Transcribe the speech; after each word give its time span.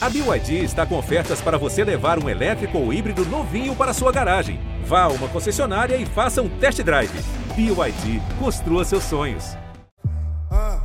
A 0.00 0.08
BYD 0.08 0.62
está 0.62 0.86
com 0.86 0.96
ofertas 0.96 1.40
para 1.40 1.58
você 1.58 1.82
levar 1.82 2.22
um 2.22 2.28
elétrico 2.28 2.78
ou 2.78 2.92
híbrido 2.92 3.26
novinho 3.26 3.74
para 3.74 3.92
sua 3.92 4.12
garagem. 4.12 4.60
Vá 4.84 5.02
a 5.02 5.08
uma 5.08 5.26
concessionária 5.26 5.96
e 5.96 6.06
faça 6.06 6.40
um 6.40 6.48
test 6.48 6.80
drive. 6.82 7.10
BYD, 7.56 8.22
construa 8.38 8.84
seus 8.84 9.02
sonhos. 9.02 9.56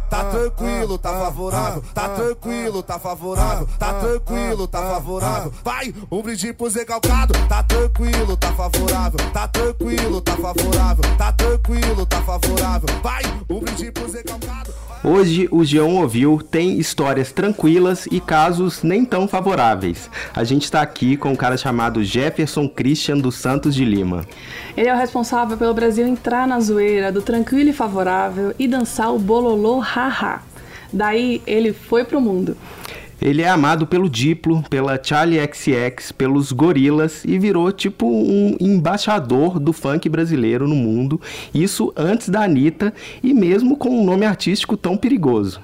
Tá 0.10 0.26
tranquilo, 0.26 0.97
tá 0.97 1.12
favorável, 1.12 1.84
tá 1.94 2.10
tranquilo, 2.10 2.84
tá 2.84 2.99
favorável, 2.99 3.68
tá 3.78 3.94
tranquilo, 3.94 4.68
tá 4.68 4.81
favorável. 4.81 5.54
Vai, 5.64 5.93
um 6.11 6.21
brinde 6.21 6.52
pro 6.54 6.70
Zé 6.70 6.84
Calcado, 6.84 7.34
tá 7.48 7.64
tranquilo, 7.64 8.36
tá 8.36 8.52
favorável, 8.54 9.32
tá 9.32 9.48
tranquilo, 9.48 10.21
tá 10.21 10.36
favorável, 10.38 11.18
tá 11.18 11.32
tranquilo, 11.32 12.05
tá 12.05 12.21
favorável. 12.23 12.89
Vai, 13.02 13.23
um 13.50 13.59
brinde 13.59 13.91
pro 13.91 14.09
Zé 14.09 14.23
Calcado. 14.23 14.73
Hoje 15.06 15.50
o 15.52 15.58
G1 15.58 16.00
ouviu 16.00 16.40
tem 16.50 16.80
histórias 16.80 17.30
tranquilas 17.30 18.08
e 18.10 18.22
casos 18.22 18.84
nem 18.84 19.04
tão 19.04 19.28
favoráveis. 19.28 20.10
A 20.34 20.46
gente 20.46 20.64
está 20.64 20.82
aqui 20.82 21.18
com 21.18 21.34
um 21.34 21.36
cara 21.36 21.57
chamado 21.57 22.02
Jefferson 22.02 22.70
Christian 22.70 23.18
dos 23.18 23.36
Santos 23.36 23.75
de 23.75 23.84
Lima. 23.84 24.25
Ele 24.78 24.88
é 24.88 24.94
o 24.94 24.97
responsável 24.97 25.58
pelo 25.58 25.74
Brasil 25.74 26.08
entrar 26.08 26.47
na 26.47 26.58
zoeira 26.61 27.11
do 27.11 27.21
tranquilo 27.21 27.70
e 27.70 27.74
favorável 27.74 28.56
e 28.58 28.66
dançar 28.66 29.14
o 29.14 29.20
bololô 29.20 29.80
haha. 29.80 30.42
Daí 30.94 31.42
ele 31.46 31.74
foi 31.74 32.06
pro 32.06 32.22
mundo. 32.22 32.56
Ele 33.23 33.41
é 33.41 33.47
amado 33.47 33.88
pelo 33.88 34.09
Diplo, 34.09 34.61
pela 34.69 35.02
Charlie 35.02 35.39
XX, 35.39 36.11
pelos 36.11 36.52
Gorilas 36.52 37.23
e 37.23 37.39
virou 37.39 37.72
tipo 37.72 38.05
um 38.05 38.58
embaixador 38.59 39.61
do 39.61 39.72
funk 39.72 40.09
brasileiro 40.09 40.67
no 40.67 40.75
mundo. 40.75 41.22
Isso 41.53 41.94
antes 41.95 42.27
da 42.27 42.44
Anitta 42.44 42.94
e 43.23 43.33
mesmo 43.33 43.77
com 43.77 43.91
um 43.91 44.03
nome 44.03 44.25
artístico 44.25 44.75
tão 44.75 44.97
perigoso. 44.97 45.61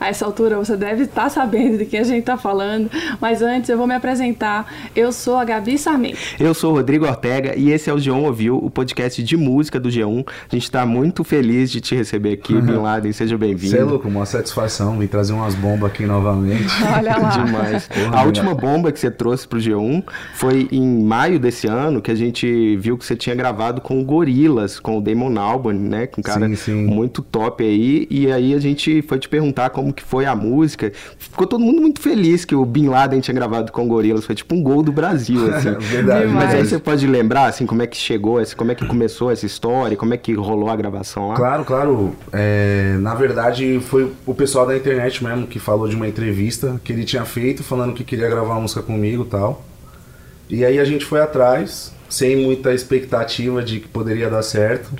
A 0.00 0.08
essa 0.08 0.24
altura 0.24 0.56
você 0.56 0.74
deve 0.74 1.02
estar 1.02 1.28
sabendo 1.28 1.76
de 1.76 1.84
quem 1.84 2.00
a 2.00 2.04
gente 2.04 2.20
está 2.20 2.38
falando, 2.38 2.90
mas 3.20 3.42
antes 3.42 3.68
eu 3.68 3.76
vou 3.76 3.86
me 3.86 3.94
apresentar. 3.94 4.72
Eu 4.96 5.12
sou 5.12 5.36
a 5.36 5.44
Gabi 5.44 5.76
Sarmento. 5.76 6.16
Eu 6.40 6.54
sou 6.54 6.72
o 6.72 6.76
Rodrigo 6.76 7.04
Ortega 7.04 7.54
e 7.58 7.70
esse 7.70 7.90
é 7.90 7.92
o 7.92 7.96
G1 7.96 8.22
Ouviu, 8.22 8.56
o 8.56 8.70
podcast 8.70 9.22
de 9.22 9.36
música 9.36 9.78
do 9.78 9.90
G1. 9.90 10.26
A 10.50 10.54
gente 10.54 10.64
está 10.64 10.86
muito 10.86 11.24
feliz 11.24 11.70
de 11.70 11.82
te 11.82 11.94
receber 11.94 12.32
aqui, 12.32 12.54
Bin 12.62 12.78
Laden. 12.78 13.12
Seja 13.12 13.36
bem-vindo. 13.36 13.76
Você 13.76 13.82
é 13.82 13.84
louco, 13.84 14.08
uma 14.08 14.24
satisfação 14.24 14.98
vir 14.98 15.08
trazer 15.08 15.34
umas 15.34 15.54
bombas 15.54 15.90
aqui 15.90 16.06
novamente. 16.06 16.72
Olha 17.02 17.16
lá. 17.18 17.28
Demais. 17.30 17.88
a 18.12 18.22
última 18.24 18.54
bomba 18.54 18.92
que 18.92 18.98
você 19.00 19.10
trouxe 19.10 19.46
pro 19.46 19.58
G1 19.58 20.02
foi 20.34 20.68
em 20.70 21.02
maio 21.04 21.38
desse 21.38 21.66
ano, 21.66 22.00
que 22.00 22.10
a 22.10 22.14
gente 22.14 22.76
viu 22.76 22.96
que 22.96 23.04
você 23.04 23.16
tinha 23.16 23.34
gravado 23.34 23.80
com 23.80 24.00
o 24.00 24.04
Gorilas, 24.04 24.78
com 24.78 24.98
o 24.98 25.00
Damon 25.00 25.38
Albarn, 25.38 25.78
né? 25.88 26.06
Com 26.06 26.20
um 26.20 26.24
cara 26.24 26.46
Sim, 26.48 26.56
sim. 26.56 26.84
muito 26.86 27.22
top 27.22 27.64
aí. 27.64 28.06
E 28.10 28.30
aí 28.30 28.54
a 28.54 28.58
gente 28.60 29.02
foi 29.02 29.18
te 29.18 29.28
perguntar 29.28 29.70
como 29.70 29.92
que 29.92 30.02
foi 30.02 30.26
a 30.26 30.34
música. 30.34 30.92
Ficou 31.18 31.46
todo 31.46 31.60
mundo 31.60 31.80
muito 31.80 32.00
feliz 32.00 32.44
que 32.44 32.54
o 32.54 32.64
Bin 32.64 32.88
Laden 32.88 33.20
tinha 33.20 33.34
gravado 33.34 33.72
com 33.72 33.84
o 33.84 33.88
Gorilas. 33.88 34.24
Foi 34.24 34.34
tipo 34.34 34.54
um 34.54 34.62
gol 34.62 34.82
do 34.82 34.92
Brasil, 34.92 35.52
assim. 35.54 35.72
Verdade. 35.80 36.26
Mas 36.28 36.54
aí 36.54 36.64
você 36.66 36.78
pode 36.78 37.06
lembrar, 37.06 37.46
assim, 37.46 37.66
como 37.66 37.82
é 37.82 37.86
que 37.86 37.96
chegou, 37.96 38.40
esse- 38.40 38.54
como 38.54 38.70
é 38.72 38.74
que 38.74 38.86
começou 38.86 39.30
essa 39.30 39.46
história, 39.46 39.96
como 39.96 40.14
é 40.14 40.16
que 40.16 40.32
rolou 40.34 40.70
a 40.70 40.76
gravação 40.76 41.28
lá? 41.28 41.34
Claro, 41.34 41.64
claro. 41.64 42.12
É, 42.32 42.96
na 43.00 43.14
verdade, 43.14 43.80
foi 43.80 44.10
o 44.26 44.34
pessoal 44.34 44.66
da 44.66 44.76
internet 44.76 45.22
mesmo 45.22 45.46
que 45.46 45.58
falou 45.58 45.88
de 45.88 45.96
uma 45.96 46.06
entrevista 46.08 46.80
que 46.84 46.92
ele 46.92 47.04
tinha 47.04 47.24
feito, 47.24 47.62
falando 47.62 47.94
que 47.94 48.04
queria 48.04 48.28
gravar 48.28 48.54
uma 48.54 48.62
música 48.62 48.82
comigo 48.82 49.24
tal. 49.24 49.64
E 50.48 50.64
aí 50.64 50.78
a 50.78 50.84
gente 50.84 51.04
foi 51.04 51.20
atrás, 51.20 51.92
sem 52.08 52.36
muita 52.36 52.74
expectativa 52.74 53.62
de 53.62 53.80
que 53.80 53.88
poderia 53.88 54.28
dar 54.28 54.42
certo. 54.42 54.92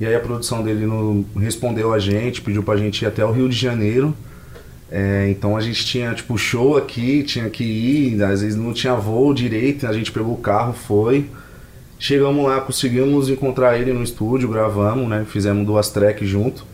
E 0.00 0.06
aí 0.06 0.14
a 0.14 0.20
produção 0.20 0.62
dele 0.62 0.86
não 0.86 1.24
respondeu 1.36 1.92
a 1.92 1.98
gente, 1.98 2.40
pediu 2.40 2.62
pra 2.62 2.76
gente 2.76 3.02
ir 3.02 3.06
até 3.06 3.24
o 3.24 3.30
Rio 3.30 3.48
de 3.48 3.56
Janeiro. 3.56 4.14
É, 4.90 5.28
então 5.28 5.56
a 5.56 5.60
gente 5.60 5.84
tinha 5.84 6.14
tipo 6.14 6.38
show 6.38 6.76
aqui, 6.76 7.22
tinha 7.22 7.50
que 7.50 7.64
ir, 7.64 8.22
às 8.22 8.42
vezes 8.42 8.56
não 8.56 8.72
tinha 8.72 8.94
voo 8.94 9.34
direito, 9.34 9.86
a 9.86 9.92
gente 9.92 10.12
pegou 10.12 10.34
o 10.34 10.38
carro, 10.38 10.72
foi. 10.72 11.26
Chegamos 11.98 12.44
lá, 12.44 12.60
conseguimos 12.60 13.28
encontrar 13.28 13.78
ele 13.78 13.92
no 13.92 14.02
estúdio, 14.02 14.48
gravamos, 14.48 15.08
né? 15.08 15.24
Fizemos 15.28 15.66
duas 15.66 15.90
tracks 15.90 16.28
junto. 16.28 16.64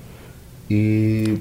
E 0.69 1.39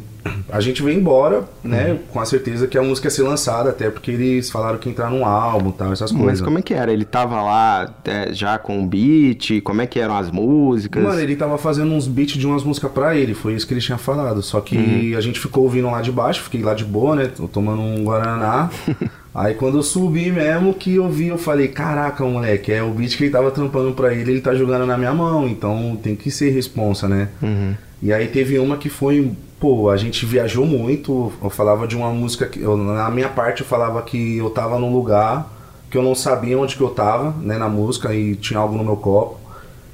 a 0.49 0.59
gente 0.59 0.81
veio 0.83 0.99
embora, 0.99 1.47
né? 1.63 1.97
Com 2.11 2.19
a 2.19 2.25
certeza 2.25 2.67
que 2.67 2.77
a 2.77 2.83
música 2.83 3.07
ia 3.07 3.11
ser 3.11 3.23
lançada, 3.23 3.69
até 3.69 3.89
porque 3.89 4.11
eles 4.11 4.49
falaram 4.49 4.77
que 4.77 4.89
ia 4.89 4.91
entrar 4.91 5.09
num 5.09 5.25
álbum 5.25 5.71
tal, 5.71 5.93
essas 5.93 6.11
Mas 6.11 6.21
coisas. 6.21 6.41
como 6.41 6.59
é 6.59 6.61
que 6.61 6.73
era? 6.73 6.91
Ele 6.91 7.05
tava 7.05 7.41
lá 7.41 7.93
é, 8.05 8.33
já 8.33 8.57
com 8.57 8.83
o 8.83 8.85
beat? 8.85 9.61
Como 9.61 9.81
é 9.81 9.87
que 9.87 9.99
eram 9.99 10.17
as 10.17 10.29
músicas? 10.31 11.03
Mano, 11.03 11.19
ele 11.19 11.35
tava 11.35 11.57
fazendo 11.57 11.91
uns 11.93 12.07
beats 12.07 12.37
de 12.37 12.45
umas 12.45 12.63
músicas 12.63 12.91
pra 12.91 13.15
ele, 13.15 13.33
foi 13.33 13.53
isso 13.53 13.67
que 13.67 13.73
ele 13.73 13.81
tinha 13.81 13.97
falado. 13.97 14.41
Só 14.41 14.59
que 14.61 15.15
a 15.15 15.21
gente 15.21 15.39
ficou 15.39 15.63
ouvindo 15.63 15.89
lá 15.89 16.01
de 16.01 16.11
baixo, 16.11 16.41
fiquei 16.43 16.61
lá 16.61 16.73
de 16.73 16.85
boa, 16.85 17.15
né? 17.15 17.27
Tô 17.27 17.47
tomando 17.47 17.81
um 17.81 18.03
Guaraná. 18.03 18.69
Aí 19.33 19.53
quando 19.53 19.77
eu 19.77 19.83
subi 19.83 20.31
mesmo, 20.31 20.73
que 20.73 20.95
eu 20.95 21.07
vi, 21.07 21.27
eu 21.27 21.37
falei, 21.37 21.67
caraca, 21.67 22.25
moleque, 22.25 22.71
é 22.71 22.81
o 22.81 22.89
beat 22.89 23.15
que 23.15 23.25
ele 23.25 23.31
tava 23.31 23.51
trampando 23.51 23.93
pra 23.93 24.13
ele, 24.13 24.31
ele 24.31 24.41
tá 24.41 24.55
jogando 24.55 24.85
na 24.85 24.97
minha 24.97 25.13
mão, 25.13 25.47
então 25.47 25.97
tem 26.01 26.15
que 26.15 26.31
ser 26.31 26.49
responsa, 26.49 27.07
né? 27.07 27.29
Uhum. 27.41 27.75
E 28.01 28.11
aí 28.11 28.27
teve 28.27 28.57
uma 28.57 28.77
que 28.77 28.89
foi, 28.89 29.31
pô, 29.59 29.89
a 29.89 29.97
gente 29.97 30.25
viajou 30.25 30.65
muito, 30.65 31.31
eu 31.43 31.49
falava 31.49 31.87
de 31.87 31.95
uma 31.95 32.11
música 32.11 32.45
que, 32.45 32.61
eu, 32.61 32.77
na 32.77 33.09
minha 33.09 33.29
parte 33.29 33.61
eu 33.61 33.67
falava 33.67 34.01
que 34.01 34.37
eu 34.37 34.49
tava 34.49 34.79
num 34.79 34.91
lugar 34.91 35.59
que 35.89 35.97
eu 35.97 36.03
não 36.03 36.13
sabia 36.13 36.57
onde 36.57 36.75
que 36.75 36.81
eu 36.81 36.89
tava, 36.89 37.33
né, 37.41 37.57
na 37.57 37.67
música, 37.67 38.13
e 38.13 38.35
tinha 38.35 38.59
algo 38.59 38.77
no 38.77 38.83
meu 38.83 38.95
copo. 38.95 39.39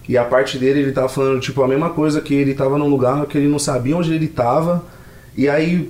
E 0.08 0.18
a 0.18 0.26
parte 0.26 0.58
dele, 0.58 0.82
ele 0.82 0.92
tava 0.92 1.08
falando, 1.10 1.40
tipo, 1.40 1.64
a 1.64 1.68
mesma 1.68 1.90
coisa 1.90 2.22
que 2.22 2.34
ele 2.34 2.54
tava 2.54 2.78
num 2.78 2.88
lugar 2.88 3.26
que 3.26 3.38
ele 3.38 3.48
não 3.48 3.58
sabia 3.58 3.96
onde 3.98 4.14
ele 4.14 4.28
tava. 4.28 4.84
E 5.36 5.48
aí, 5.50 5.90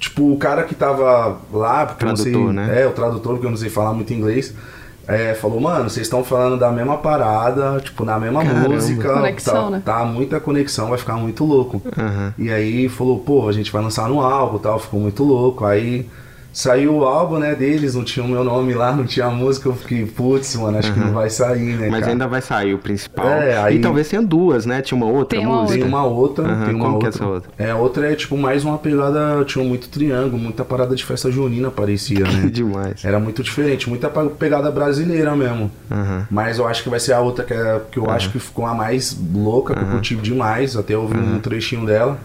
tipo, 0.00 0.32
o 0.32 0.38
cara 0.38 0.64
que 0.64 0.74
tava 0.74 1.38
lá, 1.52 1.86
porque 1.86 2.04
eu 2.04 2.08
não 2.08 2.16
sei, 2.16 2.32
Tradutor, 2.32 2.52
né? 2.54 2.82
é, 2.82 2.86
o 2.86 2.92
tradutor, 2.92 3.32
porque 3.34 3.46
eu 3.46 3.50
não 3.50 3.56
sei 3.56 3.70
falar 3.70 3.92
muito 3.92 4.12
inglês, 4.12 4.54
é, 5.08 5.34
falou, 5.34 5.60
mano, 5.60 5.88
vocês 5.88 6.06
estão 6.06 6.24
falando 6.24 6.58
da 6.58 6.70
mesma 6.70 6.96
parada, 6.98 7.80
tipo, 7.80 8.04
na 8.04 8.18
mesma 8.18 8.44
Caramba. 8.44 8.68
música. 8.68 9.12
Conexão, 9.14 9.64
tá, 9.64 9.70
né? 9.70 9.82
tá 9.84 10.04
muita 10.04 10.40
conexão, 10.40 10.88
vai 10.88 10.98
ficar 10.98 11.14
muito 11.14 11.44
louco. 11.44 11.80
Aham. 11.96 12.34
E 12.36 12.50
aí 12.50 12.88
falou, 12.88 13.18
pô, 13.20 13.48
a 13.48 13.52
gente 13.52 13.70
vai 13.70 13.82
lançar 13.82 14.08
no 14.08 14.20
álbum 14.20 14.56
e 14.56 14.60
tal, 14.60 14.78
ficou 14.78 14.98
muito 14.98 15.22
louco. 15.22 15.64
Aí 15.64 16.08
saiu 16.56 16.94
o 16.96 17.04
álbum, 17.04 17.38
né, 17.38 17.54
deles, 17.54 17.94
não 17.94 18.02
tinha 18.02 18.24
o 18.24 18.28
meu 18.28 18.42
nome 18.42 18.72
lá, 18.72 18.90
não 18.96 19.04
tinha 19.04 19.26
a 19.26 19.30
música, 19.30 19.68
eu 19.68 19.74
fiquei, 19.76 20.06
putz, 20.06 20.56
mano, 20.56 20.78
acho 20.78 20.90
que 20.90 20.98
não 20.98 21.12
vai 21.12 21.28
sair, 21.28 21.76
né, 21.76 21.88
Mas 21.90 22.00
cara? 22.00 22.12
ainda 22.12 22.26
vai 22.26 22.40
sair 22.40 22.72
o 22.72 22.78
principal. 22.78 23.26
É, 23.26 23.58
aí- 23.58 23.76
E 23.76 23.80
talvez 23.80 24.08
tenha 24.08 24.22
duas, 24.22 24.64
né? 24.64 24.80
Tinha 24.80 24.96
uma 24.96 25.06
outra 25.06 25.36
Tem 25.38 25.46
uma 25.46 25.60
música. 25.62 25.78
Tem 25.80 25.86
uma 25.86 26.04
outra, 26.06 26.46
Aham, 26.46 26.64
tem 26.64 26.74
uma 26.74 26.84
como 26.86 26.98
que 26.98 27.04
é 27.04 27.08
outra. 27.08 27.22
essa 27.22 27.26
outra? 27.30 27.50
É, 27.58 27.74
outra 27.74 28.10
é 28.10 28.14
tipo 28.14 28.38
mais 28.38 28.64
uma 28.64 28.78
pegada, 28.78 29.44
tinha 29.44 29.62
muito 29.62 29.90
triângulo, 29.90 30.38
muita 30.42 30.64
parada 30.64 30.96
de 30.96 31.04
festa 31.04 31.30
junina 31.30 31.70
parecia, 31.70 32.20
né? 32.24 32.48
Demais. 32.50 33.04
Era 33.04 33.20
muito 33.20 33.42
diferente, 33.42 33.86
muita 33.90 34.08
pegada 34.08 34.70
brasileira 34.70 35.36
mesmo. 35.36 35.70
Aham. 35.90 36.26
Mas 36.30 36.58
eu 36.58 36.66
acho 36.66 36.82
que 36.82 36.88
vai 36.88 36.98
ser 37.00 37.12
a 37.12 37.20
outra 37.20 37.44
que, 37.44 37.52
é, 37.52 37.80
que 37.92 37.98
eu 37.98 38.10
acho 38.10 38.30
que 38.32 38.38
ficou 38.38 38.64
a 38.64 38.72
mais 38.74 39.14
louca, 39.34 39.74
que 39.74 39.82
eu 39.82 39.86
curti 39.88 40.16
demais. 40.16 40.74
Até 40.74 40.96
ouvi 40.96 41.18
um 41.18 41.38
trechinho 41.38 41.84
dela. 41.84 42.16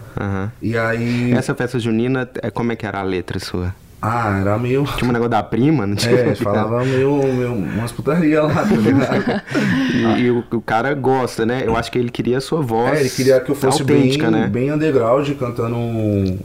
E 0.62 0.74
aí. 0.78 1.32
Essa 1.32 1.54
festa 1.54 1.78
junina, 1.78 2.26
é, 2.42 2.50
como 2.50 2.72
é 2.72 2.76
que 2.76 2.86
era 2.86 2.98
a 3.00 3.02
letra 3.02 3.38
sua? 3.38 3.74
Ah, 4.02 4.38
era 4.40 4.58
meio. 4.58 4.84
Tinha 4.96 5.08
um 5.08 5.12
negócio 5.12 5.30
da 5.30 5.42
prima, 5.44 5.86
não 5.86 5.94
tinha? 5.94 6.12
É, 6.12 6.34
falava 6.36 6.84
meio, 6.84 7.22
meio 7.22 7.52
umas 7.52 7.92
putaria 7.92 8.42
lá, 8.42 8.54
tá 8.54 8.74
ligado? 8.74 9.42
E, 9.94 10.22
e 10.22 10.30
o, 10.30 10.42
o 10.52 10.60
cara 10.60 10.92
gosta, 10.94 11.46
né? 11.46 11.62
Eu 11.64 11.76
acho 11.76 11.92
que 11.92 11.98
ele 11.98 12.10
queria 12.10 12.38
a 12.38 12.40
sua 12.40 12.60
voz 12.62 12.96
É, 12.98 13.00
ele 13.00 13.10
queria 13.10 13.38
que 13.40 13.50
eu 13.50 13.54
fosse 13.54 13.84
bem, 13.84 14.16
né? 14.18 14.48
bem 14.48 14.72
underground, 14.72 15.28
cantando, 15.38 15.76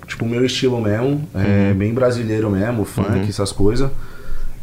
tipo, 0.06 0.26
o 0.26 0.30
meu 0.30 0.46
estilo 0.46 0.80
mesmo, 0.82 1.28
é, 1.34 1.72
Uhum. 1.72 1.78
bem 1.78 1.94
brasileiro 1.94 2.50
mesmo, 2.52 2.86
funk, 2.86 3.28
essas 3.28 3.52
coisas. 3.52 3.90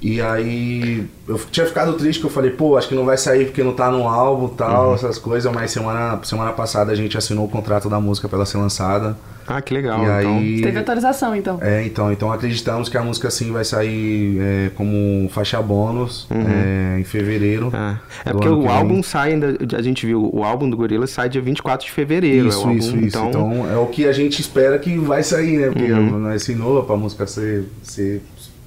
E 0.06 0.20
aí, 0.20 1.06
eu 1.26 1.40
tinha 1.50 1.64
ficado 1.64 1.94
triste 1.94 2.20
que 2.20 2.26
eu 2.26 2.30
falei, 2.30 2.50
pô, 2.50 2.76
acho 2.76 2.86
que 2.88 2.94
não 2.94 3.06
vai 3.06 3.16
sair 3.16 3.46
porque 3.46 3.62
não 3.64 3.72
tá 3.72 3.90
no 3.90 4.06
álbum 4.06 4.48
e 4.52 4.56
tal, 4.56 4.88
Uhum. 4.88 4.94
essas 4.94 5.16
coisas, 5.16 5.50
mas 5.50 5.70
semana, 5.70 6.20
semana 6.24 6.52
passada 6.52 6.92
a 6.92 6.94
gente 6.94 7.16
assinou 7.16 7.46
o 7.46 7.48
contrato 7.48 7.88
da 7.88 7.98
música 7.98 8.28
pra 8.28 8.36
ela 8.36 8.44
ser 8.44 8.58
lançada. 8.58 9.16
Ah, 9.46 9.60
que 9.62 9.72
legal. 9.74 9.98
e 10.00 10.02
então. 10.02 10.38
aí. 10.38 10.60
Teve 10.62 10.78
atualização, 10.78 11.34
então. 11.34 11.58
É, 11.62 11.84
então, 11.86 12.12
então 12.12 12.30
acreditamos 12.32 12.88
que 12.90 12.96
a 12.98 13.02
música 13.02 13.28
assim 13.28 13.50
vai 13.50 13.64
sair 13.64 14.38
é, 14.40 14.70
como 14.74 15.26
faixa 15.30 15.60
bônus 15.62 16.26
é, 16.30 16.98
em 17.00 17.04
fevereiro. 17.04 17.70
Ah, 17.74 17.96
é 18.26 18.32
porque 18.32 18.48
o 18.48 18.68
álbum 18.68 19.02
sai 19.02 19.32
ainda. 19.32 19.56
A 19.76 19.82
gente 19.82 20.04
viu, 20.06 20.30
o 20.32 20.42
álbum 20.44 20.68
do 20.68 20.76
Gorilla 20.76 21.06
sai 21.06 21.28
dia 21.30 21.40
24 21.42 21.86
de 21.86 21.92
fevereiro. 21.92 22.44
é 22.44 22.46
o 22.46 22.48
Isso, 22.48 22.58
álbum, 22.60 22.72
isso, 22.74 22.96
isso. 22.96 23.06
Então, 23.06 23.28
Então... 23.28 23.70
é 23.70 23.76
o 23.76 23.86
que 23.86 24.06
a 24.06 24.12
gente 24.12 24.40
espera 24.40 24.78
que 24.78 24.96
vai 24.98 25.22
sair, 25.22 25.58
né? 25.58 25.66
Porque 25.70 25.92
Uhum. 25.92 26.18
nós 26.20 26.36
assinou 26.36 26.82
pra 26.82 26.96
música 26.96 27.26
ser, 27.26 27.64
ser, 27.82 28.22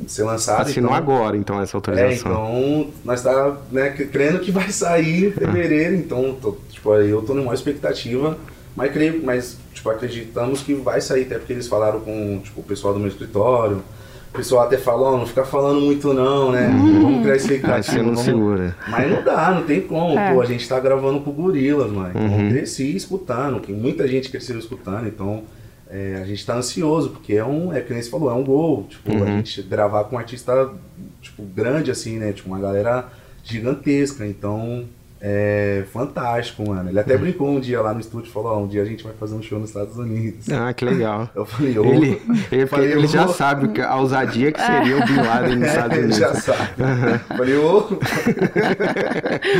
ser 0.06 0.24
lançada. 0.24 0.62
assinou 0.64 0.92
então... 0.92 0.96
agora, 0.98 1.36
então, 1.38 1.62
essa 1.62 1.76
É, 1.76 1.78
autorização. 1.78 2.32
então 2.32 2.88
nós 3.04 3.22
tá 3.24 3.58
né, 3.72 3.90
crendo 3.90 4.40
que 4.40 4.52
vai 4.52 4.70
sair 4.70 5.28
em 5.28 5.32
fevereiro, 5.32 5.96
então 5.96 6.36
tô, 6.42 6.58
tipo, 6.70 6.92
aí 6.92 7.10
eu 7.10 7.22
tô 7.22 7.34
numa 7.34 7.54
expectativa, 7.54 8.38
mas 8.76 8.92
creio, 8.92 9.22
mas 9.24 9.58
tipo, 9.74 9.90
acreditamos 9.90 10.62
que 10.62 10.74
vai 10.76 11.02
sair, 11.02 11.24
até 11.24 11.38
porque 11.40 11.54
eles 11.54 11.68
falaram 11.68 12.00
com 12.02 12.40
tipo, 12.44 12.60
o 12.62 12.64
pessoal 12.64 12.94
do 12.94 13.00
meu 13.00 13.10
escritório. 13.10 13.82
O 14.30 14.38
pessoal 14.38 14.66
até 14.66 14.78
falou, 14.78 15.14
"Ó, 15.14 15.18
não 15.18 15.26
fica 15.26 15.44
falando 15.46 15.82
muito 15.82 16.14
não, 16.14 16.52
né? 16.52 16.68
Vamos 16.70 17.22
criar 17.22 17.34
Ah, 17.34 17.38
expectativa. 17.38 17.82
você 17.84 17.98
não 17.98 18.06
vamos- 18.10 18.22
segura. 18.22 18.76
Mas 18.88 19.10
não 19.10 19.24
dá, 19.24 19.52
não 19.52 19.64
tem 19.64 19.82
como. 19.82 20.20
É. 20.20 20.32
Pô, 20.34 20.42
a 20.42 20.46
gente 20.46 20.68
tá 20.70 20.80
gravando 20.80 21.22
com 21.22 21.32
gorilas, 21.32 21.90
mano. 21.92 22.10
Então 22.10 22.22
Uhum. 22.22 22.46
eu 22.46 22.50
cresci 22.52 22.96
escutando, 22.96 23.60
que 23.62 23.72
muita 23.72 24.08
gente 24.08 24.30
cresceu 24.30 24.60
escutando, 24.60 25.08
então 25.08 25.44
é, 25.89 26.19
a 26.22 26.25
gente 26.25 26.45
tá 26.45 26.56
ansioso, 26.56 27.12
porque 27.12 27.34
é 27.34 27.45
um, 27.45 27.74
é 27.74 27.81
que 27.81 27.94
nem 27.94 28.01
você 28.01 28.10
falou, 28.10 28.30
é 28.30 28.34
um 28.34 28.44
gol. 28.44 28.86
Tipo, 28.89 29.24
a 29.24 29.28
gente 29.28 29.62
gravar 29.62 30.04
com 30.06 30.16
um 30.16 30.19
artista, 30.19 30.74
tipo, 31.22 31.44
grande 31.44 31.92
assim, 31.92 32.18
né? 32.18 32.34
Tipo, 32.34 32.50
uma 32.50 32.60
galera 32.60 33.10
gigantesca. 33.44 34.25
Então, 34.25 34.86
é 35.22 35.84
fantástico, 35.92 36.68
mano. 36.68 36.90
Ele 36.90 37.00
até 37.00 37.18
brincou 37.18 37.50
um 37.50 37.60
dia 37.60 37.81
lá 37.81 37.94
no 37.94 38.00
estúdio 38.00 38.30
e 38.30 38.31
falou: 38.31 38.52
Ó, 38.54 38.60
um 38.64 38.68
dia 38.68 38.81
a 38.81 38.86
gente 38.86 39.04
vai 39.04 39.14
fazer 39.14 39.36
um 39.36 39.42
show 39.42 39.60
nos 39.60 39.69
Estados 39.69 39.98
Unidos. 39.98 40.48
Ah, 40.50 40.74
que 40.74 40.86
legal. 40.86 41.30
Eu 41.36 41.46
falei, 41.46 41.78
ô. 41.78 41.86
Ele, 41.86 42.22
ele, 42.52 42.68
Falei, 42.68 42.92
ele 42.92 43.08
já 43.08 43.25
ô. 43.25 43.30
sabe 43.30 43.68
que- 43.69 43.81
a 43.81 43.96
ousadia 43.98 44.52
que 44.52 44.60
seria 44.62 44.98
o 44.98 45.06
Bin 45.06 45.16
Laden 45.18 45.56
nos 45.58 45.68
Estados 45.69 45.92
É, 45.92 45.96
ele 46.00 46.04
Unidos. 46.06 46.18
já 46.18 46.34
sabe. 46.36 46.69
Falei, 47.38 47.56
ô. 47.58 47.88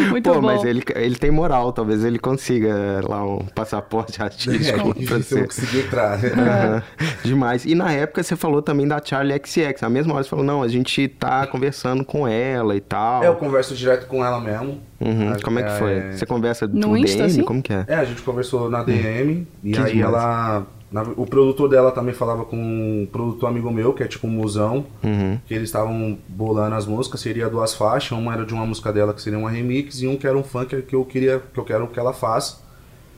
Muito 0.10 0.30
Pô, 0.30 0.36
bom. 0.36 0.42
mas 0.42 0.64
ele, 0.64 0.84
ele 0.96 1.16
tem 1.16 1.32
moral, 1.32 1.72
talvez 1.72 2.04
ele 2.04 2.20
consiga 2.20 3.02
lá 3.08 3.24
um 3.24 3.40
passaporte 3.56 4.20
É, 4.22 4.24
artístico 4.26 4.94
que 4.94 5.06
pra 5.06 5.18
você. 5.18 5.44
conseguir 5.44 5.80
entrar. 5.80 6.20
Aham, 6.24 6.84
Demais. 7.24 7.66
E 7.66 7.76
na 7.76 7.92
época 7.92 8.24
você 8.24 8.36
falou 8.36 8.62
também 8.62 8.88
da 8.88 9.02
Charlie 9.04 9.40
XX. 9.44 9.82
Na 9.82 9.90
mesma 9.90 10.14
hora 10.14 10.24
você 10.24 10.30
falou, 10.30 10.46
não, 10.46 10.62
a 10.64 10.68
gente 10.68 11.08
tá 11.08 11.46
conversando 11.48 12.04
com 12.06 12.28
ela 12.28 12.76
e 12.76 12.82
tal. 12.82 13.24
É, 13.24 13.28
eu 13.28 13.36
converso 13.36 13.76
direto 13.76 14.08
com 14.08 14.24
ela 14.24 14.40
mesmo. 14.40 14.80
Uhum, 15.00 15.32
A- 15.34 15.42
Como 15.44 15.60
é 15.60 15.64
que 15.64 15.72
foi? 15.78 15.92
é, 15.94 16.12
Você 16.12 16.26
conversa 16.26 16.68
No 16.68 16.88
por 16.90 16.98
Insta, 16.98 17.18
DM? 17.18 17.26
assim? 17.32 17.44
Como 17.44 17.62
que 17.62 17.72
é? 17.74 17.86
É, 17.88 17.96
a 17.96 18.04
gente 18.06 18.22
conversou 18.24 18.70
na 18.70 18.84
DM 18.84 19.48
e 19.64 19.72
Que 19.72 19.80
aí 19.80 19.94
demais. 19.94 20.14
ela. 20.16 20.66
na- 20.92 21.02
o 21.18 21.26
produtor 21.28 21.68
dela 21.70 21.92
também 21.92 22.14
falava 22.16 22.46
com 22.46 22.56
um 22.56 23.06
produtor 23.12 23.50
amigo 23.50 23.70
meu, 23.70 23.92
que 23.94 24.02
é 24.04 24.08
tipo 24.08 24.26
um 24.26 24.30
musão, 24.32 24.86
Uhum. 25.04 25.38
que 25.46 25.54
eles 25.54 25.68
estavam 25.70 26.18
bolando 26.30 26.76
as 26.76 26.86
músicas, 26.86 27.20
seria 27.20 27.50
duas 27.50 27.74
faixas, 27.76 28.18
uma 28.18 28.34
era 28.34 28.46
de 28.46 28.54
uma 28.54 28.66
música 28.66 28.92
dela 28.94 29.14
que 29.14 29.22
seria 29.22 29.38
uma 29.38 29.50
remix 29.50 30.02
e 30.02 30.08
um 30.08 30.16
que 30.16 30.26
era 30.26 30.38
um 30.38 30.44
funk 30.44 30.82
que 30.84 30.96
eu 30.96 31.04
queria, 31.04 31.42
que 31.54 31.60
eu 31.60 31.66
quero 31.66 31.88
que 31.88 32.00
ela 32.00 32.14
faça, 32.14 32.60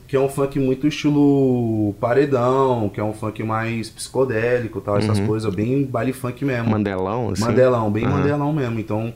que 0.08 0.16
é 0.16 0.20
um 0.20 0.28
funk 0.28 0.58
muito 0.58 0.88
estilo 0.88 1.94
paredão, 2.00 2.88
que 2.92 2.98
é 3.00 3.04
um 3.04 3.12
funk 3.12 3.40
mais 3.44 3.88
psicodélico, 3.88 4.80
tal, 4.80 4.96
essas 4.98 5.20
coisas, 5.20 5.54
bem 5.54 5.84
baile 5.84 6.12
funk 6.12 6.44
mesmo. 6.44 6.68
Mandelão, 6.70 7.26
Uhum. 7.26 7.32
assim? 7.32 7.42
Mandelão, 7.44 7.90
bem 7.90 8.04
Aham. 8.04 8.16
Mandelão 8.18 8.52
mesmo. 8.52 8.80
Então, 8.80 9.14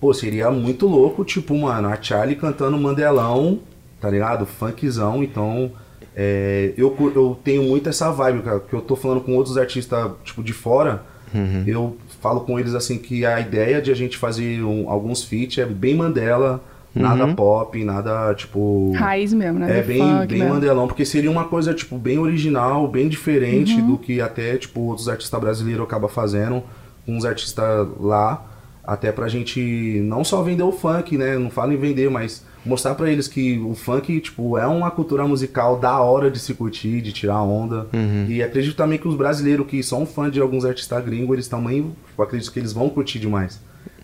pô, 0.00 0.12
seria 0.14 0.50
muito 0.50 0.86
louco, 0.86 1.24
tipo, 1.24 1.56
mano, 1.56 1.88
a 1.88 2.00
Charlie 2.00 2.36
cantando 2.36 2.76
Mandelão, 2.78 3.58
tá 4.00 4.10
ligado? 4.10 4.44
Funkzão. 4.46 5.22
Então, 5.22 5.70
é, 6.14 6.72
eu, 6.76 6.94
eu 7.14 7.38
tenho 7.42 7.62
muito 7.64 7.88
essa 7.88 8.10
vibe, 8.10 8.42
cara, 8.42 8.60
que 8.60 8.74
eu 8.74 8.80
tô 8.80 8.96
falando 8.96 9.20
com 9.20 9.34
outros 9.36 9.56
artistas, 9.58 10.10
tipo, 10.24 10.42
de 10.42 10.52
fora. 10.52 11.02
Uhum. 11.34 11.64
Eu 11.66 11.96
falo 12.20 12.40
com 12.40 12.58
eles 12.58 12.74
assim 12.74 12.98
que 12.98 13.26
a 13.26 13.40
ideia 13.40 13.82
de 13.82 13.90
a 13.90 13.94
gente 13.94 14.16
fazer 14.16 14.62
um- 14.62 14.88
alguns 14.88 15.24
feats 15.24 15.58
é 15.58 15.66
bem 15.66 15.94
Mandela, 15.94 16.62
nada 16.94 17.26
Uhum. 17.26 17.34
pop, 17.34 17.84
nada 17.84 18.32
tipo. 18.34 18.92
Raiz 18.96 19.34
mesmo, 19.34 19.58
né? 19.58 19.80
É 19.80 19.82
bem, 19.82 19.98
bem 20.26 20.38
mesmo. 20.38 20.54
Mandelão, 20.54 20.86
porque 20.86 21.04
seria 21.04 21.30
uma 21.30 21.44
coisa, 21.44 21.74
tipo, 21.74 21.98
bem 21.98 22.18
original, 22.18 22.88
bem 22.88 23.08
diferente 23.08 23.74
Uhum. 23.80 23.88
do 23.92 23.98
que 23.98 24.20
até, 24.20 24.56
tipo, 24.56 24.80
outros 24.80 25.08
artistas 25.08 25.38
brasileiros 25.40 25.84
acabam 25.84 26.08
fazendo 26.08 26.62
com 27.04 27.16
os 27.18 27.24
artistas 27.26 27.86
lá, 28.00 28.42
até 28.86 29.10
pra 29.10 29.26
gente 29.28 30.00
não 30.04 30.22
só 30.22 30.42
vender 30.42 30.62
o 30.62 30.70
funk, 30.72 31.18
né, 31.18 31.36
não 31.36 31.50
falo 31.50 31.72
em 31.72 31.76
vender, 31.76 32.08
mas 32.10 32.44
mostrar 32.64 32.94
pra 32.94 33.10
eles 33.10 33.26
que 33.28 33.58
o 33.58 33.74
funk, 33.74 34.20
tipo, 34.20 34.56
é 34.58 34.66
uma 34.66 34.90
cultura 34.90 35.26
musical 35.26 35.78
da 35.78 35.98
hora 36.00 36.30
de 36.30 36.38
se 36.38 36.54
curtir, 36.54 37.00
de 37.00 37.12
tirar 37.12 37.40
onda, 37.42 37.86
e 38.28 38.42
acredito 38.42 38.76
também 38.76 38.98
que 38.98 39.06
os 39.08 39.16
brasileiros 39.16 39.66
que 39.66 39.82
são 39.82 40.04
fãs 40.06 40.32
de 40.32 40.40
alguns 40.40 40.64
artistas 40.64 41.04
gringos, 41.04 41.32
eles 41.34 41.48
também, 41.48 41.92
tipo, 42.08 42.22
acredito 42.22 42.52
que 42.52 42.58
eles 42.58 42.72
vão 42.72 42.88
curtir 42.88 43.18
demais. 43.18 43.60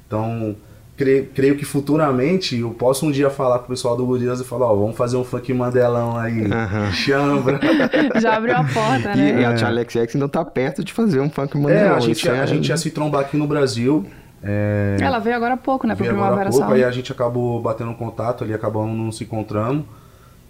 Então, 0.06 0.54
cre- 0.96 1.28
creio 1.34 1.56
que 1.56 1.64
futuramente 1.64 2.56
eu 2.58 2.70
posso 2.70 3.06
um 3.06 3.10
dia 3.10 3.30
falar 3.30 3.58
com 3.60 3.64
o 3.66 3.68
pessoal 3.68 3.96
do 3.96 4.04
Gorilas 4.06 4.40
e 4.40 4.44
falar, 4.44 4.66
ó, 4.66 4.74
vamos 4.76 4.96
fazer 4.96 5.16
um 5.16 5.24
funk 5.24 5.52
mandelão 5.54 6.16
aí, 6.16 6.44
Aham. 6.52 6.92
chambra. 6.92 7.60
Já 8.20 8.36
abriu 8.36 8.56
a 8.56 8.64
porta, 8.64 9.12
E, 9.12 9.16
né? 9.16 9.40
e 9.40 9.44
a 9.44 9.56
Charlie 9.56 9.84
XX 9.88 10.14
ainda 10.16 10.28
tá 10.28 10.44
perto 10.44 10.84
de 10.84 10.92
fazer 10.92 11.20
um 11.20 11.30
funk 11.30 11.56
é, 11.56 11.60
mandelão. 11.60 11.94
a 11.96 12.00
gente, 12.00 12.16
isso 12.18 12.30
a 12.30 12.46
gente 12.46 12.68
ia 12.68 12.76
se 12.76 12.90
trombar 12.90 13.22
aqui 13.22 13.36
no 13.36 13.46
Brasil. 13.46 14.04
É, 14.42 14.96
Ela 15.00 15.18
veio 15.18 15.36
agora 15.36 15.54
há 15.54 15.56
pouco, 15.56 15.86
né? 15.86 15.94
Pra 15.94 16.04
veio 16.04 16.14
agora 16.14 16.26
há 16.26 16.30
Primavera 16.30 16.50
pouco, 16.50 16.72
aí 16.74 16.84
a 16.84 16.90
gente 16.90 17.12
acabou 17.12 17.60
batendo 17.60 17.94
contato 17.94 18.42
ali, 18.42 18.52
acabamos 18.52 18.96
não 18.96 19.12
se 19.12 19.24
encontrando. 19.24 19.84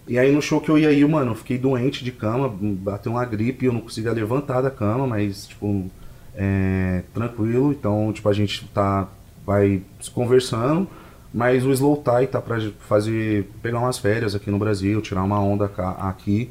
E 0.09 0.19
aí 0.19 0.33
no 0.33 0.43
show 0.43 0.61
que 0.61 0.71
eu 0.71 0.79
ia 0.79 0.91
ir, 0.91 1.07
mano, 1.07 1.33
eu 1.33 1.35
fiquei 1.35 1.59
doente 1.59 2.03
de 2.05 2.11
cama, 2.11 2.53
bateu 2.53 3.13
uma 3.13 3.25
gripe, 3.25 3.67
eu 3.67 3.73
não 3.73 3.81
conseguia 3.81 4.13
levantar 4.13 4.61
da 4.61 4.71
cama, 4.71 5.07
mas, 5.07 5.47
tipo, 5.47 5.91
é, 6.35 7.03
tranquilo. 7.15 7.71
Então, 7.73 8.13
tipo, 8.13 8.29
a 8.29 8.33
gente 8.33 8.67
tá, 8.69 9.09
vai 9.47 9.83
se 10.01 10.11
conversando, 10.11 10.89
mas 11.33 11.65
o 11.65 11.71
Slow 11.71 12.03
Tie 12.03 12.27
tá 12.27 12.41
pra 12.41 12.59
fazer, 12.81 13.49
pegar 13.63 13.79
umas 13.79 13.99
férias 13.99 14.35
aqui 14.35 14.51
no 14.51 14.59
Brasil, 14.59 15.01
tirar 15.01 15.23
uma 15.23 15.41
onda 15.41 15.71
aqui. 15.99 16.51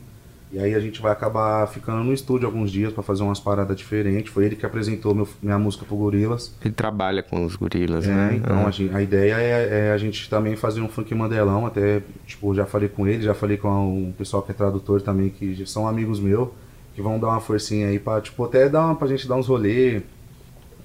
E 0.54 0.60
aí 0.60 0.76
a 0.76 0.80
gente 0.82 1.02
vai 1.02 1.14
acabar 1.14 1.66
ficando 1.68 2.04
no 2.04 2.14
estúdio 2.14 2.46
alguns 2.46 2.70
dias 2.72 2.92
pra 2.92 3.02
fazer 3.02 3.24
umas 3.24 3.40
paradas 3.40 3.78
diferentes. 3.78 4.34
Foi 4.34 4.46
ele 4.46 4.58
que 4.58 4.66
apresentou 4.66 5.16
meu- 5.16 5.28
minha 5.42 5.58
música 5.58 5.86
pro 5.86 5.96
Gorilas. 5.96 6.54
Ele 6.64 6.74
trabalha 6.74 7.24
com 7.24 7.46
os 7.46 7.56
gorilas, 7.56 8.06
É, 8.06 8.12
né? 8.14 8.34
então 8.36 8.58
Ah. 8.58 8.68
a, 8.68 8.72
gente- 8.72 8.94
a 8.94 9.02
ideia 9.02 9.36
é, 9.36 9.88
é 9.88 9.92
a 9.94 9.98
gente 9.98 10.30
também 10.30 10.58
fazer 10.58 10.82
um 10.82 10.90
funk 10.90 11.16
mandelão, 11.16 11.66
até, 11.66 12.02
tipo, 12.28 12.54
já 12.54 12.66
falei 12.66 12.90
com 12.90 13.08
ele, 13.08 13.24
já 13.24 13.34
falei 13.34 13.56
com 13.56 13.70
um 13.70 14.12
pessoal 14.12 14.44
que 14.44 14.52
é 14.52 14.54
tradutor 14.54 15.02
também, 15.02 15.30
que 15.30 15.66
são 15.66 15.88
amigos 15.88 16.20
meus, 16.20 16.50
que 16.94 17.02
vão 17.02 17.18
dar 17.18 17.28
uma 17.30 17.40
forcinha 17.40 17.88
aí 17.88 17.98
pra, 17.98 18.20
tipo, 18.20 18.44
até 18.44 18.68
dar 18.68 18.86
uma, 18.88 18.96
pra 18.96 19.08
gente 19.08 19.26
dar 19.30 19.36
uns 19.38 19.48
rolê, 19.48 20.02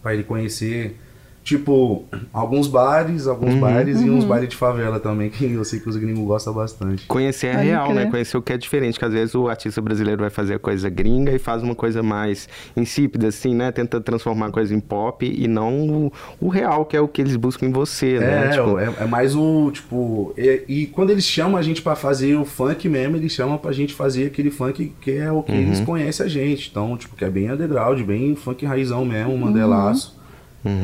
pra 0.01 0.15
ele 0.15 0.23
conhecer, 0.23 0.97
tipo, 1.47 2.05
alguns 2.33 2.67
bares, 2.67 3.29
alguns 3.29 3.55
Uhum. 3.55 3.61
bares 3.61 4.01
e 4.03 4.11
uns 4.11 4.25
bares 4.25 4.49
de 4.49 4.57
favela 4.57 4.99
também, 4.99 5.31
que 5.31 5.45
eu 5.45 5.65
sei 5.65 5.79
que 5.79 5.89
os 5.89 5.97
gringos 5.97 6.25
gostam 6.27 6.53
bastante. 6.53 7.07
Conhecer 7.07 7.51
a 7.51 7.55
Pode 7.55 7.67
real, 7.67 7.95
né? 7.95 8.07
Conhecer 8.11 8.37
o 8.37 8.43
que 8.43 8.53
é 8.53 8.59
diferente, 8.59 8.99
que 8.99 9.05
às 9.05 9.13
vezes 9.13 9.33
o 9.37 9.49
artista 9.49 9.81
brasileiro 9.81 10.21
vai 10.23 10.29
fazer 10.31 10.55
a 10.55 10.59
coisa 10.59 10.91
gringa 10.91 11.31
e 11.33 11.39
faz 11.39 11.63
uma 11.63 11.77
coisa 11.77 12.03
mais 12.03 12.49
insípida, 12.77 13.29
assim, 13.29 13.55
né? 13.55 13.71
Tenta 13.71 14.01
transformar 14.01 14.47
a 14.47 14.51
coisa 14.51 14.75
em 14.75 14.81
pop 14.81 15.25
e 15.25 15.47
não 15.47 15.89
o, 16.07 16.13
o 16.41 16.49
real, 16.49 16.85
que 16.85 16.97
é 16.97 17.01
o 17.01 17.07
que 17.07 17.23
eles 17.23 17.37
buscam 17.37 17.67
em 17.67 17.71
você, 17.73 18.19
né? 18.19 18.47
É, 18.47 18.51
Tipo, 18.51 18.79
é, 18.81 18.93
é 19.03 19.07
mais 19.07 19.37
o, 19.37 19.71
tipo, 19.71 20.35
e, 20.37 20.65
e 20.67 20.87
quando 20.89 21.11
eles 21.11 21.25
chamam 21.25 21.57
a 21.57 21.63
gente 21.63 21.81
pra 21.81 21.95
fazer 21.95 22.35
o 22.35 22.45
funk 22.45 22.89
mesmo, 22.89 23.17
eles 23.17 23.31
chamam 23.31 23.57
pra 23.57 23.71
gente 23.71 23.95
fazer 23.95 24.27
aquele 24.27 24.51
funk 24.51 24.93
que 25.01 25.13
é 25.13 25.31
o 25.31 25.45
que 25.45 25.53
eles 25.53 25.79
conhecem 25.79 26.27
a 26.27 26.29
gente. 26.29 26.69
Então, 26.73 26.97
tipo, 26.97 27.15
que 27.15 27.25
é 27.25 27.31
bem 27.31 27.53
underground, 27.53 28.01
bem 28.03 28.35
funk 28.35 28.67
raizão 28.67 29.05
mesmo, 29.05 29.39
mandelaço. 29.39 30.17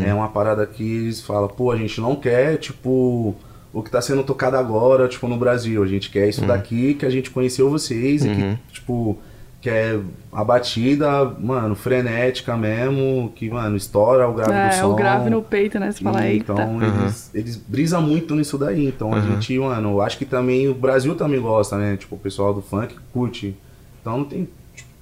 É 0.05 0.13
uma 0.15 0.29
parada 0.29 0.67
que 0.67 0.83
eles 0.83 1.21
falam, 1.21 1.49
pô, 1.49 1.71
a 1.71 1.77
gente 1.77 2.01
não 2.01 2.15
quer, 2.17 2.57
tipo, 2.59 3.35
o 3.73 3.83
que 3.83 3.91
tá 3.91 4.01
sendo 4.01 4.23
tocado 4.23 4.57
agora, 4.57 5.09
tipo, 5.09 5.27
no 5.29 5.37
Brasil. 5.37 5.83
A 5.83 5.87
gente 5.87 6.11
quer 6.11 6.29
isso 6.29 6.45
daqui, 6.47 6.95
que 6.95 7.07
a 7.07 7.11
gente 7.11 7.31
conheceu 7.31 7.71
vocês 7.71 8.25
e 8.25 8.29
que, 8.29 8.59
tipo, 8.73 9.19
que 9.61 9.71
é 9.71 9.99
a 10.33 10.43
batida, 10.43 11.25
mano, 11.39 11.77
frenética 11.77 12.57
mesmo, 12.57 13.33
que, 13.37 13.49
mano, 13.49 13.77
estoura 13.77 14.29
o 14.29 14.35
grave 14.35 14.51
do 14.51 14.57
É, 14.57 14.73
som. 14.73 14.89
o 14.93 14.95
grave 14.97 15.31
no 15.31 15.41
peito, 15.41 15.79
né? 15.79 15.93
Você 15.93 16.03
fala, 16.03 16.27
E. 16.27 16.39
Então 16.39 16.81
eles, 16.83 17.31
eles 17.33 17.57
brisam 17.57 18.03
muito 18.03 18.35
nisso 18.35 18.59
daí. 18.59 18.87
Então 18.87 19.15
a 19.15 19.21
gente, 19.21 19.57
mano, 19.59 20.01
acho 20.01 20.19
que 20.19 20.25
também 20.25 20.69
o 20.69 20.75
Brasil 20.75 21.15
também 21.15 21.41
gosta, 21.41 21.77
né? 21.79 21.97
Tipo, 21.97 22.17
o 22.17 22.19
pessoal 22.19 22.53
do 22.53 22.61
funk 22.61 22.95
curte. 23.13 23.57
Então 24.01 24.19
não 24.19 24.25
tem 24.25 24.49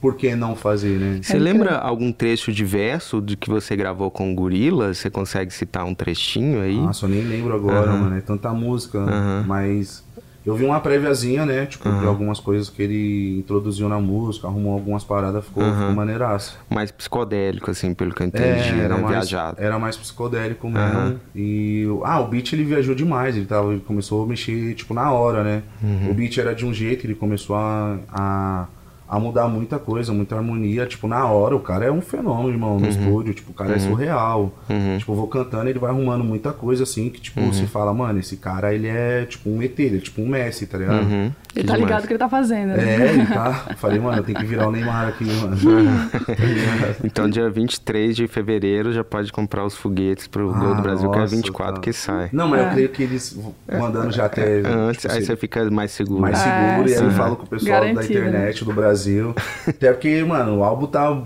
por 0.01 0.17
que 0.17 0.35
não 0.35 0.57
fazer, 0.57 0.99
né? 0.99 1.21
Você 1.23 1.39
lembra 1.39 1.77
algum 1.77 2.11
trecho 2.11 2.53
de 2.53 2.65
verso 2.65 3.21
de 3.21 3.37
que 3.37 3.51
você 3.51 3.77
gravou 3.77 4.11
com 4.11 4.33
o 4.33 4.35
Gorila? 4.35 4.95
Você 4.95 5.11
consegue 5.11 5.53
citar 5.53 5.85
um 5.85 5.95
trechinho 5.95 6.63
aí? 6.63 6.77
Nossa, 6.77 7.05
eu 7.07 7.11
nem 7.11 7.23
lembro 7.23 7.55
agora, 7.55 7.91
Aham. 7.91 8.01
mano. 8.01 8.17
É 8.17 8.21
tanta 8.21 8.51
música. 8.53 8.99
Aham. 8.99 9.45
Mas 9.47 10.03
eu 10.45 10.55
vi 10.55 10.65
uma 10.65 10.81
préviazinha, 10.81 11.45
né? 11.45 11.67
Tipo, 11.67 11.91
de 11.99 12.07
algumas 12.07 12.41
coisas 12.41 12.71
que 12.71 12.83
ele 12.83 13.39
introduziu 13.41 13.91
na 13.91 14.01
música, 14.01 14.47
arrumou 14.47 14.73
algumas 14.73 15.05
paradas, 15.05 15.45
ficou, 15.45 15.63
ficou 15.63 15.93
maneiraço. 15.93 16.59
Mais 16.71 16.91
psicodélico, 16.91 17.71
assim, 17.71 17.93
pelo 17.93 18.15
que 18.15 18.23
eu 18.23 18.27
entendi, 18.27 18.47
É, 18.47 18.79
era 18.85 18.95
né? 18.97 19.03
mais, 19.03 19.11
Viajado. 19.29 19.57
era 19.61 19.79
mais 19.79 19.99
psicodélico 19.99 20.67
mesmo. 20.71 20.99
Aham. 20.99 21.17
E 21.37 21.85
ah, 22.05 22.21
o 22.21 22.27
beat 22.29 22.55
ele 22.55 22.65
viajou 22.65 22.95
demais, 22.95 23.37
ele, 23.37 23.45
tava, 23.45 23.71
ele 23.73 23.83
começou 23.83 24.25
a 24.25 24.27
mexer 24.27 24.75
tipo 24.75 24.95
na 24.95 25.13
hora, 25.13 25.45
né? 25.45 25.63
Uhum. 25.83 26.11
O 26.11 26.15
beat 26.15 26.39
era 26.39 26.55
de 26.55 26.65
um 26.65 26.73
jeito, 26.73 27.05
ele 27.07 27.15
começou 27.15 27.55
a, 27.57 27.99
a, 28.11 28.67
a 29.11 29.19
mudar 29.19 29.49
muita 29.49 29.77
coisa, 29.79 30.13
muita 30.13 30.37
harmonia, 30.37 30.87
tipo 30.87 31.09
na 31.09 31.27
hora, 31.27 31.57
o 31.57 31.61
cara 31.61 31.85
é 31.85 31.91
um 31.91 32.01
fenômeno, 32.01 32.49
irmão, 32.51 32.75
Uhum. 32.75 32.81
no 32.81 32.89
estúdio, 32.89 33.35
tipo, 33.35 33.51
o 33.51 33.55
cara 33.55 33.75
é 33.75 33.79
surreal. 33.81 34.53
Tipo, 34.99 35.13
eu 35.13 35.17
vou 35.17 35.27
cantando, 35.27 35.69
ele 35.69 35.79
vai 35.81 35.91
arrumando 35.91 36.23
muita 36.23 36.53
coisa 36.53 36.85
assim, 36.85 37.11
que 37.11 37.21
tipo, 37.21 37.41
Uhum. 37.41 37.53
você 37.53 37.67
fala, 37.67 37.93
mano, 37.93 38.21
esse 38.21 38.37
cara 38.37 38.73
ele 38.73 38.87
é 38.87 39.25
tipo 39.25 39.51
um 39.51 39.61
ET, 39.63 39.77
ele 39.83 39.97
é 39.97 40.01
tipo 40.01 40.23
um 40.23 40.29
Messi, 40.29 40.65
tá 40.67 40.79
ligado? 40.79 41.03
Uhum. 41.03 41.25
Ele 41.25 41.33
Que 41.53 41.65
tá 41.65 41.75
demais. 41.75 41.81
ligado 41.83 42.05
o 42.05 42.07
que 42.07 42.13
ele 42.13 42.19
tá 42.21 42.29
fazendo, 42.29 42.69
né? 42.77 42.85
É, 42.95 43.13
ele 43.13 43.27
tá. 43.27 43.65
Eu 43.71 43.77
falei, 43.77 43.99
mano, 43.99 44.19
eu 44.19 44.23
tenho 44.23 44.39
que 44.39 44.45
virar 44.47 44.69
o 44.69 44.71
Neymar 44.71 45.09
aqui, 45.09 45.25
mano. 45.25 45.57
Então, 47.05 47.29
dia 47.29 47.49
23 47.51 48.15
de 48.17 48.27
fevereiro 48.29 48.93
já 48.93 49.03
pode 49.03 49.33
comprar 49.33 49.65
os 49.65 49.75
foguetes 49.75 50.27
pro 50.29 50.53
Gol 50.53 50.75
do 50.75 50.79
Ah, 50.79 50.81
Brasil, 50.83 51.11
que 51.11 51.17
é 51.19 51.21
nossa, 51.23 51.35
24 51.37 51.75
tá. 51.77 51.81
que 51.81 51.93
sai. 51.93 52.29
Não, 52.33 52.47
mas 52.49 52.61
É. 52.61 52.65
eu 52.67 52.71
creio 52.73 52.89
que 52.91 53.03
eles 53.03 53.39
mandando 53.73 54.11
já 54.13 54.27
até. 54.27 54.61
Antes, 54.61 55.03
tipo, 55.03 55.15
aí 55.15 55.21
se- 55.21 55.27
você 55.27 55.37
fica 55.37 55.69
mais 55.71 55.91
seguro. 55.91 56.21
mais 56.21 56.39
Ah, 56.39 56.43
seguro. 56.75 56.89
e 56.89 56.95
aí 56.95 57.01
eu 57.03 57.11
sim. 57.11 57.17
falo 57.17 57.37
com 57.37 57.45
o 57.45 57.47
pessoal 57.49 57.81
da 57.81 57.87
Garantido, 57.93 58.19
internet 58.19 58.65
do 58.65 58.73
Brasil 58.73 59.00
Brasil. 59.01 59.35
Até 59.67 59.93
porque, 59.93 60.23
mano, 60.23 60.59
o 60.59 60.65
álbum 60.65 60.87
tá. 60.87 61.23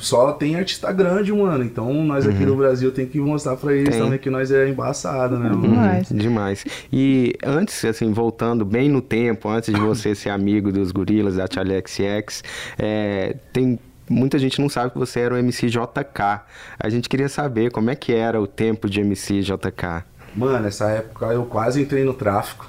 Só 0.00 0.32
tem 0.32 0.56
artista 0.56 0.92
grande, 0.92 1.32
mano. 1.32 1.64
Então 1.64 1.92
nós 2.04 2.26
aqui 2.26 2.44
no 2.44 2.56
Brasil 2.56 2.90
tem 2.90 3.06
que 3.06 3.18
mostrar 3.18 3.56
pra 3.56 3.72
eles 3.72 3.90
Tem. 3.90 4.02
também 4.02 4.18
que 4.18 4.28
nós 4.28 4.50
é 4.50 4.68
embaçado, 4.68 5.38
né, 5.38 5.48
mano? 5.48 5.62
Demais. 5.62 6.08
Demais. 6.08 6.64
E 6.92 7.32
antes, 7.44 7.84
assim, 7.84 8.12
voltando 8.12 8.64
bem 8.64 8.88
no 8.88 9.00
tempo, 9.00 9.48
antes 9.48 9.72
de 9.72 9.80
você 9.80 10.14
ser 10.14 10.30
amigo 10.30 10.72
dos 10.72 10.90
gorilas, 10.90 11.36
da 11.36 11.46
Charlie 11.52 11.82
XX, 11.86 12.42
é, 12.78 13.36
tem. 13.52 13.78
Muita 14.10 14.38
gente 14.38 14.60
não 14.60 14.68
sabe 14.68 14.90
que 14.90 14.98
você 14.98 15.20
era 15.20 15.34
o 15.34 15.38
MC 15.38 15.68
JK. 15.68 16.42
A 16.78 16.88
gente 16.90 17.08
queria 17.08 17.28
saber 17.28 17.70
como 17.70 17.88
é 17.88 17.94
que 17.94 18.12
era 18.12 18.38
o 18.38 18.46
tempo 18.46 18.90
de 18.90 19.00
MC 19.00 19.40
JK. 19.40 20.04
Mano, 20.34 20.66
essa 20.66 20.90
época 20.90 21.26
eu 21.26 21.44
quase 21.46 21.80
entrei 21.80 22.04
no 22.04 22.12
tráfico 22.12 22.66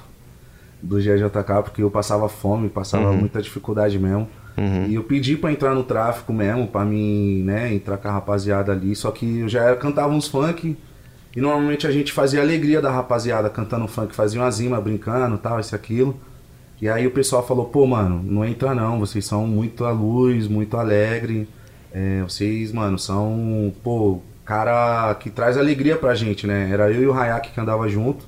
do 0.84 0.98
GJK 0.98 1.62
porque 1.64 1.82
eu 1.82 1.90
passava 1.90 2.28
fome, 2.28 2.68
passava 2.68 3.12
muita 3.12 3.42
dificuldade 3.42 3.98
mesmo. 3.98 4.28
E 4.88 4.94
eu 4.94 5.02
pedi 5.02 5.36
pra 5.36 5.50
entrar 5.50 5.74
no 5.74 5.82
tráfico 5.82 6.32
mesmo, 6.32 6.66
pra 6.68 6.84
mim, 6.84 7.42
né, 7.44 7.74
entrar 7.74 7.96
com 7.98 8.08
a 8.08 8.12
rapaziada 8.12 8.72
ali. 8.72 8.94
Só 8.94 9.10
que 9.10 9.40
eu 9.40 9.48
já 9.48 9.62
era- 9.62 9.76
cantava 9.76 10.12
uns 10.12 10.28
funk 10.28 10.76
e 11.34 11.40
normalmente 11.40 11.86
a 11.86 11.90
gente 11.90 12.12
fazia 12.12 12.40
alegria 12.40 12.80
da 12.80 12.90
rapaziada 12.90 13.50
cantando 13.50 13.88
funk, 13.88 14.14
fazia 14.14 14.40
uma 14.40 14.50
zima 14.50 14.80
brincando, 14.80 15.36
tal, 15.38 15.58
isso 15.58 15.74
aquilo. 15.74 16.16
E 16.80 16.88
aí 16.88 17.06
o 17.06 17.10
pessoal 17.10 17.46
falou, 17.46 17.64
pô, 17.66 17.86
mano, 17.86 18.22
não 18.22 18.44
entra 18.44 18.74
não, 18.74 18.98
vocês 19.00 19.24
são 19.24 19.46
muito 19.46 19.84
à 19.84 19.90
luz, 19.90 20.46
muito 20.48 20.76
alegre. 20.76 21.48
É, 21.92 22.22
vocês, 22.22 22.72
mano, 22.72 22.98
são, 22.98 23.72
pô, 23.82 24.20
cara 24.44 25.14
que 25.14 25.30
traz 25.30 25.56
alegria 25.56 25.96
pra 25.96 26.14
gente, 26.14 26.46
né? 26.46 26.68
Era 26.70 26.90
eu 26.90 27.02
e 27.02 27.06
o 27.06 27.12
Hayak 27.12 27.50
que 27.52 27.60
andava 27.60 27.88
junto. 27.88 28.24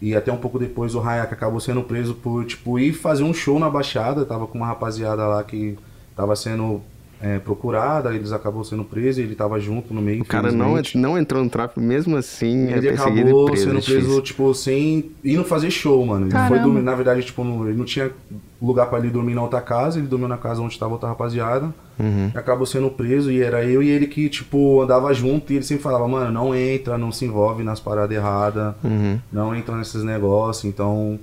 E 0.00 0.14
até 0.14 0.32
um 0.32 0.36
pouco 0.36 0.58
depois 0.58 0.94
o 0.94 1.00
Hayak 1.00 1.32
acabou 1.32 1.60
sendo 1.60 1.82
preso 1.82 2.14
por, 2.14 2.44
tipo, 2.44 2.78
ir 2.78 2.92
fazer 2.92 3.24
um 3.24 3.34
show 3.34 3.58
na 3.58 3.68
Baixada. 3.68 4.24
Tava 4.24 4.46
com 4.46 4.58
uma 4.58 4.66
rapaziada 4.66 5.26
lá 5.26 5.42
que 5.42 5.76
tava 6.14 6.36
sendo 6.36 6.80
é, 7.20 7.38
procurada, 7.38 8.14
eles 8.14 8.32
acabou 8.32 8.62
sendo 8.64 8.84
presos 8.84 9.18
e 9.18 9.22
ele 9.22 9.34
tava 9.34 9.58
junto 9.58 9.92
no 9.92 10.00
meio. 10.00 10.22
O 10.22 10.24
cara 10.24 10.52
não, 10.52 10.74
não 10.94 11.18
entrou 11.18 11.42
no 11.42 11.50
tráfico, 11.50 11.80
mesmo 11.80 12.16
assim, 12.16 12.68
é 12.68 12.78
Ele 12.78 12.88
perseguido 12.88 13.20
acabou 13.28 13.46
e 13.48 13.50
preso. 13.50 13.64
sendo 13.66 13.76
é 13.76 13.80
difícil. 13.80 14.00
preso, 14.02 14.22
tipo, 14.22 14.54
sem 14.54 15.10
indo 15.24 15.44
fazer 15.44 15.70
show, 15.70 16.04
mano. 16.06 16.26
Ele 16.26 16.48
foi 16.48 16.58
dormir, 16.60 16.82
na 16.82 16.94
verdade, 16.94 17.22
tipo, 17.22 17.42
não- 17.42 17.66
ele 17.68 17.76
não 17.76 17.84
tinha 17.84 18.10
lugar 18.60 18.86
pra 18.86 18.98
ele 18.98 19.10
dormir 19.10 19.34
na 19.34 19.42
outra 19.42 19.60
casa, 19.60 19.98
ele 19.98 20.06
dormiu 20.08 20.28
na 20.28 20.36
casa 20.36 20.60
onde 20.62 20.78
tava 20.78 20.92
outra 20.92 21.08
rapaziada. 21.08 21.72
Uhum. 21.98 22.30
E 22.34 22.38
acabou 22.38 22.66
sendo 22.66 22.88
preso 22.90 23.30
e 23.30 23.42
era 23.42 23.64
eu 23.64 23.82
e 23.82 23.88
ele 23.88 24.06
que, 24.06 24.28
tipo, 24.28 24.80
andava 24.82 25.12
junto 25.12 25.52
e 25.52 25.56
ele 25.56 25.64
sempre 25.64 25.82
falava, 25.82 26.06
mano, 26.06 26.30
não 26.32 26.54
entra, 26.54 26.96
não 26.96 27.10
se 27.10 27.24
envolve 27.24 27.62
nas 27.64 27.80
paradas 27.80 28.16
erradas, 28.16 28.74
Uhum. 28.84 29.18
não 29.32 29.54
entra 29.54 29.76
nesses 29.76 30.02
negócios, 30.04 30.64
então. 30.64 31.18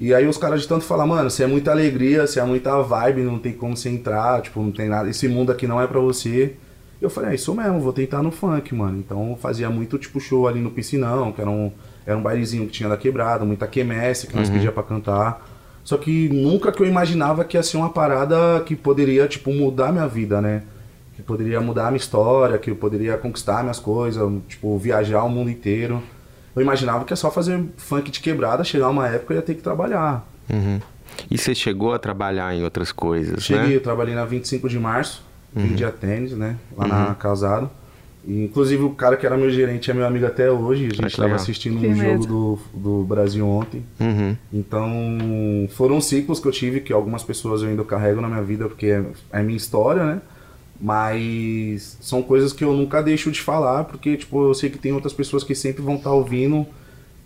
E 0.00 0.14
aí 0.14 0.26
os 0.26 0.38
caras 0.38 0.62
de 0.62 0.68
tanto 0.68 0.84
falar, 0.84 1.06
mano, 1.06 1.30
se 1.30 1.42
é 1.42 1.46
muita 1.46 1.70
alegria, 1.70 2.26
se 2.26 2.40
é 2.40 2.44
muita 2.44 2.80
vibe, 2.80 3.20
não 3.20 3.38
tem 3.38 3.52
como 3.52 3.76
você 3.76 3.90
entrar, 3.90 4.40
tipo, 4.40 4.62
não 4.62 4.72
tem 4.72 4.88
nada, 4.88 5.10
esse 5.10 5.28
mundo 5.28 5.52
aqui 5.52 5.66
não 5.66 5.78
é 5.78 5.86
pra 5.86 6.00
você. 6.00 6.56
Eu 7.02 7.10
falei, 7.10 7.32
é 7.32 7.34
isso 7.34 7.54
mesmo, 7.54 7.80
vou 7.80 7.92
tentar 7.92 8.22
no 8.22 8.30
funk, 8.30 8.74
mano. 8.74 8.98
Então 8.98 9.30
eu 9.30 9.36
fazia 9.36 9.68
muito 9.68 9.98
tipo 9.98 10.18
show 10.18 10.48
ali 10.48 10.58
no 10.58 10.70
piscinão, 10.70 11.32
que 11.32 11.40
era 11.42 11.50
um, 11.50 11.70
era 12.06 12.16
um 12.16 12.22
bailezinho 12.22 12.64
que 12.66 12.72
tinha 12.72 12.88
da 12.88 12.96
quebrada, 12.96 13.44
muita 13.44 13.66
quemesse 13.66 14.26
que 14.26 14.34
nós 14.34 14.48
pedia 14.48 14.72
pra 14.72 14.82
cantar. 14.82 15.46
Só 15.84 15.98
que 15.98 16.28
nunca 16.30 16.72
que 16.72 16.82
eu 16.82 16.86
imaginava 16.86 17.44
que 17.44 17.56
ia 17.56 17.62
ser 17.62 17.76
uma 17.76 17.90
parada 17.90 18.60
que 18.64 18.74
poderia, 18.74 19.28
tipo, 19.28 19.52
mudar 19.52 19.92
minha 19.92 20.06
vida, 20.06 20.40
né? 20.40 20.62
Que 21.14 21.22
poderia 21.22 21.60
mudar 21.60 21.88
a 21.88 21.90
minha 21.90 21.98
história, 21.98 22.58
que 22.58 22.70
eu 22.70 22.76
poderia 22.76 23.18
conquistar 23.18 23.62
minhas 23.62 23.78
coisas, 23.78 24.30
tipo, 24.48 24.78
viajar 24.78 25.24
o 25.24 25.28
mundo 25.28 25.50
inteiro. 25.50 26.02
Eu 26.54 26.62
imaginava 26.62 27.04
que 27.04 27.12
é 27.12 27.16
só 27.16 27.30
fazer 27.30 27.62
funk 27.76 28.10
de 28.10 28.20
quebrada, 28.20 28.64
chegar 28.64 28.88
uma 28.88 29.06
época 29.08 29.34
eu 29.34 29.36
ia 29.36 29.42
ter 29.42 29.54
que 29.54 29.62
trabalhar. 29.62 30.26
Uhum. 30.48 30.80
E 31.30 31.36
você 31.38 31.54
chegou 31.54 31.92
a 31.92 31.98
trabalhar 31.98 32.54
em 32.54 32.62
outras 32.64 32.90
coisas, 32.92 33.42
Cheguei, 33.44 33.68
né? 33.68 33.76
eu 33.76 33.80
trabalhei 33.82 34.14
na 34.14 34.24
25 34.24 34.68
de 34.68 34.78
março, 34.78 35.22
Uhum. 35.54 35.62
vendia 35.66 35.90
tênis, 35.90 36.32
né? 36.32 36.56
Lá 36.76 36.86
na 36.86 37.14
Casado. 37.14 37.68
E, 38.24 38.44
inclusive 38.44 38.82
o 38.84 38.90
cara 38.90 39.16
que 39.16 39.26
era 39.26 39.36
meu 39.36 39.50
gerente 39.50 39.90
é 39.90 39.94
meu 39.94 40.06
amigo 40.06 40.26
até 40.26 40.50
hoje. 40.50 40.86
A 40.86 40.94
gente 40.94 41.06
estava 41.06 41.34
assistindo 41.34 41.80
Que 41.80 41.88
um 41.88 41.94
jogo 41.96 42.08
medo. 42.20 42.26
do, 42.26 42.58
do 42.74 43.04
Brasil 43.04 43.46
ontem. 43.48 43.84
Uhum. 43.98 44.36
Então, 44.52 45.68
foram 45.70 46.00
ciclos 46.00 46.38
que 46.38 46.46
eu 46.46 46.52
tive, 46.52 46.80
que 46.80 46.92
algumas 46.92 47.22
pessoas 47.22 47.62
eu 47.62 47.68
ainda 47.68 47.82
carrego 47.84 48.20
na 48.20 48.28
minha 48.28 48.42
vida, 48.42 48.66
porque 48.68 48.86
é, 48.86 49.04
é 49.32 49.42
minha 49.42 49.56
história, 49.56 50.04
né? 50.04 50.20
Mas 50.80 51.98
são 52.00 52.22
coisas 52.22 52.52
que 52.52 52.64
eu 52.64 52.72
nunca 52.72 53.02
deixo 53.02 53.30
de 53.30 53.40
falar, 53.40 53.84
porque, 53.84 54.16
tipo, 54.16 54.48
eu 54.48 54.54
sei 54.54 54.70
que 54.70 54.78
tem 54.78 54.92
outras 54.92 55.12
pessoas 55.12 55.44
que 55.44 55.54
sempre 55.54 55.82
vão 55.82 55.96
estar 55.96 56.12
ouvindo 56.12 56.66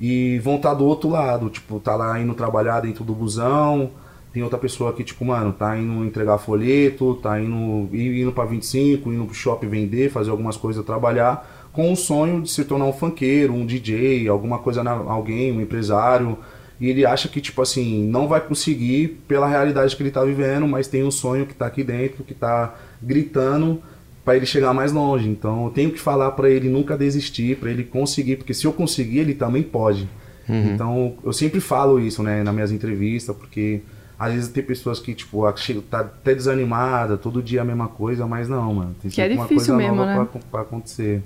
e 0.00 0.40
vão 0.40 0.56
estar 0.56 0.74
do 0.74 0.84
outro 0.84 1.08
lado. 1.08 1.48
Tipo, 1.48 1.78
tá 1.78 1.94
lá 1.94 2.18
indo 2.20 2.34
trabalhar 2.34 2.80
dentro 2.80 3.04
do 3.04 3.14
busão, 3.14 3.90
tem 4.32 4.42
outra 4.42 4.58
pessoa 4.58 4.92
que, 4.92 5.04
tipo, 5.04 5.24
mano, 5.24 5.52
tá 5.52 5.78
indo 5.78 6.04
entregar 6.04 6.38
folheto, 6.38 7.14
tá 7.22 7.40
indo, 7.40 7.88
indo 7.94 8.32
pra 8.32 8.44
25, 8.44 9.12
indo 9.12 9.24
pro 9.24 9.34
shopping 9.34 9.68
vender, 9.68 10.10
fazer 10.10 10.30
algumas 10.30 10.56
coisas, 10.56 10.84
trabalhar, 10.84 11.68
com 11.72 11.92
o 11.92 11.96
sonho 11.96 12.42
de 12.42 12.50
se 12.50 12.64
tornar 12.64 12.86
um 12.86 12.92
funkeiro, 12.92 13.52
um 13.52 13.64
DJ, 13.64 14.26
alguma 14.26 14.58
coisa, 14.58 14.82
na, 14.82 14.90
alguém, 14.90 15.52
um 15.52 15.60
empresário. 15.60 16.36
E 16.80 16.90
ele 16.90 17.06
acha 17.06 17.28
que, 17.28 17.40
tipo 17.40 17.62
assim, 17.62 18.04
não 18.08 18.26
vai 18.26 18.40
conseguir 18.40 19.22
pela 19.28 19.46
realidade 19.46 19.94
que 19.94 20.02
ele 20.02 20.10
tá 20.10 20.24
vivendo, 20.24 20.66
mas 20.66 20.88
tem 20.88 21.04
um 21.04 21.10
sonho 21.12 21.46
que 21.46 21.54
tá 21.54 21.66
aqui 21.66 21.84
dentro, 21.84 22.24
que 22.24 22.34
tá 22.34 22.74
gritando 23.04 23.80
para 24.24 24.36
ele 24.36 24.46
chegar 24.46 24.72
mais 24.72 24.92
longe. 24.92 25.28
Então 25.28 25.64
eu 25.66 25.70
tenho 25.70 25.90
que 25.90 26.00
falar 26.00 26.30
para 26.32 26.48
ele 26.48 26.68
nunca 26.68 26.96
desistir, 26.96 27.56
para 27.56 27.70
ele 27.70 27.84
conseguir, 27.84 28.36
porque 28.36 28.54
se 28.54 28.66
eu 28.66 28.72
conseguir, 28.72 29.18
ele 29.18 29.34
também 29.34 29.62
pode. 29.62 30.08
Então 30.48 31.14
eu 31.24 31.32
sempre 31.32 31.60
falo 31.60 31.98
isso, 32.00 32.22
né, 32.22 32.42
nas 32.42 32.54
minhas 32.54 32.70
entrevistas, 32.72 33.34
porque 33.36 33.80
às 34.18 34.32
vezes 34.32 34.48
tem 34.48 34.62
pessoas 34.62 35.00
que, 35.00 35.14
tipo, 35.14 35.42
tá 35.90 36.00
até 36.00 36.34
desanimada, 36.34 37.16
todo 37.16 37.42
dia 37.42 37.62
a 37.62 37.64
mesma 37.64 37.88
coisa, 37.88 38.26
mas 38.26 38.48
não, 38.48 38.74
mano. 38.74 38.94
Tem 39.00 39.10
Que 39.10 39.20
é 39.20 39.24
sempre 39.24 39.38
uma 39.38 39.48
difícil 39.48 39.74
coisa 39.74 39.76
mesmo, 39.76 39.96
nova 39.96 40.20
né? 40.22 40.28
pra, 40.32 40.40
pra 40.50 40.60
acontecer. 40.62 41.22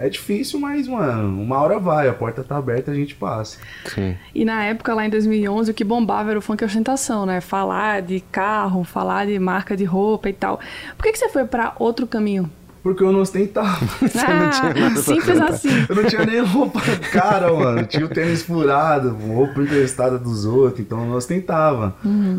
É 0.00 0.08
difícil, 0.08 0.58
mas, 0.58 0.88
mano, 0.88 1.42
uma 1.42 1.58
hora 1.60 1.78
vai, 1.78 2.08
a 2.08 2.14
porta 2.14 2.42
tá 2.42 2.56
aberta, 2.56 2.90
a 2.90 2.94
gente 2.94 3.14
passa. 3.14 3.58
Sim. 3.84 4.16
E 4.34 4.46
na 4.46 4.64
época, 4.64 4.94
lá 4.94 5.04
em 5.04 5.10
2011, 5.10 5.70
o 5.70 5.74
que 5.74 5.84
bombava 5.84 6.30
era 6.30 6.38
o 6.38 6.42
funk 6.42 6.64
ostentação, 6.64 7.26
né? 7.26 7.42
Falar 7.42 8.00
de 8.00 8.18
carro, 8.32 8.82
falar 8.82 9.26
de 9.26 9.38
marca 9.38 9.76
de 9.76 9.84
roupa 9.84 10.30
e 10.30 10.32
tal. 10.32 10.58
Por 10.96 11.02
que, 11.02 11.12
que 11.12 11.18
você 11.18 11.28
foi 11.28 11.44
pra 11.44 11.74
outro 11.78 12.06
caminho? 12.06 12.50
Porque 12.82 13.04
eu 13.04 13.12
não 13.12 13.20
ostentava. 13.20 13.76
ah, 14.26 14.96
simples 14.96 15.38
assim. 15.38 15.68
Eu 15.86 15.94
não 15.94 16.04
tinha 16.04 16.24
nem 16.24 16.40
roupa 16.40 16.80
cara, 17.12 17.52
mano. 17.52 17.84
Tinha 17.84 18.06
o 18.06 18.08
tênis 18.08 18.42
furado, 18.42 19.10
roupa 19.10 19.60
emprestada 19.60 20.18
dos 20.18 20.46
outros, 20.46 20.80
então 20.80 21.00
eu 21.00 21.06
não 21.08 21.16
ostentava. 21.16 21.94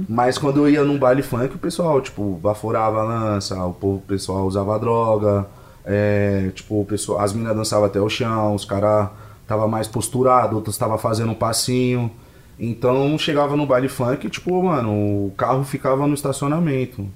Mas 0.10 0.40
quando 0.40 0.62
eu 0.62 0.68
ia 0.68 0.84
num 0.84 0.98
baile 0.98 1.22
funk, 1.22 1.54
o 1.54 1.60
pessoal, 1.60 2.02
tipo, 2.02 2.40
baforava 2.42 3.02
a 3.02 3.04
lança, 3.04 3.64
o 3.64 3.72
povo, 3.72 3.98
o 3.98 4.02
pessoal 4.02 4.48
usava 4.48 4.80
droga, 4.80 5.46
é, 5.86 6.52
tipo, 6.54 6.82
o 6.82 6.86
pessoal, 6.86 7.20
as 7.20 7.34
meninas 7.34 7.56
dançavam 7.56 7.86
até 7.86 8.00
o 8.00 8.10
chão, 8.10 8.56
os 8.56 8.66
caras 8.66 9.10
tava 9.48 9.68
mais 9.68 9.88
posturado, 9.88 10.56
outros 10.56 10.78
tava 10.78 10.98
fazendo 10.98 11.32
um 11.32 11.36
passinho. 11.36 12.12
Então 12.60 13.18
chegava 13.18 13.56
no 13.56 13.66
baile 13.66 13.90
funk, 13.90 14.30
tipo, 14.30 14.62
mano, 14.62 14.92
o 15.28 15.34
carro 15.36 15.64
ficava 15.64 16.06
no 16.08 16.14
estacionamento. 16.14 17.08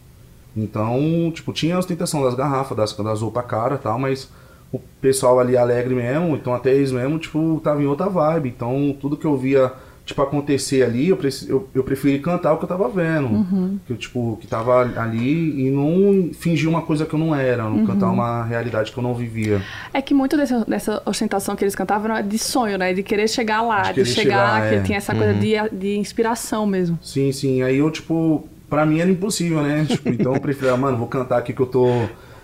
Então, 0.55 1.31
tipo, 1.33 1.51
tinha 1.53 1.75
a 1.75 1.79
ostentação 1.79 2.23
das 2.23 2.33
garrafas, 2.33 2.77
das, 2.77 2.93
das 2.93 3.21
roupas 3.21 3.45
cara 3.45 3.77
tal, 3.77 3.99
mas 3.99 4.29
o 4.71 4.79
pessoal 5.01 5.39
ali 5.39 5.55
alegre 5.55 5.93
mesmo, 5.93 6.35
então 6.35 6.53
até 6.53 6.73
eles 6.73 6.91
mesmo, 6.91 7.19
tipo, 7.19 7.59
tava 7.63 7.83
em 7.83 7.85
outra 7.85 8.09
vibe. 8.09 8.49
Então, 8.49 8.95
tudo 8.99 9.17
que 9.17 9.25
eu 9.25 9.37
via, 9.37 9.71
tipo, 10.05 10.21
acontecer 10.21 10.83
ali, 10.83 11.09
eu, 11.09 11.19
eu, 11.47 11.69
eu 11.73 11.83
preferi 11.83 12.19
cantar 12.19 12.53
o 12.53 12.57
que 12.57 12.63
eu 12.63 12.69
tava 12.69 12.87
vendo. 12.87 13.79
Que 13.87 13.93
eu, 13.93 13.97
tipo, 13.97 14.37
que 14.39 14.45
tava 14.45 14.81
ali 15.01 15.65
e 15.65 15.71
não 15.71 16.31
fingir 16.33 16.69
uma 16.69 16.83
coisa 16.83 17.05
que 17.05 17.13
eu 17.13 17.19
não 17.19 17.33
era, 17.35 17.63
não 17.63 17.85
cantar 17.85 18.11
uma 18.11 18.43
realidade 18.43 18.91
que 18.91 18.97
eu 18.97 19.03
não 19.03 19.15
vivia. 19.15 19.61
É 19.91 20.01
que 20.01 20.13
muito 20.13 20.37
dessa, 20.37 20.63
dessa 20.65 21.01
ostentação 21.05 21.55
que 21.55 21.63
eles 21.63 21.75
cantavam 21.75 22.11
era 22.11 22.21
de 22.21 22.37
sonho, 22.37 22.77
né? 22.77 22.93
De 22.93 23.01
querer 23.01 23.27
chegar 23.27 23.61
lá, 23.61 23.91
De 23.91 24.03
de, 24.03 24.09
chegar, 24.09 24.61
chegar, 24.61 24.69
que 24.69 24.75
é. 24.75 24.81
tinha 24.83 24.97
essa 24.99 25.15
coisa 25.15 25.33
de, 25.33 25.53
de 25.71 25.97
inspiração 25.97 26.67
mesmo. 26.67 26.99
Sim, 27.01 27.31
sim. 27.31 27.63
Aí 27.63 27.77
eu, 27.77 27.89
tipo, 27.89 28.47
pra 28.69 28.85
mim 28.85 28.99
era 28.99 29.09
impossível, 29.09 29.61
né? 29.63 29.85
Tipo, 29.89 30.09
então 30.09 30.35
eu 30.35 30.39
prefiro, 30.39 30.71
ah, 30.71 30.77
mano, 30.77 30.97
vou 30.97 31.07
cantar 31.07 31.39
aqui 31.39 31.51
que 31.51 31.61
eu 31.61 31.65
tô 31.65 31.87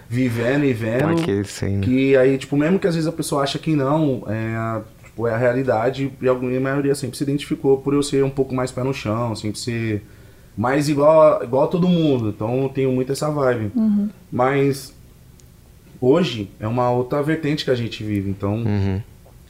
vivendo 0.10 0.66
e 0.66 0.74
vendo. 0.74 1.46
Sim. 1.46 1.80
Que 1.82 2.18
aí, 2.18 2.38
tipo, 2.40 2.58
mesmo 2.58 2.80
que 2.80 2.88
às 2.88 2.96
vezes 2.96 3.08
a 3.08 3.12
pessoa 3.12 3.44
acha 3.44 3.60
que 3.60 3.76
não, 3.76 4.24
é 4.28 4.82
tipo, 5.12 5.28
é 5.28 5.34
a 5.34 5.38
realidade, 5.38 6.12
e 6.22 6.28
a 6.28 6.34
maioria 6.34 6.96
sempre 6.96 7.18
se 7.18 7.24
identificou 7.24 7.78
por 7.78 7.94
eu 7.94 8.02
ser 8.02 8.24
um 8.24 8.30
pouco 8.30 8.54
mais 8.56 8.72
pé 8.72 8.84
no 8.84 8.94
chão, 8.94 9.36
sempre 9.36 9.60
ser 9.60 10.04
mais 10.58 10.90
igual 10.90 11.40
a, 11.40 11.44
igual 11.44 11.64
a 11.64 11.68
todo 11.68 11.88
mundo. 11.88 12.30
Então 12.30 12.64
eu 12.64 12.70
tenho 12.70 12.92
muito 12.92 13.12
essa 13.12 13.30
vibe. 13.30 13.72
Mas 14.32 14.94
hoje 16.00 16.50
é 16.60 16.68
uma 16.68 16.90
outra 16.90 17.22
vertente 17.22 17.64
que 17.66 17.72
a 17.72 17.76
gente 17.76 18.04
vive. 18.04 18.30
Então 18.30 18.56
Uhum. 18.56 19.02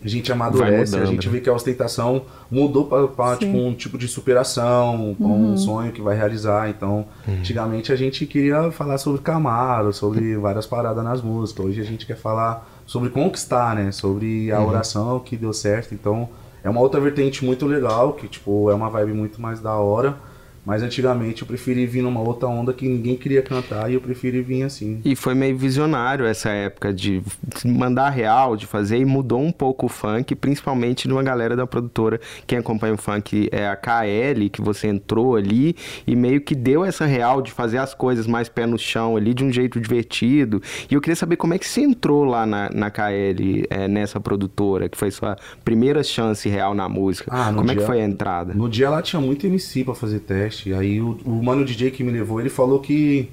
a 0.04 0.08
gente 0.08 0.32
amadurece, 0.32 0.96
a 0.98 1.06
gente 1.06 1.28
né? 1.28 1.34
vê 1.34 1.40
que 1.42 1.50
a 1.50 1.54
ostentação 1.54 2.24
mudou 2.50 2.86
para 3.16 3.38
tipo, 3.38 3.58
um 3.58 3.74
tipo 3.74 3.98
de 3.98 4.08
superação, 4.08 5.16
pra 5.18 5.28
um 5.28 5.58
sonho 5.58 5.92
que 5.92 6.02
vai 6.02 6.16
realizar. 6.16 6.70
Então, 6.70 7.06
antigamente 7.28 7.92
a 7.92 7.96
gente 7.96 8.26
queria 8.26 8.72
falar 8.72 8.98
sobre 8.98 9.22
Camaro, 9.22 9.94
sobre 9.94 10.36
várias 10.38 10.66
paradas 10.66 11.04
nas 11.04 11.22
músicas. 11.22 11.66
Hoje 11.66 11.82
a 11.82 11.86
gente 11.86 12.06
quer 12.06 12.18
falar 12.18 12.68
sobre 12.92 13.10
conquistar, 13.10 13.74
né? 13.74 13.90
Sobre 13.94 14.52
a 14.52 14.62
oração 14.62 15.18
que 15.18 15.38
deu 15.38 15.54
certo. 15.54 15.94
Então, 15.94 16.28
é 16.62 16.70
uma 16.70 16.82
outra 16.82 17.00
vertente 17.00 17.46
muito 17.46 17.66
legal, 17.66 18.12
que 18.12 18.28
tipo, 18.28 18.70
é 18.70 18.74
uma 18.74 18.90
vibe 18.90 19.14
muito 19.14 19.42
mais 19.42 19.62
da 19.62 19.74
hora. 19.76 20.18
Mas 20.66 20.84
antigamente 20.84 21.42
eu 21.42 21.48
preferi 21.48 21.86
vir 21.88 22.02
numa 22.04 22.20
outra 22.22 22.48
onda 22.48 22.72
que 22.72 22.88
ninguém 22.88 23.16
queria 23.16 23.42
cantar 23.42 23.90
e 23.90 23.96
eu 23.96 24.02
preferi 24.02 24.42
vir 24.42 24.64
assim. 24.64 25.02
E 25.04 25.16
foi 25.16 25.34
meio 25.34 25.58
visionário 25.58 26.26
essa 26.26 26.50
época 26.50 26.94
de 26.94 27.22
mandar 27.66 28.10
real, 28.10 28.56
de 28.56 28.66
fazer, 28.68 28.98
e 28.98 29.06
mudou 29.06 29.42
um 29.42 29.52
pouco 29.52 29.88
o 29.88 29.90
funk, 29.90 30.36
principalmente 30.36 31.08
de 31.08 31.14
uma 31.14 31.24
galera 31.24 31.56
da 31.56 31.66
produtora. 31.66 32.20
Quem 32.46 32.60
acompanha 32.60 32.94
o 32.94 32.98
funk 32.98 33.50
é 33.52 33.68
a 33.68 33.76
KL, 33.76 34.50
que 34.52 34.62
você 34.62 34.88
entrou 34.88 35.36
ali 35.36 35.76
e 36.06 36.16
meio 36.16 36.42
que 36.42 36.54
deu 36.54 36.86
essa 36.86 37.06
real 37.06 37.42
de 37.42 37.52
fazer 37.52 37.80
as 37.80 37.94
coisas 37.94 38.28
mais 38.28 38.48
pé 38.48 38.66
no 38.68 38.78
chão 38.78 39.18
ali, 39.18 39.34
de 39.34 39.44
um 39.44 39.52
jeito 39.52 39.80
divertido. 39.80 40.62
E 40.90 40.94
eu 40.94 41.02
queria 41.02 41.16
saber 41.16 41.38
como 41.38 41.54
é 41.54 41.58
que 41.58 41.68
você 41.68 41.82
entrou 41.82 42.24
lá 42.24 42.46
na, 42.46 42.70
na 42.70 42.92
KL, 42.92 43.66
é, 43.70 43.88
nessa 43.88 44.20
produtora, 44.20 44.88
que 44.88 44.98
foi 44.98 45.10
sua 45.10 45.36
primeira 45.66 46.04
chance 46.04 46.48
real 46.48 46.74
na 46.76 46.88
música. 46.88 47.32
Ah, 47.34 47.52
como 47.56 47.72
é 47.72 47.74
que 47.74 47.80
dia- 47.80 47.88
foi 47.88 48.02
a 48.02 48.06
entrada? 48.06 48.54
No 48.54 48.70
dia 48.70 48.90
lá 48.90 49.02
tinha 49.02 49.20
muito 49.20 49.46
MC 49.48 49.84
pra 49.84 49.96
fazer 49.96 50.20
teste. 50.20 50.51
Aí 50.74 51.02
o, 51.02 51.18
o 51.26 51.44
mano 51.44 51.66
DJ 51.66 51.92
que 51.92 52.04
me 52.04 52.12
levou, 52.12 52.40
ele 52.40 52.50
falou 52.50 52.80
que 52.80 53.30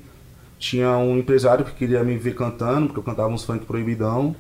tinha 0.58 0.96
um 0.98 1.16
empresário 1.18 1.64
que 1.64 1.72
queria 1.72 2.02
me 2.02 2.16
ver 2.16 2.34
cantando, 2.34 2.86
porque 2.86 2.98
eu 2.98 3.04
cantava 3.04 3.28
uns 3.28 3.44
funk 3.44 3.64
proibidão. 3.64 4.34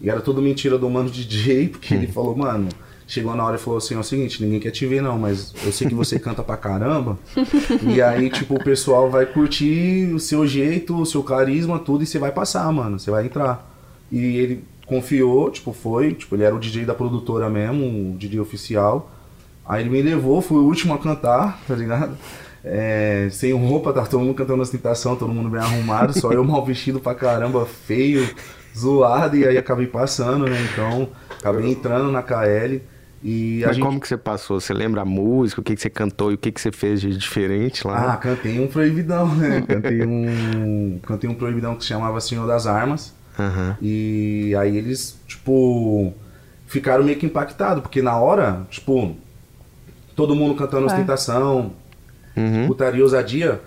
E 0.00 0.10
era 0.10 0.20
tudo 0.20 0.42
mentira 0.42 0.76
do 0.76 0.88
mano 0.90 1.08
DJ, 1.08 1.68
porque 1.72 1.94
ele 1.94 2.06
falou, 2.06 2.36
mano, 2.36 2.68
chegou 3.06 3.34
na 3.34 3.44
hora 3.44 3.56
e 3.56 3.58
falou 3.58 3.78
assim, 3.78 3.94
é 3.94 3.98
o 3.98 4.02
seguinte, 4.02 4.42
ninguém 4.42 4.60
quer 4.60 4.70
te 4.70 4.86
ver 4.86 5.00
não, 5.02 5.18
mas 5.18 5.54
eu 5.64 5.72
sei 5.72 5.88
que 5.88 5.94
você 5.94 6.18
canta 6.18 6.42
pra 6.42 6.56
caramba. 6.56 7.18
e 7.82 8.02
aí, 8.02 8.28
tipo, 8.30 8.54
o 8.54 8.64
pessoal 8.64 9.10
vai 9.10 9.26
curtir 9.26 10.12
o 10.14 10.20
seu 10.20 10.46
jeito, 10.46 11.00
o 11.00 11.06
seu 11.06 11.22
carisma, 11.22 11.78
tudo, 11.78 12.02
e 12.02 12.06
você 12.06 12.18
vai 12.18 12.32
passar, 12.32 12.70
mano. 12.72 12.98
Você 12.98 13.10
vai 13.10 13.26
entrar. 13.26 13.70
E 14.10 14.18
ele 14.18 14.64
confiou, 14.86 15.50
tipo, 15.50 15.72
foi, 15.72 16.12
tipo, 16.12 16.34
ele 16.34 16.44
era 16.44 16.54
o 16.54 16.60
DJ 16.60 16.84
da 16.84 16.94
produtora 16.94 17.48
mesmo, 17.48 18.12
o 18.12 18.16
DJ 18.18 18.40
oficial. 18.40 19.10
Aí 19.66 19.82
ele 19.82 19.90
me 19.90 20.02
levou, 20.02 20.42
fui 20.42 20.58
o 20.58 20.64
último 20.64 20.94
a 20.94 20.98
cantar, 20.98 21.60
tá 21.66 21.74
ligado? 21.74 22.16
É, 22.62 23.28
sem 23.30 23.52
roupa, 23.52 23.92
tá 23.92 24.06
todo 24.06 24.20
mundo 24.20 24.34
cantando 24.34 24.62
ostentação, 24.62 25.16
todo 25.16 25.32
mundo 25.32 25.50
bem 25.50 25.60
arrumado, 25.60 26.18
só 26.18 26.32
eu 26.32 26.44
mal 26.44 26.64
vestido 26.64 26.98
pra 26.98 27.14
caramba, 27.14 27.66
feio, 27.66 28.28
zoado, 28.76 29.36
e 29.36 29.46
aí 29.46 29.58
acabei 29.58 29.86
passando, 29.86 30.46
né? 30.46 30.56
Então, 30.72 31.08
acabei 31.38 31.70
entrando 31.70 32.10
na 32.10 32.22
KL 32.22 32.80
e 33.24 33.62
Mas 33.64 33.76
gente... 33.76 33.84
como 33.86 33.98
que 33.98 34.06
você 34.06 34.18
passou? 34.18 34.60
Você 34.60 34.74
lembra 34.74 35.00
a 35.00 35.04
música, 35.04 35.62
o 35.62 35.64
que, 35.64 35.74
que 35.74 35.80
você 35.80 35.88
cantou 35.88 36.30
e 36.30 36.34
o 36.34 36.38
que, 36.38 36.52
que 36.52 36.60
você 36.60 36.70
fez 36.70 37.00
de 37.00 37.16
diferente 37.16 37.86
lá? 37.86 38.12
Ah, 38.12 38.16
cantei 38.18 38.60
um 38.60 38.66
proibidão, 38.66 39.34
né? 39.34 39.64
Cantei 39.66 40.04
um, 40.04 41.00
cantei 41.02 41.30
um 41.30 41.34
proibidão 41.34 41.74
que 41.74 41.84
se 41.84 41.88
chamava 41.88 42.20
Senhor 42.20 42.46
das 42.46 42.66
Armas. 42.66 43.14
Aham. 43.38 43.78
E 43.80 44.54
aí 44.58 44.76
eles, 44.76 45.18
tipo, 45.26 46.12
ficaram 46.66 47.02
meio 47.02 47.18
que 47.18 47.24
impactados, 47.24 47.82
porque 47.82 48.02
na 48.02 48.14
hora, 48.18 48.66
tipo, 48.68 49.16
todo 50.14 50.34
mundo 50.34 50.54
cantando 50.54 50.84
É. 50.84 50.92
ostentação, 50.92 51.72
Uhum. 52.36 52.66
putaria, 52.66 53.02
ousadia, 53.02 53.60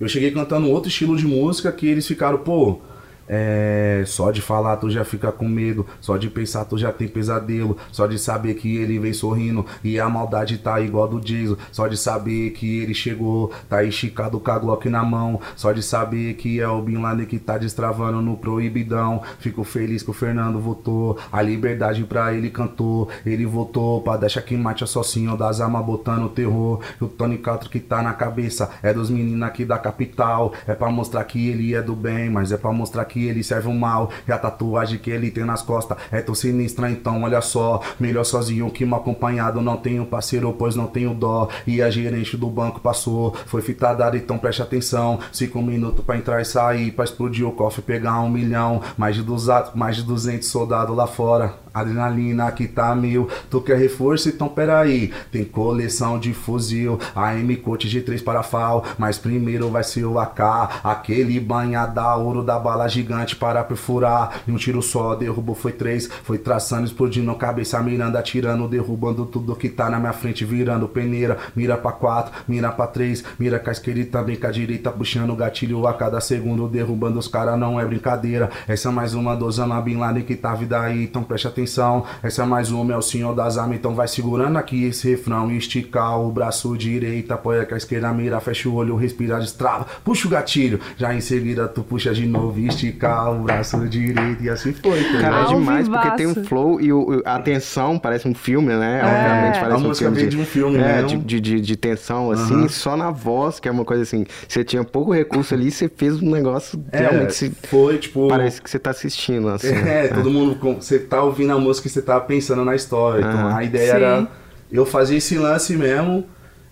eu 0.00 0.08
cheguei 0.08 0.30
cantando 0.30 0.70
outro 0.70 0.88
estilo 0.88 1.16
de 1.16 1.26
música 1.26 1.70
que 1.72 1.86
eles 1.86 2.06
ficaram, 2.06 2.38
pô, 2.38 2.80
é, 3.28 4.02
só 4.06 4.30
de 4.30 4.40
falar 4.40 4.76
tu 4.76 4.90
já 4.90 5.04
fica 5.04 5.32
com 5.32 5.48
medo, 5.48 5.86
só 6.00 6.16
de 6.16 6.28
pensar 6.28 6.64
tu 6.64 6.78
já 6.78 6.92
tem 6.92 7.08
pesadelo, 7.08 7.76
só 7.90 8.06
de 8.06 8.18
saber 8.18 8.54
que 8.54 8.76
ele 8.76 8.98
vem 8.98 9.12
sorrindo 9.12 9.64
e 9.82 9.98
a 9.98 10.08
maldade 10.08 10.58
tá 10.58 10.80
igual 10.80 11.08
do 11.08 11.20
Jason, 11.20 11.56
só 11.72 11.88
de 11.88 11.96
saber 11.96 12.50
que 12.50 12.80
ele 12.80 12.94
chegou, 12.94 13.52
tá 13.68 13.82
esticado 13.82 14.38
com 14.38 14.50
a 14.50 14.58
Glock 14.58 14.88
na 14.88 15.04
mão, 15.04 15.40
só 15.54 15.72
de 15.72 15.82
saber 15.82 16.34
que 16.34 16.60
é 16.60 16.68
o 16.68 16.80
Bin 16.82 16.98
Laden 16.98 17.26
que 17.26 17.38
tá 17.38 17.58
destravando 17.58 18.20
no 18.20 18.36
proibidão, 18.36 19.22
fico 19.38 19.64
feliz 19.64 20.02
que 20.02 20.10
o 20.10 20.14
Fernando 20.14 20.58
votou, 20.58 21.18
a 21.32 21.42
liberdade 21.42 22.04
pra 22.04 22.32
ele 22.32 22.50
cantou, 22.50 23.08
ele 23.24 23.46
votou 23.46 24.00
pra 24.02 24.16
deixar 24.16 24.42
que 24.42 24.56
mate 24.56 24.84
assassino 24.84 25.36
das 25.36 25.60
armas 25.60 25.84
botando 25.84 26.28
terror, 26.28 26.80
e 27.00 27.04
o 27.04 27.08
Tony 27.08 27.38
Castro 27.38 27.70
que 27.70 27.80
tá 27.80 28.02
na 28.02 28.12
cabeça 28.12 28.70
é 28.82 28.92
dos 28.92 29.10
meninos 29.10 29.46
aqui 29.46 29.64
da 29.64 29.78
capital, 29.78 30.52
é 30.66 30.74
pra 30.74 30.90
mostrar 30.90 31.24
que 31.24 31.48
ele 31.48 31.74
é 31.74 31.82
do 31.82 31.94
bem, 31.94 32.30
mas 32.30 32.52
é 32.52 32.56
pra 32.56 32.72
mostrar 32.72 33.04
que 33.04 33.15
ele 33.24 33.42
serve 33.42 33.68
o 33.68 33.74
mal, 33.74 34.10
e 34.26 34.32
a 34.32 34.38
tatuagem 34.38 34.98
que 34.98 35.10
ele 35.10 35.30
tem 35.30 35.44
nas 35.44 35.62
costas 35.62 35.96
é 36.10 36.20
tão 36.20 36.34
sinistra, 36.34 36.90
então 36.90 37.22
olha 37.22 37.40
só, 37.40 37.80
melhor 37.98 38.24
sozinho 38.24 38.70
que 38.70 38.84
mal 38.84 39.00
acompanhado, 39.00 39.60
não 39.60 39.76
tenho 39.76 40.04
parceiro, 40.04 40.54
pois 40.58 40.74
não 40.74 40.86
tenho 40.86 41.14
dó, 41.14 41.48
e 41.66 41.80
a 41.80 41.90
gerente 41.90 42.36
do 42.36 42.48
banco 42.48 42.80
passou, 42.80 43.34
foi 43.46 43.62
fitada, 43.62 44.16
então 44.16 44.38
preste 44.38 44.62
atenção, 44.62 45.18
cinco 45.32 45.62
minutos 45.62 46.04
pra 46.04 46.16
entrar 46.16 46.40
e 46.40 46.44
sair, 46.44 46.92
pra 46.92 47.04
explodir 47.04 47.46
o 47.46 47.52
cofre 47.52 47.82
pegar 47.82 48.20
um 48.20 48.28
milhão, 48.28 48.80
mais 48.96 49.16
de, 49.16 49.22
dos, 49.22 49.46
mais 49.74 49.96
de 49.96 50.02
200 50.02 50.46
soldados 50.48 50.96
lá 50.96 51.06
fora, 51.06 51.54
adrenalina 51.72 52.46
aqui 52.46 52.66
tá 52.66 52.94
mil, 52.94 53.28
tu 53.50 53.60
quer 53.60 53.78
reforço? 53.78 54.28
Então 54.28 54.48
peraí, 54.48 55.12
tem 55.30 55.44
coleção 55.44 56.18
de 56.18 56.32
fuzil, 56.32 56.98
AM 57.14 57.54
Cote 57.56 57.88
G3 57.88 58.22
para 58.22 58.42
FAL, 58.42 58.84
mas 58.98 59.18
primeiro 59.18 59.70
vai 59.70 59.84
ser 59.84 60.04
o 60.04 60.18
AK, 60.18 60.40
aquele 60.82 61.38
banha 61.38 61.86
da 61.86 62.16
ouro 62.16 62.42
da 62.42 62.58
bala 62.58 62.88
gigante 62.88 63.05
para 63.36 63.62
perfurar, 63.64 64.42
e 64.46 64.52
um 64.52 64.56
tiro 64.56 64.82
só, 64.82 65.14
derrubou 65.14 65.54
foi 65.54 65.72
três, 65.72 66.08
foi 66.22 66.38
traçando, 66.38 66.84
explodindo 66.84 67.34
cabeça, 67.34 67.80
mirando, 67.80 68.16
atirando, 68.16 68.68
derrubando 68.68 69.26
tudo 69.26 69.56
que 69.56 69.68
tá 69.68 69.88
na 69.88 69.98
minha 69.98 70.12
frente, 70.12 70.44
virando 70.44 70.88
peneira, 70.88 71.38
mira 71.54 71.76
pra 71.76 71.92
quatro, 71.92 72.32
mira 72.46 72.70
pra 72.70 72.86
três, 72.86 73.24
mira 73.38 73.58
com 73.58 73.68
a 73.68 73.72
esquerda 73.72 74.04
também 74.06 74.36
com 74.36 74.46
a 74.46 74.50
direita, 74.50 74.90
puxando 74.90 75.30
o 75.30 75.36
gatilho 75.36 75.86
a 75.86 75.94
cada 75.94 76.20
segundo, 76.20 76.68
derrubando 76.68 77.18
os 77.18 77.28
caras, 77.28 77.58
não 77.58 77.80
é 77.80 77.84
brincadeira, 77.84 78.50
essa 78.66 78.88
é 78.88 78.92
mais 78.92 79.14
uma 79.14 79.34
do 79.34 79.46
Bin 79.82 79.96
Laden 79.96 80.22
que 80.22 80.36
tá 80.36 80.54
vida 80.54 80.80
aí, 80.80 81.04
então 81.04 81.22
preste 81.22 81.46
atenção, 81.46 82.04
essa 82.22 82.42
é 82.42 82.46
mais 82.46 82.70
uma, 82.70 82.92
é 82.92 82.96
o 82.96 83.02
senhor 83.02 83.34
das 83.34 83.58
armas, 83.58 83.76
então 83.76 83.94
vai 83.94 84.08
segurando 84.08 84.56
aqui 84.56 84.84
esse 84.84 85.08
refrão, 85.08 85.50
esticar 85.50 86.20
o 86.20 86.30
braço 86.30 86.76
direito, 86.76 87.32
apoia 87.32 87.64
com 87.64 87.74
a 87.74 87.78
esquerda, 87.78 88.12
mira, 88.12 88.40
fecha 88.40 88.68
o 88.68 88.74
olho, 88.74 88.96
respira, 88.96 89.38
destrava, 89.38 89.86
puxa 90.04 90.26
o 90.26 90.30
gatilho, 90.30 90.80
já 90.96 91.14
em 91.14 91.20
seguida 91.20 91.68
tu 91.68 91.82
puxa 91.82 92.12
de 92.12 92.26
novo, 92.26 92.58
e 92.58 92.66
esticar 92.96 93.32
o 93.32 93.42
braço 93.42 93.86
direito, 93.88 94.42
e 94.42 94.48
assim 94.50 94.72
foi, 94.72 95.04
tá 95.04 95.18
Cara, 95.18 95.42
é 95.42 95.44
demais 95.44 95.88
porque 95.88 96.10
tem 96.12 96.26
um 96.26 96.34
flow 96.44 96.80
e 96.80 96.92
o- 96.92 97.22
a 97.24 97.38
tensão 97.38 97.98
parece 97.98 98.26
um 98.26 98.34
filme, 98.34 98.72
né? 98.74 99.02
Obviamente 99.04 99.58
A 99.58 99.60
parece 99.60 99.84
um 99.84 99.88
música 99.88 100.04
filme. 100.06 100.16
veio 100.16 100.30
de 100.30 100.38
um 100.38 100.44
filme, 100.44 100.76
é, 100.78 100.80
né? 100.80 101.02
de, 101.02 101.18
de, 101.18 101.40
de- 101.40 101.60
de 101.60 101.76
tensão, 101.76 102.30
assim, 102.30 102.54
Aham. 102.60 102.68
só 102.68 102.96
na 102.96 103.10
voz, 103.10 103.60
que 103.60 103.68
é 103.68 103.70
uma 103.70 103.84
coisa 103.84 104.02
assim. 104.02 104.24
Você 104.48 104.64
tinha 104.64 104.82
pouco 104.82 105.12
recurso 105.12 105.54
ali, 105.54 105.70
você 105.70 105.88
fez 105.88 106.20
um 106.22 106.30
negócio 106.30 106.82
É, 106.92 107.00
realmente. 107.00 107.34
se- 107.34 107.52
foi 107.68 107.98
tipo. 107.98 108.28
Parece 108.28 108.60
que 108.60 108.70
você 108.70 108.78
tá 108.78 108.90
assistindo, 108.90 109.48
assim. 109.48 109.68
É, 109.68 110.08
todo 110.08 110.30
mundo. 110.30 110.56
Você 110.80 110.98
tá 110.98 111.22
ouvindo 111.22 111.52
a 111.52 111.58
música 111.58 111.86
e 111.86 111.90
você 111.90 112.02
tá 112.02 112.18
pensando 112.20 112.64
na 112.64 112.74
história. 112.74 113.20
Então 113.20 113.54
a 113.54 113.62
ideia 113.62 113.90
Sim. 113.90 113.96
era 113.96 114.28
eu 114.72 114.86
fazer 114.86 115.16
esse 115.16 115.36
lance 115.38 115.76
mesmo. 115.76 116.24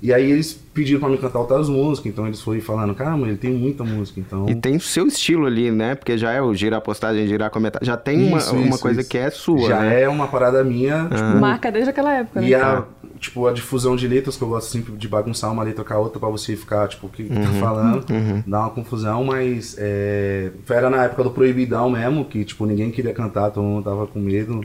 E 0.04 0.12
aí 0.12 0.30
eles 0.30 0.52
pediram 0.74 1.00
pra 1.00 1.08
me 1.08 1.16
cantar 1.16 1.38
outras 1.38 1.66
músicas. 1.66 2.12
Então 2.12 2.26
eles 2.26 2.38
foram 2.38 2.60
falando, 2.60 2.94
caramba, 2.94 3.26
ele 3.26 3.38
tem 3.38 3.50
muita 3.50 3.82
música. 3.84 4.20
Então. 4.20 4.46
E 4.50 4.54
tem 4.54 4.76
o 4.76 4.80
seu 4.80 5.06
estilo 5.06 5.46
ali, 5.46 5.70
né? 5.70 5.94
Porque 5.94 6.18
já 6.18 6.30
é 6.30 6.42
o 6.42 6.52
girar 6.54 6.82
postagem, 6.82 7.26
girar 7.26 7.48
comentário. 7.48 7.86
Já 7.86 7.96
tem 7.96 8.28
uma, 8.28 8.36
Isso, 8.36 8.54
uma 8.54 8.66
isso, 8.66 8.80
coisa 8.80 9.00
isso. 9.00 9.08
que 9.08 9.16
é 9.16 9.30
sua, 9.30 9.66
Já 9.66 9.80
né? 9.80 10.02
é 10.02 10.06
uma 10.06 10.28
parada 10.28 10.62
minha. 10.62 11.08
tipo, 11.08 11.40
Marca 11.40 11.72
desde 11.72 11.88
aquela 11.88 12.12
época, 12.12 12.42
né? 12.42 12.48
E 12.48 12.54
a, 12.54 12.84
tipo, 13.18 13.46
a 13.46 13.52
difusão 13.54 13.96
de 13.96 14.06
letras, 14.06 14.36
que 14.36 14.42
eu 14.42 14.48
gosto 14.48 14.70
sempre 14.70 14.92
de 14.94 15.08
bagunçar 15.08 15.50
uma 15.50 15.62
letra 15.62 15.82
com 15.82 15.94
a 15.94 15.98
outra 15.98 16.20
pra 16.20 16.28
você 16.28 16.54
ficar, 16.54 16.86
tipo, 16.86 17.06
o 17.06 17.08
que 17.08 17.24
que 17.24 17.34
tá 17.34 17.48
falando, 17.58 18.04
dá 18.46 18.60
uma 18.60 18.70
confusão, 18.70 19.24
mas 19.24 19.74
é, 19.78 20.50
era 20.68 20.90
na 20.90 21.04
época 21.04 21.24
do 21.24 21.30
Proibidão 21.30 21.88
mesmo, 21.88 22.26
que, 22.26 22.44
tipo, 22.44 22.66
ninguém 22.66 22.90
queria 22.90 23.14
cantar, 23.14 23.50
todo 23.50 23.64
mundo 23.64 23.82
tava 23.84 24.06
com 24.06 24.18
medo 24.20 24.60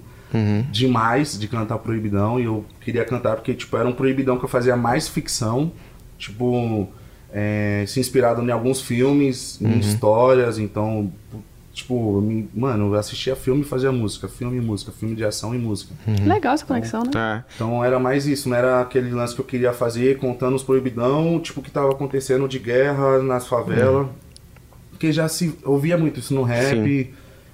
demais 0.72 1.38
de 1.40 1.48
cantar 1.48 1.78
Proibidão, 1.80 2.40
e 2.40 2.44
eu 2.46 2.64
queria 2.82 3.04
cantar 3.06 3.36
porque, 3.36 3.54
tipo, 3.54 3.76
era 3.78 3.88
um 3.88 3.94
Proibidão 3.94 4.38
que 4.38 4.46
eu 4.46 4.50
fazia 4.50 4.76
mais 4.76 5.08
ficção, 5.08 5.72
tipo, 6.18 6.88
é, 7.34 7.84
se 7.88 8.00
inspirado 8.00 8.42
em 8.42 8.52
alguns 8.52 8.82
filmes, 8.82 9.60
em 9.62 9.80
histórias, 9.80 10.58
então... 10.60 11.12
Tipo, 11.72 12.20
me- 12.20 12.50
mano, 12.54 12.94
eu 12.94 13.00
assistia 13.00 13.38
filme 13.38 13.62
e 13.62 13.64
fazia 13.64 13.90
música, 13.90 14.28
filme 14.28 14.58
e 14.58 14.62
música, 14.62 14.92
filme 14.92 15.16
de 15.16 15.24
ação 15.24 15.56
e 15.56 15.58
música. 15.58 15.94
Legal 16.26 16.54
essa 16.54 16.66
conexão, 16.66 17.04
né? 17.04 17.10
Tá. 17.12 17.46
Então 17.56 17.82
era 17.86 17.98
mais 17.98 18.28
isso, 18.28 18.50
não 18.50 18.58
era 18.58 18.82
aquele 18.82 19.10
lance 19.12 19.34
que 19.34 19.40
eu 19.40 19.46
queria 19.46 19.72
fazer 19.72 20.18
contando 20.18 20.56
os 20.56 20.64
proibidão, 20.64 21.40
tipo 21.40 21.62
o 21.62 21.64
que 21.64 21.72
tava 21.72 21.90
acontecendo 21.92 22.50
de 22.50 22.60
guerra 22.60 23.20
nas 23.20 23.48
favelas. 23.48 24.08
Porque 24.90 25.14
já 25.14 25.30
se 25.30 25.58
ouvia 25.64 25.98
muito 25.98 26.20
isso 26.20 26.34
no 26.34 26.44
rap, 26.44 27.14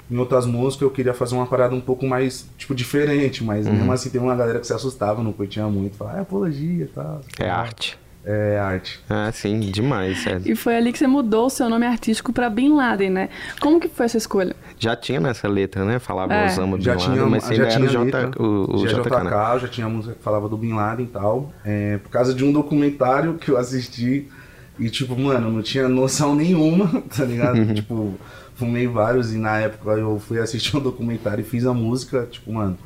em 0.09 0.17
outras 0.17 0.45
músicas, 0.45 0.83
eu 0.83 0.91
queria 0.91 1.13
fazer 1.13 1.35
uma 1.35 1.45
parada 1.47 1.73
um 1.73 1.81
pouco 1.81 2.05
mais, 2.05 2.47
tipo, 2.57 2.75
diferente, 2.75 3.43
mas 3.43 3.67
mesmo 3.67 3.91
assim 3.91 4.09
tem 4.09 4.21
uma 4.21 4.35
galera 4.35 4.59
que 4.59 4.67
se 4.67 4.73
assustava, 4.73 5.23
não 5.23 5.33
curtia 5.33 5.65
muito, 5.67 5.97
falava, 5.97 6.17
é 6.17 6.21
apologia 6.21 6.83
e 6.83 6.87
tal. 6.87 7.21
É 7.39 7.49
arte. 7.49 7.97
É 8.27 8.57
arte. 8.57 8.99
Ah, 9.07 9.31
sim, 9.31 9.59
demais. 9.59 10.25
é. 10.25 10.41
E 10.45 10.55
foi 10.55 10.75
ali 10.75 10.91
que 10.91 10.97
você 10.97 11.05
mudou 11.05 11.45
o 11.45 11.49
seu 11.49 11.69
nome 11.69 11.85
artístico 11.85 12.33
pra 12.33 12.49
Bin 12.49 12.73
Laden, 12.75 13.11
né? 13.11 13.29
Como 13.59 13.79
que 13.79 13.87
foi 13.87 14.07
essa 14.07 14.17
escolha? 14.17 14.55
Já 14.79 14.95
tinha 14.95 15.19
nessa 15.19 15.47
letra, 15.47 15.85
né? 15.85 15.99
Falava 15.99 16.33
É. 16.33 16.47
Osama 16.47 16.75
Bin 16.77 16.83
Já 16.83 16.93
Laden, 16.95 17.11
tinha, 17.13 17.25
mas 17.27 17.43
você 17.43 17.55
já 17.55 17.63
ainda 17.63 17.75
tinha 17.75 17.89
era 17.89 17.99
o, 17.99 18.03
letra, 18.03 18.21
J, 18.21 18.41
o, 18.41 18.75
o 18.75 18.87
já 18.87 18.99
JK, 18.99 19.23
né? 19.25 19.59
Já 19.59 19.67
tinha 19.67 19.87
música 19.87 20.15
que 20.15 20.23
falava 20.23 20.49
do 20.49 20.57
Bin 20.57 20.73
Laden 20.73 21.05
e 21.05 21.09
tal. 21.09 21.51
É, 21.63 21.97
por 21.99 22.09
causa 22.09 22.33
de 22.33 22.43
um 22.43 22.51
documentário 22.51 23.35
que 23.35 23.49
eu 23.51 23.57
assisti 23.57 24.27
e, 24.79 24.89
tipo, 24.89 25.15
mano, 25.15 25.51
não 25.51 25.61
tinha 25.61 25.87
noção 25.87 26.33
nenhuma, 26.33 26.87
tá 27.15 27.23
ligado? 27.23 27.57
Uhum. 27.59 27.73
tipo, 27.75 28.15
fumei 28.55 28.87
vários 28.87 29.33
e 29.33 29.37
na 29.37 29.59
época 29.59 29.91
eu 29.91 30.17
fui 30.19 30.39
assistir 30.39 30.75
um 30.75 30.79
documentário 30.79 31.41
e 31.41 31.45
fiz 31.45 31.65
a 31.65 31.73
música, 31.73 32.27
tipo, 32.29 32.51
mano, 32.51 32.77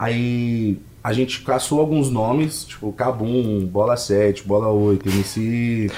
Aí 0.00 0.80
a 1.04 1.12
gente 1.12 1.42
caçou 1.42 1.78
alguns 1.78 2.10
nomes, 2.10 2.64
tipo 2.64 2.90
Cabum, 2.90 3.66
Bola 3.66 3.98
7, 3.98 4.46
Bola 4.46 4.68
8, 4.68 5.06
MC 5.06 5.90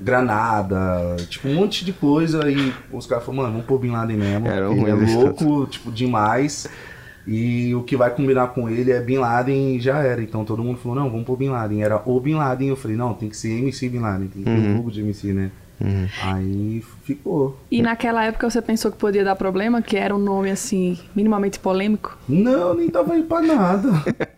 Granada, 0.00 1.16
tipo 1.28 1.48
um 1.48 1.54
monte 1.54 1.84
de 1.84 1.92
coisa. 1.92 2.48
E 2.48 2.72
os 2.92 3.04
caras 3.04 3.24
falaram, 3.24 3.42
mano, 3.42 3.52
vamos 3.54 3.66
pôr 3.66 3.80
Bin 3.80 3.90
Laden 3.90 4.16
mesmo. 4.16 4.46
Era 4.46 4.70
um 4.70 4.86
ele 4.86 4.90
é 4.90 5.14
louco, 5.16 5.66
tipo, 5.66 5.90
demais. 5.90 6.68
E 7.26 7.74
o 7.74 7.82
que 7.82 7.96
vai 7.96 8.10
combinar 8.10 8.46
com 8.48 8.70
ele 8.70 8.92
é 8.92 9.00
Bin 9.00 9.18
Laden 9.18 9.74
e 9.74 9.80
já 9.80 9.98
era. 9.98 10.22
Então 10.22 10.44
todo 10.44 10.62
mundo 10.62 10.78
falou, 10.78 10.96
não, 10.96 11.10
vamos 11.10 11.26
pôr 11.26 11.36
Bin 11.36 11.48
Laden. 11.48 11.82
Era 11.82 12.00
o 12.06 12.20
Bin 12.20 12.34
Laden. 12.34 12.68
Eu 12.68 12.76
falei, 12.76 12.96
não, 12.96 13.12
tem 13.14 13.28
que 13.28 13.36
ser 13.36 13.58
MC 13.58 13.88
Bin 13.88 13.98
Laden, 13.98 14.28
tem 14.28 14.44
que 14.44 14.48
ter 14.48 14.56
um 14.56 14.74
grupo 14.74 14.92
de 14.92 15.00
MC, 15.00 15.32
né? 15.32 15.50
Aí 16.22 16.82
ficou. 17.04 17.58
E 17.70 17.80
naquela 17.82 18.24
época 18.24 18.50
você 18.50 18.60
pensou 18.60 18.90
que 18.90 18.98
podia 18.98 19.24
dar 19.24 19.36
problema, 19.36 19.80
que 19.80 19.96
era 19.96 20.14
um 20.14 20.18
nome 20.18 20.50
assim, 20.50 20.98
minimamente 21.14 21.58
polêmico? 21.58 22.18
Não, 22.28 22.74
nem 22.74 22.88
tava 22.88 23.14
aí 23.14 23.22
pra 23.22 23.40
nada. 23.40 23.88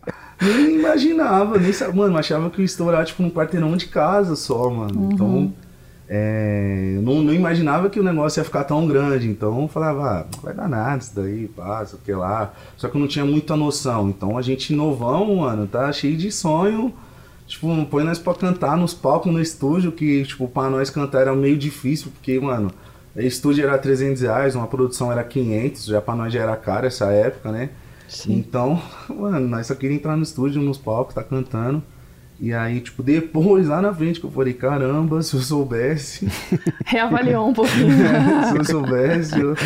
nem 0.41 0.77
imaginava, 0.79 1.59
nem 1.59 1.73
sabia. 1.73 1.95
Mano, 1.95 2.19
achava 2.19 2.51
que 2.51 2.59
eu 2.59 2.63
ia 2.63 2.67
estourar 2.67 3.05
tipo 3.05 3.23
num 3.23 3.31
quarteirão 3.31 3.77
de 3.77 3.87
casa 3.87 4.37
só, 4.37 4.69
mano. 4.69 5.11
Então, 5.13 5.53
é, 6.13 6.95
eu 6.97 7.03
não, 7.03 7.23
não 7.23 7.33
imaginava 7.33 7.89
que 7.89 8.01
o 8.01 8.03
negócio 8.03 8.41
ia 8.41 8.45
ficar 8.45 8.65
tão 8.65 8.87
grande. 8.87 9.29
Então 9.29 9.63
eu 9.63 9.69
falava, 9.69 10.03
ah, 10.03 10.27
não 10.35 10.43
vai 10.43 10.53
dar 10.53 10.69
nada 10.69 10.99
isso 10.99 11.15
daí, 11.15 11.47
passa, 11.49 11.97
o 11.97 12.01
que 12.01 12.13
lá. 12.13 12.53
Só 12.77 12.89
que 12.89 12.97
eu 12.97 13.01
não 13.01 13.09
tinha 13.09 13.25
muita 13.25 13.57
noção. 13.57 14.11
Então 14.11 14.37
a 14.37 14.43
gente 14.43 14.75
novão, 14.75 15.37
mano, 15.37 15.67
tá 15.67 15.91
cheio 15.93 16.17
de 16.17 16.33
sonho. 16.33 16.93
Tipo, 17.51 17.85
põe 17.87 18.05
nós 18.05 18.17
pra 18.17 18.33
cantar 18.33 18.77
nos 18.77 18.95
palcos 18.95 19.33
no 19.33 19.41
estúdio, 19.41 19.91
que, 19.91 20.23
tipo, 20.25 20.47
pra 20.47 20.71
nós 20.71 20.89
cantar 20.89 21.23
era 21.23 21.35
meio 21.35 21.59
difícil, 21.59 22.13
porque, 22.13 22.39
mano, 22.39 22.71
o 23.15 23.21
estúdio 23.21 23.65
era 23.65 23.77
300 23.77 24.23
reais, 24.23 24.55
uma 24.55 24.69
produção 24.69 25.11
era 25.11 25.25
500, 25.25 25.87
já 25.87 26.01
pra 26.01 26.15
nós 26.15 26.33
já 26.33 26.43
era 26.43 26.57
caro 26.57 26.87
essa 26.87 27.07
época, 27.07 27.51
né? 27.51 27.71
Então, 28.29 28.81
mano, 29.11 29.49
nós 29.49 29.67
só 29.67 29.75
queríamos 29.75 29.99
entrar 29.99 30.17
no 30.17 30.23
estúdio, 30.23 30.63
nos 30.63 30.79
palcos, 30.79 31.13
tá 31.13 31.25
cantando. 31.25 31.83
E 32.39 32.55
aí, 32.55 32.81
tipo, 32.81 33.03
depois, 33.03 33.67
lá 33.67 33.83
na 33.83 33.93
frente, 33.93 34.21
que 34.21 34.27
eu 34.27 34.31
falei, 34.31 34.55
caramba, 34.55 35.21
se 35.21 35.35
eu 35.35 35.41
soubesse, 35.41 36.29
Reavaliou 36.87 37.49
um 37.49 37.53
pouquinho. 37.53 37.97
se 38.49 38.57
eu 38.59 38.65
soubesse, 38.65 39.41
eu 39.41 39.57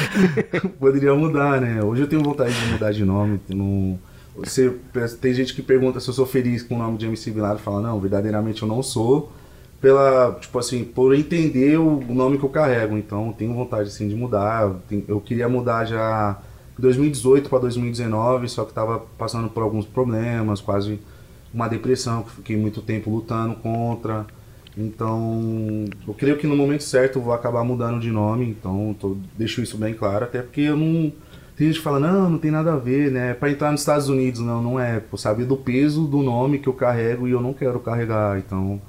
poderia 0.80 1.14
mudar, 1.14 1.60
né? 1.60 1.84
Hoje 1.84 2.00
eu 2.00 2.08
tenho 2.08 2.22
vontade 2.22 2.58
de 2.58 2.72
mudar 2.72 2.92
de 2.92 3.04
nome. 3.04 3.38
Não... 3.50 3.98
Você, 4.36 4.74
tem 5.20 5.32
gente 5.32 5.54
que 5.54 5.62
pergunta 5.62 6.00
se 6.00 6.08
eu 6.08 6.14
sou 6.14 6.26
feliz 6.26 6.62
com 6.62 6.74
o 6.74 6.78
nome 6.78 6.98
de 6.98 7.06
MC 7.06 7.30
Bin 7.30 7.40
Laden, 7.40 7.58
fala, 7.58 7.80
não, 7.80 8.00
verdadeiramente 8.00 8.62
eu 8.62 8.68
não 8.68 8.82
sou. 8.82 9.32
Pela, 9.80 10.36
tipo 10.40 10.58
assim, 10.58 10.82
por 10.82 11.14
entender 11.14 11.78
o 11.78 12.00
nome 12.08 12.38
que 12.38 12.44
eu 12.44 12.48
carrego. 12.48 12.96
Então, 12.96 13.32
tenho 13.32 13.54
vontade, 13.54 13.88
assim, 13.88 14.08
de 14.08 14.14
mudar. 14.14 14.72
Eu, 15.06 15.20
queria 15.20 15.48
mudar 15.48 15.84
já 15.84 16.38
de 16.74 16.82
2018 16.82 17.48
para 17.48 17.60
2019, 17.60 18.48
só 18.48 18.64
que 18.64 18.72
tava 18.72 19.00
passando 19.16 19.48
por 19.48 19.62
alguns 19.62 19.86
problemas, 19.86 20.60
quase 20.60 20.98
uma 21.52 21.68
depressão, 21.68 22.22
que 22.22 22.30
fiquei 22.32 22.56
muito 22.56 22.82
tempo 22.82 23.10
lutando 23.10 23.54
contra. 23.56 24.26
Então, 24.76 25.84
eu 26.06 26.14
creio 26.14 26.36
que 26.36 26.46
no 26.46 26.56
momento 26.56 26.82
certo 26.82 27.18
eu 27.18 27.22
vou 27.22 27.32
acabar 27.32 27.62
mudando 27.62 28.00
de 28.00 28.10
nome, 28.10 28.46
então 28.48 28.94
tô, 28.98 29.16
deixo 29.38 29.62
isso 29.62 29.78
bem 29.78 29.94
claro, 29.94 30.24
até 30.24 30.42
porque 30.42 30.62
eu 30.62 30.76
não. 30.76 31.12
Tem 31.56 31.68
gente 31.68 31.76
que 31.76 31.84
fala, 31.84 32.00
não, 32.00 32.30
não 32.30 32.38
tem 32.38 32.50
nada 32.50 32.72
a 32.72 32.76
ver, 32.76 33.12
né? 33.12 33.32
Pra 33.34 33.48
entrar 33.48 33.70
nos 33.70 33.80
Estados 33.80 34.08
Unidos, 34.08 34.40
não, 34.40 34.60
não 34.60 34.80
é. 34.80 34.98
Pô, 34.98 35.16
saber 35.16 35.44
do 35.44 35.56
peso 35.56 36.04
do 36.04 36.20
nome 36.22 36.58
que 36.58 36.68
eu 36.68 36.72
carrego 36.72 37.28
e 37.28 37.30
eu 37.30 37.40
não 37.40 37.52
quero 37.52 37.78
carregar. 37.78 38.38
Então, 38.38 38.80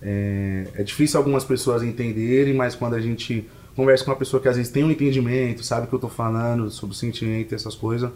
é, 0.00 0.66
é 0.74 0.82
difícil 0.84 1.18
algumas 1.18 1.44
pessoas 1.44 1.82
entenderem, 1.82 2.54
mas 2.54 2.76
quando 2.76 2.94
a 2.94 3.00
gente 3.00 3.48
conversa 3.74 4.04
com 4.04 4.10
uma 4.12 4.16
pessoa 4.16 4.40
que 4.40 4.48
às 4.48 4.56
vezes 4.56 4.70
tem 4.70 4.84
um 4.84 4.90
entendimento, 4.90 5.64
sabe 5.64 5.86
o 5.86 5.88
que 5.88 5.94
eu 5.94 5.98
tô 5.98 6.08
falando 6.08 6.70
sobre 6.70 6.94
o 6.94 6.98
sentimento, 6.98 7.54
essas 7.54 7.74
coisas. 7.74 8.10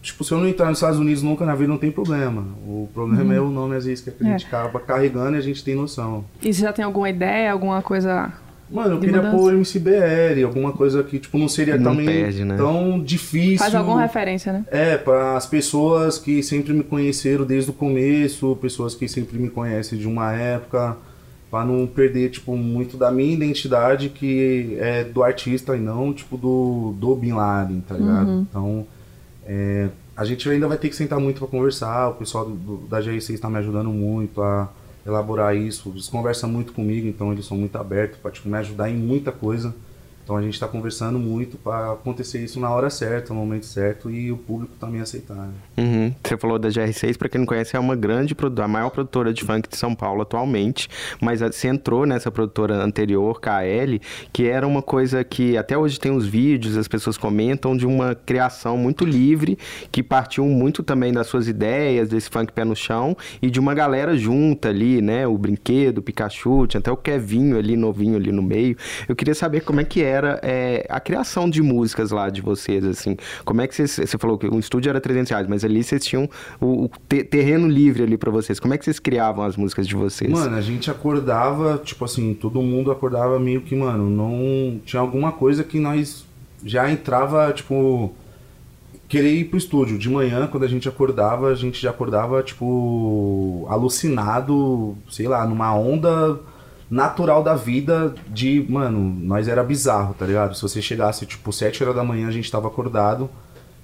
Tipo, 0.00 0.24
se 0.24 0.32
eu 0.32 0.38
não 0.38 0.48
entrar 0.48 0.68
nos 0.68 0.78
Estados 0.78 0.98
Unidos 0.98 1.22
nunca 1.22 1.46
na 1.46 1.54
vida, 1.54 1.68
não 1.68 1.78
tem 1.78 1.92
problema. 1.92 2.44
O 2.66 2.88
problema 2.92 3.32
é 3.32 3.40
o 3.40 3.50
nome, 3.50 3.76
às 3.76 3.84
vezes, 3.84 4.02
que 4.02 4.10
a 4.10 4.28
gente 4.30 4.46
acaba 4.46 4.80
carregando 4.80 5.36
e 5.36 5.38
a 5.38 5.40
gente 5.42 5.62
tem 5.62 5.76
noção. 5.76 6.24
E 6.42 6.52
você 6.52 6.62
já 6.62 6.72
tem 6.72 6.84
alguma 6.84 7.08
ideia, 7.08 7.52
alguma 7.52 7.80
coisa. 7.82 8.32
Mano, 8.72 8.94
eu 8.94 8.98
De 9.00 9.06
queria 9.06 9.22
mudança? 9.22 9.36
pôr 9.36 9.52
MCBR, 9.54 10.42
alguma 10.44 10.72
coisa 10.72 11.02
que, 11.02 11.18
tipo, 11.18 11.36
não 11.38 11.48
seria 11.48 11.76
Não 11.76 11.90
também 11.92 12.06
perde, 12.06 12.44
né? 12.44 12.56
tão 12.56 13.00
difícil. 13.02 13.58
Faz 13.58 13.74
alguma 13.74 14.00
referência, 14.02 14.52
né? 14.52 14.64
É, 14.70 14.96
para 14.96 15.36
as 15.36 15.46
pessoas 15.46 16.18
que 16.18 16.42
sempre 16.42 16.72
me 16.72 16.82
conheceram 16.82 17.44
desde 17.44 17.70
o 17.70 17.74
começo, 17.74 18.56
pessoas 18.60 18.94
que 18.94 19.06
sempre 19.08 19.38
me 19.38 19.50
conhecem 19.50 19.98
de 19.98 20.06
uma 20.08 20.32
época, 20.32 20.96
para 21.50 21.66
não 21.66 21.86
perder, 21.86 22.30
tipo, 22.30 22.56
muito 22.56 22.96
da 22.96 23.10
minha 23.10 23.34
identidade, 23.34 24.08
que 24.08 24.74
é 24.80 25.04
do 25.04 25.22
artista 25.22 25.76
e 25.76 25.80
não, 25.80 26.12
tipo, 26.12 26.38
do, 26.38 26.94
do 26.98 27.14
Bin 27.14 27.32
Laden, 27.32 27.80
tá 27.86 27.94
ligado? 27.94 28.46
Então, 28.48 28.86
é, 29.46 29.88
a 30.16 30.24
gente 30.24 30.48
ainda 30.48 30.66
vai 30.66 30.78
ter 30.78 30.88
que 30.88 30.96
sentar 30.96 31.20
muito 31.20 31.38
para 31.40 31.48
conversar, 31.48 32.08
o 32.08 32.14
pessoal 32.14 32.46
do, 32.46 32.54
do- 32.54 32.86
da 32.88 33.00
GR6 33.02 33.34
está 33.34 33.50
me 33.50 33.58
ajudando 33.58 33.90
muito 33.90 34.40
a 34.42 34.70
elaborar 35.06 35.56
isso, 35.56 35.90
eles 35.90 36.08
conversam 36.08 36.48
muito 36.48 36.72
comigo, 36.72 37.06
então 37.06 37.32
eles 37.32 37.44
são 37.44 37.56
muito 37.56 37.76
abertos 37.76 38.18
para 38.18 38.30
tipo, 38.30 38.48
me 38.48 38.56
ajudar 38.56 38.90
em 38.90 38.96
muita 38.96 39.32
coisa. 39.32 39.74
Então 40.24 40.36
a 40.36 40.42
gente 40.42 40.54
está 40.54 40.68
conversando 40.68 41.18
muito 41.18 41.56
para 41.56 41.92
acontecer 41.92 42.42
isso 42.42 42.60
na 42.60 42.70
hora 42.70 42.88
certa, 42.90 43.34
no 43.34 43.40
momento 43.40 43.66
certo 43.66 44.10
e 44.10 44.30
o 44.30 44.36
público 44.36 44.74
também 44.78 45.00
aceitar. 45.00 45.34
né? 45.34 45.50
Uhum. 45.76 46.14
Você 46.22 46.36
falou 46.36 46.58
da 46.58 46.68
GR6, 46.68 47.16
pra 47.16 47.28
quem 47.28 47.40
não 47.40 47.46
conhece, 47.46 47.76
é 47.76 47.78
uma 47.78 47.96
grande 47.96 48.34
produtora, 48.34 48.66
a 48.66 48.68
maior 48.68 48.90
produtora 48.90 49.32
de 49.32 49.42
funk 49.42 49.68
de 49.68 49.76
São 49.76 49.94
Paulo 49.94 50.22
atualmente, 50.22 50.88
mas 51.20 51.40
você 51.40 51.68
entrou 51.68 52.06
nessa 52.06 52.30
produtora 52.30 52.76
anterior, 52.76 53.40
KL, 53.40 54.00
que 54.32 54.46
era 54.46 54.66
uma 54.66 54.82
coisa 54.82 55.24
que 55.24 55.56
até 55.56 55.76
hoje 55.76 55.98
tem 55.98 56.12
os 56.12 56.26
vídeos, 56.26 56.76
as 56.76 56.88
pessoas 56.88 57.16
comentam 57.16 57.76
de 57.76 57.86
uma 57.86 58.14
criação 58.14 58.76
muito 58.76 59.04
livre, 59.04 59.58
que 59.90 60.02
partiu 60.02 60.44
muito 60.44 60.82
também 60.82 61.12
das 61.12 61.26
suas 61.26 61.48
ideias, 61.48 62.08
desse 62.08 62.30
funk 62.30 62.52
pé 62.52 62.64
no 62.64 62.76
chão, 62.76 63.16
e 63.40 63.50
de 63.50 63.58
uma 63.58 63.74
galera 63.74 64.16
junta 64.16 64.68
ali, 64.68 65.02
né? 65.02 65.26
O 65.26 65.36
Brinquedo, 65.36 65.98
o 65.98 66.02
Pikachu, 66.02 66.66
até 66.74 66.90
o 66.90 66.96
Kevinho 66.96 67.58
ali, 67.58 67.76
novinho 67.76 68.16
ali 68.16 68.30
no 68.30 68.42
meio. 68.42 68.76
Eu 69.08 69.16
queria 69.16 69.34
saber 69.34 69.62
como 69.62 69.80
é 69.80 69.84
que 69.84 70.02
era 70.12 70.38
é, 70.42 70.86
a 70.88 71.00
criação 71.00 71.48
de 71.48 71.62
músicas 71.62 72.10
lá 72.10 72.28
de 72.30 72.40
vocês, 72.40 72.84
assim. 72.84 73.16
Como 73.44 73.60
é 73.60 73.66
que 73.66 73.74
vocês... 73.74 73.90
Você 73.90 74.18
falou 74.18 74.38
que 74.38 74.46
o 74.46 74.58
estúdio 74.58 74.90
era 74.90 75.00
300 75.00 75.30
reais, 75.30 75.46
mas 75.48 75.64
ali 75.64 75.82
vocês 75.82 76.04
tinham 76.04 76.28
o, 76.60 76.84
o 76.84 76.90
te- 77.08 77.24
terreno 77.24 77.68
livre 77.68 78.02
ali 78.02 78.16
pra 78.16 78.30
vocês. 78.30 78.60
Como 78.60 78.74
é 78.74 78.78
que 78.78 78.84
vocês 78.84 78.98
criavam 78.98 79.44
as 79.44 79.56
músicas 79.56 79.88
de 79.88 79.94
vocês? 79.94 80.30
Mano, 80.30 80.56
a 80.56 80.60
gente 80.60 80.90
acordava, 80.90 81.78
tipo 81.82 82.04
assim, 82.04 82.34
todo 82.34 82.60
mundo 82.62 82.90
acordava 82.90 83.38
meio 83.40 83.62
que, 83.62 83.74
mano, 83.74 84.08
não. 84.10 84.80
Tinha 84.84 85.00
alguma 85.00 85.32
coisa 85.32 85.64
que 85.64 85.78
nós 85.78 86.24
já 86.64 86.90
entrava, 86.90 87.52
tipo. 87.52 88.12
Querer 89.08 89.34
ir 89.34 89.44
pro 89.44 89.58
estúdio. 89.58 89.98
De 89.98 90.08
manhã, 90.08 90.46
quando 90.46 90.64
a 90.64 90.68
gente 90.68 90.88
acordava, 90.88 91.48
a 91.48 91.54
gente 91.54 91.80
já 91.80 91.90
acordava, 91.90 92.42
tipo. 92.42 93.66
alucinado, 93.68 94.96
sei 95.10 95.28
lá, 95.28 95.46
numa 95.46 95.74
onda 95.74 96.38
natural 96.92 97.42
da 97.42 97.54
vida 97.54 98.14
de, 98.28 98.66
mano, 98.68 99.00
nós 99.00 99.48
era 99.48 99.64
bizarro, 99.64 100.12
tá 100.12 100.26
ligado? 100.26 100.54
Se 100.54 100.60
você 100.60 100.82
chegasse, 100.82 101.24
tipo, 101.24 101.50
7 101.50 101.82
horas 101.82 101.96
da 101.96 102.04
manhã, 102.04 102.28
a 102.28 102.30
gente 102.30 102.52
tava 102.52 102.68
acordado. 102.68 103.30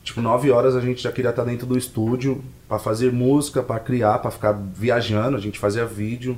Tipo, 0.04 0.20
9 0.20 0.50
horas 0.50 0.76
a 0.76 0.80
gente 0.82 1.02
já 1.02 1.10
queria 1.10 1.30
estar 1.30 1.44
dentro 1.44 1.66
do 1.66 1.78
estúdio 1.78 2.44
pra 2.68 2.78
fazer 2.78 3.10
música, 3.10 3.62
pra 3.62 3.80
criar, 3.80 4.18
pra 4.18 4.30
ficar 4.30 4.52
viajando, 4.52 5.38
a 5.38 5.40
gente 5.40 5.58
fazia 5.58 5.86
vídeo. 5.86 6.36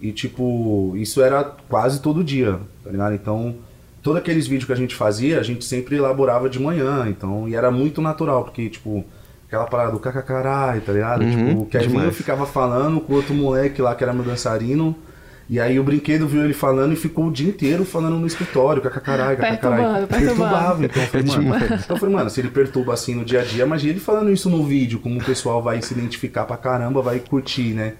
E 0.00 0.12
tipo, 0.12 0.92
isso 0.94 1.20
era 1.20 1.42
quase 1.68 2.00
todo 2.00 2.22
dia, 2.22 2.60
tá 2.84 2.90
ligado? 2.90 3.16
Então, 3.16 3.56
todos 4.00 4.20
aqueles 4.20 4.46
vídeos 4.46 4.66
que 4.66 4.72
a 4.72 4.76
gente 4.76 4.94
fazia, 4.94 5.40
a 5.40 5.42
gente 5.42 5.64
sempre 5.64 5.96
elaborava 5.96 6.48
de 6.48 6.60
manhã, 6.60 7.08
então, 7.08 7.48
e 7.48 7.56
era 7.56 7.72
muito 7.72 8.00
natural, 8.00 8.44
porque 8.44 8.68
tipo, 8.68 9.04
aquela 9.48 9.66
parada 9.66 9.90
do 9.90 9.98
cacacarai, 9.98 10.80
tá 10.80 10.92
ligado? 10.92 11.24
Uhum, 11.24 11.48
tipo, 11.48 11.62
o 11.62 11.66
Kevin 11.66 12.10
ficava 12.12 12.46
falando 12.46 13.00
com 13.00 13.14
o 13.14 13.16
outro 13.16 13.34
moleque 13.34 13.82
lá 13.82 13.96
que 13.96 14.04
era 14.04 14.12
meu 14.12 14.24
dançarino. 14.24 14.94
E 15.50 15.58
aí 15.58 15.80
o 15.80 15.82
brinquedo 15.84 16.28
viu 16.28 16.44
ele 16.44 16.52
falando 16.52 16.92
e 16.92 16.96
ficou 16.96 17.26
o 17.28 17.32
dia 17.32 17.48
inteiro 17.48 17.84
falando 17.84 18.18
no 18.18 18.26
escritório, 18.26 18.82
cacacarai, 18.82 19.34
cacacarai. 19.36 20.06
Perturbando, 20.06 20.06
perturbando. 20.08 20.84
Então 20.84 21.02
eu 21.02 21.08
falei, 21.08 21.26
É 21.26 21.48
mano, 21.48 21.64
então 21.64 21.96
eu 21.96 22.00
falei, 22.00 22.14
mano, 22.14 22.30
se 22.30 22.40
ele 22.40 22.48
perturba 22.50 22.92
assim 22.92 23.14
no 23.14 23.24
dia 23.24 23.40
a 23.40 23.44
dia, 23.44 23.64
imagina 23.64 23.92
ele 23.92 24.00
falando 24.00 24.30
isso 24.30 24.50
no 24.50 24.62
vídeo, 24.64 24.98
como 24.98 25.18
o 25.18 25.24
pessoal 25.24 25.62
vai 25.62 25.80
se 25.80 25.94
identificar 25.94 26.44
pra 26.44 26.56
caramba, 26.58 27.00
vai 27.00 27.18
curtir, 27.20 27.72
né? 27.72 27.94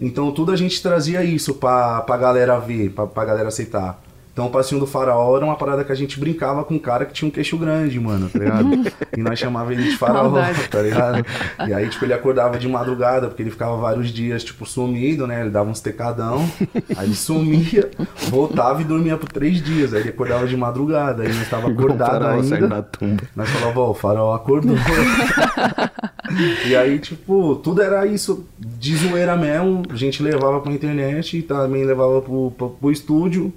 Então 0.00 0.32
tudo 0.32 0.50
a 0.50 0.56
gente 0.56 0.82
trazia 0.82 1.22
isso 1.22 1.54
pra, 1.54 2.00
pra 2.00 2.16
galera 2.16 2.58
ver, 2.58 2.90
pra, 2.90 3.06
pra 3.06 3.24
galera 3.24 3.48
aceitar. 3.48 4.00
Então 4.32 4.46
o 4.46 4.50
passinho 4.50 4.80
do 4.80 4.86
faraó 4.86 5.36
era 5.36 5.44
uma 5.44 5.56
parada 5.56 5.84
que 5.84 5.90
a 5.90 5.94
gente 5.94 6.18
brincava 6.18 6.64
com 6.64 6.74
um 6.74 6.78
cara 6.78 7.04
que 7.04 7.12
tinha 7.12 7.28
um 7.28 7.30
queixo 7.30 7.58
grande, 7.58 7.98
mano, 7.98 8.28
tá 8.28 8.38
ligado? 8.38 8.68
e 9.16 9.20
nós 9.20 9.38
chamava 9.38 9.72
ele 9.72 9.82
de 9.82 9.96
faraó, 9.96 10.30
tá 10.70 10.82
ligado? 10.82 11.26
E 11.66 11.74
aí, 11.74 11.88
tipo, 11.88 12.04
ele 12.04 12.14
acordava 12.14 12.58
de 12.58 12.68
madrugada, 12.68 13.26
porque 13.28 13.42
ele 13.42 13.50
ficava 13.50 13.76
vários 13.76 14.08
dias, 14.10 14.44
tipo, 14.44 14.64
sumido, 14.64 15.26
né? 15.26 15.40
Ele 15.40 15.50
dava 15.50 15.68
uns 15.68 15.80
tecadão, 15.80 16.48
aí 16.96 17.06
ele 17.06 17.14
sumia, 17.14 17.90
voltava 18.28 18.80
e 18.80 18.84
dormia 18.84 19.16
por 19.16 19.30
três 19.30 19.60
dias. 19.62 19.92
Aí 19.92 20.00
ele 20.00 20.10
acordava 20.10 20.46
de 20.46 20.56
madrugada, 20.56 21.22
aí 21.22 21.28
nós 21.28 21.42
estava 21.42 21.68
acordado 21.68 22.10
faraó 22.10 22.42
saindo 22.42 22.68
da 22.68 22.76
ainda. 22.76 22.82
tumba. 22.82 23.22
Nós 23.34 23.48
falava, 23.48 23.80
ó, 23.80 23.90
o 23.90 23.94
faraó 23.94 24.34
acordou. 24.34 24.76
e 26.66 26.76
aí, 26.76 26.98
tipo, 26.98 27.56
tudo 27.56 27.82
era 27.82 28.06
isso 28.06 28.46
de 28.58 28.96
zoeira 28.96 29.36
mesmo. 29.36 29.82
A 29.90 29.96
gente 29.96 30.22
levava 30.22 30.60
pra 30.60 30.72
internet 30.72 31.38
e 31.38 31.42
também 31.42 31.84
levava 31.84 32.22
pro, 32.22 32.52
pro, 32.52 32.70
pro 32.70 32.90
estúdio. 32.92 33.52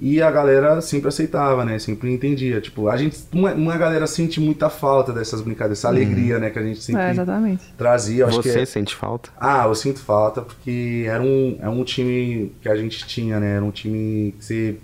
E 0.00 0.22
a 0.22 0.30
galera 0.30 0.80
sempre 0.80 1.08
aceitava, 1.08 1.64
né? 1.64 1.76
Sempre 1.80 2.12
entendia. 2.12 2.60
Tipo, 2.60 2.88
a 2.88 2.96
gente. 2.96 3.18
Uma, 3.32 3.52
uma 3.52 3.76
galera 3.76 4.06
sente 4.06 4.40
muita 4.40 4.70
falta 4.70 5.12
dessas 5.12 5.40
brincadeiras, 5.40 5.78
essa 5.78 5.88
alegria, 5.88 6.38
né? 6.38 6.50
Que 6.50 6.58
a 6.60 6.62
gente 6.62 6.80
sempre 6.82 7.02
É, 7.02 7.10
exatamente. 7.10 7.64
trazia. 7.76 8.26
Acho 8.26 8.36
Você 8.42 8.52
que 8.52 8.58
é- 8.60 8.64
sente 8.64 8.94
falta? 8.94 9.30
ah, 9.40 9.64
eu 9.66 9.74
sinto 9.74 9.98
falta 9.98 10.40
porque 10.40 11.04
era 11.08 11.20
um, 11.20 11.58
é 11.60 11.68
um 11.68 11.82
time 11.82 12.52
que 12.62 12.68
a 12.68 12.76
gente 12.76 13.04
tinha, 13.08 13.40
né? 13.40 13.56
Era 13.56 13.64
um 13.64 13.72
time 13.72 14.34
que 14.38 14.44
você, 14.44 14.76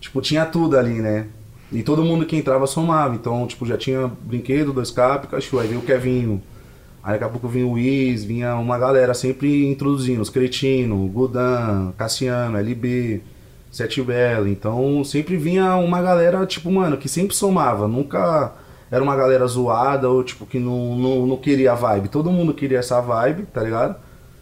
tipo, 0.00 0.20
tinha 0.20 0.44
tudo 0.44 0.76
ali, 0.76 1.00
né? 1.00 1.26
E 1.72 1.82
todo 1.82 2.04
mundo 2.04 2.26
que 2.26 2.36
entrava 2.36 2.66
somava. 2.66 3.14
Então, 3.14 3.46
tipo, 3.46 3.64
já 3.64 3.78
tinha 3.78 4.06
brinquedo, 4.22 4.72
dois 4.74 4.90
cap, 4.90 5.26
Pikachu. 5.26 5.58
Aí 5.60 5.68
veio 5.68 5.80
o 5.80 5.84
Kevinho. 5.84 6.42
Aí 7.02 7.12
daqui 7.12 7.24
a 7.24 7.28
pouco 7.30 7.48
vinha 7.48 7.66
o 7.66 7.72
Wiz, 7.72 8.22
vinha 8.22 8.54
uma 8.56 8.76
galera 8.78 9.14
sempre 9.14 9.66
introduzindo. 9.66 10.20
Os 10.20 10.28
Cretino, 10.28 11.06
Gudan, 11.08 11.92
Cassiano, 11.96 12.58
LB, 12.58 13.22
Sete 13.70 14.02
Belo. 14.02 14.48
Então, 14.48 15.02
sempre 15.04 15.36
vinha 15.36 15.76
uma 15.76 16.00
galera, 16.02 16.44
tipo, 16.46 16.70
mano, 16.70 16.96
que 16.96 17.08
sempre 17.08 17.34
somava. 17.34 17.86
Nunca 17.86 18.52
era 18.90 19.02
uma 19.02 19.14
galera 19.16 19.46
zoada 19.46 20.08
ou, 20.08 20.24
tipo, 20.24 20.46
que 20.46 20.58
não, 20.58 20.96
não, 20.96 21.26
não 21.26 21.36
queria 21.36 21.72
a 21.72 21.74
vibe. 21.74 22.08
Todo 22.08 22.30
mundo 22.30 22.54
queria 22.54 22.78
essa 22.78 23.00
vibe, 23.00 23.44
tá 23.52 23.62
ligado? 23.62 23.96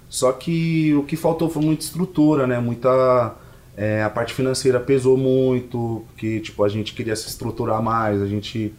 Só 0.09 0.33
que 0.33 0.95
o 0.95 1.03
que 1.03 1.17
faltou 1.17 1.51
foi 1.51 1.63
muita 1.63 1.85
estrutura, 1.85 2.47
né? 2.47 2.59
Muita. 2.59 3.35
é, 3.77 4.03
a 4.03 4.11
parte 4.11 4.33
financeira 4.33 4.81
pesou 4.81 5.17
muito, 5.17 6.05
porque 6.09 6.41
tipo, 6.41 6.65
a 6.65 6.69
gente 6.69 6.95
queria 6.95 7.15
se 7.15 7.29
estruturar 7.29 7.83
mais, 7.83 8.23
a 8.23 8.27
gente 8.27 8.73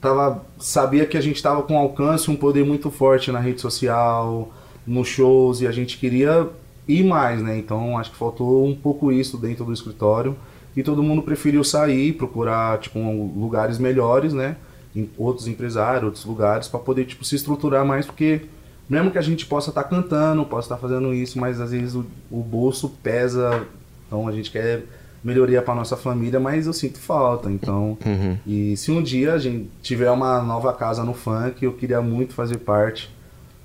tava, 0.00 0.44
sabia 0.58 1.06
que 1.06 1.16
a 1.16 1.20
gente 1.20 1.42
tava 1.42 1.62
com 1.62 1.76
alcance, 1.78 2.30
um 2.30 2.36
poder 2.36 2.64
muito 2.64 2.90
forte 2.90 3.32
na 3.32 3.40
rede 3.40 3.60
social, 3.60 4.52
nos 4.86 5.08
shows, 5.08 5.62
e 5.62 5.66
a 5.66 5.72
gente 5.72 5.98
queria 5.98 6.48
ir 6.86 7.04
mais, 7.04 7.42
né? 7.42 7.58
Então 7.58 7.98
acho 7.98 8.10
que 8.10 8.16
faltou 8.16 8.66
um 8.66 8.74
pouco 8.74 9.10
isso 9.12 9.36
dentro 9.36 9.64
do 9.64 9.72
escritório. 9.72 10.36
E 10.76 10.82
todo 10.82 11.02
mundo 11.02 11.22
preferiu 11.22 11.62
sair, 11.62 12.12
procurar 12.14 12.78
tipo, 12.78 12.98
lugares 12.98 13.78
melhores, 13.78 14.32
né? 14.32 14.56
Em 14.94 15.08
outros 15.16 15.46
empresários, 15.46 16.04
outros 16.04 16.24
lugares, 16.24 16.68
para 16.68 16.80
poder 16.80 17.04
tipo, 17.04 17.24
se 17.24 17.36
estruturar 17.36 17.84
mais, 17.84 18.06
porque 18.06 18.42
mesmo 18.88 19.10
que 19.10 19.18
a 19.18 19.22
gente 19.22 19.46
possa 19.46 19.70
estar 19.70 19.84
cantando, 19.84 20.44
possa 20.44 20.66
estar 20.66 20.76
fazendo 20.76 21.14
isso, 21.14 21.38
mas 21.38 21.60
às 21.60 21.70
vezes 21.70 21.94
o, 21.94 22.04
o 22.30 22.42
bolso 22.42 22.88
pesa, 23.02 23.66
então 24.06 24.28
a 24.28 24.32
gente 24.32 24.50
quer 24.50 24.84
melhoria 25.22 25.62
para 25.62 25.74
nossa 25.74 25.96
família, 25.96 26.38
mas 26.38 26.66
eu 26.66 26.72
sinto 26.72 26.98
falta, 26.98 27.50
então. 27.50 27.96
Uhum. 28.04 28.36
E 28.46 28.76
se 28.76 28.92
um 28.92 29.02
dia 29.02 29.32
a 29.32 29.38
gente 29.38 29.70
tiver 29.82 30.10
uma 30.10 30.42
nova 30.42 30.72
casa 30.72 31.02
no 31.02 31.14
funk, 31.14 31.64
eu 31.64 31.72
queria 31.72 32.02
muito 32.02 32.34
fazer 32.34 32.58
parte. 32.58 33.13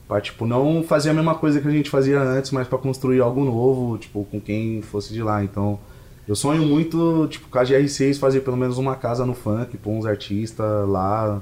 Pra, 0.10 0.20
tipo, 0.20 0.44
não 0.48 0.82
fazer 0.82 1.12
a 1.12 1.14
mesma 1.14 1.36
coisa 1.36 1.62
que 1.62 1.68
a 1.68 1.72
gente 1.72 1.88
fazia 1.88 2.20
antes, 2.20 2.50
mas 2.50 2.68
para 2.68 2.80
construir 2.80 3.22
algo 3.22 3.46
novo, 3.46 3.96
tipo, 3.96 4.26
com 4.26 4.42
quem 4.42 4.82
fosse 4.82 5.14
de 5.14 5.22
lá. 5.22 5.44
Então, 5.44 5.80
eu 6.28 6.36
sonho 6.36 6.64
muito, 6.64 7.28
tipo, 7.28 7.48
com 7.48 7.60
a 7.60 7.64
GR6 7.64 8.18
fazer 8.18 8.42
pelo 8.42 8.58
menos 8.58 8.80
uma 8.80 8.96
casa 8.96 9.24
no 9.24 9.36
funk, 9.36 9.78
pôr 9.78 9.92
uns 9.92 10.08
artistas 10.08 10.90
lá, 10.90 11.40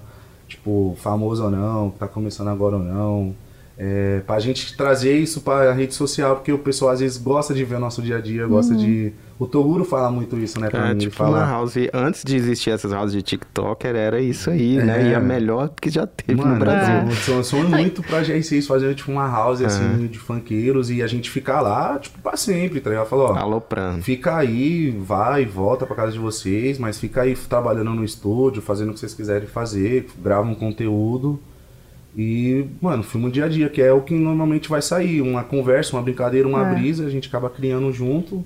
tipo, 0.50 0.98
famoso 1.02 1.46
ou 1.46 1.50
não, 1.50 1.92
que 1.92 2.00
tá 2.00 2.10
começando 2.10 2.50
agora 2.50 2.76
ou 2.76 2.84
não. 2.84 3.34
É, 3.80 4.22
pra 4.26 4.40
gente 4.40 4.76
trazer 4.76 5.16
isso 5.20 5.42
pra 5.42 5.72
rede 5.72 5.94
social, 5.94 6.36
porque 6.38 6.52
o 6.52 6.58
pessoal 6.58 6.90
às 6.92 7.00
vezes 7.00 7.18
gosta 7.20 7.54
de 7.54 7.64
ver 7.64 7.76
o 7.76 7.80
nosso 7.80 8.02
dia 8.02 8.18
a 8.18 8.22
dia, 8.22 8.48
gosta 8.48 8.74
de. 8.74 9.14
O 9.38 9.46
Toguro 9.46 9.86
fala 9.86 10.10
muito 10.10 10.36
isso, 10.40 10.60
né, 10.60 10.68
pra 10.68 10.88
É, 10.90 10.94
mim. 10.96 10.98
Tipo, 11.00 11.22
uma 11.24 11.32
fala. 11.42 11.46
house, 11.46 11.76
antes 11.94 12.24
de 12.24 12.36
existir 12.36 12.72
essas 12.72 12.92
houses 12.92 13.16
de 13.16 13.22
TikToker, 13.22 13.96
era 13.96 14.20
isso 14.20 14.50
aí, 14.50 14.80
É. 14.80 14.84
né? 14.84 15.12
E 15.12 15.14
a 15.14 15.20
melhor 15.20 15.70
que 15.80 15.92
já 15.92 16.08
teve 16.08 16.34
no 16.42 16.48
Mano, 16.48 16.60
Brasil. 16.60 17.36
eu 17.36 17.44
sonho, 17.44 17.70
muito 17.70 18.02
pra 18.02 18.24
GR6 18.24 18.66
fazer 18.66 18.96
tipo 18.96 19.12
uma 19.12 19.30
house 19.30 19.62
assim 19.62 20.08
de 20.08 20.18
funkeiros 20.18 20.90
e 20.90 21.04
a 21.04 21.08
gente 21.08 21.30
ficar 21.30 21.62
lá, 21.62 22.00
tipo, 22.00 22.18
pra 22.20 22.36
sempre, 22.36 22.80
tá 22.82 22.90
ligado? 22.90 23.06
Falou, 23.08 23.28
ó, 23.28 23.36
Aloprando. 23.38 24.02
fica 24.02 24.38
aí, 24.38 24.90
vai, 24.90 25.46
volta 25.46 25.86
pra 25.86 25.96
casa 25.96 26.14
de 26.14 26.18
vocês, 26.20 26.80
mas 26.80 26.98
fica 27.00 27.22
aí 27.22 27.36
trabalhando 27.36 27.92
no 27.92 28.04
estúdio, 28.04 28.60
fazendo 28.60 28.90
o 28.90 28.94
que 28.96 29.00
vocês 29.02 29.14
quiserem 29.14 29.48
fazer, 29.48 30.08
grava 30.20 30.48
um 30.48 30.56
conteúdo. 30.56 31.40
E, 32.18 32.66
mano, 32.82 33.04
filma 33.04 33.28
o 33.28 33.32
dia 33.32 33.46
a 33.46 33.48
dia, 33.48 33.70
que 33.70 33.80
é 33.80 33.94
o 33.94 34.02
que 34.02 34.16
normalmente 34.16 34.68
vai 34.68 34.82
sair. 34.82 35.22
Uma 35.22 35.44
conversa, 35.44 35.96
uma 35.96 36.02
brincadeira, 36.02 36.48
uma 36.48 36.68
É. 36.68 36.74
brisa, 36.74 37.06
a 37.06 37.10
gente 37.10 37.28
acaba 37.28 37.48
criando 37.50 37.92
junto. 37.94 38.44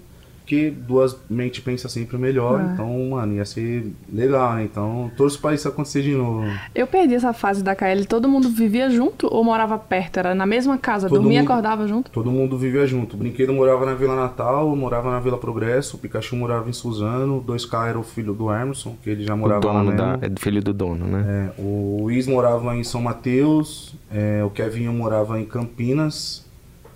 Que 0.51 0.69
duas 0.69 1.15
mentes 1.29 1.63
pensam 1.63 1.89
sempre 1.89 2.17
melhor. 2.17 2.59
É. 2.59 2.73
Então, 2.73 3.09
mano, 3.11 3.35
ia 3.35 3.45
ser 3.45 3.89
legal, 4.11 4.55
né? 4.55 4.65
Então, 4.65 5.09
torço 5.15 5.39
pra 5.39 5.53
isso 5.53 5.65
acontecer 5.65 6.01
de 6.01 6.11
novo. 6.13 6.43
Eu 6.75 6.85
perdi 6.85 7.15
essa 7.15 7.31
fase 7.31 7.63
da 7.63 7.73
KL. 7.73 8.03
Todo 8.05 8.27
mundo 8.27 8.49
vivia 8.49 8.89
junto 8.89 9.33
ou 9.33 9.45
morava 9.45 9.77
perto? 9.77 10.17
Era 10.17 10.35
na 10.35 10.45
mesma 10.45 10.77
casa? 10.77 11.07
Todo 11.07 11.21
dormia 11.21 11.39
e 11.39 11.41
acordava 11.45 11.87
junto? 11.87 12.11
Todo 12.11 12.29
mundo 12.29 12.57
vivia 12.57 12.85
junto. 12.85 13.15
O 13.15 13.17
Brinquedo 13.19 13.53
morava 13.53 13.85
na 13.85 13.93
Vila 13.93 14.13
Natal, 14.13 14.67
eu 14.67 14.75
morava 14.75 15.09
na 15.09 15.21
Vila 15.21 15.37
Progresso, 15.37 15.95
o 15.95 15.99
Pikachu 16.01 16.35
morava 16.35 16.69
em 16.69 16.73
Suzano, 16.73 17.37
o 17.37 17.41
2K 17.41 17.87
era 17.87 17.97
o 17.97 18.03
filho 18.03 18.33
do 18.33 18.51
Emerson, 18.53 18.97
que 19.01 19.09
ele 19.09 19.23
já 19.23 19.33
O 19.33 19.37
morava 19.37 19.65
lá 19.67 19.71
dono 19.79 19.91
mesmo. 19.91 19.97
da, 20.17 20.19
é 20.25 20.27
do 20.27 20.41
filho 20.41 20.61
do 20.61 20.73
dono, 20.73 21.05
né? 21.05 21.51
É, 21.57 21.61
o 21.61 21.99
Luiz 22.01 22.27
morava 22.27 22.75
em 22.75 22.83
São 22.83 23.01
Mateus, 23.01 23.95
é, 24.13 24.43
o 24.43 24.49
Kevinho 24.49 24.91
morava 24.91 25.39
em 25.39 25.45
Campinas, 25.45 26.45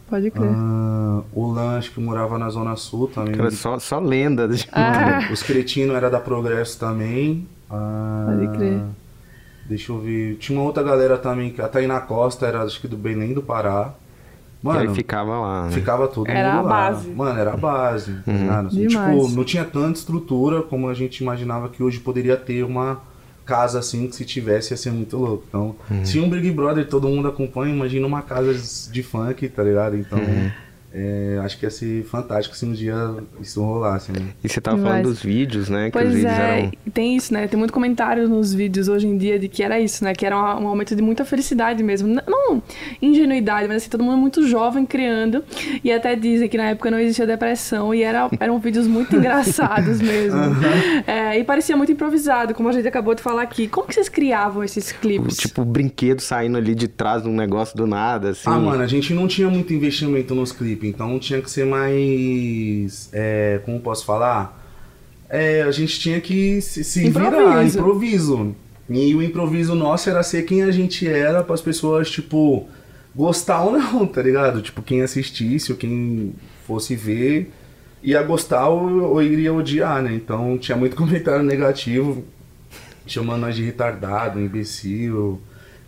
Pode 0.10 0.30
crer. 0.30 0.50
ah, 0.54 1.22
o 1.34 1.52
Lan 1.52 1.78
acho 1.78 1.92
que 1.92 2.00
morava 2.00 2.38
na 2.38 2.50
Zona 2.50 2.76
Sul 2.76 3.08
também. 3.08 3.34
Era 3.34 3.50
só, 3.52 3.80
só 3.80 4.00
lenda. 4.00 4.48
de- 4.48 4.68
Ah. 4.72 5.28
Os 5.32 5.42
Cretino 5.42 5.94
era 5.94 6.10
da 6.10 6.20
Progresso 6.20 6.80
também. 6.80 7.48
Ah, 7.70 8.26
Pode 8.28 8.56
crer. 8.58 8.82
Deixa 9.68 9.92
eu 9.92 10.00
ver. 10.00 10.36
Tinha 10.36 10.60
uma 10.60 10.66
outra 10.66 10.84
galera 10.84 11.18
também, 11.18 11.50
que 11.52 11.60
a 11.62 11.68
Tainá 11.68 12.00
Costa 12.02 12.46
era 12.46 12.62
acho 12.62 12.80
que 12.80 12.88
do 12.88 12.96
Belém 12.96 13.34
do 13.34 13.42
Pará. 13.42 13.94
E 14.64 14.68
aí 14.70 14.76
Mano, 14.86 14.96
ficava 14.96 15.40
lá, 15.40 15.66
né? 15.66 15.72
Ficava 15.72 16.08
todo 16.08 16.28
Era 16.30 16.56
mundo 16.56 16.60
a 16.60 16.62
lá. 16.62 16.70
base. 16.92 17.10
Mano, 17.10 17.40
era 17.40 17.54
a 17.54 17.58
base. 17.58 18.14
tá 18.26 18.32
ligado? 18.32 18.70
Demais. 18.70 19.24
Tipo, 19.24 19.36
não 19.36 19.44
tinha 19.44 19.64
tanta 19.66 19.98
estrutura 20.00 20.62
como 20.62 20.88
a 20.88 20.94
gente 20.94 21.18
imaginava 21.24 21.70
que 21.70 21.82
hoje 21.84 22.00
poderia 22.00 22.38
ter 22.38 22.64
uma 22.64 23.00
casa 23.46 23.80
assim, 23.80 24.08
que 24.08 24.16
se 24.16 24.26
tivesse 24.26 24.74
ia 24.74 24.78
ser 24.78 24.92
muito 24.92 25.18
louco. 25.18 25.44
Então, 25.48 25.76
se 26.04 26.20
um 26.20 26.30
Big 26.30 26.52
Brother 26.52 26.88
todo 26.88 27.08
mundo 27.08 27.28
acompanha, 27.28 27.74
imagina 27.74 28.06
uma 28.06 28.22
casa 28.22 28.54
de 28.92 29.04
funk, 29.04 29.48
tá 29.50 29.64
ligado? 29.64 29.96
Então, 29.96 30.20
é, 30.98 31.38
acho 31.44 31.60
que 31.60 31.66
ia 31.66 31.70
ser 31.70 32.06
fantástico 32.06 32.56
se 32.56 32.66
um 32.66 32.72
dia 32.72 32.96
isso 33.42 33.62
rolasse, 33.62 34.14
né? 34.14 34.30
E 34.42 34.48
você 34.48 34.62
tava 34.62 34.78
Demais. 34.78 34.94
falando 34.94 35.10
dos 35.10 35.22
vídeos, 35.22 35.68
né? 35.68 35.92
Que 35.92 35.98
os 35.98 36.04
Pois 36.04 36.16
vídeos 36.16 36.32
é, 36.32 36.60
eram. 36.60 36.72
tem 36.94 37.18
isso, 37.18 37.34
né? 37.34 37.48
Tem 37.48 37.60
muito 37.60 37.74
comentário 37.74 38.30
nos 38.30 38.54
vídeos 38.54 38.88
hoje 38.88 39.06
em 39.06 39.18
dia 39.18 39.38
de 39.38 39.50
que 39.50 39.62
era 39.62 39.78
isso, 39.78 40.06
né? 40.06 40.14
Que 40.14 40.26
era 40.26 40.38
um, 40.38 40.60
um 40.60 40.70
momento 40.70 40.96
de 40.96 41.02
muita 41.02 41.26
felicidade 41.26 41.84
mesmo. 41.84 42.08
Não 42.26 42.64
ingenuidade, 43.02 43.68
mas 43.68 43.78
assim, 43.78 43.90
todo 43.90 44.06
mundo 44.06 44.18
muito 44.18 44.48
jovem 44.48 44.86
criando. 44.86 45.44
E 45.84 45.92
até 45.92 46.16
dizem 46.16 46.48
que 46.48 46.58
na 46.58 46.70
época 46.70 46.90
não 46.90 46.98
existia 47.00 47.28
depressão 47.28 47.94
e 47.94 48.02
era, 48.02 48.30
eram 48.40 48.58
vídeos 48.60 48.88
muito 48.88 49.16
engraçados 49.18 50.00
mesmo. 50.02 50.40
É, 51.06 51.38
e 51.38 51.44
parecia 51.44 51.76
muito 51.76 51.92
improvisado, 51.92 52.54
como 52.54 52.70
a 52.70 52.72
gente 52.72 52.88
acabou 52.88 53.14
de 53.14 53.22
falar 53.22 53.42
aqui. 53.42 53.68
Como 53.68 53.88
que 53.88 53.94
vocês 53.94 54.08
criavam 54.08 54.64
esses 54.64 54.94
clipes? 54.94 55.36
Tipo, 55.36 55.62
o 55.62 55.66
brinquedo 55.66 56.22
saindo 56.22 56.58
ali 56.58 56.74
de 56.74 56.88
trás 56.88 57.24
de 57.24 57.28
um 57.28 57.36
negócio 57.36 57.76
do 57.76 57.86
nada, 57.86 58.30
assim. 58.30 58.44
Ah, 58.50 58.58
mano, 58.58 58.82
a 58.82 58.88
gente 58.88 59.14
não 59.14 59.28
tinha 59.28 59.50
muito 59.50 59.74
investimento 59.74 60.34
nos 60.34 60.52
clipes, 60.52 60.85
então 60.88 61.18
tinha 61.20 61.42
que 61.42 61.50
ser 61.50 61.66
mais. 61.66 63.10
É, 63.14 63.60
como 63.66 63.80
posso 63.80 64.06
falar? 64.06 64.64
É, 65.30 65.64
a 65.64 65.72
gente 65.72 66.00
tinha 66.00 66.22
que 66.22 66.62
se, 66.62 66.84
se 66.84 67.10
virar, 67.10 67.28
Improviso. 67.28 67.78
improviso. 67.80 68.56
E 68.90 69.16
o 69.16 69.24
improviso 69.24 69.74
nosso 69.74 70.10
era 70.10 70.22
ser 70.22 70.44
quem 70.44 70.62
a 70.62 70.72
gente 70.72 71.08
era 71.08 71.44
para 71.44 71.56
as 71.56 71.62
pessoas, 71.62 72.10
tipo, 72.10 72.68
gostar 73.16 73.64
ou 73.64 73.72
não, 73.72 74.06
tá 74.06 74.22
ligado? 74.22 74.62
Tipo, 74.62 74.82
quem 74.84 75.02
assistisse 75.02 75.72
ou 75.72 75.78
quem 75.78 76.34
fosse 76.68 76.96
ver 76.96 77.52
ia 78.04 78.22
gostar 78.22 78.68
ou, 78.68 79.14
ou 79.14 79.22
iria 79.24 79.52
odiar, 79.52 80.02
né? 80.04 80.14
Então 80.14 80.58
tinha 80.58 80.78
muito 80.78 80.96
comentário 80.98 81.44
negativo, 81.44 82.24
chamando 83.08 83.42
nós 83.42 83.56
de 83.56 83.64
retardado, 83.64 84.40
imbecil, 84.40 85.42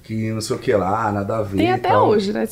que 0.03 0.31
não 0.31 0.41
sei 0.41 0.55
o 0.55 0.59
que 0.59 0.73
lá, 0.73 1.11
nada 1.11 1.37
a 1.37 1.43
ver. 1.43 1.57
tem 1.57 1.71
até 1.71 1.89
tal. 1.89 2.09
hoje, 2.09 2.33
né? 2.33 2.47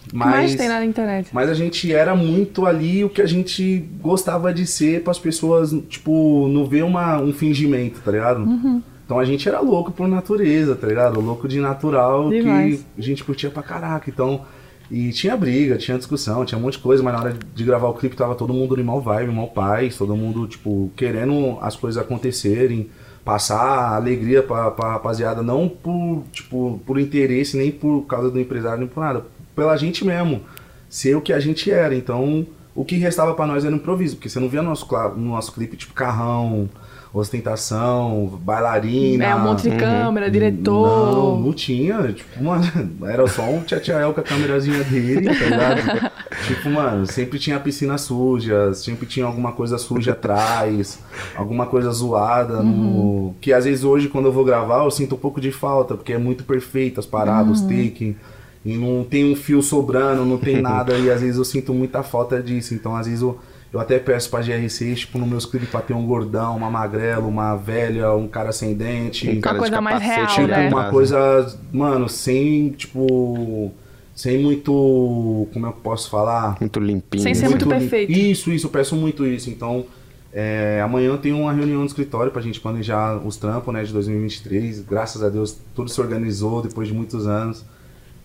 Se, 0.00 0.06
o 0.08 0.10
que 0.10 0.16
mais 0.16 0.54
tem 0.54 0.68
na 0.68 0.84
internet. 0.84 1.28
Mas 1.32 1.48
a 1.48 1.54
gente 1.54 1.92
era 1.92 2.14
muito 2.14 2.66
ali 2.66 3.04
o 3.04 3.08
que 3.08 3.22
a 3.22 3.26
gente 3.26 3.84
gostava 4.00 4.52
de 4.52 4.66
ser 4.66 5.02
para 5.02 5.10
as 5.10 5.18
pessoas, 5.18 5.74
tipo, 5.88 6.48
não 6.48 6.66
ver 6.66 6.84
uma, 6.84 7.20
um 7.20 7.32
fingimento, 7.32 8.00
tá 8.00 8.10
ligado? 8.10 8.40
Uhum. 8.40 8.82
Então 9.04 9.18
a 9.18 9.24
gente 9.24 9.48
era 9.48 9.60
louco 9.60 9.90
por 9.90 10.06
natureza, 10.06 10.76
tá 10.76 10.86
ligado? 10.86 11.20
Louco 11.20 11.48
de 11.48 11.58
natural 11.58 12.30
Demais. 12.30 12.78
que 12.78 12.84
a 12.96 13.02
gente 13.02 13.24
curtia 13.24 13.50
pra 13.50 13.62
caraca. 13.62 14.08
Então, 14.08 14.42
e 14.90 15.10
tinha 15.10 15.36
briga, 15.36 15.76
tinha 15.76 15.96
discussão, 15.96 16.44
tinha 16.44 16.58
um 16.58 16.62
monte 16.62 16.74
de 16.74 16.80
coisa, 16.80 17.02
mas 17.02 17.14
na 17.14 17.20
hora 17.20 17.36
de 17.54 17.64
gravar 17.64 17.88
o 17.88 17.94
clipe 17.94 18.16
tava 18.16 18.34
todo 18.34 18.52
mundo 18.52 18.78
em 18.80 18.82
mal 18.82 19.00
vibe, 19.00 19.32
mal 19.32 19.48
paz, 19.48 19.96
todo 19.96 20.16
mundo, 20.16 20.46
tipo, 20.48 20.90
querendo 20.96 21.58
as 21.60 21.76
coisas 21.76 22.02
acontecerem, 22.02 22.88
passar 23.24 23.94
alegria 23.94 24.42
pra, 24.42 24.70
pra 24.70 24.92
rapaziada, 24.92 25.42
não 25.42 25.68
por, 25.68 26.24
tipo, 26.32 26.80
por 26.84 26.98
interesse, 26.98 27.56
nem 27.56 27.70
por 27.70 28.02
causa 28.02 28.30
do 28.30 28.40
empresário, 28.40 28.80
nem 28.80 28.88
por 28.88 29.00
nada, 29.00 29.24
pela 29.60 29.76
gente 29.76 30.06
mesmo, 30.06 30.40
ser 30.88 31.14
o 31.14 31.20
que 31.20 31.34
a 31.34 31.38
gente 31.38 31.70
era. 31.70 31.94
Então, 31.94 32.46
o 32.74 32.82
que 32.82 32.96
restava 32.96 33.34
pra 33.34 33.46
nós 33.46 33.62
era 33.62 33.76
improviso, 33.76 34.16
porque 34.16 34.30
você 34.30 34.40
não 34.40 34.48
via 34.48 34.62
no 34.62 34.70
nosso, 34.70 34.88
no 35.18 35.32
nosso 35.32 35.52
clipe, 35.52 35.76
tipo, 35.76 35.92
carrão, 35.92 36.66
ostentação, 37.12 38.40
bailarina. 38.42 39.22
É, 39.22 39.34
um 39.34 39.40
monte 39.40 39.68
de 39.68 39.76
câmera, 39.76 40.30
diretor. 40.30 41.12
Não, 41.12 41.40
não 41.40 41.52
tinha. 41.52 42.10
Tipo, 42.10 42.42
mano, 42.42 42.64
era 43.04 43.26
só 43.26 43.42
um 43.42 43.60
tchatchael 43.60 44.14
com 44.14 44.20
a 44.20 44.24
câmerazinha 44.24 44.82
dele, 44.82 45.26
tá 45.26 45.44
ligado? 45.44 46.10
tipo, 46.48 46.70
mano, 46.70 47.04
sempre 47.04 47.38
tinha 47.38 47.60
piscina 47.60 47.98
suja, 47.98 48.72
sempre 48.72 49.04
tinha 49.04 49.26
alguma 49.26 49.52
coisa 49.52 49.76
suja 49.76 50.12
atrás, 50.12 51.00
alguma 51.36 51.66
coisa 51.66 51.90
zoada. 51.90 52.62
No... 52.62 53.34
Que 53.42 53.52
às 53.52 53.66
vezes 53.66 53.84
hoje, 53.84 54.08
quando 54.08 54.24
eu 54.24 54.32
vou 54.32 54.42
gravar, 54.42 54.84
eu 54.84 54.90
sinto 54.90 55.16
um 55.16 55.18
pouco 55.18 55.38
de 55.38 55.52
falta, 55.52 55.96
porque 55.96 56.14
é 56.14 56.18
muito 56.18 56.44
perfeito 56.44 56.98
as 56.98 57.04
paradas, 57.04 57.60
os 57.60 57.66
take. 57.66 58.16
E 58.64 58.76
não 58.76 59.02
tem 59.04 59.24
um 59.32 59.34
fio 59.34 59.62
sobrando, 59.62 60.24
não 60.24 60.36
tem 60.36 60.60
nada, 60.60 60.96
e 60.98 61.10
às 61.10 61.20
vezes 61.22 61.36
eu 61.38 61.44
sinto 61.44 61.72
muita 61.72 62.02
falta 62.02 62.42
disso. 62.42 62.74
Então, 62.74 62.94
às 62.94 63.06
vezes 63.06 63.22
eu, 63.22 63.38
eu 63.72 63.80
até 63.80 63.98
peço 63.98 64.28
pra 64.28 64.40
GR6, 64.40 64.96
tipo, 64.96 65.18
no 65.18 65.26
meus 65.26 65.46
clipes 65.46 65.70
pra 65.70 65.80
ter 65.80 65.94
um 65.94 66.06
gordão, 66.06 66.56
uma 66.58 66.70
magrela, 66.70 67.26
uma 67.26 67.56
velha, 67.56 68.12
um 68.12 68.28
cara 68.28 68.52
sem 68.52 68.74
dente. 68.74 69.28
Um 69.30 69.40
cara 69.40 69.56
coisa 69.58 69.74
de 69.74 69.80
mais 69.82 70.02
real, 70.02 70.26
ali 70.36 70.46
né? 70.46 70.68
Uma 70.68 70.90
coisa, 70.90 71.58
mano, 71.72 72.08
sem, 72.08 72.70
tipo. 72.70 73.72
Sem 74.14 74.42
muito. 74.42 75.48
Como 75.54 75.66
é 75.66 75.70
que 75.70 75.78
eu 75.78 75.80
posso 75.82 76.10
falar? 76.10 76.56
Muito 76.60 76.78
limpinho. 76.78 77.22
Sem 77.22 77.34
ser 77.34 77.48
muito 77.48 77.64
lim- 77.64 77.70
perfeito. 77.70 78.12
Isso, 78.12 78.50
isso, 78.52 78.66
eu 78.66 78.70
peço 78.70 78.94
muito 78.94 79.24
isso. 79.24 79.48
Então, 79.48 79.86
é, 80.30 80.82
amanhã 80.84 81.16
tem 81.16 81.32
uma 81.32 81.50
reunião 81.52 81.80
no 81.80 81.86
escritório 81.86 82.30
pra 82.30 82.42
gente 82.42 82.60
planejar 82.60 83.16
os 83.26 83.38
trampos, 83.38 83.72
né, 83.72 83.82
de 83.82 83.90
2023. 83.94 84.80
Graças 84.82 85.22
a 85.22 85.30
Deus, 85.30 85.56
tudo 85.74 85.88
se 85.90 85.98
organizou 85.98 86.60
depois 86.60 86.88
de 86.88 86.92
muitos 86.92 87.26
anos. 87.26 87.64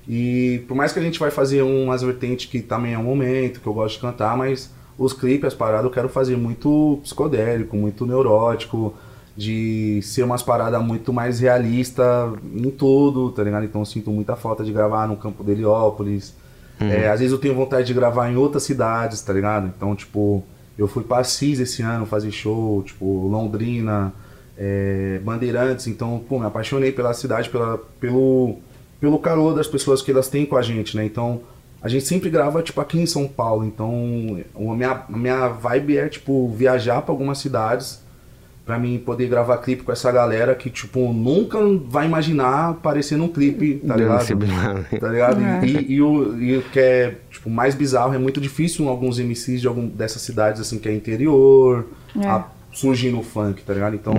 E 0.08 0.64
por 0.68 0.76
mais 0.76 0.94
que 0.94 1.00
a 1.00 1.02
gente 1.02 1.20
vai 1.20 1.32
fazer 1.32 1.62
umas 1.62 2.02
vertentes 2.02 2.46
que 2.46 2.62
também 2.62 2.94
é 2.94 2.98
um 2.98 3.04
momento, 3.04 3.60
que 3.60 3.68
eu 3.68 3.74
gosto 3.74 3.96
de 3.96 4.02
cantar, 4.02 4.38
mas 4.38 4.72
os 4.98 5.14
clipes, 5.14 5.48
as 5.48 5.54
paradas, 5.54 5.86
eu 5.86 5.92
quero 5.92 6.08
fazer 6.08 6.38
muito 6.38 7.00
psicodélico, 7.04 7.76
muito 7.76 8.06
neurótico, 8.06 8.94
de 9.36 10.00
ser 10.02 10.24
umas 10.24 10.42
paradas 10.42 10.82
muito 10.82 11.12
mais 11.12 11.40
realista 11.40 12.32
em 12.54 12.70
tudo, 12.70 13.32
tá 13.32 13.44
ligado? 13.44 13.66
Então 13.66 13.82
eu 13.82 13.86
sinto 13.86 14.12
muita 14.12 14.36
falta 14.36 14.64
de 14.64 14.72
gravar 14.72 15.08
no 15.08 15.18
campo 15.18 15.44
de 15.44 15.52
Heliópolis. 15.52 16.34
É, 16.80 17.10
às 17.10 17.20
vezes 17.20 17.32
eu 17.32 17.38
tenho 17.40 17.56
vontade 17.56 17.88
de 17.88 17.94
gravar 17.94 18.30
em 18.30 18.36
outras 18.36 18.64
cidades, 18.64 19.22
tá 19.22 19.32
ligado? 19.32 19.72
Então, 19.76 19.96
tipo, 19.96 20.44
eu 20.78 20.88
fui 20.88 21.04
pra 21.04 21.20
Assis 21.20 21.60
esse 21.60 21.82
ano 21.82 22.06
fazer 22.06 22.32
show, 22.32 22.84
tipo, 22.84 23.06
Londrina, 23.28 24.14
é, 24.58 25.20
Bandeirantes, 25.24 25.88
então, 25.88 26.22
pô, 26.28 26.40
me 26.40 26.46
apaixonei 26.46 26.92
pela 26.92 27.14
cidade, 27.14 27.50
pela, 27.50 27.78
pelo, 28.00 28.58
pelo 29.00 29.20
calor 29.20 29.54
das 29.56 29.68
pessoas 29.68 30.02
que 30.02 30.12
elas 30.12 30.28
têm 30.30 30.46
com 30.46 30.56
a 30.58 30.62
gente, 30.62 30.96
né? 30.96 31.06
Então, 31.06 31.42
a 31.82 31.88
gente 31.90 32.06
sempre 32.06 32.30
grava, 32.30 32.62
tipo, 32.64 32.82
aqui 32.82 33.00
em 33.00 33.06
São 33.06 33.28
Paulo, 33.28 33.64
então, 33.66 34.38
a 34.56 34.76
minha, 34.76 35.04
a 35.08 35.18
minha 35.18 35.48
vibe 35.50 35.98
é, 35.98 36.08
tipo, 36.10 36.50
viajar 36.50 37.02
pra 37.02 37.12
algumas 37.14 37.38
cidades 37.38 38.04
pra 38.66 38.80
mim 38.80 38.98
poder 38.98 39.28
gravar 39.30 39.58
clipe 39.60 39.84
com 39.84 39.92
essa 39.92 40.12
galera 40.12 40.56
que, 40.56 40.72
tipo, 40.72 41.14
nunca 41.14 41.60
vai 41.88 42.08
imaginar 42.08 42.70
aparecer 42.72 43.16
num 43.16 43.28
clipe, 43.28 43.76
tá 43.88 43.96
ligado? 43.96 44.36
bilhão. 44.36 44.84
Tá 45.00 45.08
ligado? 45.08 45.40
É. 45.40 45.64
E, 45.64 45.92
e 45.94 46.02
o, 46.02 46.42
e 46.42 46.58
o 46.58 46.62
que 46.64 46.80
é 46.80 47.16
tipo, 47.30 47.48
mais 47.48 47.76
bizarro, 47.76 48.16
é 48.16 48.18
muito 48.18 48.42
difícil 48.42 48.90
alguns 48.90 49.20
MCs 49.20 49.62
de 49.62 49.68
algum, 49.68 49.88
dessas 49.88 50.24
cidades 50.24 50.60
assim 50.60 50.80
que 50.80 50.90
é 50.90 50.96
interior 50.96 51.86
É. 52.20 52.26
a- 52.26 52.48
surgir 52.76 53.10
no 53.10 53.24
funk, 53.24 53.64
tá 53.64 53.74
ligado? 53.74 53.96
Então, 53.96 54.16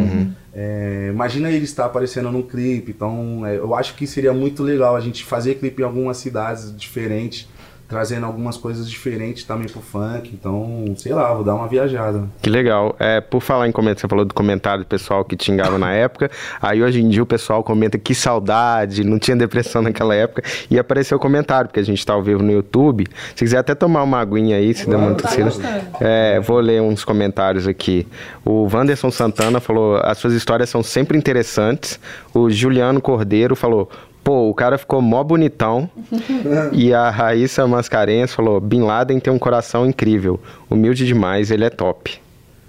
é, 0.53 1.11
imagina 1.12 1.51
ele 1.51 1.64
estar 1.64 1.85
aparecendo 1.85 2.33
num 2.33 2.42
clipe. 2.42 2.90
Então, 2.90 3.47
é, 3.47 3.59
eu 3.59 3.75
acho 3.75 3.95
que 3.95 4.07
seria 4.07 4.33
muito 4.33 4.62
legal 4.62 4.97
a 4.97 5.01
gente 5.01 5.23
fazer 5.25 5.57
clipe 5.57 5.83
em 5.83 5.85
algumas 5.85 6.16
cidades 6.16 6.75
diferentes, 6.75 7.47
trazendo 7.88 8.27
algumas 8.27 8.57
coisas 8.57 8.90
diferentes 8.90 9.44
também 9.44 9.68
pro 9.68 9.81
funk. 9.81 10.31
Então, 10.33 10.85
sei 10.96 11.12
lá, 11.12 11.33
vou 11.33 11.44
dar 11.44 11.55
uma 11.55 11.68
viajada. 11.68 12.25
Que 12.42 12.51
legal. 12.51 12.96
É, 12.99 13.20
por 13.20 13.40
falar 13.40 13.68
em 13.68 13.72
comentário, 13.72 14.01
você 14.01 14.09
falou 14.09 14.25
do 14.25 14.35
comentário 14.35 14.85
do 14.85 14.87
pessoal 14.87 15.25
que 15.25 15.37
xingava 15.40 15.79
na 15.79 15.92
época. 15.94 16.31
Aí 16.61 16.83
hoje 16.83 17.01
em 17.01 17.09
dia 17.09 17.22
o 17.22 17.27
pessoal 17.27 17.62
comenta 17.62 17.99
que 17.99 18.14
saudade, 18.14 19.05
não 19.05 19.18
tinha 19.18 19.37
depressão 19.37 19.83
naquela 19.83 20.14
época. 20.14 20.42
E 20.70 20.79
apareceu 20.79 21.16
o 21.16 21.20
comentário, 21.20 21.68
porque 21.68 21.81
a 21.81 21.85
gente 21.85 22.05
tá 22.05 22.12
ao 22.12 22.22
vivo 22.22 22.42
no 22.42 22.51
YouTube. 22.51 23.07
Se 23.35 23.44
quiser 23.44 23.59
até 23.59 23.75
tomar 23.75 24.03
uma 24.03 24.18
aguinha 24.18 24.57
aí, 24.57 24.75
se 24.75 24.88
der 24.88 24.99
cedo. 25.29 25.44
gostando. 25.44 25.85
É, 26.01 26.40
vou 26.40 26.59
ler 26.59 26.83
uns 26.83 27.05
comentários 27.05 27.68
aqui. 27.68 28.07
O 28.44 28.68
Wanderson 28.72 29.11
Santana 29.11 29.61
falou: 29.61 29.96
as 30.03 30.18
suas 30.18 30.33
histórias 30.33 30.68
são 30.68 30.83
sempre 30.83 31.16
interessantes. 31.16 32.01
O 32.35 32.51
Juliano 32.51 33.01
Cordeiro 33.01 33.55
falou. 33.55 33.90
Pô, 34.27 34.51
o 34.51 34.55
cara 34.55 34.77
ficou 34.77 35.01
mó 35.01 35.23
bonitão. 35.23 35.89
e 36.73 36.93
a 36.93 37.09
Raíssa 37.11 37.65
Mascarenhas 37.65 38.35
falou: 38.35 38.61
Bin 38.61 38.81
Laden 38.83 39.21
tem 39.21 39.33
um 39.33 39.39
coração 39.39 39.87
incrível. 39.87 40.41
Humilde 40.69 41.07
demais, 41.07 41.53
ele 41.53 41.65
é 41.65 41.71
top. 41.71 42.21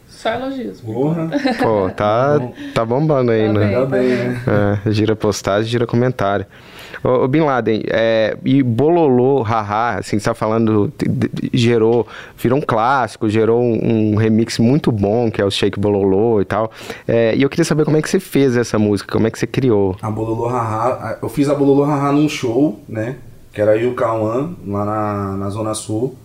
Só 0.07 0.29
elogios. 0.33 0.81
Porra, 0.81 1.27
Pô, 1.59 1.89
tá, 1.89 2.39
tá 2.75 2.85
bombando 2.85 3.31
aí, 3.31 3.47
Tá 3.47 3.53
né? 3.53 3.65
bem. 3.65 3.73
tá 3.75 3.85
bem, 3.87 4.07
né? 4.07 4.41
É, 4.85 4.91
gira 4.91 5.15
postagem, 5.15 5.67
gira 5.71 5.87
comentário. 5.87 6.45
Ô, 7.03 7.23
ô, 7.23 7.27
Bin 7.27 7.41
Laden, 7.41 7.83
é, 7.87 8.37
e 8.43 8.61
Bololô, 8.63 9.41
haha, 9.41 9.99
assim, 9.99 10.19
você 10.19 10.25
tá 10.25 10.33
falando, 10.33 10.91
gerou, 11.53 12.07
virou 12.37 12.59
um 12.59 12.61
clássico, 12.61 13.29
gerou 13.29 13.61
um, 13.61 14.13
um 14.13 14.15
remix 14.15 14.59
muito 14.59 14.91
bom, 14.91 15.29
que 15.31 15.41
é 15.41 15.45
o 15.45 15.51
Shake 15.51 15.79
Bololô 15.79 16.41
e 16.41 16.45
tal. 16.45 16.71
É, 17.07 17.35
e 17.35 17.41
eu 17.41 17.49
queria 17.49 17.65
saber 17.65 17.85
como 17.85 17.97
é 17.97 18.01
que 18.01 18.09
você 18.09 18.19
fez 18.19 18.57
essa 18.57 18.77
música, 18.79 19.11
como 19.11 19.27
é 19.27 19.31
que 19.31 19.39
você 19.39 19.47
criou. 19.47 19.95
A 20.01 20.09
Bololô 20.09 20.47
Haha, 20.47 21.17
eu 21.21 21.29
fiz 21.29 21.49
a 21.49 21.55
Bololô 21.55 21.83
Haha 21.83 22.11
num 22.11 22.29
show, 22.29 22.79
né? 22.87 23.17
Que 23.53 23.61
era 23.61 23.75
o 23.87 23.93
Cauã, 23.93 24.51
lá 24.67 24.85
na, 24.85 25.37
na 25.37 25.49
Zona 25.49 25.73
Sul. 25.73 26.15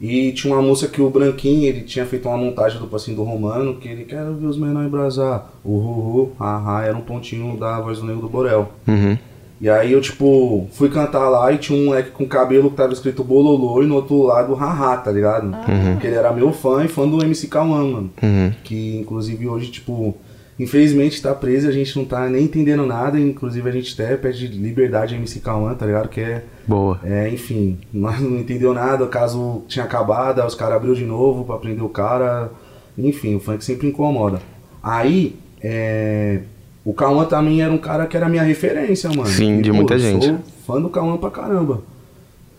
E 0.00 0.32
tinha 0.32 0.54
uma 0.54 0.62
música 0.62 0.92
que 0.92 1.02
o 1.02 1.10
Branquinho, 1.10 1.64
ele 1.64 1.80
tinha 1.82 2.06
feito 2.06 2.28
uma 2.28 2.38
montagem 2.38 2.78
do 2.78 2.86
Passinho 2.86 3.16
do 3.16 3.24
Romano, 3.24 3.74
que 3.74 3.88
ele 3.88 4.04
quer 4.04 4.24
ver 4.24 4.46
os 4.46 4.56
menores 4.56 4.88
embrasar. 4.88 5.50
O 5.64 5.76
Ruhu, 5.76 6.32
Haha, 6.38 6.84
era 6.84 6.96
um 6.96 7.00
pontinho 7.00 7.56
da 7.56 7.80
voz 7.80 7.98
do 7.98 8.06
Negro 8.06 8.22
do 8.22 8.28
Borel. 8.28 8.70
Uhum. 8.86 9.18
E 9.60 9.68
aí 9.68 9.92
eu, 9.92 10.00
tipo, 10.00 10.68
fui 10.72 10.88
cantar 10.88 11.28
lá 11.28 11.50
e 11.52 11.58
tinha 11.58 11.76
um 11.76 11.86
moleque 11.86 12.10
com 12.10 12.26
cabelo 12.26 12.70
que 12.70 12.76
tava 12.76 12.92
escrito 12.92 13.24
Bololô 13.24 13.82
e 13.82 13.86
no 13.86 13.96
outro 13.96 14.22
lado 14.22 14.54
Haha, 14.54 14.96
tá 14.98 15.10
ligado? 15.10 15.50
Porque 15.92 16.06
ele 16.06 16.16
era 16.16 16.32
meu 16.32 16.52
fã 16.52 16.84
e 16.84 16.88
fã 16.88 17.08
do 17.08 17.22
MC 17.22 17.48
Cauã, 17.48 17.82
mano. 17.82 18.10
Uhum. 18.22 18.52
Que 18.62 18.98
inclusive 18.98 19.48
hoje, 19.48 19.72
tipo, 19.72 20.16
infelizmente 20.60 21.20
tá 21.20 21.34
preso 21.34 21.66
e 21.66 21.70
a 21.70 21.72
gente 21.72 21.96
não 21.96 22.04
tá 22.04 22.28
nem 22.28 22.44
entendendo 22.44 22.86
nada. 22.86 23.18
Inclusive 23.18 23.68
a 23.68 23.72
gente 23.72 24.00
até 24.00 24.16
pede 24.16 24.46
liberdade 24.46 25.14
a 25.14 25.18
MC 25.18 25.40
Cauã, 25.40 25.74
tá 25.74 25.86
ligado? 25.86 26.08
Que 26.08 26.20
é, 26.20 26.44
Boa. 26.64 27.00
é, 27.02 27.28
enfim, 27.28 27.78
nós 27.92 28.20
não 28.20 28.38
entendeu 28.38 28.72
nada, 28.72 29.02
o 29.02 29.08
caso 29.08 29.64
tinha 29.66 29.84
acabado, 29.84 30.44
os 30.46 30.54
caras 30.54 30.76
abriu 30.76 30.94
de 30.94 31.04
novo 31.04 31.44
pra 31.44 31.56
prender 31.56 31.82
o 31.82 31.88
cara. 31.88 32.50
Enfim, 32.96 33.34
o 33.34 33.40
funk 33.40 33.64
sempre 33.64 33.88
incomoda. 33.88 34.40
Aí, 34.82 35.36
é. 35.60 36.42
O 36.88 36.94
Cauã 36.94 37.26
também 37.26 37.60
era 37.60 37.70
um 37.70 37.76
cara 37.76 38.06
que 38.06 38.16
era 38.16 38.30
minha 38.30 38.42
referência, 38.42 39.10
mano. 39.10 39.26
Sim, 39.26 39.60
de 39.60 39.68
pô, 39.68 39.76
muita 39.76 39.92
eu 39.92 39.98
gente. 39.98 40.24
Sou 40.24 40.38
fã 40.66 40.80
do 40.80 40.88
Cauã 40.88 41.18
pra 41.18 41.30
caramba. 41.30 41.82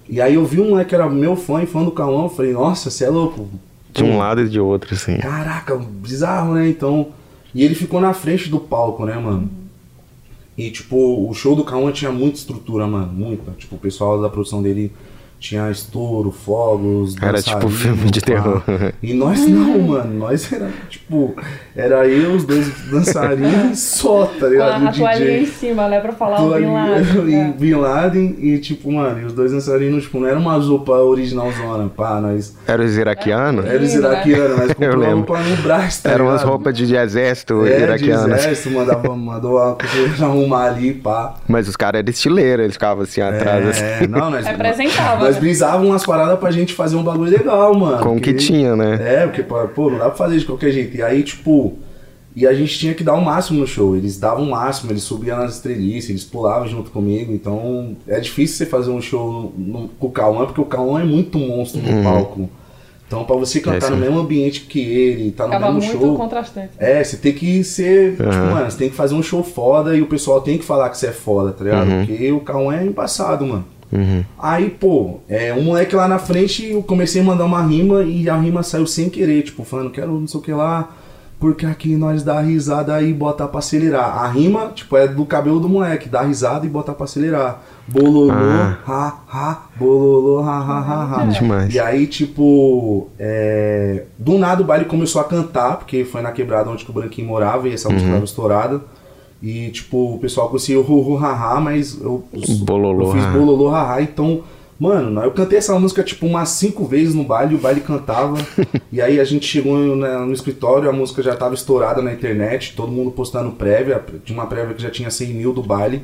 E 0.07 0.21
aí 0.21 0.35
eu 0.35 0.45
vi 0.45 0.61
um 0.61 0.69
moleque 0.69 0.89
que 0.89 0.95
era 0.95 1.09
meu 1.09 1.35
fã 1.35 1.63
e 1.63 1.65
fã 1.65 1.83
do 1.83 1.89
Cauã, 1.89 2.25
eu 2.25 2.29
falei, 2.29 2.53
nossa, 2.53 2.91
você 2.91 3.05
é 3.05 3.09
louco. 3.09 3.49
De 3.91 4.03
um 4.03 4.19
lado 4.19 4.41
e 4.41 4.47
de 4.47 4.59
outro, 4.59 4.93
assim. 4.93 5.17
Caraca, 5.17 5.75
bizarro, 5.75 6.53
né? 6.53 6.69
Então. 6.69 7.07
E 7.55 7.63
ele 7.63 7.73
ficou 7.73 7.99
na 7.99 8.13
frente 8.13 8.49
do 8.49 8.59
palco, 8.59 9.03
né, 9.03 9.15
mano? 9.15 9.49
E, 10.55 10.69
tipo, 10.69 11.27
o 11.27 11.33
show 11.33 11.55
do 11.55 11.63
Cauã 11.63 11.91
tinha 11.91 12.11
muita 12.11 12.37
estrutura, 12.37 12.85
mano. 12.85 13.11
Muita. 13.11 13.49
Tipo, 13.53 13.77
o 13.77 13.79
pessoal 13.79 14.21
da 14.21 14.29
produção 14.29 14.61
dele 14.61 14.91
tinha 15.39 15.69
estouro, 15.71 16.31
fogos. 16.31 17.15
Era 17.21 17.41
tipo 17.41 17.69
filme 17.69 18.11
de 18.11 18.19
pá. 18.19 18.25
terror. 18.27 18.61
E 19.01 19.13
nós 19.13 19.39
não, 19.47 19.79
mano. 19.79 20.13
Nós 20.19 20.51
era, 20.51 20.69
tipo, 20.89 21.35
era 21.75 22.05
eu, 22.07 22.33
os 22.33 22.43
dois 22.43 22.67
dançarinos 22.91 23.79
só, 23.79 24.25
tá 24.39 24.47
ligado? 24.47 24.85
a 24.85 24.89
O 24.89 24.93
toalhinha 24.93 25.39
em 25.39 25.45
cima, 25.45 25.87
né? 25.87 25.99
Pra 25.99 26.11
falar 26.11 26.41
o 26.41 26.53
Bin 26.53 26.65
Laden. 26.65 27.29
e 27.29 27.33
É. 27.35 27.53
Bin 27.57 27.73
Laden 27.75 28.35
e 28.39 28.57
tipo, 28.59 28.91
mano, 28.91 29.21
e 29.21 29.25
os 29.25 29.33
dois 29.33 29.51
dançarinos, 29.51 30.03
tipo, 30.03 30.19
não 30.19 30.27
era 30.27 30.37
uma 30.37 30.55
roupa 30.57 30.91
original 30.93 31.51
zona, 31.51 31.89
pá, 31.89 32.19
nós 32.19 32.55
Era 32.67 32.83
os 32.83 32.97
iraquianos? 32.97 33.65
era 33.65 33.81
os 33.81 33.93
né? 33.93 33.99
iraquianos, 33.99 34.57
nós 34.57 34.69
Eu 34.69 34.75
compramos 34.75 34.99
lembro. 35.07 35.33
roupa 35.33 35.39
no 35.39 35.57
Brás, 35.63 36.01
tá 36.01 36.09
Eram 36.11 36.25
umas 36.27 36.43
roupas 36.43 36.75
de, 36.75 36.85
de 36.85 36.95
exército 36.95 37.65
é, 37.65 37.77
de 37.77 37.83
iraquianas. 37.83 38.39
exército, 38.39 38.71
mandava, 38.71 39.15
mandou 39.15 39.57
a 39.57 39.75
pessoa 39.75 40.29
arrumar 40.29 40.65
ali, 40.65 40.93
pá. 40.93 41.35
Mas 41.47 41.67
os 41.67 41.75
caras 41.75 41.99
eram 41.99 42.09
estileiros, 42.09 42.63
eles 42.63 42.73
ficavam 42.75 43.03
assim 43.03 43.21
atrás, 43.21 43.79
É, 43.81 43.95
assim. 43.95 44.07
não, 44.07 44.29
nós, 44.29 44.45
Representava, 44.45 45.28
nós 45.29 45.37
brisávamos 45.39 45.87
umas 45.89 46.05
paradas 46.05 46.39
pra 46.39 46.51
gente 46.51 46.73
fazer 46.73 46.95
um 46.95 47.03
bagulho 47.03 47.31
legal, 47.31 47.73
mano. 47.75 48.03
Com 48.03 48.15
o 48.15 48.19
que 48.19 48.31
porque- 48.31 48.45
tinha, 48.45 48.75
né? 48.75 48.99
É, 49.01 49.27
porque, 49.27 49.43
pô, 49.43 49.89
não 49.89 49.97
dá 49.97 50.05
pra 50.05 50.15
fazer 50.15 50.37
de 50.39 50.45
qualquer 50.45 50.71
jeito. 50.71 50.95
E 50.97 51.01
aí, 51.01 51.23
tipo, 51.23 51.73
e 52.35 52.45
a 52.47 52.53
gente 52.53 52.77
tinha 52.77 52.93
que 52.93 53.03
dar 53.03 53.13
o 53.15 53.21
máximo 53.23 53.59
no 53.59 53.67
show. 53.67 53.95
Eles 53.95 54.17
davam 54.19 54.43
o 54.45 54.49
máximo, 54.51 54.91
eles 54.91 55.03
subiam 55.03 55.37
nas 55.39 55.55
estrelices, 55.55 56.09
eles 56.09 56.23
pulavam 56.23 56.67
junto 56.67 56.91
comigo. 56.91 57.33
Então, 57.33 57.95
é 58.07 58.19
difícil 58.19 58.57
você 58.57 58.65
fazer 58.65 58.91
um 58.91 59.01
show 59.01 59.53
no, 59.57 59.81
no- 59.81 59.87
com 59.99 60.07
o 60.07 60.11
Cauã, 60.11 60.45
porque 60.45 60.61
o 60.61 60.65
Cauã 60.65 61.01
é 61.01 61.05
muito 61.05 61.37
monstro 61.37 61.81
no 61.81 62.03
palco. 62.03 62.49
Então, 63.07 63.23
pra 63.23 63.35
você 63.35 63.59
cantar 63.59 63.87
É, 63.87 63.89
no 63.89 63.97
mesmo 63.97 64.19
ambiente 64.19 64.61
que 64.61 64.79
ele, 64.79 65.31
tá 65.31 65.47
no 65.47 65.53
Ficava 65.53 65.73
mesmo 65.73 65.89
muito 65.89 66.05
show. 66.05 66.15
contrastante. 66.15 66.69
É, 66.77 67.03
você 67.03 67.17
tem 67.17 67.33
que 67.33 67.63
ser. 67.63 68.11
Tipo, 68.11 68.29
Aham. 68.29 68.51
mano, 68.51 68.69
você 68.71 68.77
tem 68.77 68.89
que 68.89 68.95
fazer 68.95 69.15
um 69.15 69.23
show 69.23 69.43
foda 69.43 69.95
e 69.97 70.01
o 70.03 70.05
pessoal 70.05 70.39
tem 70.41 70.59
que 70.59 70.63
falar 70.63 70.89
que 70.89 70.97
você 70.99 71.07
é 71.07 71.11
foda, 71.11 71.51
tá 71.51 71.63
ligado? 71.63 71.89
Uhum. 71.89 72.05
Porque 72.05 72.31
o 72.31 72.39
Cauã 72.41 72.75
é 72.75 72.85
embaçado, 72.85 73.47
mano. 73.47 73.65
Uhum. 73.91 74.23
Aí, 74.37 74.69
pô, 74.69 75.19
é, 75.27 75.53
um 75.53 75.63
moleque 75.63 75.95
lá 75.95 76.07
na 76.07 76.19
frente, 76.19 76.65
eu 76.69 76.83
comecei 76.83 77.21
a 77.21 77.25
mandar 77.25 77.45
uma 77.45 77.61
rima 77.63 78.03
e 78.03 78.29
a 78.29 78.35
rima 78.37 78.61
saiu 78.63 78.85
sem 78.85 79.09
querer, 79.09 79.41
tipo, 79.43 79.63
falando, 79.63 79.89
quero 79.89 80.19
não 80.19 80.27
sei 80.27 80.39
o 80.39 80.43
que 80.43 80.51
lá, 80.53 80.89
porque 81.39 81.65
aqui 81.65 81.95
nós 81.95 82.21
dá 82.21 82.39
risada 82.41 83.01
e 83.01 83.13
bota 83.13 83.47
pra 83.47 83.59
acelerar. 83.59 84.17
A 84.23 84.27
rima, 84.27 84.71
tipo, 84.75 84.95
é 84.97 85.07
do 85.07 85.25
cabelo 85.25 85.59
do 85.59 85.69
moleque, 85.69 86.09
dá 86.09 86.21
risada 86.21 86.65
e 86.65 86.69
bota 86.69 86.91
pra 86.93 87.05
acelerar. 87.05 87.61
Bololô, 87.87 88.31
Ah. 88.31 88.77
ha, 88.85 89.13
ha, 89.27 89.61
bololô, 89.77 90.39
ha, 90.43 90.59
ha, 90.59 90.79
ha, 90.79 91.21
ha. 91.21 91.25
Demais. 91.25 91.73
E 91.73 91.79
aí, 91.79 92.05
tipo, 92.07 93.07
é, 93.17 94.03
do 94.17 94.37
nada 94.37 94.61
o 94.61 94.65
baile 94.65 94.85
começou 94.85 95.21
a 95.21 95.23
cantar, 95.23 95.77
porque 95.77 96.03
foi 96.03 96.21
na 96.21 96.31
quebrada 96.31 96.69
onde 96.69 96.83
que 96.83 96.91
o 96.91 96.93
Branquinho 96.93 97.27
morava 97.27 97.67
e 97.69 97.73
essa 97.73 97.89
música 97.89 98.11
tava 98.11 98.25
estourada. 98.25 98.81
E, 99.41 99.69
tipo, 99.69 100.15
o 100.15 100.19
pessoal 100.19 100.49
conhecia 100.49 100.77
o 100.79 100.81
ru, 100.81 101.17
mas 101.61 101.99
eu, 102.01 102.23
Bololô, 102.61 103.07
eu 103.07 103.11
fiz 103.13 103.25
bololô, 103.25 103.69
ha, 103.69 103.93
ha, 103.95 104.01
então... 104.01 104.43
Mano, 104.77 105.21
eu 105.21 105.31
cantei 105.31 105.57
essa 105.57 105.77
música 105.77 106.01
tipo 106.01 106.25
umas 106.25 106.47
cinco 106.51 106.85
vezes 106.85 107.13
no 107.13 107.25
baile, 107.25 107.53
o 107.53 107.57
baile 107.57 107.81
cantava. 107.81 108.37
e 108.93 109.01
aí 109.01 109.19
a 109.19 109.25
gente 109.25 109.45
chegou 109.45 109.77
no, 109.77 110.25
no 110.25 110.31
escritório, 110.31 110.89
a 110.89 110.93
música 110.93 111.21
já 111.21 111.35
tava 111.35 111.53
estourada 111.53 112.01
na 112.01 112.13
internet, 112.13 112.75
todo 112.77 112.89
mundo 112.89 113.11
postando 113.11 113.51
prévia, 113.51 114.01
tinha 114.23 114.39
uma 114.39 114.47
prévia 114.47 114.73
que 114.73 114.81
já 114.81 114.89
tinha 114.89 115.11
100 115.11 115.33
mil 115.33 115.51
do 115.51 115.61
baile. 115.61 116.03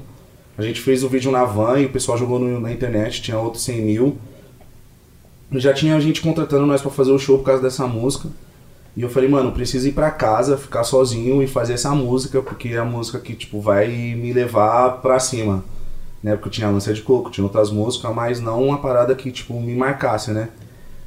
A 0.58 0.62
gente 0.62 0.82
fez 0.82 1.06
o 1.06 1.08
vídeo 1.08 1.32
na 1.32 1.46
van 1.46 1.80
e 1.80 1.86
o 1.86 1.90
pessoal 1.90 2.18
jogou 2.18 2.38
no- 2.38 2.60
na 2.60 2.70
internet, 2.70 3.22
tinha 3.22 3.40
outros 3.40 3.64
100 3.64 3.82
mil. 3.82 4.18
Já 5.54 5.74
tinha 5.74 5.98
gente 6.02 6.22
contratando 6.22 6.66
nós 6.66 6.82
pra 6.82 6.92
fazer 6.92 7.12
o 7.12 7.20
show 7.20 7.38
por 7.38 7.46
causa 7.46 7.62
dessa 7.62 7.88
música. 7.88 8.28
E 8.96 9.02
eu 9.02 9.10
falei, 9.10 9.28
mano, 9.28 9.52
preciso 9.52 9.88
ir 9.88 9.92
pra 9.92 10.10
casa, 10.10 10.58
ficar 10.58 10.86
sozinho 10.86 11.44
e 11.44 11.48
fazer 11.48 11.74
essa 11.74 11.94
música, 11.94 12.42
porque 12.42 12.70
é 12.70 12.78
a 12.78 12.86
música 12.86 13.20
que, 13.20 13.34
tipo, 13.34 13.60
vai 13.60 13.88
me 13.90 14.32
levar 14.32 15.02
pra 15.02 15.20
cima. 15.20 15.66
Né? 16.24 16.36
Porque 16.36 16.48
eu 16.48 16.52
tinha 16.52 16.70
Lança 16.70 16.94
de 16.94 17.02
Coco, 17.02 17.30
tinha 17.30 17.44
outras 17.44 17.70
músicas, 17.70 18.16
mas 18.16 18.40
não 18.40 18.64
uma 18.64 18.78
parada 18.78 19.14
que, 19.14 19.32
tipo, 19.32 19.60
me 19.60 19.76
marcasse, 19.76 20.32
né? 20.32 20.50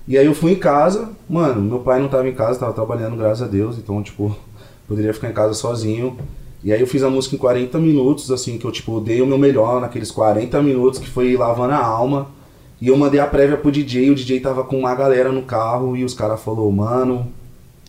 E 0.06 0.18
aí 0.18 0.26
eu 0.26 0.34
fui 0.34 0.52
em 0.52 0.56
casa, 0.56 1.10
mano, 1.28 1.62
meu 1.62 1.80
pai 1.80 2.00
não 2.00 2.08
tava 2.08 2.28
em 2.28 2.34
casa, 2.34 2.58
tava 2.58 2.72
trabalhando, 2.72 3.16
graças 3.16 3.42
a 3.42 3.50
Deus, 3.50 3.78
então, 3.78 4.02
tipo, 4.02 4.36
poderia 4.86 5.14
ficar 5.14 5.30
em 5.30 5.34
casa 5.34 5.54
sozinho. 5.54 6.16
E 6.62 6.72
aí 6.72 6.80
eu 6.80 6.86
fiz 6.86 7.02
a 7.02 7.08
música 7.08 7.36
em 7.36 7.38
40 7.38 7.78
minutos, 7.78 8.30
assim, 8.30 8.58
que 8.58 8.66
eu, 8.66 8.72
tipo, 8.72 9.00
dei 9.00 9.22
o 9.22 9.26
meu 9.26 9.38
melhor 9.38 9.80
naqueles 9.80 10.10
40 10.10 10.60
minutos, 10.62 10.98
que 10.98 11.08
foi 11.08 11.36
lavando 11.36 11.72
a 11.72 11.84
alma. 11.84 12.28
E 12.80 12.88
eu 12.88 12.96
mandei 12.96 13.18
a 13.18 13.26
prévia 13.26 13.56
pro 13.56 13.72
DJ, 13.72 14.10
o 14.10 14.14
DJ 14.14 14.40
tava 14.40 14.62
com 14.62 14.78
uma 14.78 14.94
galera 14.94 15.32
no 15.32 15.42
carro 15.42 15.96
e 15.96 16.04
os 16.04 16.14
caras 16.14 16.40
falou 16.40 16.70
mano, 16.70 17.32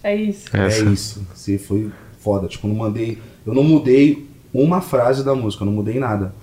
É 0.03 0.15
isso. 0.15 0.55
Essa. 0.55 0.83
é 0.83 0.89
isso. 0.89 1.25
Você 1.33 1.57
foi 1.57 1.91
foda. 2.19 2.47
Tipo, 2.47 2.67
não 2.67 2.75
mandei. 2.75 3.17
Eu 3.45 3.53
não 3.53 3.63
mudei 3.63 4.27
uma 4.53 4.81
frase 4.81 5.23
da 5.23 5.35
música, 5.35 5.63
eu 5.63 5.67
não 5.67 5.73
mudei 5.73 5.99
nada. 5.99 6.33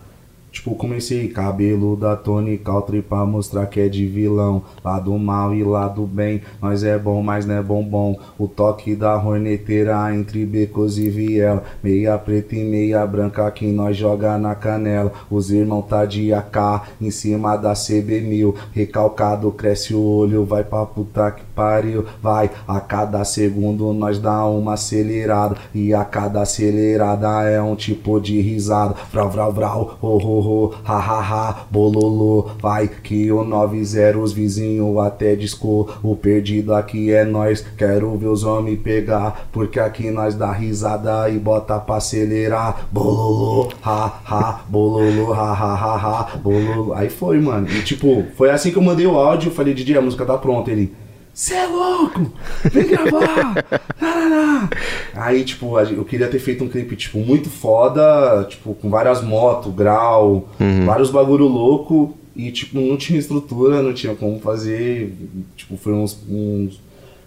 Tipo, 0.57 0.75
comecei 0.75 1.29
cabelo 1.29 1.97
da 1.97 2.17
Tony 2.17 2.57
Caltri 2.57 3.03
pra 3.03 3.27
mostrar 3.27 3.67
que 3.67 3.79
é 3.79 3.89
de 3.91 4.07
vilão. 4.07 4.65
Lá 4.83 4.99
do 4.99 5.19
mal 5.19 5.55
e 5.55 5.63
lá 5.63 5.87
do 5.87 6.07
bem. 6.07 6.41
Nós 6.63 6.83
é 6.83 6.99
bom, 6.99 7.23
mas 7.23 7.45
não 7.45 7.57
é 7.57 7.63
bombom. 7.63 8.19
O 8.39 8.49
toque 8.49 8.97
da 8.97 9.17
horneteira 9.17 10.15
entre 10.15 10.47
becos 10.47 10.97
e 10.99 11.11
viela. 11.11 11.63
Meia 11.83 12.17
preta 12.17 12.57
e 12.57 12.65
meia 12.65 13.07
branca 13.07 13.51
que 13.51 13.67
nós 13.67 13.99
joga 13.99 14.39
na 14.39 14.55
canela. 14.55 15.13
Os 15.31 15.51
irmãos 15.51 15.83
tá 15.83 16.07
de 16.07 16.33
AK 16.33 16.57
em 17.03 17.11
cima 17.11 17.55
da 17.57 17.75
CB1000. 17.75 18.55
Recalcado, 18.73 19.53
cresce 19.53 19.93
o 19.95 20.01
olho, 20.01 20.47
vai 20.47 20.65
pra 20.65 20.87
puta 20.87 21.33
que 21.33 21.43
pariu. 21.57 22.05
Vai, 22.23 22.51
a 22.69 22.79
cada 22.79 23.25
segundo 23.25 23.93
nós 23.95 24.19
dá 24.19 24.45
uma 24.47 24.75
acelerada. 24.75 25.57
E 25.75 25.95
a 25.95 26.05
cada 26.05 26.43
acelerada 26.43 27.43
é 27.49 27.61
um 27.61 27.75
tipo 27.75 28.21
de 28.21 28.41
risada. 28.41 28.95
Vrau, 29.11 29.31
vrau, 29.31 29.53
vrau, 29.53 29.99
ho, 30.01 30.19
ho, 30.19 30.41
ho, 30.41 30.75
ha, 30.85 30.99
ha, 30.99 31.21
ha, 31.21 31.67
bololô. 31.71 32.51
Vai, 32.61 32.87
que 32.87 33.33
o 33.33 33.43
90 33.43 34.19
os 34.19 34.33
vizinhos 34.33 34.99
até 34.99 35.35
discou. 35.35 35.89
O 36.03 36.15
perdido 36.15 36.75
aqui 36.75 37.11
é 37.11 37.25
nós, 37.25 37.65
quero 37.77 38.17
ver 38.19 38.29
os 38.29 38.45
homens 38.45 38.79
pegar. 38.81 39.49
Porque 39.51 39.81
aqui 39.81 40.11
nós 40.11 40.35
dá 40.35 40.53
risada 40.53 41.29
e 41.31 41.39
bota 41.39 41.79
pra 41.79 41.97
acelerar. 41.97 42.87
Bololô, 42.93 43.71
ha, 43.83 44.21
ha, 44.25 44.61
bololô, 44.69 45.33
ha, 45.33 45.53
ha, 45.53 45.75
ha, 45.75 45.97
ha, 45.97 46.37
bololô. 46.37 46.93
Aí 46.93 47.09
foi, 47.09 47.41
mano. 47.41 47.67
E 47.69 47.83
tipo, 47.83 48.25
foi 48.37 48.51
assim 48.51 48.71
que 48.71 48.77
eu 48.77 48.83
mandei 48.83 49.07
o 49.07 49.17
áudio. 49.17 49.51
Falei, 49.51 49.73
Didi, 49.73 49.97
a 49.97 50.03
música 50.03 50.27
tá 50.27 50.37
pronta. 50.37 50.71
Ele. 50.71 51.06
Cê 51.37 51.53
é 51.53 51.67
louco! 51.67 52.33
Vem 52.73 52.87
gravar! 52.87 53.55
Lá, 54.01 54.15
lá, 54.15 54.29
lá. 54.29 54.71
Aí, 55.15 55.45
tipo, 55.45 55.79
eu 55.79 56.03
queria 56.03 56.29
ter 56.29 56.39
feito 56.39 56.65
um 56.65 56.69
clipe, 56.69 56.97
tipo, 56.97 57.19
muito 57.19 57.51
foda, 57.51 58.45
tipo, 58.49 58.73
com 58.75 58.89
várias 58.89 59.23
motos, 59.23 59.75
grau, 59.75 60.49
vários 60.87 61.11
bagulho 61.11 61.45
louco, 61.45 62.17
e, 62.35 62.51
tipo, 62.51 62.81
não 62.81 62.97
tinha 62.97 63.19
estrutura, 63.19 63.83
não 63.83 63.93
tinha 63.93 64.15
como 64.15 64.41
fazer, 64.41 65.15
tipo, 65.55 65.77
foi 65.77 65.93
uns... 65.93 66.19
uns- 66.27 66.81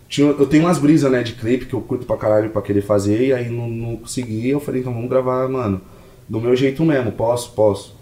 tinha, 0.07 0.26
eu 0.32 0.47
tenho 0.47 0.64
umas 0.66 0.80
brisas, 0.80 1.12
né, 1.12 1.22
de 1.22 1.34
clipe 1.34 1.68
que 1.68 1.76
eu 1.76 1.82
curto 1.82 2.03
pra 2.07 2.18
caralho 2.18 2.49
pra 2.49 2.64
querer 2.64 2.82
fazer, 2.82 3.28
e 3.28 3.32
aí 3.34 3.47
não, 3.47 3.68
não 3.70 3.95
consegui, 3.97 4.49
eu 4.49 4.60
falei, 4.60 4.82
então 4.82 4.91
vamos 4.91 5.07
gravar, 5.07 5.47
mano, 5.47 5.80
do 6.28 6.41
meu 6.41 6.55
jeito 6.55 6.84
mesmo, 6.84 7.12
posso? 7.12 7.51
Posso. 7.51 7.95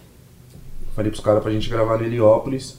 Falei 0.95 1.11
pros 1.11 1.21
caras 1.21 1.43
pra 1.43 1.51
gente 1.51 1.69
gravar 1.69 1.97
no 1.97 2.05
Heliópolis, 2.05 2.77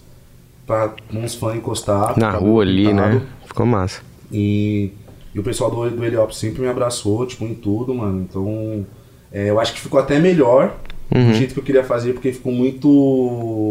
pra 0.69 0.95
uns 1.12 1.35
fãs 1.35 1.57
encostar. 1.57 2.16
Na 2.19 2.31
rua 2.31 2.62
ali, 2.62 2.87
pintado. 2.87 3.14
né? 3.16 3.27
Ficou 3.47 3.66
massa. 3.66 4.03
E, 4.31 4.93
e 5.35 5.41
o 5.41 5.43
pessoal 5.43 5.71
do, 5.71 5.91
do 5.91 6.05
Heliópolis 6.05 6.37
sempre 6.37 6.61
me 6.61 6.69
abraçou, 6.69 7.27
tipo, 7.27 7.45
em 7.47 7.55
tudo, 7.55 7.95
mano. 7.95 8.21
Então, 8.29 8.87
é, 9.33 9.49
eu 9.49 9.59
acho 9.59 9.73
que 9.73 9.81
ficou 9.81 9.99
até 9.99 10.19
melhor 10.21 10.77
do 11.11 11.35
jeito 11.35 11.55
que 11.55 11.61
eu 11.61 11.64
queria 11.64 11.83
fazer, 11.83 12.12
porque 12.12 12.31
ficou 12.33 12.53
muito 12.53 12.89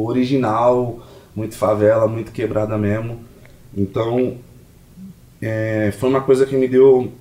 original, 0.07 0.99
muito 1.35 1.55
favela, 1.55 2.07
muito 2.07 2.31
quebrada 2.31 2.75
mesmo. 2.79 3.19
Então, 3.77 4.37
é, 5.39 5.93
foi 5.99 6.09
uma 6.09 6.21
coisa 6.21 6.47
que 6.47 6.55
me 6.57 6.67
deu 6.67 7.11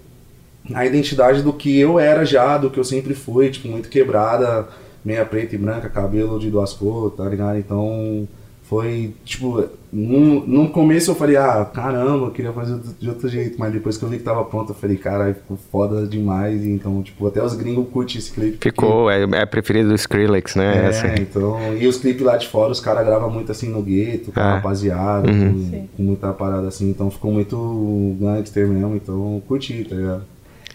a 0.75 0.87
identidade 0.87 1.43
do 1.43 1.53
que 1.53 1.79
eu 1.79 2.01
era 2.01 2.25
já, 2.25 2.57
do 2.57 2.71
que 2.71 2.81
eu 2.81 2.85
sempre 2.85 3.15
fui, 3.15 3.51
tipo, 3.51 3.69
muito 3.69 3.91
quebrada, 3.91 4.67
meia 5.05 5.25
preta 5.27 5.55
e 5.55 5.59
branca, 5.59 5.91
cabelo 5.91 6.39
de 6.39 6.51
duas 6.51 6.73
cores, 6.73 7.15
tá 7.17 7.25
ligado? 7.25 7.59
Então, 7.59 8.27
foi, 8.69 9.15
tipo, 9.25 9.65
no, 9.93 10.47
no 10.47 10.69
começo 10.71 11.11
eu 11.11 11.15
falei, 11.15 11.37
ah, 11.37 11.65
caramba, 11.73 12.27
eu 12.27 12.31
queria 12.33 12.53
fazer 12.53 12.79
de 12.99 13.09
outro 13.09 13.29
jeito, 13.29 13.57
mas 13.59 13.73
depois 13.73 13.97
que 13.97 14.05
eu 14.05 14.09
vi 14.09 14.19
que 14.19 14.25
tava 14.25 14.45
pronto, 14.45 14.71
eu 14.71 14.75
falei, 14.75 14.97
caralho, 14.97 15.35
ficou 15.37 15.57
foda 15.71 16.07
demais, 16.07 16.65
então, 16.65 17.03
tipo, 17.03 17.27
até 17.27 17.43
os 17.43 17.55
gringos 17.55 17.89
curtem 17.91 18.19
esse 18.19 18.33
clipe. 18.33 18.59
Ficou, 18.61 19.09
é, 19.11 19.23
é 19.23 19.43
a 19.43 19.47
preferida 19.47 19.89
do 19.89 19.95
Skrillex, 19.95 20.57
né? 20.57 20.85
É, 20.85 20.89
Essa. 20.89 21.07
então, 21.21 21.77
e 21.77 21.87
os 21.87 21.97
clipes 21.97 22.23
lá 22.23 22.37
de 22.37 22.49
fora, 22.49 22.73
os 22.73 22.81
caras 22.81 23.07
gravam 23.07 23.31
muito 23.31 23.53
assim 23.53 23.69
no 23.69 23.83
gueto, 23.83 24.33
com 24.33 24.41
a 24.41 24.43
Ah. 24.43 24.55
rapaziada, 24.57 25.31
Uhum. 25.31 25.71
com, 25.71 25.87
com 25.97 26.03
muita 26.03 26.33
parada 26.33 26.67
assim, 26.69 26.91
então 26.91 27.11
ficou 27.11 27.31
muito 27.33 28.17
gangster 28.21 28.67
mesmo, 28.67 28.97
então 28.97 29.41
curti, 29.47 29.85
tá 29.89 29.95
ligado? 29.95 30.23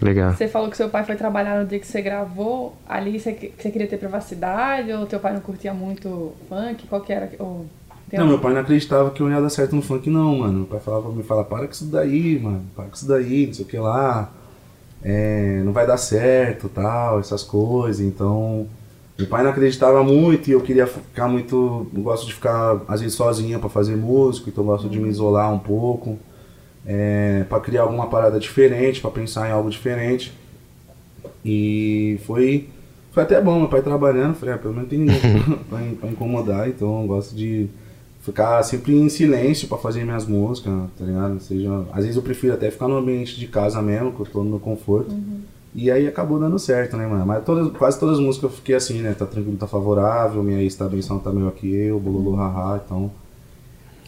Legal. 0.02 0.34
Você 0.34 0.48
falou 0.48 0.68
que 0.68 0.76
seu 0.78 0.90
pai 0.90 1.04
foi 1.06 1.16
trabalhar 1.16 1.60
no 1.62 1.68
dia 1.68 1.78
que 1.78 1.86
você 1.86 2.02
gravou. 2.02 2.76
Ali 2.90 3.20
você, 3.20 3.34
que- 3.34 3.52
você 3.56 3.70
queria 3.70 3.86
ter 3.86 3.98
privacidade 3.98 4.92
ou 4.92 5.06
teu 5.06 5.20
pai 5.20 5.32
não 5.32 5.42
curtia 5.42 5.76
muito 5.76 6.32
funk? 6.50 6.88
Qual 6.88 7.02
que 7.02 7.14
era? 7.14 7.30
Ou, 7.38 7.68
Não, 8.18 8.28
meu 8.28 8.40
pai 8.40 8.54
não 8.54 8.62
acreditava 8.62 9.10
que 9.12 9.22
eu 9.22 9.30
ia 9.30 9.40
dar 9.40 9.50
certo 9.50 9.76
no 9.76 9.82
funk, 9.82 10.10
não, 10.10 10.40
mano. 10.40 10.60
Meu 10.60 10.68
pai 10.68 10.80
falava 10.80 11.04
pra 11.04 11.12
mim, 11.12 11.24
fala, 11.24 11.44
para 11.44 11.66
com 11.66 11.72
isso 11.72 11.86
daí, 11.86 12.40
mano, 12.40 12.64
para 12.76 12.86
com 12.86 12.96
isso 12.96 13.08
daí, 13.08 13.48
não 13.48 13.54
sei 13.54 13.66
o 13.66 13.68
que 13.68 13.78
lá. 13.78 14.32
É, 15.04 15.62
não 15.64 15.72
vai 15.72 15.88
dar 15.88 15.98
certo, 15.98 16.70
tal, 16.70 17.20
essas 17.20 17.44
coisas. 17.44 18.06
Então, 18.06 18.68
meu 19.18 19.28
pai 19.28 19.44
não 19.44 19.52
acreditava 19.52 20.04
muito 20.04 20.50
e 20.50 20.52
eu 20.52 20.62
queria 20.62 20.88
ficar 20.88 21.28
muito. 21.28 21.88
Eu 21.94 22.02
gosto 22.02 22.28
de 22.28 22.34
ficar, 22.34 22.82
às 22.88 23.02
vezes, 23.02 23.16
sozinha 23.16 23.60
pra 23.60 23.70
fazer 23.70 23.96
música, 23.96 24.50
então 24.50 24.64
eu 24.64 24.68
gosto 24.68 24.90
de 24.90 25.00
me 25.00 25.10
isolar 25.10 25.54
um 25.54 25.60
pouco. 25.60 26.18
É, 26.86 27.46
para 27.48 27.60
criar 27.60 27.84
alguma 27.84 28.08
parada 28.08 28.40
diferente, 28.40 29.00
pra 29.00 29.12
pensar 29.12 29.48
em 29.48 29.52
algo 29.52 29.70
diferente. 29.70 30.34
E 31.46 32.20
foi, 32.26 32.68
foi 33.12 33.24
até 33.24 33.40
bom, 33.42 33.60
meu 33.60 33.70
pai 33.70 33.82
trabalhando, 33.82 34.36
falei, 34.36 34.56
ah, 34.56 34.58
pelo 34.58 34.74
menos 34.74 34.90
tem 34.90 35.00
ninguém 35.00 35.20
pra, 35.70 35.80
pra 36.00 36.10
incomodar, 36.10 36.68
então 36.68 37.02
eu 37.02 37.08
gosto 37.08 37.36
de 37.36 37.68
ficar 38.22 38.62
sempre 38.64 38.96
em 38.96 39.10
silêncio 39.10 39.68
pra 39.68 39.78
fazer 39.78 40.04
minhas 40.04 40.26
músicas, 40.26 40.74
tá 40.98 41.06
ligado? 41.06 41.40
Seja, 41.40 41.86
às 41.92 42.04
vezes 42.04 42.16
eu 42.16 42.22
prefiro 42.22 42.54
até 42.54 42.70
ficar 42.72 42.88
no 42.88 42.98
ambiente 42.98 43.40
de 43.40 43.48
casa 43.48 43.82
mesmo, 43.82 44.12
que 44.12 44.20
eu 44.20 44.26
tô 44.26 44.44
no 44.44 44.52
meu 44.52 44.60
conforto. 44.60 45.14
E 45.74 45.90
aí 45.90 46.08
acabou 46.08 46.38
dando 46.40 46.60
certo, 46.60 46.98
né, 46.98 47.08
mano? 47.08 47.26
Mas 47.26 47.44
todas, 47.46 47.72
quase 47.78 48.00
todas 48.00 48.20
as 48.20 48.24
músicas 48.24 48.52
eu 48.52 48.58
fiquei 48.58 48.76
assim, 48.76 49.02
né? 49.02 49.14
Tá 49.18 49.26
tranquilo, 49.26 49.58
tá 49.58 49.68
favorável, 49.68 50.44
minha 50.44 50.62
ex 50.62 50.76
tá 50.76 50.88
benção 50.88 51.18
tá 51.18 51.32
melhor 51.32 51.52
que 51.54 51.74
eu, 51.74 52.00
bololô 52.00 52.36
haha, 52.36 52.82
então 52.86 53.12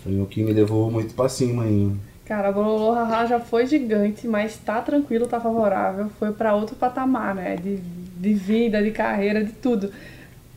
foi 0.04 0.20
o 0.20 0.26
que 0.26 0.44
me 0.44 0.52
levou 0.52 0.92
muito 0.92 1.14
pra 1.16 1.30
cima 1.30 1.64
ainda. 1.64 1.96
Cara, 2.26 2.50
a 2.50 2.52
Bololô 2.54 2.94
Haha 2.94 3.26
já 3.26 3.40
foi 3.40 3.66
gigante, 3.68 4.28
mas 4.28 4.58
tá 4.58 4.82
tranquilo, 4.82 5.28
tá 5.28 5.42
favorável. 5.42 6.10
Foi 6.18 6.32
pra 6.32 6.56
outro 6.56 6.76
patamar, 6.76 7.36
né? 7.36 7.58
De, 7.58 7.76
de 7.78 8.34
vida, 8.34 8.82
de 8.82 8.92
carreira, 8.92 9.44
de 9.44 9.52
tudo. 9.52 9.92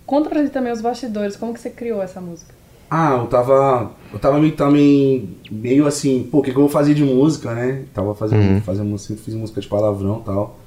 Conta 0.07 0.28
pra 0.28 0.40
gente 0.40 0.52
também 0.52 0.72
os 0.72 0.80
bastidores, 0.80 1.36
como 1.36 1.52
que 1.52 1.61
você 1.61 1.70
criou 1.70 2.00
essa 2.00 2.20
música? 2.20 2.54
Ah, 2.91 3.16
eu 3.20 3.26
tava. 3.26 3.91
Eu 4.12 4.18
tava 4.18 4.39
meio 4.39 4.53
também. 4.53 5.28
meio 5.51 5.87
assim, 5.87 6.26
pô, 6.30 6.39
o 6.39 6.43
que, 6.43 6.51
que 6.53 6.57
eu 6.57 6.62
vou 6.62 6.70
fazer 6.70 6.95
de 6.95 7.05
música, 7.05 7.53
né? 7.55 7.82
Tava 7.93 8.14
fazendo, 8.14 8.61
fazendo 8.62 8.97
sempre 8.99 9.22
fiz 9.24 9.34
música 9.34 9.61
de 9.61 9.66
palavrão 9.66 10.20
e 10.22 10.24
tal. 10.24 10.59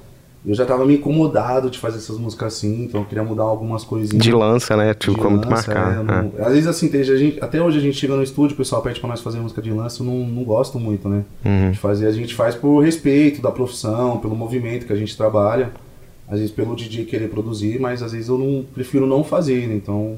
eu 0.46 0.54
já 0.54 0.64
tava 0.64 0.84
meio 0.86 0.98
incomodado 0.98 1.68
de 1.70 1.78
fazer 1.78 1.98
essas 1.98 2.16
músicas 2.18 2.54
assim, 2.54 2.84
então 2.84 3.00
eu 3.00 3.06
queria 3.06 3.22
mudar 3.24 3.42
algumas 3.44 3.82
coisinhas. 3.84 4.22
De 4.24 4.32
lança, 4.32 4.76
né? 4.76 4.94
Tipo, 4.94 5.18
como 5.18 5.36
lança, 5.36 5.48
marcado. 5.74 6.00
é, 6.00 6.02
não- 6.22 6.32
Às 6.46 6.52
vezes 6.52 6.66
assim, 6.66 6.90
gente, 7.04 7.38
até 7.42 7.60
hoje 7.62 7.78
a 7.78 7.80
gente 7.80 7.96
chega 7.98 8.14
no 8.14 8.22
estúdio, 8.22 8.54
o 8.54 8.56
pessoal 8.56 8.80
pede 8.82 9.00
pra 9.00 9.08
nós 9.08 9.20
fazer 9.20 9.38
música 9.38 9.60
de 9.60 9.70
lança, 9.70 10.02
eu 10.02 10.06
não, 10.06 10.26
não 10.26 10.44
gosto 10.44 10.78
muito, 10.78 11.08
né? 11.08 11.24
Uhum. 11.44 11.70
De 11.72 11.78
fazer, 11.78 12.06
a 12.06 12.12
gente 12.12 12.34
faz 12.34 12.54
por 12.54 12.80
respeito 12.80 13.42
da 13.42 13.50
profissão, 13.50 14.18
pelo 14.18 14.34
movimento 14.36 14.86
que 14.86 14.92
a 14.92 14.96
gente 14.96 15.16
trabalha, 15.16 15.72
às 16.28 16.38
vezes 16.38 16.52
pelo 16.54 16.76
DJ 16.76 17.04
querer 17.04 17.28
produzir, 17.28 17.78
mas 17.80 18.02
às 18.02 18.12
vezes 18.12 18.28
eu 18.28 18.38
não 18.38 18.64
prefiro 18.72 19.06
não 19.06 19.24
fazer, 19.24 19.66
né? 19.66 19.74
Então, 19.74 20.16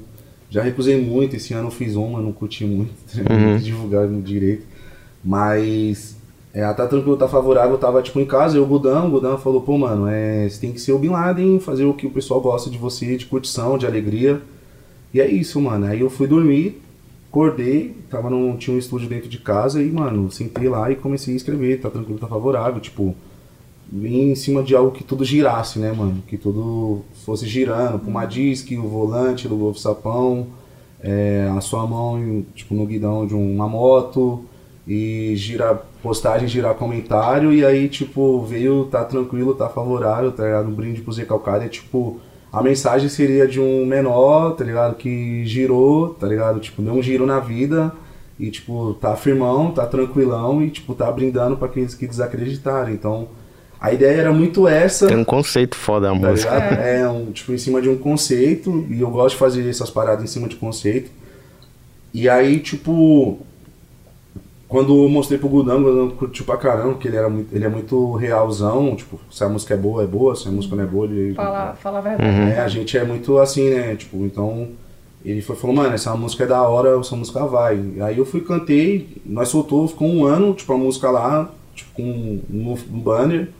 já 0.52 0.62
recusei 0.62 1.00
muito, 1.00 1.34
esse 1.34 1.54
ano 1.54 1.68
eu 1.68 1.70
fiz 1.72 1.96
uma, 1.96 2.20
não 2.20 2.30
curti 2.30 2.64
muito, 2.64 2.92
Uhum. 3.30 3.56
divulgar 3.56 4.06
no 4.06 4.20
direito. 4.20 4.66
Mas 5.24 6.16
é, 6.52 6.62
a 6.62 6.74
Tá 6.74 6.86
Tranquilo, 6.86 7.16
Tá 7.16 7.26
Favorável, 7.26 7.78
tava 7.78 8.02
tipo 8.02 8.20
em 8.20 8.26
casa, 8.26 8.58
eu, 8.58 8.62
o 8.62 8.66
Gudão, 8.66 9.08
o 9.08 9.10
Gudão 9.10 9.38
falou, 9.38 9.62
pô 9.62 9.78
mano, 9.78 10.06
é, 10.06 10.46
você 10.48 10.60
tem 10.60 10.72
que 10.72 10.80
ser 10.80 10.92
o 10.92 10.98
Bin 10.98 11.08
Laden, 11.08 11.58
fazer 11.58 11.84
o 11.84 11.94
que 11.94 12.06
o 12.06 12.10
pessoal 12.10 12.40
gosta 12.40 12.68
de 12.68 12.76
você, 12.76 13.16
de 13.16 13.24
curtição, 13.26 13.78
de 13.78 13.86
alegria. 13.86 14.42
E 15.14 15.20
é 15.20 15.30
isso, 15.30 15.60
mano. 15.60 15.86
Aí 15.86 16.00
eu 16.00 16.10
fui 16.10 16.26
dormir, 16.26 16.80
acordei, 17.30 17.96
tava 18.10 18.28
num, 18.28 18.56
tinha 18.56 18.74
um 18.76 18.78
estúdio 18.78 19.08
dentro 19.08 19.28
de 19.28 19.38
casa 19.38 19.82
e, 19.82 19.90
mano, 19.90 20.30
sentei 20.30 20.68
lá 20.68 20.90
e 20.90 20.96
comecei 20.96 21.32
a 21.32 21.36
escrever, 21.36 21.80
tá 21.80 21.88
tranquilo, 21.88 22.18
tá 22.18 22.26
favorável, 22.26 22.80
tipo, 22.80 23.14
vim 23.92 24.30
em 24.30 24.34
cima 24.34 24.62
de 24.62 24.74
algo 24.74 24.90
que 24.90 25.04
tudo 25.04 25.22
girasse, 25.22 25.78
né, 25.78 25.92
mano? 25.92 26.22
Que 26.26 26.38
tudo 26.38 27.02
fosse 27.26 27.46
girando, 27.46 28.00
uma 28.08 28.24
disque, 28.24 28.78
o 28.78 28.88
volante 28.88 29.46
do 29.46 29.56
Golfo 29.56 29.78
Sapão, 29.78 30.46
é, 31.00 31.52
a 31.54 31.60
sua 31.60 31.86
mão, 31.86 32.42
tipo, 32.54 32.74
no 32.74 32.86
guidão 32.86 33.26
de 33.26 33.34
uma 33.34 33.68
moto, 33.68 34.44
e 34.88 35.34
girar 35.36 35.82
postagem, 36.02 36.48
girar 36.48 36.74
comentário, 36.74 37.52
e 37.52 37.64
aí, 37.64 37.88
tipo, 37.88 38.42
veio, 38.42 38.86
tá 38.86 39.04
tranquilo, 39.04 39.54
tá 39.54 39.68
favorável, 39.68 40.32
tá 40.32 40.44
ligado? 40.44 40.68
Um 40.68 40.74
brinde 40.74 41.02
pro 41.02 41.12
Zé 41.12 41.24
Calcário, 41.24 41.66
é 41.66 41.68
tipo, 41.68 42.18
a 42.50 42.62
mensagem 42.62 43.08
seria 43.08 43.46
de 43.46 43.60
um 43.60 43.84
menor, 43.84 44.52
tá 44.52 44.64
ligado? 44.64 44.96
Que 44.96 45.44
girou, 45.44 46.14
tá 46.14 46.26
ligado? 46.26 46.60
Tipo, 46.60 46.80
deu 46.80 46.94
um 46.94 47.02
giro 47.02 47.26
na 47.26 47.38
vida, 47.40 47.92
e, 48.40 48.50
tipo, 48.50 48.94
tá 48.94 49.14
firmão, 49.14 49.70
tá 49.70 49.86
tranquilão, 49.86 50.62
e, 50.62 50.70
tipo, 50.70 50.94
tá 50.94 51.12
brindando 51.12 51.56
pra 51.58 51.68
aqueles 51.68 51.94
que 51.94 52.06
desacreditaram. 52.06 52.90
Então, 52.90 53.28
a 53.82 53.92
ideia 53.92 54.20
era 54.20 54.32
muito 54.32 54.68
essa. 54.68 55.08
Tem 55.08 55.16
um 55.16 55.24
conceito 55.24 55.74
foda 55.76 56.08
a 56.10 56.12
Tá 56.12 56.18
música. 56.18 56.54
ligado? 56.54 56.80
É, 56.80 57.08
um, 57.08 57.32
tipo, 57.32 57.52
em 57.52 57.58
cima 57.58 57.82
de 57.82 57.88
um 57.88 57.98
conceito, 57.98 58.86
e 58.88 59.00
eu 59.00 59.10
gosto 59.10 59.34
de 59.34 59.38
fazer 59.38 59.68
essas 59.68 59.90
paradas 59.90 60.22
em 60.22 60.28
cima 60.28 60.46
de 60.46 60.54
conceito. 60.56 61.10
E 62.14 62.28
aí, 62.28 62.60
tipo, 62.60 63.38
quando 64.68 65.02
eu 65.04 65.08
mostrei 65.08 65.38
pro 65.38 65.48
Gudão, 65.48 65.80
o 65.80 65.82
Gudão 65.82 66.10
curtiu 66.10 66.44
pra 66.44 66.56
caramba, 66.56 66.92
porque 66.92 67.08
ele, 67.08 67.16
era 67.16 67.28
muito, 67.28 67.54
ele 67.54 67.64
é 67.64 67.68
muito 67.68 68.12
realzão, 68.14 68.94
tipo, 68.94 69.18
se 69.30 69.42
a 69.42 69.48
música 69.48 69.74
é 69.74 69.76
boa, 69.76 70.02
é 70.02 70.06
boa, 70.06 70.36
se 70.36 70.46
a 70.46 70.50
música 70.50 70.76
não 70.76 70.84
é 70.84 70.86
boa, 70.86 71.06
ele... 71.06 71.34
Fala, 71.34 71.74
fala 71.74 71.98
a 71.98 72.02
verdade. 72.02 72.52
É, 72.52 72.60
a 72.60 72.68
gente 72.68 72.96
é 72.96 73.04
muito 73.04 73.36
assim, 73.38 73.68
né? 73.70 73.96
Tipo, 73.96 74.18
então 74.24 74.68
ele 75.24 75.40
foi 75.42 75.56
falou, 75.56 75.74
mano, 75.76 75.94
essa 75.94 76.14
música 76.14 76.44
é 76.44 76.46
da 76.46 76.62
hora, 76.62 76.98
essa 77.00 77.14
música 77.16 77.44
vai. 77.46 77.78
Aí 78.00 78.16
eu 78.18 78.24
fui 78.24 78.40
cantei, 78.42 79.08
nós 79.26 79.48
soltou, 79.48 79.86
ficou 79.88 80.08
um 80.08 80.24
ano, 80.24 80.54
tipo, 80.54 80.72
a 80.72 80.76
música 80.78 81.10
lá, 81.10 81.50
tipo, 81.74 81.90
com 81.94 82.02
um, 82.02 82.76
um 82.92 83.00
banner. 83.00 83.50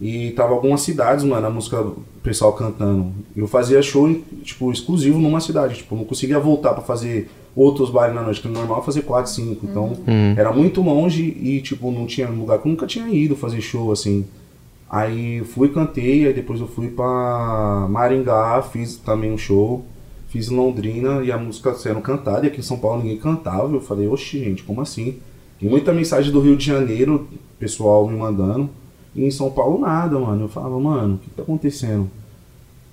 E 0.00 0.30
tava 0.32 0.52
algumas 0.52 0.80
cidades, 0.80 1.24
mano, 1.24 1.46
a 1.46 1.50
música, 1.50 1.80
o 1.80 2.04
pessoal 2.22 2.52
cantando. 2.54 3.12
Eu 3.36 3.46
fazia 3.46 3.80
show, 3.82 4.12
tipo, 4.42 4.72
exclusivo 4.72 5.18
numa 5.18 5.40
cidade. 5.40 5.76
Tipo, 5.76 5.94
não 5.94 6.04
conseguia 6.04 6.38
voltar 6.40 6.72
pra 6.72 6.82
fazer 6.82 7.30
outros 7.54 7.90
bailes 7.90 8.14
na 8.14 8.22
noite, 8.22 8.40
que 8.40 8.48
no 8.48 8.54
normal 8.54 8.80
é 8.80 8.84
fazer 8.84 9.02
4, 9.02 9.30
5. 9.30 9.66
Então, 9.66 9.96
era 10.36 10.52
muito 10.52 10.80
longe 10.82 11.22
e, 11.22 11.60
tipo, 11.60 11.90
não 11.92 12.06
tinha 12.06 12.28
lugar 12.28 12.58
que 12.58 12.66
eu 12.66 12.70
nunca 12.70 12.86
tinha 12.86 13.08
ido 13.08 13.36
fazer 13.36 13.60
show, 13.60 13.92
assim. 13.92 14.26
Aí 14.90 15.42
fui, 15.44 15.68
cantei, 15.70 16.26
aí 16.26 16.34
depois 16.34 16.60
eu 16.60 16.66
fui 16.66 16.88
pra 16.88 17.86
Maringá, 17.88 18.60
fiz 18.60 18.96
também 18.96 19.32
um 19.32 19.38
show, 19.38 19.86
fiz 20.28 20.50
em 20.50 20.56
Londrina 20.56 21.22
e 21.24 21.32
a 21.32 21.38
música 21.38 21.72
sendo 21.74 22.00
cantada, 22.02 22.44
e 22.44 22.48
aqui 22.48 22.60
em 22.60 22.62
São 22.62 22.78
Paulo 22.78 23.02
ninguém 23.02 23.16
cantava. 23.16 23.72
Eu 23.72 23.80
falei, 23.80 24.06
oxi, 24.06 24.40
gente, 24.40 24.62
como 24.62 24.82
assim? 24.82 25.18
Tem 25.62 25.70
muita 25.70 25.92
mensagem 25.92 26.32
do 26.32 26.40
Rio 26.40 26.56
de 26.56 26.66
Janeiro, 26.66 27.28
pessoal 27.56 28.08
me 28.08 28.18
mandando, 28.18 28.68
e 29.14 29.24
em 29.24 29.30
São 29.30 29.48
Paulo 29.48 29.78
nada, 29.78 30.18
mano. 30.18 30.46
Eu 30.46 30.48
falava, 30.48 30.76
mano, 30.80 31.14
o 31.14 31.18
que 31.18 31.30
tá 31.30 31.42
acontecendo? 31.42 32.10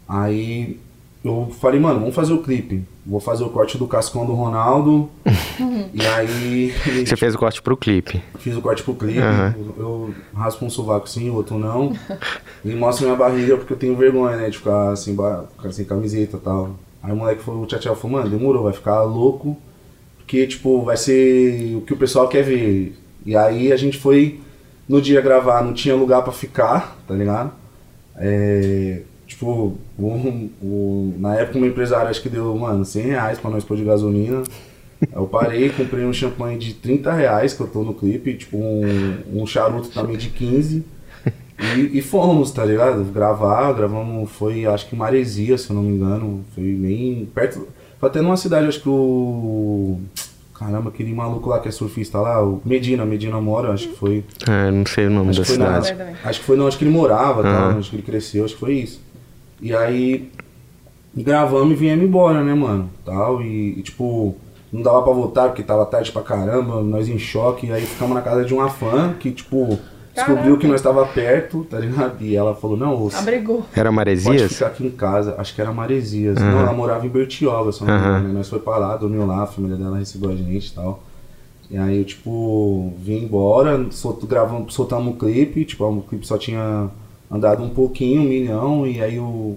Aí 0.07 0.79
eu 1.23 1.49
falei, 1.59 1.79
mano, 1.79 1.99
vamos 1.99 2.13
fazer 2.13 2.31
o 2.31 2.43
clipe. 2.43 2.83
Vou 3.03 3.19
fazer 3.19 3.43
o 3.43 3.49
corte 3.49 3.75
do 3.75 3.87
Cascão 3.87 4.23
do 4.23 4.33
Ronaldo. 4.33 5.09
e 5.95 6.05
aí. 6.05 6.71
Você 7.07 7.15
fez 7.15 7.33
o 7.33 7.39
corte 7.39 7.59
pro 7.59 7.75
clipe. 7.75 8.21
Fiz 8.37 8.55
o 8.55 8.61
corte 8.61 8.83
pro 8.83 8.93
clipe, 8.93 9.17
Aham. 9.17 9.55
eu, 9.57 9.75
eu 9.79 10.13
raspo 10.35 10.63
um 10.63 10.69
sovaco 10.69 11.09
sim, 11.09 11.27
o 11.31 11.33
outro 11.33 11.57
não. 11.57 11.91
e 12.63 12.75
mostro 12.75 13.05
minha 13.05 13.17
barriga 13.17 13.57
porque 13.57 13.73
eu 13.73 13.77
tenho 13.77 13.95
vergonha, 13.95 14.37
né, 14.37 14.47
de 14.51 14.59
ficar 14.59 14.95
sem, 14.95 15.15
ba- 15.15 15.45
ficar 15.57 15.71
sem 15.71 15.85
camiseta 15.85 16.37
e 16.37 16.39
tal. 16.39 16.69
Aí 17.01 17.11
o 17.11 17.15
moleque 17.15 17.41
falou, 17.41 17.63
o 17.63 17.65
Tchau 17.65 17.95
falou, 17.95 18.17
mano, 18.19 18.29
demorou, 18.29 18.65
vai 18.65 18.73
ficar 18.73 19.01
louco, 19.01 19.57
porque, 20.29 20.45
tipo, 20.45 20.83
vai 20.83 20.95
ser 20.95 21.75
o 21.75 21.81
que 21.81 21.91
o 21.91 21.97
pessoal 21.97 22.27
quer 22.27 22.43
ver. 22.43 22.95
E 23.25 23.35
aí 23.35 23.73
a 23.73 23.75
gente 23.75 23.97
foi 23.97 24.39
no 24.87 25.01
dia 25.01 25.19
gravar, 25.21 25.63
não 25.63 25.73
tinha 25.73 25.95
lugar 25.95 26.21
pra 26.21 26.31
ficar, 26.31 26.95
tá 27.07 27.15
ligado? 27.15 27.51
É, 28.15 29.01
tipo, 29.25 29.75
na 31.17 31.33
época 31.33 31.57
o 31.57 31.61
meu 31.61 31.71
empresário 31.71 32.11
acho 32.11 32.21
que 32.21 32.29
deu, 32.29 32.55
mano, 32.55 32.85
100 32.85 33.05
reais 33.07 33.39
pra 33.39 33.49
nós 33.49 33.63
pôr 33.63 33.75
de 33.75 33.83
gasolina. 33.83 34.43
Eu 35.11 35.25
parei, 35.25 35.69
comprei 35.71 36.05
um 36.05 36.13
champanhe 36.13 36.59
de 36.59 36.75
30 36.75 37.11
reais 37.11 37.55
que 37.55 37.61
eu 37.61 37.67
tô 37.67 37.83
no 37.83 37.95
clipe, 37.95 38.35
tipo 38.35 38.55
um, 38.55 39.41
um 39.41 39.47
charuto 39.47 39.89
também 39.89 40.15
de 40.15 40.29
15. 40.29 40.85
E, 41.75 41.97
e 41.97 42.01
fomos, 42.03 42.51
tá 42.51 42.63
ligado? 42.63 43.03
Gravar, 43.05 43.73
gravamos, 43.73 44.29
foi 44.29 44.67
acho 44.67 44.87
que 44.87 44.95
Maresia, 44.95 45.57
se 45.57 45.71
eu 45.71 45.75
não 45.75 45.81
me 45.81 45.95
engano. 45.95 46.45
Foi 46.53 46.71
bem 46.71 47.27
perto. 47.33 47.67
Foi 47.99 48.09
até 48.09 48.21
numa 48.21 48.37
cidade, 48.37 48.67
acho 48.67 48.81
que 48.81 48.89
o. 48.89 49.99
Caramba, 50.53 50.89
aquele 50.89 51.13
maluco 51.13 51.49
lá 51.49 51.59
que 51.59 51.69
é 51.69 51.71
surfista 51.71 52.19
lá, 52.19 52.43
o 52.43 52.61
Medina, 52.65 53.05
Medina 53.05 53.39
mora, 53.39 53.71
acho 53.71 53.89
que 53.89 53.95
foi. 53.95 54.25
É, 54.47 54.69
não 54.71 54.85
sei 54.85 55.07
o 55.07 55.09
nome 55.09 55.29
Acho 55.29 55.39
da 55.39 55.45
que, 55.45 55.51
foi 55.51 55.57
na, 55.57 55.81
cidade. 55.81 55.97
Verdade. 55.97 56.17
acho 56.23 56.39
que 56.39 56.45
foi, 56.45 56.57
não, 56.57 56.67
acho 56.67 56.77
que 56.77 56.83
ele 56.83 56.91
morava, 56.91 57.43
tal, 57.43 57.51
Aham. 57.69 57.79
acho 57.79 57.89
que 57.89 57.95
ele 57.95 58.03
cresceu, 58.03 58.43
acho 58.43 58.55
que 58.55 58.59
foi 58.59 58.73
isso. 58.73 59.01
E 59.61 59.73
aí 59.73 60.29
gravamos 61.15 61.71
e 61.71 61.75
viemos 61.75 62.05
embora, 62.05 62.43
né, 62.43 62.53
mano? 62.53 62.89
Tal, 63.05 63.41
e, 63.41 63.79
e, 63.79 63.81
tipo, 63.81 64.35
não 64.71 64.81
dava 64.81 65.01
pra 65.01 65.13
voltar 65.13 65.47
porque 65.47 65.63
tava 65.63 65.85
tarde 65.85 66.11
pra 66.11 66.21
caramba, 66.21 66.81
nós 66.81 67.07
em 67.07 67.17
choque, 67.17 67.67
e 67.67 67.71
aí 67.71 67.85
ficamos 67.85 68.13
na 68.13 68.21
casa 68.21 68.43
de 68.43 68.53
uma 68.53 68.69
fã 68.69 69.13
que, 69.17 69.31
tipo, 69.31 69.79
descobriu 70.25 70.57
que 70.57 70.67
nós 70.67 70.81
tava 70.81 71.05
perto, 71.05 71.65
tá 71.69 71.79
ligado? 71.79 72.21
E 72.21 72.35
ela 72.35 72.55
falou, 72.55 72.75
não, 72.77 72.93
ô, 72.95 73.09
Abrigou. 73.13 73.65
Era 73.75 73.85
Pode 73.89 73.95
Maresias? 73.95 74.53
ficar 74.53 74.67
aqui 74.67 74.85
em 74.85 74.91
casa. 74.91 75.35
Acho 75.37 75.53
que 75.55 75.61
era 75.61 75.71
Maresias. 75.71 76.35
Não, 76.39 76.59
ela 76.61 76.73
morava 76.73 77.05
em 77.05 77.09
Bertioga, 77.09 77.71
se 77.71 77.81
eu 77.81 77.87
não 77.87 77.93
me 77.93 77.99
engano. 78.19 78.33
Nós 78.33 78.49
foi 78.49 78.59
pra 78.59 78.77
lá, 78.77 78.95
dormiu 78.97 79.25
lá, 79.25 79.43
a 79.43 79.47
família 79.47 79.75
dela 79.77 79.97
recebeu 79.97 80.29
a 80.31 80.35
gente 80.35 80.67
e 80.67 80.71
tal. 80.73 81.03
E 81.71 81.77
aí 81.77 81.99
eu, 81.99 82.03
tipo, 82.05 82.93
vim 82.97 83.23
embora, 83.25 83.85
solto, 83.91 84.25
gravamos, 84.25 84.73
soltamos 84.73 85.13
o 85.13 85.17
clipe, 85.17 85.65
tipo, 85.65 85.85
o 85.85 86.01
clipe 86.01 86.25
só 86.25 86.35
tinha 86.37 86.89
andado 87.29 87.61
um 87.63 87.69
pouquinho, 87.69 88.21
um 88.21 88.25
milhão, 88.25 88.87
e 88.87 89.01
aí 89.01 89.19
o. 89.19 89.55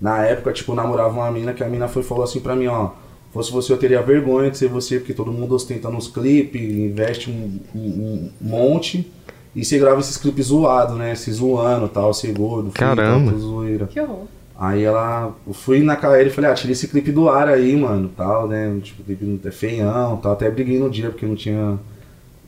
Na 0.00 0.24
época, 0.24 0.52
tipo, 0.52 0.74
namorava 0.74 1.14
uma 1.14 1.30
mina 1.30 1.52
que 1.52 1.62
a 1.62 1.68
mina 1.68 1.86
foi 1.86 2.02
e 2.02 2.04
falou 2.04 2.24
assim 2.24 2.40
pra 2.40 2.56
mim, 2.56 2.66
ó. 2.66 2.90
Fosse 3.32 3.50
você, 3.50 3.72
eu 3.72 3.76
teria 3.76 4.00
vergonha 4.02 4.50
de 4.50 4.58
ser 4.58 4.68
você, 4.68 4.98
porque 4.98 5.12
todo 5.14 5.32
mundo 5.32 5.54
ostenta 5.54 5.88
nos 5.90 6.06
clipes, 6.08 6.60
investe 6.60 7.30
um, 7.30 7.58
um- 7.74 8.30
um 8.40 8.48
monte. 8.48 9.10
E 9.54 9.64
você 9.64 9.78
grava 9.78 10.00
esses 10.00 10.16
clipes 10.16 10.46
zoados, 10.46 10.96
né? 10.96 11.14
Se 11.14 11.32
zoando 11.32 11.88
tal, 11.88 12.12
ser 12.12 12.32
gordo, 12.32 12.70
Caramba. 12.70 13.30
tal, 13.30 13.40
zoeira. 13.40 13.86
Que 13.86 14.00
horror. 14.00 14.24
Aí 14.58 14.82
ela. 14.82 15.34
Eu 15.46 15.52
fui 15.52 15.82
na 15.82 15.96
KL 15.96 16.26
e 16.26 16.30
falei, 16.30 16.50
ah, 16.50 16.54
tira 16.54 16.72
esse 16.72 16.88
clipe 16.88 17.12
do 17.12 17.28
ar 17.28 17.48
aí, 17.48 17.76
mano, 17.76 18.10
tal, 18.16 18.46
né? 18.48 18.78
Tipo, 18.82 19.02
o 19.02 19.04
clipe 19.04 19.40
é 19.44 19.50
feião, 19.50 20.16
tal. 20.16 20.32
Até 20.32 20.50
briguei 20.50 20.78
no 20.78 20.90
dia 20.90 21.10
porque 21.10 21.26
não 21.26 21.34
tinha 21.34 21.78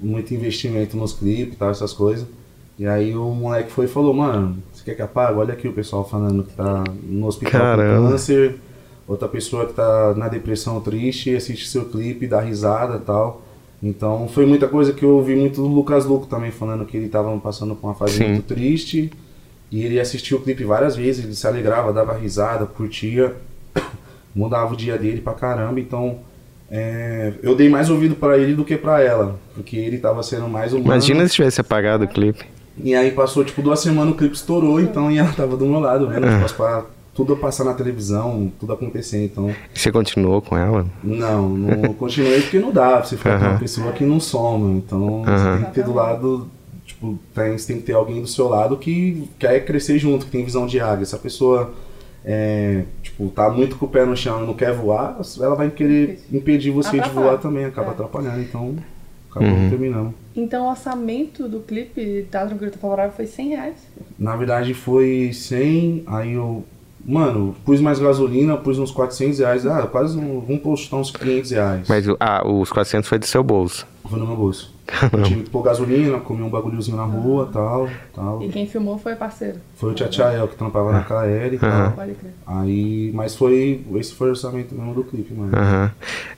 muito 0.00 0.34
investimento 0.34 0.96
nos 0.96 1.12
clipes 1.12 1.58
tal, 1.58 1.70
essas 1.70 1.92
coisas. 1.92 2.26
E 2.78 2.86
aí 2.86 3.14
o 3.14 3.30
moleque 3.30 3.72
foi 3.72 3.86
e 3.86 3.88
falou, 3.88 4.12
mano, 4.12 4.58
você 4.72 4.84
quer 4.84 4.94
que 4.94 5.02
apague? 5.02 5.38
Olha 5.38 5.54
aqui 5.54 5.66
o 5.66 5.72
pessoal 5.72 6.06
falando 6.06 6.44
que 6.44 6.52
tá 6.54 6.84
no 7.02 7.26
hospital 7.26 7.60
Caramba. 7.60 8.02
com 8.02 8.10
câncer, 8.10 8.56
outra 9.08 9.26
pessoa 9.26 9.64
que 9.66 9.72
tá 9.72 10.12
na 10.14 10.28
depressão 10.28 10.78
triste, 10.80 11.34
assiste 11.34 11.68
seu 11.68 11.86
clipe, 11.86 12.26
dá 12.26 12.40
risada 12.40 12.98
tal. 12.98 13.42
Então 13.82 14.26
foi 14.28 14.46
muita 14.46 14.66
coisa 14.68 14.92
que 14.92 15.04
eu 15.04 15.10
ouvi 15.16 15.36
muito 15.36 15.60
do 15.60 15.68
Lucas 15.68 16.04
Luco 16.06 16.26
também 16.26 16.50
falando 16.50 16.84
que 16.86 16.96
ele 16.96 17.08
tava 17.08 17.36
passando 17.38 17.74
por 17.76 17.88
uma 17.88 17.94
fase 17.94 18.14
Sim. 18.18 18.28
muito 18.32 18.42
triste. 18.42 19.10
E 19.70 19.82
ele 19.84 19.98
assistiu 20.00 20.38
o 20.38 20.40
clipe 20.40 20.64
várias 20.64 20.94
vezes, 20.96 21.24
ele 21.24 21.34
se 21.34 21.46
alegrava, 21.46 21.92
dava 21.92 22.16
risada, 22.16 22.64
curtia, 22.66 23.34
mudava 24.34 24.72
o 24.72 24.76
dia 24.76 24.96
dele 24.96 25.20
pra 25.20 25.32
caramba. 25.34 25.78
Então 25.80 26.18
é, 26.70 27.32
eu 27.42 27.54
dei 27.54 27.68
mais 27.68 27.90
ouvido 27.90 28.14
pra 28.14 28.38
ele 28.38 28.54
do 28.54 28.64
que 28.64 28.76
pra 28.76 29.00
ela, 29.02 29.38
porque 29.54 29.76
ele 29.76 29.98
tava 29.98 30.22
sendo 30.22 30.48
mais 30.48 30.72
humano. 30.72 30.86
Imagina 30.86 31.26
se 31.28 31.34
tivesse 31.34 31.60
apagado 31.60 32.04
o 32.04 32.08
clipe. 32.08 32.44
E 32.82 32.94
aí 32.94 33.10
passou 33.10 33.44
tipo 33.44 33.62
duas 33.62 33.80
semanas, 33.80 34.14
o 34.14 34.16
clipe 34.16 34.34
estourou, 34.34 34.80
então 34.80 35.10
e 35.10 35.18
ela 35.18 35.32
tava 35.32 35.56
do 35.56 35.64
meu 35.66 35.80
lado, 35.80 36.08
vendo 36.08 36.28
tipo, 36.28 36.44
as 36.44 36.52
pa- 36.52 36.84
tudo 37.16 37.36
passar 37.36 37.64
na 37.64 37.74
televisão, 37.74 38.52
tudo 38.60 38.72
acontecer. 38.74 39.24
Então, 39.24 39.50
Você 39.74 39.90
continuou 39.90 40.40
com 40.42 40.56
ela? 40.56 40.86
não, 41.02 41.48
não 41.48 41.92
continuei 41.94 42.42
porque 42.42 42.58
não 42.60 42.70
dá. 42.70 43.02
Você 43.02 43.16
ficar 43.16 43.38
com 43.40 43.46
uma 43.46 43.58
pessoa 43.58 43.90
que 43.92 44.04
não 44.04 44.20
soma, 44.20 44.76
então 44.76 45.24
você 45.24 45.56
tem 45.56 45.64
que 45.66 45.74
ter 45.74 45.84
do 45.84 45.94
lado 45.94 46.48
Tipo, 46.84 47.18
tem, 47.34 47.58
você 47.58 47.66
tem 47.66 47.76
que 47.80 47.82
ter 47.88 47.94
alguém 47.94 48.20
do 48.22 48.28
seu 48.28 48.48
lado 48.48 48.76
que 48.76 49.28
quer 49.40 49.64
crescer 49.64 49.98
junto, 49.98 50.24
que 50.26 50.30
tem 50.30 50.44
visão 50.44 50.66
de 50.68 50.78
águia. 50.78 51.04
Se 51.04 51.16
a 51.16 51.18
pessoa 51.18 51.74
é, 52.24 52.84
tipo, 53.02 53.28
tá 53.30 53.50
muito 53.50 53.76
com 53.76 53.86
o 53.86 53.88
pé 53.88 54.04
no 54.04 54.16
chão 54.16 54.44
e 54.44 54.46
não 54.46 54.54
quer 54.54 54.72
voar, 54.72 55.18
ela 55.40 55.56
vai 55.56 55.68
querer 55.68 56.20
impedir 56.32 56.70
você 56.70 56.92
de 56.92 57.00
Atrapalha. 57.00 57.26
voar 57.26 57.38
também, 57.38 57.64
acaba 57.64 57.88
É. 57.88 57.90
atrapalhando. 57.90 58.40
Então, 58.40 58.76
acabou 59.30 59.50
Uhum. 59.50 59.68
terminando. 59.68 60.14
Então 60.34 60.66
o 60.66 60.70
orçamento 60.70 61.48
do 61.48 61.58
clipe 61.60 62.26
Tá 62.30 62.46
Tranquilo, 62.46 62.70
Tá 62.70 62.78
Favorável 62.78 63.12
foi 63.12 63.26
100 63.26 63.48
reais. 63.48 63.74
Na 64.16 64.36
verdade 64.36 64.72
foi 64.72 65.32
100, 65.32 66.04
aí 66.06 66.32
eu. 66.34 66.64
Mano, 67.06 67.54
pus 67.64 67.80
mais 67.80 68.00
gasolina, 68.00 68.56
pus 68.56 68.78
uns 68.78 68.90
400 68.90 69.38
reais. 69.38 69.66
Ah, 69.66 69.86
quase 69.86 70.18
um, 70.18 70.40
vamos 70.40 70.60
postar 70.60 70.96
uns 70.96 71.10
500 71.12 71.50
reais. 71.52 71.88
Mas 71.88 72.04
ah, 72.18 72.42
os 72.44 72.72
400 72.72 73.08
foi 73.08 73.18
do 73.18 73.26
seu 73.26 73.44
bolso. 73.44 73.86
Foi 74.08 74.18
no 74.18 74.26
meu 74.26 74.36
bolso. 74.36 74.75
Eu 75.12 75.22
tive 75.22 75.42
que 75.42 75.50
pôr 75.50 75.62
gasolina, 75.62 76.18
comi 76.20 76.42
um 76.42 76.48
bagulhozinho 76.48 76.96
na 76.96 77.04
rua 77.04 77.48
tal, 77.52 77.88
tal. 78.14 78.42
E 78.42 78.48
quem 78.48 78.66
filmou 78.66 78.98
foi 78.98 79.14
parceiro. 79.16 79.58
Foi 79.74 79.90
o 79.90 79.94
Tchatchael 79.94 80.46
que 80.48 80.56
trampava 80.56 80.92
na 80.92 81.02
KL 81.02 81.54
e 81.54 81.58
tal. 81.58 81.92
Pode 81.92 82.14
crer. 82.14 82.32
Aí, 82.46 83.10
mas 83.12 83.34
foi, 83.34 83.84
esse 83.96 84.14
foi 84.14 84.28
o 84.28 84.30
orçamento 84.30 84.74
mesmo 84.74 84.94
do 84.94 85.02
clipe, 85.02 85.34
mano. 85.34 85.52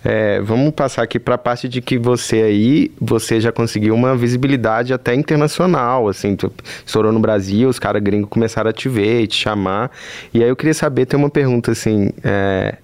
É, 0.04 0.40
vamos 0.40 0.72
passar 0.72 1.02
aqui 1.02 1.18
para 1.18 1.34
a 1.34 1.38
parte 1.38 1.68
de 1.68 1.82
que 1.82 1.98
você 1.98 2.42
aí, 2.42 2.90
você 3.00 3.40
já 3.40 3.52
conseguiu 3.52 3.94
uma 3.94 4.16
visibilidade 4.16 4.92
até 4.92 5.14
internacional, 5.14 6.08
assim, 6.08 6.34
tu 6.34 6.50
estourou 6.86 7.12
no 7.12 7.20
Brasil, 7.20 7.68
os 7.68 7.78
caras 7.78 8.02
gringos 8.02 8.30
começaram 8.30 8.70
a 8.70 8.72
te 8.72 8.88
ver, 8.88 9.26
te 9.26 9.36
chamar. 9.36 9.90
E 10.32 10.42
aí 10.42 10.48
eu 10.48 10.56
queria 10.56 10.74
saber, 10.74 11.06
tem 11.06 11.18
uma 11.18 11.30
pergunta 11.30 11.72
assim, 11.72 12.10
é, 12.24 12.76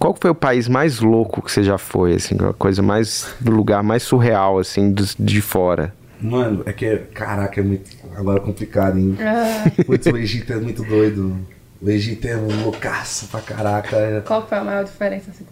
qual 0.00 0.16
foi 0.20 0.30
o 0.30 0.34
país 0.34 0.66
mais 0.66 0.98
louco 1.00 1.40
que 1.42 1.52
você 1.52 1.62
já 1.62 1.78
foi, 1.78 2.14
assim, 2.14 2.34
a 2.48 2.52
coisa 2.54 2.82
mais, 2.82 3.32
do 3.40 3.52
lugar 3.52 3.82
mais 3.84 4.02
surreal, 4.02 4.58
assim, 4.58 4.90
dos- 4.90 5.14
de 5.16 5.40
fora? 5.40 5.94
Mano, 6.20 6.62
é 6.66 6.72
que, 6.72 6.84
é- 6.86 6.96
caraca, 6.98 7.60
é 7.60 7.62
muito, 7.62 7.90
agora 8.16 8.38
é 8.38 8.42
complicado, 8.42 8.98
hein? 8.98 9.16
Ah, 9.20 9.70
Putz, 9.86 10.06
o 10.06 10.16
Egito 10.16 10.52
é 10.52 10.56
muito 10.56 10.82
doido. 10.82 11.36
O 11.80 11.88
Egito 11.88 12.26
é 12.26 12.36
um 12.36 12.64
loucaço 12.64 13.28
pra 13.28 13.40
caraca. 13.40 13.96
é- 13.96 14.20
qual 14.22 14.46
foi 14.46 14.58
a 14.58 14.64
maior 14.64 14.84
diferença 14.84 15.30
assim? 15.30 15.44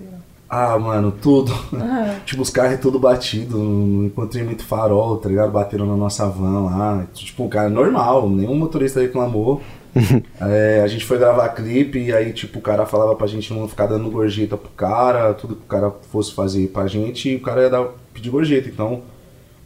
Ah, 0.50 0.78
mano, 0.78 1.12
tudo. 1.12 1.52
Ah, 1.74 2.16
Tipo, 2.24 2.40
os 2.42 2.48
carros 2.50 2.72
é 2.72 2.76
tudo 2.78 2.98
batido, 2.98 3.58
não 3.58 4.04
encontrei 4.06 4.42
muito 4.42 4.64
farol, 4.64 5.18
tá 5.18 5.28
ligado? 5.28 5.50
Bateram 5.52 5.84
na 5.86 5.96
nossa 5.96 6.26
van 6.26 6.64
lá. 6.64 7.04
Tipo, 7.12 7.44
o 7.44 7.48
cara 7.50 7.68
normal, 7.68 8.28
nenhum 8.28 8.54
motorista 8.54 9.00
reclamou. 9.00 9.62
É, 10.40 10.82
a 10.82 10.86
gente 10.86 11.04
foi 11.04 11.18
gravar 11.18 11.48
clipe 11.50 11.98
e 11.98 12.12
aí, 12.12 12.32
tipo, 12.32 12.58
o 12.58 12.62
cara 12.62 12.86
falava 12.86 13.14
pra 13.14 13.26
gente 13.26 13.52
não 13.52 13.68
ficar 13.68 13.86
dando 13.86 14.10
gorjeta 14.10 14.56
pro 14.56 14.70
cara, 14.70 15.34
tudo 15.34 15.56
que 15.56 15.62
o 15.62 15.68
cara 15.68 15.90
fosse 16.10 16.32
fazer 16.32 16.68
pra 16.68 16.86
gente, 16.86 17.34
o 17.34 17.40
cara 17.40 17.62
ia 17.62 17.70
dar, 17.70 17.88
pedir 18.14 18.30
gorjeta. 18.30 18.68
Então, 18.68 19.02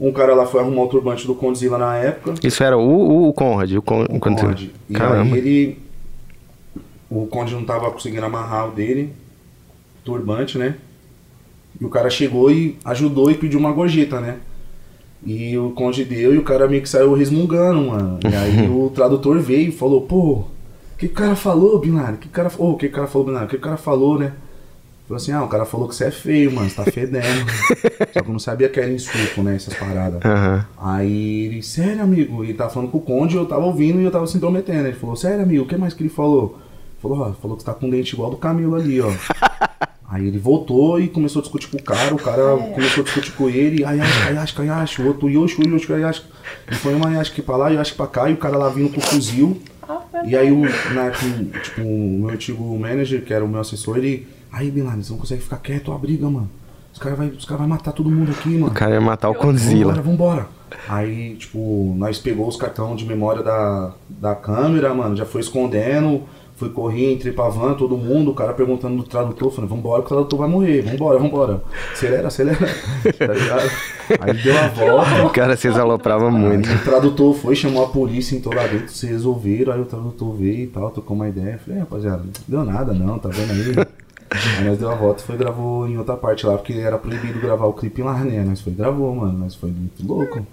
um 0.00 0.12
cara 0.12 0.34
lá 0.34 0.46
foi 0.46 0.60
arrumar 0.60 0.82
o 0.82 0.88
turbante 0.88 1.26
do 1.26 1.34
Condzilla 1.34 1.78
na 1.78 1.96
época. 1.96 2.34
Isso 2.42 2.64
era 2.64 2.76
o, 2.76 2.82
o, 2.82 3.28
o 3.28 3.32
Conrad, 3.32 3.72
o, 3.72 3.82
Con, 3.82 4.04
O 4.04 4.18
Conde. 4.18 4.72
E 4.88 4.94
Caramba. 4.94 5.34
aí 5.34 5.38
ele. 5.38 5.78
O 7.08 7.26
Conde 7.26 7.54
não 7.54 7.64
tava 7.64 7.90
conseguindo 7.90 8.24
amarrar 8.24 8.68
o 8.68 8.72
dele, 8.72 9.12
turbante, 10.04 10.58
né? 10.58 10.76
E 11.80 11.84
o 11.84 11.88
cara 11.88 12.10
chegou 12.10 12.50
e 12.50 12.78
ajudou 12.84 13.30
e 13.30 13.34
pediu 13.34 13.60
uma 13.60 13.70
gorjeta, 13.70 14.20
né? 14.20 14.38
E 15.24 15.56
o 15.56 15.70
Conde 15.70 16.04
deu 16.04 16.34
e 16.34 16.38
o 16.38 16.42
cara 16.42 16.66
meio 16.66 16.82
que 16.82 16.88
saiu 16.88 17.14
resmungando, 17.14 17.88
mano. 17.88 18.18
E 18.24 18.34
aí 18.34 18.66
o 18.70 18.90
tradutor 18.90 19.38
veio 19.38 19.68
e 19.68 19.72
falou, 19.72 20.02
pô, 20.02 20.32
o 20.32 20.46
que 20.98 21.06
o 21.06 21.10
cara 21.10 21.36
falou, 21.36 21.78
Binário? 21.78 22.16
O 22.16 22.18
que 22.18 22.26
o 22.26 22.30
cara, 22.30 22.50
oh, 22.58 22.70
o 22.70 22.76
que 22.76 22.86
o 22.86 22.92
cara 22.92 23.06
falou, 23.06 23.26
Binário? 23.26 23.46
O 23.46 23.50
que 23.50 23.56
o 23.56 23.60
cara 23.60 23.76
falou, 23.76 24.18
né? 24.18 24.32
Falou 25.06 25.16
assim, 25.20 25.32
ah, 25.32 25.42
o 25.42 25.48
cara 25.48 25.64
falou 25.64 25.88
que 25.88 25.94
você 25.94 26.06
é 26.06 26.10
feio, 26.10 26.52
mano, 26.52 26.70
você 26.70 26.76
tá 26.76 26.84
fedendo. 26.90 27.50
Só 28.12 28.22
que 28.22 28.28
eu 28.28 28.32
não 28.32 28.38
sabia 28.38 28.68
que 28.68 28.80
era 28.80 28.90
insulto, 28.90 29.42
né, 29.42 29.56
essas 29.56 29.74
paradas. 29.74 30.20
Aham. 30.24 30.66
Aí 30.78 31.46
ele, 31.46 31.62
sério, 31.62 32.02
amigo? 32.02 32.42
Ele 32.42 32.54
tava 32.54 32.70
falando 32.70 32.90
com 32.90 32.98
o 32.98 33.02
Conde, 33.02 33.36
eu 33.36 33.44
tava 33.44 33.64
ouvindo 33.64 34.00
e 34.00 34.04
eu 34.04 34.10
tava 34.10 34.26
se 34.26 34.36
intrometendo. 34.36 34.86
Ele 34.86 34.96
falou, 34.96 35.14
sério, 35.14 35.42
amigo, 35.42 35.64
o 35.64 35.66
que 35.66 35.76
mais 35.76 35.92
que 35.92 36.02
ele 36.02 36.08
falou? 36.08 36.58
Falou, 37.00 37.18
ó, 37.18 37.32
falou 37.32 37.56
que 37.56 37.62
você 37.62 37.66
tá 37.66 37.74
com 37.74 37.86
um 37.86 37.90
dente 37.90 38.14
igual 38.14 38.30
do 38.30 38.36
Camilo 38.36 38.74
ali, 38.74 39.00
ó. 39.00 39.10
Aí 40.12 40.26
ele 40.26 40.38
voltou 40.38 41.00
e 41.00 41.08
começou 41.08 41.40
a 41.40 41.42
discutir 41.42 41.68
com 41.68 41.78
o 41.78 41.82
cara, 41.82 42.14
o 42.14 42.18
cara 42.18 42.42
começou 42.74 43.00
a 43.00 43.04
discutir 43.04 43.32
com 43.32 43.48
ele, 43.48 43.82
ai, 43.82 43.98
ai, 43.98 44.06
ai, 44.26 44.36
ai, 44.36 44.68
ai, 44.68 44.86
o 44.98 45.06
outro, 45.06 45.30
Yoshi, 45.30 45.66
Yoshi, 45.66 45.90
Yoshi, 45.90 46.22
e 46.70 46.74
foi 46.74 46.94
uma 46.94 47.10
Yashi 47.12 47.40
pra 47.40 47.56
lá, 47.56 47.70
Yashi 47.70 47.94
pra 47.94 48.06
cá, 48.06 48.28
e 48.28 48.34
o 48.34 48.36
cara 48.36 48.58
lá 48.58 48.68
vindo 48.68 48.92
com 48.92 48.98
o 48.98 49.02
fuzil. 49.02 49.62
ah, 49.88 50.02
E 50.26 50.36
aí 50.36 50.52
o, 50.52 50.60
na, 50.92 51.04
época, 51.04 51.60
tipo, 51.62 51.80
o 51.80 52.18
meu 52.20 52.28
antigo 52.28 52.78
manager, 52.78 53.24
que 53.24 53.32
era 53.32 53.42
o 53.42 53.48
meu 53.48 53.62
assessor, 53.62 53.96
ele, 53.96 54.28
aí, 54.52 54.70
Bilani, 54.70 55.02
você 55.02 55.12
não 55.12 55.18
consegue 55.18 55.40
ficar 55.40 55.56
quieto, 55.56 55.90
a 55.90 55.96
briga, 55.96 56.28
mano. 56.28 56.50
Os 56.92 56.98
caras 56.98 57.16
vai, 57.16 57.28
os 57.28 57.46
cara 57.46 57.60
vai 57.60 57.68
matar 57.68 57.92
todo 57.92 58.10
mundo 58.10 58.32
aqui, 58.32 58.50
mano. 58.50 58.66
O 58.66 58.74
cara 58.74 58.92
ia 58.92 59.00
matar 59.00 59.30
o 59.30 59.34
Condzilla. 59.34 59.94
Vambora, 59.94 60.02
vambora. 60.02 60.46
Aí, 60.86 61.36
tipo, 61.36 61.94
nós 61.96 62.18
pegou 62.18 62.46
os 62.46 62.56
cartões 62.56 62.98
de 62.98 63.06
memória 63.06 63.42
da, 63.42 63.94
da 64.10 64.34
câmera, 64.34 64.92
mano, 64.92 65.16
já 65.16 65.24
foi 65.24 65.40
escondendo, 65.40 66.22
foi 66.62 66.70
correr, 66.70 67.12
entrei 67.14 67.32
pra 67.32 67.48
van, 67.48 67.74
todo 67.74 67.96
mundo, 67.96 68.30
o 68.30 68.34
cara 68.34 68.52
perguntando 68.52 68.96
do 68.96 69.02
tradutor, 69.02 69.50
falando, 69.50 69.70
vambora 69.70 70.00
que 70.02 70.06
o 70.06 70.08
tradutor 70.08 70.38
vai 70.38 70.48
morrer, 70.48 70.82
vambora, 70.82 71.18
vambora. 71.18 71.62
Acelera, 71.92 72.28
acelera. 72.28 72.58
tá 73.18 73.26
ligado? 73.32 73.70
Aí 74.20 74.34
deu 74.42 74.58
a 74.58 74.68
volta. 74.68 75.30
Cara, 75.30 75.56
vocês 75.56 75.76
alopravam 75.76 76.30
muito. 76.30 76.68
Aí 76.68 76.76
o 76.76 76.82
tradutor 76.84 77.34
foi, 77.34 77.54
chamou 77.56 77.84
a 77.84 77.88
polícia, 77.88 78.36
entrou 78.36 78.54
lá 78.54 78.66
dentro, 78.66 78.88
se 78.92 79.06
resolveram, 79.06 79.72
aí 79.72 79.80
o 79.80 79.84
tradutor 79.84 80.34
veio 80.34 80.64
e 80.64 80.66
tal, 80.68 80.90
tocou 80.90 81.16
uma 81.16 81.28
ideia. 81.28 81.58
Falei, 81.64 81.78
"É, 81.78 81.80
rapaziada, 81.82 82.22
não 82.22 82.30
deu 82.46 82.64
nada 82.64 82.92
não, 82.92 83.18
tá 83.18 83.28
vendo 83.28 83.50
aí? 83.52 83.86
aí 84.58 84.64
nós 84.64 84.78
deu 84.78 84.90
a 84.90 84.94
volta 84.94 85.22
e 85.22 85.26
foi 85.26 85.36
gravou 85.36 85.88
em 85.88 85.96
outra 85.98 86.16
parte 86.16 86.46
lá, 86.46 86.56
porque 86.56 86.72
era 86.74 86.96
proibido 86.98 87.40
gravar 87.40 87.66
o 87.66 87.72
clipe 87.72 88.02
lá, 88.02 88.18
né? 88.18 88.44
Nós 88.46 88.60
foi 88.60 88.72
gravou, 88.72 89.14
mano, 89.14 89.38
nós 89.38 89.54
foi 89.54 89.70
muito 89.70 90.06
louco. 90.06 90.46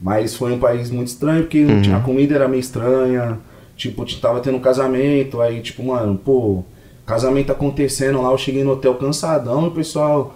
Mas 0.00 0.34
foi 0.34 0.52
um 0.52 0.58
país 0.58 0.90
muito 0.90 1.08
estranho, 1.08 1.42
porque 1.44 1.64
não 1.64 1.80
tinha- 1.80 1.96
a 1.96 2.00
comida 2.00 2.34
era 2.34 2.46
meio 2.46 2.60
estranha, 2.60 3.38
tipo, 3.76 4.04
tava 4.20 4.40
tendo 4.40 4.56
um 4.56 4.60
casamento, 4.60 5.40
aí 5.40 5.60
tipo, 5.60 5.82
mano, 5.84 6.16
pô, 6.16 6.64
casamento 7.04 7.52
acontecendo 7.52 8.20
lá, 8.22 8.30
eu 8.30 8.38
cheguei 8.38 8.64
no 8.64 8.72
hotel 8.72 8.94
cansadão 8.94 9.64
e 9.64 9.68
o 9.68 9.70
pessoal. 9.70 10.34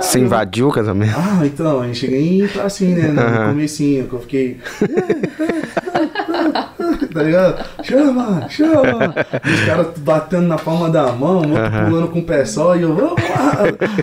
Você 0.00 0.18
invadiu 0.18 0.68
o 0.68 0.72
casamento? 0.72 1.14
Ah, 1.16 1.44
então, 1.44 1.80
aí 1.80 1.94
cheguei 1.94 2.48
pra 2.48 2.64
assim, 2.64 2.94
né? 2.94 3.08
No 3.08 3.20
Aham. 3.20 3.48
comecinho, 3.50 4.08
que 4.08 4.12
eu 4.14 4.20
fiquei. 4.20 4.58
tá 7.14 7.22
ligado? 7.22 7.64
Chama, 7.82 8.48
chama! 8.50 9.14
E 9.46 9.50
os 9.52 9.60
caras 9.64 9.86
batendo 9.98 10.46
na 10.48 10.56
palma 10.58 10.90
da 10.90 11.12
mão, 11.12 11.42
o 11.42 11.48
outro 11.50 11.86
pulando 11.88 12.08
com 12.08 12.18
o 12.18 12.22
pé 12.24 12.44
só, 12.44 12.74
e 12.76 12.82
eu, 12.82 12.94
vamos 12.94 13.14
lá! 13.14 13.58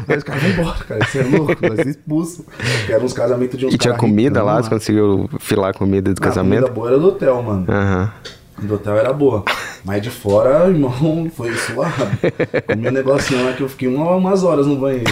Aí 0.08 0.18
os 0.18 0.24
caras, 0.24 0.42
vambora, 0.44 0.78
cara, 0.88 1.06
você 1.06 1.20
é 1.20 1.24
louco, 1.24 1.56
nós 1.62 1.80
expulsos. 1.86 2.46
Que 2.86 2.94
eram 2.94 3.06
uns 3.06 3.14
casamentos 3.14 3.60
de 3.60 3.66
uns 3.68 3.74
E 3.74 3.78
tinha 3.78 3.94
comida 3.94 4.40
ricão 4.40 4.46
lá? 4.56 4.62
Você 4.64 4.70
conseguiu 4.70 5.30
filar 5.40 5.74
comida 5.76 6.14
do 6.14 6.18
Ah, 6.20 6.26
A 6.26 6.28
casamento? 6.30 6.62
comida 6.64 6.74
boa 6.74 6.88
era 6.90 6.98
do 7.00 7.08
hotel, 7.10 7.44
mano. 7.44 7.66
Aham. 7.70 8.12
Do 8.62 8.76
hotel 8.76 8.96
era 8.98 9.12
boa. 9.12 9.44
Mas 9.84 10.02
de 10.04 10.10
fora, 10.12 10.68
irmão, 10.70 11.30
foi 11.36 11.52
suave. 11.56 12.32
Comi 12.68 12.88
um 12.88 12.92
negocinho 12.92 13.44
lá 13.44 13.54
que 13.54 13.62
eu 13.64 13.70
fiquei 13.70 13.88
uma- 13.88 14.12
umas 14.16 14.44
horas 14.44 14.68
no 14.68 14.76
banheiro. 14.76 15.06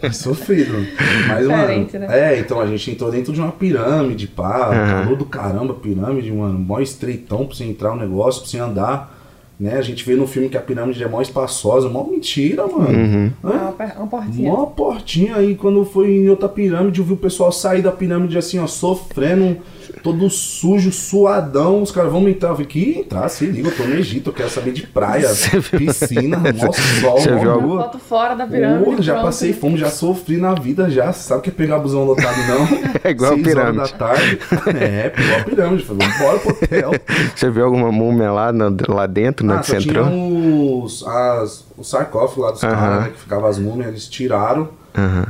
Foi 0.00 0.12
Sofrido. 0.12 0.86
Mas, 1.28 1.46
mano. 1.46 1.62
Né? 1.98 2.34
É, 2.34 2.38
então 2.40 2.60
a 2.60 2.66
gente 2.66 2.90
entrou 2.90 3.10
dentro 3.10 3.32
de 3.32 3.40
uma 3.40 3.52
pirâmide, 3.52 4.26
pá. 4.26 4.70
Calor 5.04 5.16
do 5.16 5.24
caramba, 5.24 5.74
pirâmide, 5.74 6.30
mano. 6.32 6.58
Mó 6.58 6.80
estreitão 6.80 7.46
pra 7.46 7.54
você 7.56 7.64
entrar 7.64 7.90
no 7.90 7.96
negócio, 8.00 8.42
pra 8.42 8.50
você 8.50 8.58
andar. 8.58 9.18
Né? 9.58 9.76
A 9.76 9.82
gente 9.82 10.04
vê 10.06 10.14
no 10.14 10.26
filme 10.26 10.48
que 10.48 10.56
a 10.56 10.60
pirâmide 10.60 11.02
é 11.04 11.08
mó 11.08 11.20
espaçosa, 11.20 11.88
mó 11.88 12.04
mentira, 12.04 12.66
mano. 12.66 13.32
Hã? 13.44 13.50
Uma, 13.50 13.72
per- 13.72 13.94
uma 13.98 14.06
portinha. 14.06 14.50
Mó 14.52 14.66
portinha 14.66 15.36
aí, 15.36 15.54
quando 15.54 15.84
foi 15.84 16.10
em 16.12 16.30
outra 16.30 16.48
pirâmide, 16.48 16.98
eu 16.98 17.04
vi 17.04 17.12
o 17.12 17.16
pessoal 17.16 17.52
sair 17.52 17.82
da 17.82 17.92
pirâmide 17.92 18.38
assim, 18.38 18.58
ó, 18.58 18.66
sofrendo, 18.66 19.58
todo 20.02 20.28
sujo, 20.30 20.90
suadão. 20.92 21.82
Os 21.82 21.90
caras 21.90 22.10
vão 22.12 22.28
entrar. 22.28 22.50
Eu 22.50 22.54
falei, 22.54 22.66
que 22.68 22.98
entrar, 22.98 23.28
se 23.28 23.46
liga, 23.46 23.68
eu 23.68 23.76
tô 23.76 23.82
no 23.84 23.94
Egito, 23.94 24.30
eu 24.30 24.34
quero 24.34 24.50
saber 24.50 24.72
de 24.72 24.86
praia, 24.86 25.28
piscina, 25.76 26.38
mó 26.38 26.72
sol, 26.72 27.20
Você 27.20 27.34
viu 27.36 27.54
lua. 27.60 27.74
Uma 27.74 27.82
foto 27.84 27.98
fora 27.98 28.34
da 28.34 28.46
pirâmide. 28.46 28.84
Porra, 28.84 29.02
já 29.02 29.12
pronto. 29.14 29.26
passei 29.26 29.52
fome, 29.52 29.76
já 29.78 29.90
sofri 29.90 30.36
na 30.36 30.54
vida 30.54 30.90
já. 30.90 31.12
Sabe 31.12 31.40
o 31.40 31.42
que 31.42 31.50
é 31.50 31.52
pegar 31.52 31.78
busão 31.78 32.04
lotado, 32.04 32.36
não? 32.48 32.90
É 33.02 33.10
igual 33.10 33.30
a 33.32 33.34
Seis 33.34 33.46
pirâmide. 33.46 33.78
horas 33.78 33.92
da 33.92 33.98
tarde. 33.98 34.38
É, 34.78 35.12
igual 35.18 35.40
a 35.40 35.44
pirâmide. 35.44 35.84
Falei, 35.84 36.08
bora 36.18 36.38
pro 36.38 36.50
hotel. 36.50 36.90
Você 37.34 37.50
viu 37.50 37.64
alguma 37.64 37.90
múmia 37.90 38.30
lá, 38.32 38.52
na- 38.52 38.70
lá 38.88 39.06
dentro, 39.06 39.46
na 39.46 39.56
Ah, 39.56 39.62
que 39.62 39.76
tinha 39.78 40.02
os, 40.02 41.06
as, 41.06 41.64
os 41.76 41.88
sarcófagos 41.88 42.44
lá 42.44 42.50
dos 42.52 42.60
caras, 42.60 43.02
né, 43.04 43.10
que 43.14 43.20
ficavam 43.20 43.48
as 43.48 43.58
múmias, 43.58 43.88
eles 43.88 44.08
tiraram 44.08 44.68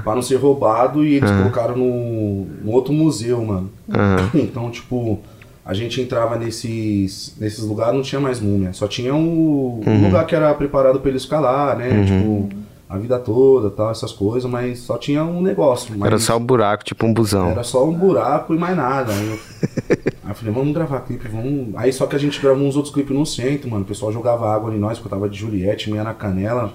Pra 0.03 0.15
não 0.15 0.23
ser 0.23 0.37
roubado 0.37 1.05
e 1.05 1.15
eles 1.17 1.31
colocaram 1.31 1.77
no, 1.77 2.47
no 2.65 2.73
outro 2.73 2.93
museu, 2.93 3.45
mano. 3.45 3.71
Aham. 3.93 4.31
Então, 4.35 4.71
tipo, 4.71 5.19
a 5.65 5.75
gente 5.75 6.01
entrava 6.01 6.37
nesses, 6.37 7.35
nesses 7.39 7.65
lugares, 7.65 7.95
não 7.95 8.03
tinha 8.03 8.21
mais 8.21 8.41
múmia, 8.41 8.73
só 8.73 8.89
tinha 8.89 9.15
o, 9.15 9.81
o 9.87 10.05
lugar 10.05 10.27
que 10.27 10.35
era 10.35 10.53
preparado 10.55 11.01
pra 11.01 11.11
eles 11.11 11.25
ficar 11.25 11.41
lá, 11.41 11.75
né? 11.75 11.89
Tipo, 12.05 12.49
a 12.89 12.99
vida 12.99 13.19
toda, 13.21 13.71
tal, 13.71 13.91
essas 13.93 14.11
coisas, 14.11 14.51
mas 14.51 14.81
só 14.81 14.99
tinha 14.99 15.23
um 15.25 15.41
negócio. 15.41 15.95
Mas 15.97 16.09
Era 16.09 16.19
só 16.19 16.37
o 16.37 16.41
buraco, 16.41 16.83
tipo 16.85 17.07
um 17.07 17.15
busão. 17.15 17.51
era 17.51 17.63
só 17.63 17.85
um 17.89 17.93
buraco 17.93 18.53
e 18.53 18.59
mais 18.59 18.77
nada. 18.77 19.13
Aí 19.13 19.29
eu, 19.29 19.39
aí 20.25 20.31
eu 20.31 20.35
falei, 20.35 20.53
vamos 20.53 20.75
gravar 20.75 21.01
clipe, 21.03 21.29
vamos. 21.29 21.69
Aí 21.77 21.93
só 21.93 22.07
que 22.07 22.17
a 22.17 22.19
gente 22.19 22.41
gravou 22.41 22.67
uns 22.67 22.75
outros 22.75 22.93
clipes 22.93 23.17
no 23.17 23.25
centro, 23.25 23.71
mano. 23.71 23.83
O 23.85 23.87
pessoal 23.87 24.11
jogava 24.13 24.53
água 24.53 24.75
em 24.75 24.79
nós, 24.79 24.99
porque 24.99 25.07
eu 25.15 25.19
tava 25.19 25.31
de 25.31 25.39
Juliette, 25.39 25.89
meia 25.89 26.03
na 26.03 26.15
canela. 26.15 26.73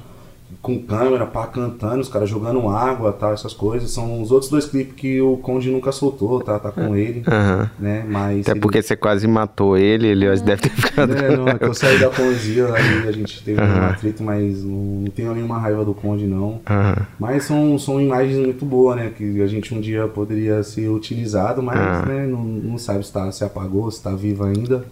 Com 0.62 0.80
câmera, 0.82 1.26
pá, 1.28 1.46
cantando, 1.46 2.02
os 2.02 2.10
caras 2.10 2.28
jogando 2.30 2.68
água, 2.70 3.12
tal, 3.14 3.34
essas 3.34 3.54
coisas. 3.54 3.92
São 3.92 4.22
os 4.22 4.32
outros 4.32 4.50
dois 4.50 4.66
clipes 4.66 4.96
que 4.96 5.22
o 5.22 5.38
Conde 5.38 5.70
nunca 5.70 5.92
soltou, 5.92 6.40
tá, 6.42 6.58
tá 6.60 6.72
com 6.72 6.96
ele, 6.96 7.24
Aham. 7.28 7.70
né? 7.80 8.04
Mas 8.08 8.42
Até 8.42 8.52
ele- 8.52 8.60
porque 8.62 8.82
você 8.82 8.96
quase 8.96 9.28
matou 9.28 9.78
ele, 9.78 10.08
ele 10.08 10.26
deve 10.42 10.62
ter 10.64 10.70
ficado. 10.72 11.14
É, 11.16 11.36
não, 11.36 11.48
é 11.50 11.60
que 11.60 11.66
eu 11.66 11.74
saí 11.74 12.00
da 12.00 12.10
poesia, 12.10 12.66
aí 12.74 13.08
a 13.08 13.12
gente 13.12 13.44
teve 13.44 13.62
um 13.62 13.64
Aham. 13.64 13.90
atrito, 13.90 14.24
mas 14.24 14.64
não, 14.64 14.76
não 15.02 15.12
tenho 15.12 15.34
nenhuma 15.36 15.60
raiva 15.60 15.86
do 15.86 15.94
Conde, 15.94 16.26
não. 16.26 16.62
Aham. 16.68 17.06
Mas 17.20 17.44
são, 17.44 17.78
são 17.78 18.02
imagens 18.02 18.38
muito 18.38 18.66
boas, 18.66 18.96
né? 18.96 19.12
Que 19.16 19.42
a 19.42 19.48
gente 19.48 19.74
um 19.74 19.80
dia 19.82 20.08
poderia 20.08 20.64
ser 20.64 20.90
utilizado, 20.90 21.62
mas 21.62 22.06
né, 22.08 22.26
não, 22.26 22.44
não 22.44 22.78
sabe 22.78 23.06
se, 23.06 23.12
tá, 23.14 23.32
se 23.32 23.44
apagou, 23.44 23.90
se 23.92 24.02
tá 24.02 24.12
vivo 24.12 24.44
ainda. 24.46 24.84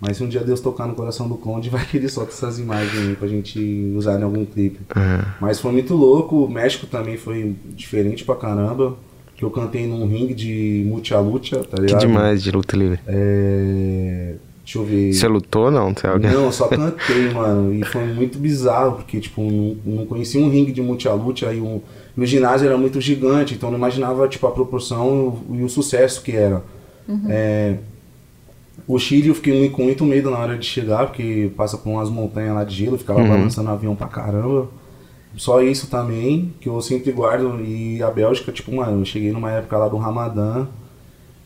Mas 0.00 0.16
se 0.16 0.22
um 0.24 0.28
dia 0.28 0.40
Deus 0.42 0.60
tocar 0.60 0.86
no 0.86 0.94
coração 0.94 1.28
do 1.28 1.36
Conde, 1.36 1.68
vai 1.70 1.84
que 1.84 1.96
ele 1.96 2.08
solta 2.08 2.32
essas 2.32 2.58
imagens 2.58 3.08
aí 3.08 3.16
pra 3.16 3.28
gente 3.28 3.92
usar 3.96 4.18
em 4.18 4.22
algum 4.22 4.44
clipe. 4.44 4.80
Aham. 4.94 5.24
Mas 5.40 5.58
foi 5.60 5.72
muito 5.72 5.94
louco, 5.94 6.44
o 6.44 6.50
México 6.50 6.86
também 6.86 7.16
foi 7.16 7.54
diferente 7.74 8.24
pra 8.24 8.36
caramba. 8.36 8.96
Que 9.36 9.44
eu 9.44 9.50
cantei 9.52 9.86
num 9.86 10.04
ringue 10.08 10.34
de 10.34 10.84
Mucha 10.88 11.20
Lucha, 11.20 11.58
tá 11.58 11.76
Que 11.76 11.82
ligado? 11.82 12.00
demais 12.00 12.42
de 12.42 12.50
luta 12.50 12.76
livre. 12.76 12.98
É... 13.06 14.34
Deixa 14.64 14.78
eu 14.80 14.84
ver. 14.84 15.12
Você 15.14 15.28
lutou 15.28 15.70
não? 15.70 15.94
Você 15.94 16.06
é 16.06 16.10
alguém? 16.10 16.30
Não, 16.30 16.44
eu 16.46 16.52
só 16.52 16.66
cantei, 16.66 17.30
mano. 17.32 17.72
E 17.72 17.84
foi 17.84 18.04
muito 18.04 18.36
bizarro, 18.36 18.96
porque, 18.96 19.20
tipo, 19.20 19.40
não, 19.40 19.76
não 19.86 20.06
conhecia 20.06 20.40
um 20.42 20.50
ringue 20.50 20.72
de 20.72 20.82
multialute, 20.82 21.46
aí 21.46 21.60
um, 21.60 21.80
e 22.16 22.20
o 22.20 22.26
ginásio 22.26 22.66
era 22.66 22.76
muito 22.76 23.00
gigante, 23.00 23.54
então 23.54 23.70
não 23.70 23.78
imaginava, 23.78 24.26
tipo, 24.26 24.44
a 24.46 24.50
proporção 24.50 25.40
e 25.48 25.54
o, 25.54 25.60
e 25.60 25.62
o 25.62 25.68
sucesso 25.68 26.20
que 26.20 26.32
era. 26.32 26.62
É, 27.28 27.76
o 28.86 28.98
Chile 28.98 29.28
eu 29.28 29.34
fiquei 29.34 29.58
muito, 29.58 29.72
com 29.74 29.82
muito 29.82 30.04
medo 30.04 30.30
na 30.30 30.38
hora 30.38 30.56
de 30.56 30.66
chegar, 30.66 31.06
porque 31.06 31.50
passa 31.56 31.76
por 31.76 31.90
umas 31.90 32.08
montanhas 32.08 32.54
lá 32.54 32.64
de 32.64 32.74
gelo, 32.74 32.98
ficava 32.98 33.22
balançando 33.22 33.68
o 33.68 33.72
avião 33.72 33.94
pra 33.96 34.06
caramba. 34.06 34.68
Só 35.36 35.62
isso 35.62 35.88
também, 35.88 36.52
que 36.60 36.68
eu 36.68 36.80
sempre 36.80 37.12
guardo. 37.12 37.60
E 37.64 38.02
a 38.02 38.10
Bélgica, 38.10 38.50
tipo, 38.50 38.74
mano, 38.74 39.00
eu 39.00 39.04
cheguei 39.04 39.30
numa 39.30 39.50
época 39.52 39.76
lá 39.76 39.88
do 39.88 39.96
Ramadã. 39.96 40.66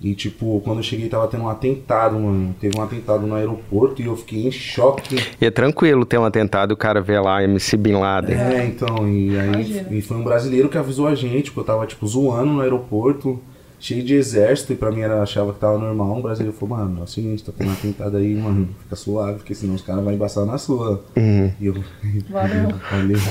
E, 0.00 0.16
tipo, 0.16 0.60
quando 0.64 0.78
eu 0.78 0.82
cheguei 0.82 1.08
tava 1.08 1.28
tendo 1.28 1.44
um 1.44 1.48
atentado, 1.48 2.18
mano. 2.18 2.54
Teve 2.60 2.76
um 2.76 2.82
atentado 2.82 3.24
no 3.24 3.34
aeroporto 3.34 4.02
e 4.02 4.06
eu 4.06 4.16
fiquei 4.16 4.48
em 4.48 4.50
choque. 4.50 5.16
E 5.40 5.46
é 5.46 5.50
tranquilo 5.50 6.04
ter 6.04 6.18
um 6.18 6.24
atentado 6.24 6.72
e 6.72 6.74
o 6.74 6.76
cara 6.76 7.00
vê 7.00 7.20
lá 7.20 7.44
MC 7.44 7.76
Bin 7.76 7.92
Laden. 7.92 8.36
É, 8.36 8.66
então, 8.66 9.08
e 9.08 9.38
aí 9.38 9.48
Imagina. 9.48 9.88
e 9.92 10.02
foi 10.02 10.16
um 10.16 10.24
brasileiro 10.24 10.68
que 10.68 10.76
avisou 10.76 11.06
a 11.06 11.14
gente, 11.14 11.52
porque 11.52 11.60
eu 11.60 11.64
tava, 11.64 11.86
tipo, 11.86 12.04
zoando 12.04 12.52
no 12.52 12.60
aeroporto, 12.62 13.40
cheio 13.82 14.02
de 14.04 14.14
exército, 14.14 14.72
e 14.72 14.76
pra 14.76 14.92
mim 14.92 15.00
era, 15.00 15.20
achava 15.20 15.52
que 15.52 15.58
tava 15.58 15.76
normal. 15.76 16.16
Um 16.16 16.22
brasileiro 16.22 16.56
falou, 16.56 16.78
mano, 16.78 17.00
é 17.00 17.02
o 17.02 17.06
seguinte, 17.08 17.42
tá 17.42 17.50
tendo 17.56 17.70
um 17.70 17.72
atentado 17.72 18.16
aí, 18.16 18.32
mano, 18.34 18.68
fica 18.84 18.94
suave, 18.94 19.38
porque 19.38 19.54
senão 19.56 19.74
os 19.74 19.82
caras 19.82 20.04
vão 20.04 20.12
embaçar 20.12 20.46
na 20.46 20.56
sua. 20.56 21.04
Uhum. 21.16 21.50
E 21.60 21.66
eu 21.66 21.74
Valeu. 22.30 22.70
falei, 22.88 23.16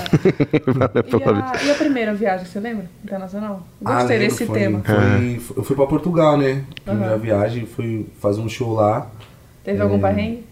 E 0.51 1.23
a, 1.23 1.63
e 1.65 1.71
a 1.71 1.75
primeira 1.75 2.13
viagem, 2.13 2.45
você 2.45 2.59
lembra? 2.59 2.85
Internacional? 3.03 3.65
Ah, 3.83 3.99
Gostei 3.99 4.17
lembro, 4.17 4.33
desse 4.33 4.45
foi- 4.45 4.59
tema. 4.59 4.81
Foi, 4.83 5.41
eu 5.57 5.63
fui 5.63 5.75
pra 5.75 5.87
Portugal, 5.87 6.37
né? 6.37 6.63
Primeira 6.83 7.13
Aham. 7.13 7.17
viagem, 7.21 7.65
fui 7.65 8.05
fazer 8.19 8.41
um 8.41 8.49
show 8.49 8.73
lá. 8.73 9.09
Teve 9.63 9.79
É. 9.79 9.81
algum 9.81 9.99
perrengue? 9.99 10.43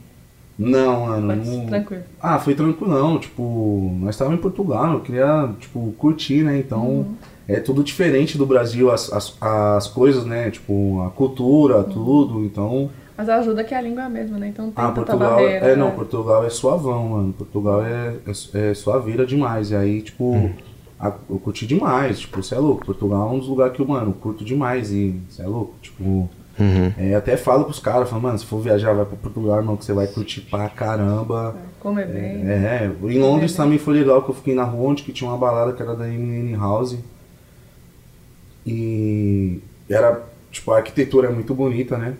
Não, 0.58 1.08
mano. 1.08 1.28
Mas 1.28 1.48
não- 1.48 1.66
tranquilo. 1.68 2.04
Ah, 2.22 2.40
foi 2.40 2.56
tranquilão, 2.56 3.18
tipo, 3.20 3.98
nós 4.02 4.12
estávamos 4.16 4.40
em 4.40 4.42
Portugal, 4.42 4.94
eu 4.94 5.00
queria, 5.02 5.50
tipo, 5.60 5.94
curtir, 5.98 6.44
né? 6.44 6.58
Então, 6.58 6.86
Uhum. 6.86 7.16
É 7.50 7.60
tudo 7.60 7.84
diferente 7.84 8.38
do 8.38 8.46
Brasil, 8.46 8.92
as, 8.92 9.12
as, 9.12 9.36
as 9.42 9.88
coisas, 9.88 10.26
né? 10.26 10.50
Tipo, 10.52 11.02
a 11.06 11.10
cultura, 11.10 11.78
Uhum. 11.78 11.84
tudo, 11.84 12.44
então... 12.46 12.90
Mas 13.18 13.28
ajuda 13.28 13.64
que 13.66 13.76
a 13.76 13.82
língua 13.82 14.04
é 14.04 14.06
a 14.06 14.10
mesma, 14.10 14.38
né? 14.38 14.48
Então 14.48 14.66
não 14.68 14.72
tem 14.72 14.84
Ah, 14.84 14.88
tanta 14.88 15.06
Portugal, 15.06 15.36
barreira. 15.36 15.66
é, 15.66 15.76
não, 15.76 15.88
né? 15.88 15.96
Portugal 15.96 16.46
é 16.46 16.50
suavão, 16.50 17.10
mano. 17.10 17.34
Portugal 17.34 17.84
é, 17.84 18.14
é, 18.54 18.70
é 18.70 18.74
suaveira 18.74 19.26
demais, 19.26 19.72
e 19.72 19.76
aí, 19.76 20.02
tipo, 20.02 20.52
a- 20.98 21.14
eu 21.30 21.38
curti 21.38 21.68
demais, 21.68 22.20
tipo, 22.22 22.42
você 22.42 22.56
é 22.56 22.60
louco, 22.60 22.86
Portugal 22.86 23.28
é 23.30 23.32
um 23.34 23.40
dos 23.40 23.48
lugares 23.50 23.74
que 23.76 23.82
eu, 23.82 23.88
mano, 23.88 24.14
curto 24.14 24.46
demais, 24.46 24.92
e 24.92 25.20
você 25.30 25.42
é 25.42 25.48
louco, 25.48 25.74
tipo... 25.82 26.30
Uhum. 26.60 26.92
É, 26.98 27.16
até 27.16 27.38
falo 27.38 27.64
pros 27.64 27.80
caras, 27.80 28.10
falo, 28.10 28.22
mano, 28.22 28.38
se 28.38 28.46
for 28.46 28.60
viajar, 28.60 28.94
vai 28.94 29.06
pra 29.06 29.16
Portugal, 29.16 29.58
irmão, 29.60 29.78
que 29.78 29.86
você 29.86 29.94
vai 29.94 30.08
curtir 30.08 30.42
pra 30.42 30.68
caramba. 30.68 31.56
Comer 31.80 32.06
bem. 32.06 32.46
É, 32.50 32.92
em 33.04 33.18
Londres 33.18 33.54
também 33.56 33.78
foi 33.78 33.94
legal 33.94 34.22
que 34.24 34.30
eu 34.32 34.36
fiquei 34.36 34.54
na 34.54 34.64
rua 34.66 34.90
onde 34.92 35.04
que 35.04 35.14
tinha 35.14 35.30
uma 35.30 35.38
balada 35.38 35.72
que 35.72 35.82
era 35.82 35.96
da 35.96 36.06
MN 36.06 36.54
House. 36.58 36.98
E 38.70 39.60
era, 39.90 40.24
tipo, 40.52 40.72
a 40.72 40.78
arquitetura 40.78 41.28
é 41.28 41.32
muito 41.32 41.56
bonita, 41.56 41.98
né? 41.98 42.16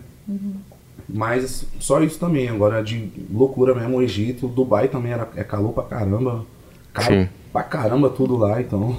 Mas 1.08 1.64
só 1.78 2.02
isso 2.02 2.18
também, 2.18 2.48
agora 2.48 2.82
de 2.82 3.08
loucura 3.32 3.72
mesmo, 3.74 3.98
o 3.98 4.02
Egito, 4.02 4.48
Dubai 4.48 4.88
também 4.88 5.12
era, 5.12 5.28
é 5.36 5.44
calor 5.44 5.72
pra 5.72 5.84
caramba. 5.84 6.44
Caro 6.92 7.14
Sim. 7.14 7.28
pra 7.52 7.62
caramba 7.62 8.10
tudo 8.10 8.36
lá, 8.36 8.60
então. 8.60 8.98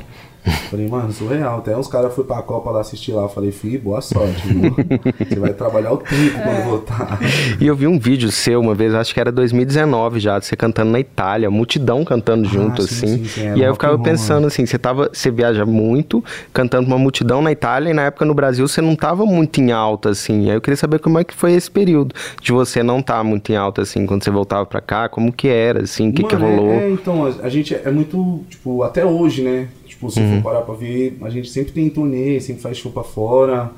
Falei, 0.69 0.87
mano, 0.87 1.11
surreal. 1.11 1.59
Até 1.59 1.75
uns 1.77 1.87
caras 1.87 2.13
foram 2.15 2.27
pra 2.27 2.41
Copa 2.41 2.71
lá 2.71 2.81
assistir 2.81 3.11
lá. 3.11 3.23
Eu 3.23 3.29
falei, 3.29 3.51
fi, 3.51 3.77
boa 3.77 4.01
sorte, 4.01 4.47
viu? 4.47 4.75
Você 5.29 5.39
vai 5.39 5.53
trabalhar 5.53 5.91
o 5.91 5.97
tempo 5.97 6.37
É. 6.37 6.41
quando 6.41 6.63
voltar. 6.63 7.19
E 7.59 7.67
eu 7.67 7.75
vi 7.75 7.85
um 7.87 7.99
vídeo 7.99 8.31
seu 8.31 8.59
uma 8.59 8.73
vez, 8.73 8.95
acho 8.95 9.13
que 9.13 9.19
era 9.19 9.31
2019 9.31 10.19
já, 10.19 10.39
de 10.39 10.45
você 10.45 10.55
cantando 10.55 10.91
na 10.91 10.99
Itália, 10.99 11.49
multidão 11.51 12.03
cantando 12.03 12.47
junto, 12.47 12.81
Ah, 12.81 12.87
sim, 12.87 12.95
assim. 12.95 13.17
sim, 13.17 13.25
sim, 13.25 13.41
é, 13.41 13.49
e 13.57 13.61
aí 13.61 13.69
eu 13.69 13.73
ficava 13.73 13.99
pensando 13.99 14.47
assim, 14.47 14.65
você 14.65 14.79
tava, 14.79 15.09
você 15.13 15.29
viaja 15.29 15.65
muito, 15.65 16.23
cantando 16.53 16.87
uma 16.87 16.97
multidão 16.97 17.41
na 17.41 17.51
Itália, 17.51 17.91
e 17.91 17.93
na 17.93 18.03
época 18.03 18.25
no 18.25 18.33
Brasil 18.33 18.67
você 18.67 18.81
não 18.81 18.95
tava 18.95 19.25
muito 19.25 19.59
em 19.61 19.71
alta, 19.71 20.09
assim. 20.09 20.49
Aí 20.49 20.55
eu 20.55 20.61
queria 20.61 20.77
saber 20.77 20.99
como 20.99 21.19
é 21.19 21.23
que 21.23 21.33
foi 21.33 21.53
esse 21.53 21.69
período 21.69 22.15
de 22.41 22.51
você 22.51 22.81
não 22.81 22.99
estar 22.99 23.23
muito 23.23 23.51
em 23.51 23.55
alta, 23.55 23.81
assim, 23.83 24.05
quando 24.05 24.23
você 24.23 24.31
voltava 24.31 24.65
pra 24.65 24.81
cá, 24.81 25.07
como 25.09 25.31
que 25.31 25.47
era, 25.47 25.83
assim, 25.83 26.09
o 26.09 26.13
que, 26.13 26.23
que 26.23 26.33
é- 26.35 26.37
rolou. 26.37 26.71
É, 26.71 26.89
então, 26.89 27.25
a, 27.25 27.45
a 27.45 27.49
gente 27.49 27.75
é 27.75 27.91
muito, 27.91 28.41
tipo, 28.49 28.81
até 28.83 29.05
hoje, 29.05 29.43
né? 29.43 29.67
Tipo, 30.02 30.10
se 30.10 30.20
Uhum. 30.20 30.38
for 30.38 30.43
parar 30.52 30.62
pra 30.62 30.74
ver, 30.74 31.16
a 31.22 31.30
gente 31.30 31.47
sempre 31.49 31.72
tem 31.74 31.88
turnê, 31.88 32.39
sempre 32.39 32.60
faz 32.64 32.76
show 32.78 32.91
pra 32.91 33.04
fora, 33.04 33.70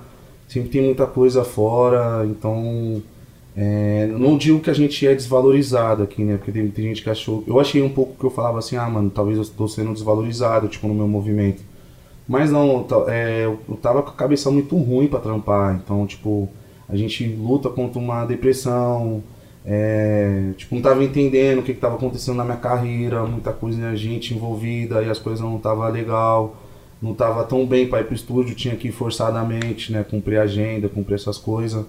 sempre 0.47 0.69
tem 0.69 0.81
muita 0.81 1.05
coisa 1.05 1.43
fora, 1.43 2.25
então. 2.25 3.01
é, 3.55 4.07
não 4.07 4.35
digo 4.37 4.59
que 4.61 4.69
a 4.69 4.73
gente 4.73 5.05
é 5.05 5.13
desvalorizado 5.13 6.01
aqui, 6.01 6.23
né? 6.23 6.37
Porque 6.37 6.51
tem, 6.51 6.67
tem 6.69 6.85
gente 6.85 7.03
que 7.03 7.09
achou. 7.09 7.43
Eu 7.45 7.59
achei 7.59 7.81
um 7.83 7.89
pouco 7.89 8.15
que 8.17 8.23
eu 8.23 8.29
falava 8.31 8.57
assim, 8.57 8.75
ah, 8.77 8.89
mano, 8.89 9.09
talvez 9.11 9.37
eu 9.37 9.43
estou 9.43 9.67
sendo 9.67 9.93
desvalorizado, 9.93 10.67
tipo, 10.69 10.87
no 10.87 10.93
meu 10.95 11.07
movimento. 11.07 11.61
Mas 12.27 12.49
não, 12.49 12.81
ta- 12.83 13.05
é, 13.09 13.43
eu 13.45 13.59
eu 13.69 13.75
tava 13.75 14.01
com 14.01 14.09
a 14.09 14.13
cabeça 14.13 14.49
muito 14.49 14.75
ruim 14.77 15.07
pra 15.07 15.19
trampar, 15.19 15.75
então, 15.75 16.07
tipo, 16.07 16.47
a 16.89 16.95
gente 16.95 17.27
luta 17.27 17.69
contra 17.69 17.99
uma 17.99 18.25
depressão, 18.25 19.21
é, 19.65 20.51
tipo, 20.57 20.75
não 20.75 20.81
tava 20.81 21.03
entendendo 21.03 21.59
o 21.59 21.63
que, 21.63 21.73
que 21.73 21.79
tava 21.79 21.95
acontecendo 21.95 22.35
na 22.35 22.43
minha 22.43 22.57
carreira, 22.57 23.25
muita 23.25 23.53
coisa 23.53 23.77
né, 23.77 23.95
gente 23.95 24.33
envolvida 24.33 25.01
e 25.01 25.09
as 25.09 25.19
coisas 25.19 25.39
não 25.39 25.57
tava 25.57 25.87
legal, 25.87 26.55
não 27.01 27.13
tava 27.13 27.43
tão 27.45 27.65
bem 27.65 27.87
para 27.87 28.01
ir 28.01 28.05
pro 28.05 28.15
estúdio, 28.15 28.55
tinha 28.55 28.75
que 28.75 28.89
ir 28.89 28.91
forçadamente, 28.91 29.91
né, 29.91 30.03
cumprir 30.03 30.37
agenda, 30.37 30.89
cumprir 30.89 31.15
essas 31.15 31.37
coisas. 31.37 31.85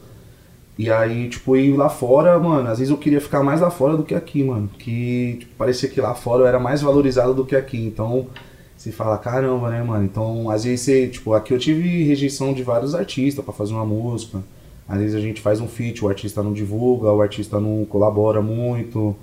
E 0.77 0.91
aí, 0.91 1.29
tipo, 1.29 1.57
ir 1.57 1.77
lá 1.77 1.89
fora, 1.89 2.39
mano, 2.39 2.69
às 2.69 2.79
vezes 2.79 2.91
eu 2.91 2.99
queria 2.99 3.21
ficar 3.21 3.43
mais 3.45 3.61
lá 3.61 3.71
fora 3.71 3.97
do 3.97 4.03
que 4.03 4.15
aqui, 4.15 4.43
mano. 4.43 4.69
Que 4.79 5.37
tipo, 5.39 5.55
parecia 5.57 5.89
que 5.89 6.01
lá 6.01 6.15
fora 6.15 6.43
eu 6.43 6.47
era 6.47 6.59
mais 6.59 6.83
valorizado 6.83 7.33
do 7.33 7.47
que 7.47 7.55
aqui. 7.55 7.79
Então, 7.79 8.27
você 8.77 8.91
fala, 8.91 9.17
caramba, 9.17 9.71
né, 9.71 9.83
mano? 9.83 10.05
Então, 10.05 10.51
às 10.51 10.65
vezes 10.65 10.81
você, 10.81 11.07
tipo, 11.09 11.33
aqui 11.33 11.55
eu 11.55 11.59
tive 11.59 12.03
rejeição 12.05 12.53
de 12.53 12.65
vários 12.65 12.95
artistas 12.95 13.45
pra 13.45 13.55
fazer 13.55 13.73
uma 13.73 13.85
música. 13.85 14.43
Às 14.89 14.99
vezes 14.99 15.15
a 15.15 15.21
gente 15.21 15.41
faz 15.41 15.61
um 15.61 15.69
feat, 15.69 16.05
o 16.05 16.09
artista 16.09 16.43
não 16.43 16.53
divulga, 16.53 17.11
o 17.11 17.23
artista 17.23 17.59
não 17.59 17.85
colabora 17.85 18.43
muito, 18.43 19.17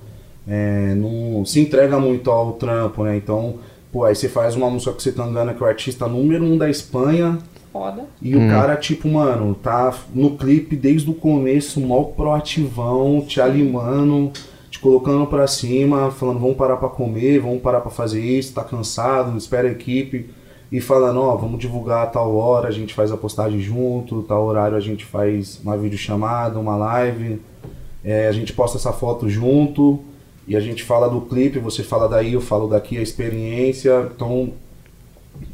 é, 0.48 0.96
não 0.96 1.46
se 1.46 1.60
entrega 1.60 2.00
muito 2.00 2.32
ao 2.32 2.54
trampo, 2.54 3.04
né? 3.04 3.16
Então, 3.16 3.56
pô, 3.92 4.04
aí 4.04 4.16
você 4.16 4.28
faz 4.28 4.56
uma 4.56 4.70
música 4.70 4.92
com 4.92 5.00
você 5.00 5.12
Tangana, 5.12 5.54
que 5.54 5.62
é 5.62 5.66
o 5.66 5.70
artista 5.70 6.08
número 6.08 6.44
um 6.44 6.58
da 6.58 6.70
Espanha, 6.70 7.38
Foda. 7.72 8.06
e 8.22 8.36
o 8.36 8.40
cara, 8.50 8.76
tipo, 8.76 9.08
mano, 9.08 9.54
tá 9.54 9.94
no 10.14 10.36
clipe 10.36 10.76
desde 10.76 11.10
o 11.10 11.14
começo, 11.14 11.80
mó 11.80 12.04
proativão, 12.06 13.22
te 13.22 13.40
animando, 13.40 14.32
te 14.72 14.80
colocando 14.80 15.28
pra 15.28 15.46
cima, 15.46 16.10
falando, 16.10 16.40
vamos 16.40 16.58
parar 16.58 16.78
pra 16.78 16.90
comer, 16.90 17.40
vamos 17.40 17.62
parar 17.62 17.82
pra 17.82 17.92
fazer 17.92 18.20
isso, 18.20 18.54
tá 18.54 18.64
cansado, 18.64 19.38
espera 19.38 19.68
a 19.68 19.72
equipe. 19.72 20.30
E 20.72 20.80
falando, 20.80 21.20
ó, 21.20 21.36
vamos 21.36 21.60
divulgar 21.60 22.04
a 22.04 22.08
tal 22.08 22.36
hora, 22.36 22.70
a 22.70 22.72
gente 22.72 22.94
faz 22.94 23.12
a 23.12 23.18
postagem 23.18 23.60
junto, 23.60 24.24
tal 24.24 24.46
horário 24.46 24.78
a 24.78 24.80
gente 24.80 25.04
faz 25.04 25.60
uma 25.64 25.78
videochamada, 25.78 26.58
uma 26.58 26.78
live, 26.78 27.42
é, 28.04 28.28
a 28.28 28.32
gente 28.32 28.54
posta 28.54 28.78
essa 28.78 28.94
foto 28.94 29.30
junto, 29.30 30.00
e 30.48 30.56
a 30.56 30.62
gente 30.62 30.84
fala 30.84 31.10
do 31.10 31.22
clipe, 31.22 31.60
você 31.60 31.84
fala 31.84 32.08
daí, 32.08 32.34
eu 32.34 32.42
falo 32.42 32.68
daqui 32.68 32.98
a 32.98 33.02
experiência, 33.02 34.10
então 34.16 34.54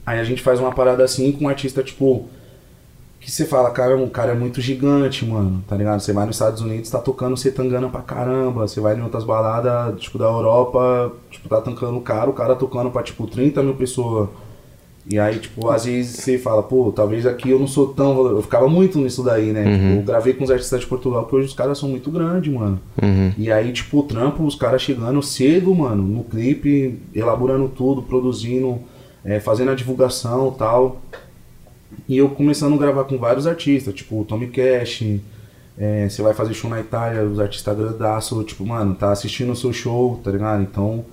Aí 0.06 0.20
a 0.20 0.24
gente 0.24 0.42
faz 0.42 0.60
uma 0.60 0.72
parada 0.72 1.04
assim 1.04 1.32
com 1.32 1.46
um 1.46 1.50
artista, 1.50 1.84
tipo, 1.84 2.28
que 3.20 3.30
você 3.30 3.46
fala, 3.46 3.72
caramba, 3.72 4.04
o 4.04 4.10
cara 4.10 4.32
é 4.32 4.36
muito 4.36 4.62
gigante, 4.62 5.26
mano, 5.26 5.64
tá 5.68 5.76
ligado? 5.76 6.00
Você 6.00 6.14
vai 6.14 6.26
nos 6.26 6.36
Estados 6.36 6.62
Unidos, 6.62 6.90
tá 6.90 7.00
tocando 7.00 7.36
setangana 7.36 7.90
pra 7.90 8.02
caramba, 8.02 8.68
você 8.68 8.80
vai 8.80 8.96
em 8.96 9.02
outras 9.02 9.24
baladas, 9.24 10.00
tipo, 10.00 10.18
da 10.18 10.26
Europa, 10.26 11.12
tipo, 11.30 11.50
tá 11.50 11.62
tancando 11.62 11.98
o 11.98 12.02
cara, 12.02 12.30
o 12.30 12.34
cara 12.34 12.56
tocando 12.56 12.90
pra, 12.90 13.04
tipo, 13.04 13.28
30 13.28 13.62
mil 13.64 13.76
pessoas. 13.76 14.30
E 15.10 15.18
aí, 15.18 15.40
tipo, 15.40 15.70
às 15.70 15.86
vezes 15.86 16.18
você 16.18 16.38
fala, 16.38 16.62
pô, 16.62 16.92
talvez 16.92 17.26
aqui 17.26 17.50
eu 17.50 17.58
não 17.60 17.68
sou 17.68 17.88
tão. 17.94 18.28
Eu 18.28 18.42
ficava 18.42 18.68
muito 18.68 19.00
nisso 19.00 19.24
daí, 19.24 19.54
né? 19.54 19.64
Tipo, 19.64 19.86
eu 20.00 20.02
gravei 20.04 20.34
com 20.34 20.44
os 20.44 20.52
artistas 20.52 20.82
de 20.82 20.86
Portugal, 20.86 21.22
porque 21.24 21.38
hoje 21.38 21.48
os 21.48 21.54
caras 21.54 21.78
são 21.78 21.88
muito 21.88 22.12
grandes, 22.12 22.54
mano. 22.54 22.78
E 23.38 23.50
aí, 23.50 23.72
tipo, 23.72 24.00
o 24.00 24.04
trampo, 24.04 24.44
os 24.44 24.56
caras 24.56 24.82
chegando 24.82 25.22
cedo, 25.24 25.74
mano, 25.74 26.04
no 26.04 26.24
clipe, 26.26 27.00
elaborando 27.16 27.70
tudo, 27.70 28.02
produzindo, 28.02 28.80
é, 29.24 29.40
fazendo 29.40 29.72
a 29.72 29.76
divulgação 29.76 30.52
e 30.54 30.60
tal. 30.60 31.02
E 32.08 32.18
eu 32.18 32.30
começando 32.30 32.74
a 32.74 32.78
gravar 32.78 33.06
com 33.06 33.18
vários 33.18 33.48
artistas, 33.48 33.94
tipo 33.94 34.26
Tommy 34.26 34.48
Cash, 34.48 35.04
é, 35.78 36.10
você 36.10 36.22
vai 36.22 36.34
fazer 36.34 36.54
show 36.54 36.70
na 36.70 36.82
Itália, 36.82 37.24
os 37.24 37.40
artistas 37.40 37.78
gradaço, 37.78 38.44
tipo, 38.44 38.66
mano, 38.66 38.94
tá 38.94 39.12
assistindo 39.12 39.52
o 39.52 39.56
seu 39.56 39.72
show, 39.72 40.20
tá 40.22 40.32
ligado? 40.32 40.64
Então, 40.64 41.06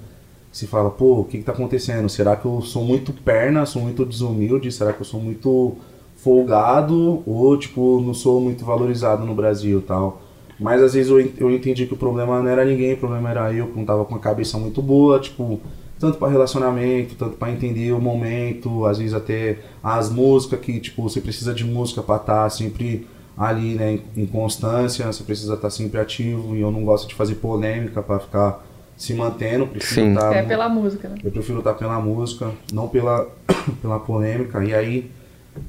você 0.55 0.69
fala, 0.69 0.89
pô, 0.89 1.21
o 1.21 1.25
que 1.25 1.39
que 1.39 1.45
tá 1.45 1.51
acontecendo? 1.51 2.09
Será 2.09 2.37
que 2.37 2.45
eu 2.45 2.63
sou 2.63 2.85
muito 2.85 3.13
perna, 3.13 3.67
sou 3.67 3.83
muito 3.83 4.05
desumilde? 4.07 4.71
Será 4.71 4.93
que 4.93 5.01
eu 5.01 5.05
sou 5.05 5.21
muito 5.21 5.77
folgado? 6.15 7.25
Ou, 7.27 7.59
tipo, 7.59 8.01
não 8.01 8.15
sou 8.15 8.41
muito 8.41 8.65
valorizado 8.65 9.27
no 9.27 9.35
Brasil 9.35 9.83
tal? 9.83 10.23
Mas 10.61 10.81
às 10.81 10.95
vezes 10.95 11.11
eu, 11.11 11.19
eu 11.39 11.51
entendi 11.51 11.87
que 11.87 11.95
o 11.95 11.97
problema 11.97 12.41
não 12.41 12.49
era 12.49 12.65
ninguém, 12.65 12.93
o 12.93 12.97
problema 12.97 13.31
era 13.31 13.53
eu, 13.53 13.67
que 13.67 13.77
não 13.77 13.85
tava 13.85 14.05
com 14.05 14.15
a 14.15 14.21
cabeça 14.21 14.57
muito 14.57 14.81
boa, 14.81 15.19
tipo, 15.19 15.61
tanto 15.99 16.19
para 16.19 16.31
relacionamento, 16.31 17.17
tanto 17.17 17.37
para 17.37 17.51
entender 17.51 17.91
o 17.91 18.01
momento, 18.01 18.87
às 18.87 18.99
vezes 18.99 19.13
até 19.13 19.59
as 19.83 20.09
músicas 20.09 20.61
que, 20.61 20.79
tipo, 20.79 21.03
você 21.03 21.21
precisa 21.21 21.53
de 21.53 21.65
música 21.65 22.01
para 22.01 22.15
estar 22.15 22.49
sempre 22.51 23.09
ali, 23.37 23.75
né, 23.75 23.99
em, 24.17 24.23
em 24.23 24.27
constância, 24.27 25.05
você 25.13 25.25
precisa 25.25 25.55
estar 25.55 25.71
sempre 25.71 25.99
ativo, 25.99 26.55
e 26.55 26.61
eu 26.61 26.71
não 26.71 26.85
gosto 26.85 27.09
de 27.09 27.17
fazer 27.17 27.35
polêmica 27.35 28.01
para 28.01 28.21
ficar 28.21 28.65
se 28.97 29.15
mantendo, 29.15 29.67
prefiro 29.67 30.07
Sim. 30.07 30.15
estar 30.15 30.35
É 30.35 30.43
pela 30.43 30.69
música, 30.69 31.09
né? 31.09 31.17
eu 31.23 31.31
prefiro 31.31 31.59
estar 31.59 31.75
pela 31.75 32.01
música, 32.01 32.51
não 32.73 32.89
pela, 32.89 33.29
pela 33.83 33.99
polêmica. 33.99 34.65
E 34.65 34.75
aí, 34.75 35.11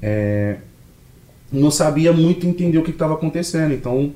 é, 0.02 0.58
não 1.52 1.72
sabia 1.72 2.14
muito 2.14 2.46
entender 2.46 2.78
o 2.78 2.84
que 2.84 2.92
estava 2.92 3.14
acontecendo. 3.14 3.74
Então, 3.74 4.14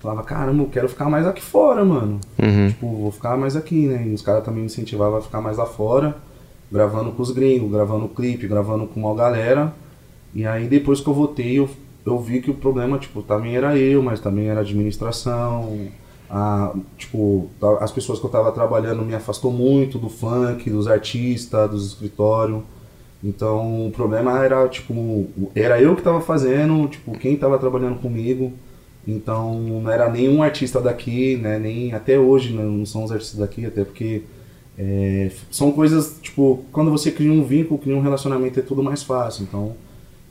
falava, 0.00 0.22
caramba, 0.22 0.62
eu 0.62 0.68
quero 0.68 0.88
ficar 0.88 1.08
mais 1.08 1.26
aqui 1.26 1.42
fora, 1.42 1.84
mano. 1.84 2.20
Uhum. 2.40 2.68
Tipo, 2.68 2.96
vou 2.96 3.12
ficar 3.12 3.36
mais 3.36 3.56
aqui, 3.56 3.86
né? 3.86 4.06
E 4.06 4.14
os 4.14 4.22
caras 4.22 4.44
também 4.44 4.60
me 4.60 4.66
incentivavam 4.66 5.18
a 5.18 5.22
ficar 5.22 5.40
mais 5.40 5.56
lá 5.56 5.66
fora, 5.66 6.16
gravando 6.70 7.12
com 7.12 7.22
os 7.22 7.30
gringos, 7.30 7.70
gravando 7.70 8.08
clipe, 8.08 8.46
gravando 8.46 8.86
com 8.86 9.00
uma 9.00 9.14
galera. 9.14 9.72
E 10.34 10.46
aí, 10.46 10.66
depois 10.66 11.00
que 11.00 11.08
eu 11.08 11.14
voltei, 11.14 11.58
eu, 11.58 11.68
eu 12.06 12.18
vi 12.18 12.40
que 12.40 12.50
o 12.50 12.54
problema, 12.54 12.98
tipo, 12.98 13.22
também 13.22 13.56
era 13.56 13.76
eu, 13.76 14.02
mas 14.02 14.20
também 14.20 14.48
era 14.48 14.60
a 14.60 14.62
administração. 14.62 15.88
A, 16.32 16.74
tipo, 16.98 17.50
ta- 17.60 17.78
as 17.84 17.92
pessoas 17.92 18.18
que 18.18 18.24
eu 18.26 18.30
tava 18.30 18.52
trabalhando 18.52 19.02
me 19.04 19.14
afastou 19.14 19.52
muito 19.52 19.98
do 19.98 20.08
funk, 20.08 20.70
dos 20.70 20.88
artistas, 20.88 21.70
dos 21.70 21.86
escritórios. 21.88 22.62
Então, 23.24 23.86
o 23.88 23.90
problema 23.92 24.44
era, 24.44 24.68
tipo, 24.68 25.26
era 25.54 25.80
eu 25.80 25.94
que 25.96 26.02
tava 26.02 26.20
fazendo, 26.22 26.88
tipo, 26.88 27.12
quem 27.18 27.36
tava 27.36 27.58
trabalhando 27.58 28.00
comigo. 28.00 28.52
Então, 29.06 29.60
não 29.60 29.90
era 29.90 30.08
nenhum 30.10 30.42
artista 30.42 30.80
daqui, 30.80 31.36
né, 31.36 31.58
nem 31.58 31.92
até 31.92 32.18
hoje 32.18 32.52
né, 32.54 32.62
não 32.64 32.86
são 32.86 33.04
os 33.04 33.12
artistas 33.12 33.38
daqui, 33.40 33.66
até 33.66 33.84
porque 33.84 34.22
é, 34.78 35.30
são 35.50 35.72
coisas, 35.72 36.16
tipo, 36.22 36.64
quando 36.72 36.90
você 36.90 37.10
cria 37.10 37.32
um 37.32 37.44
vínculo, 37.44 37.78
cria 37.80 37.96
um 37.96 38.00
relacionamento, 38.00 38.58
é 38.60 38.62
tudo 38.62 38.82
mais 38.82 39.02
fácil. 39.02 39.44
Então, 39.44 39.74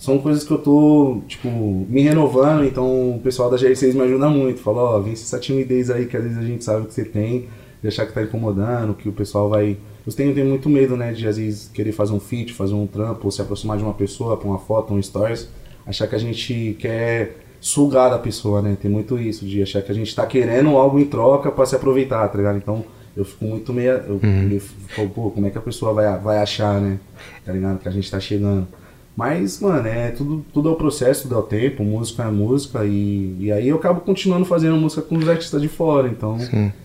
são 0.02 0.18
coisas 0.18 0.44
que 0.44 0.50
eu 0.50 0.58
tô, 0.58 1.22
tipo, 1.28 1.48
me 1.48 2.02
renovando, 2.02 2.66
então 2.66 3.12
o 3.12 3.20
pessoal 3.20 3.52
da 3.52 3.58
GR6 3.58 3.94
me 3.94 4.02
ajuda 4.02 4.28
muito. 4.32 4.60
Fala, 4.60 4.82
ó, 4.82 5.00
vence 5.00 5.22
essa 5.22 5.38
timidez 5.38 5.92
aí 5.92 6.08
que 6.08 6.18
às 6.18 6.24
vezes 6.24 6.40
a 6.40 6.42
gente 6.42 6.64
sabe 6.64 6.88
que 6.88 6.94
você 6.96 7.06
tem, 7.06 7.48
de 7.84 7.88
achar 7.88 8.08
que 8.08 8.12
tá 8.12 8.24
incomodando, 8.24 8.96
que 8.96 9.08
o 9.08 9.12
pessoal 9.12 9.48
vai. 9.48 9.78
Eu 10.04 10.12
tenho, 10.12 10.34
tenho 10.34 10.48
muito 10.48 10.68
medo, 10.68 10.98
né, 10.98 11.14
de 11.14 11.28
às 11.28 11.38
vezes 11.38 11.70
querer 11.72 11.92
fazer 11.92 12.14
um 12.14 12.20
feat, 12.20 12.52
fazer 12.52 12.74
um 12.74 12.88
trampo, 12.88 13.20
ou 13.26 13.30
se 13.30 13.44
aproximar 13.44 13.78
de 13.78 13.84
uma 13.84 13.94
pessoa, 13.94 14.36
pôr 14.38 14.48
uma 14.48 14.58
foto, 14.58 14.92
um 14.92 15.00
stories, 15.00 15.48
achar 15.86 16.08
que 16.08 16.16
a 16.16 16.20
gente 16.20 16.76
quer 16.80 17.38
sugar 17.60 18.10
da 18.10 18.18
pessoa, 18.18 18.60
né? 18.60 18.76
Tem 18.82 18.90
muito 18.90 19.20
isso, 19.20 19.46
de 19.46 19.62
achar 19.62 19.84
que 19.84 19.92
a 19.92 19.96
gente 19.96 20.16
tá 20.16 20.26
querendo 20.26 20.70
algo 20.78 20.98
em 20.98 21.06
troca 21.06 21.52
pra 21.52 21.64
se 21.68 21.76
aproveitar, 21.76 22.28
tá 22.28 22.40
ligado? 22.40 22.58
Então 22.58 22.84
eu 23.16 23.24
fico 23.24 23.46
muito 23.46 23.72
meio. 23.72 23.92
Eu, 23.92 24.20
eu 24.52 24.60
fico, 24.60 25.08
pô, 25.10 25.30
como 25.30 25.46
é 25.46 25.52
que 25.52 25.60
a 25.60 25.62
pessoa 25.62 25.94
vai, 25.94 26.18
vai 26.18 26.40
achar, 26.40 26.82
né? 26.82 27.00
Tá 27.46 27.54
ligado? 27.54 27.78
Que 27.78 27.88
a 27.88 27.92
gente 27.92 28.10
tá 28.10 28.20
chegando. 28.20 28.68
Mas, 29.16 29.60
mano, 29.60 29.88
é 29.88 30.10
tudo, 30.12 30.46
tudo 30.54 30.70
é 30.70 30.72
o 30.72 30.76
processo, 30.76 31.24
tudo 31.24 31.36
é 31.36 31.38
o 31.38 31.44
tempo, 31.44 31.84
música 31.84 32.24
é 32.24 32.32
música, 32.32 32.86
e, 32.86 33.36
e 33.40 33.52
aí 33.52 33.68
eu 33.68 33.76
acabo 33.76 34.02
continuando 34.02 34.46
fazendo 34.46 34.78
música 34.78 35.02
com 35.02 35.18
os 35.18 35.28
artistas 35.28 35.62
de 35.62 35.68
fora, 35.68 36.08
então, 36.08 36.38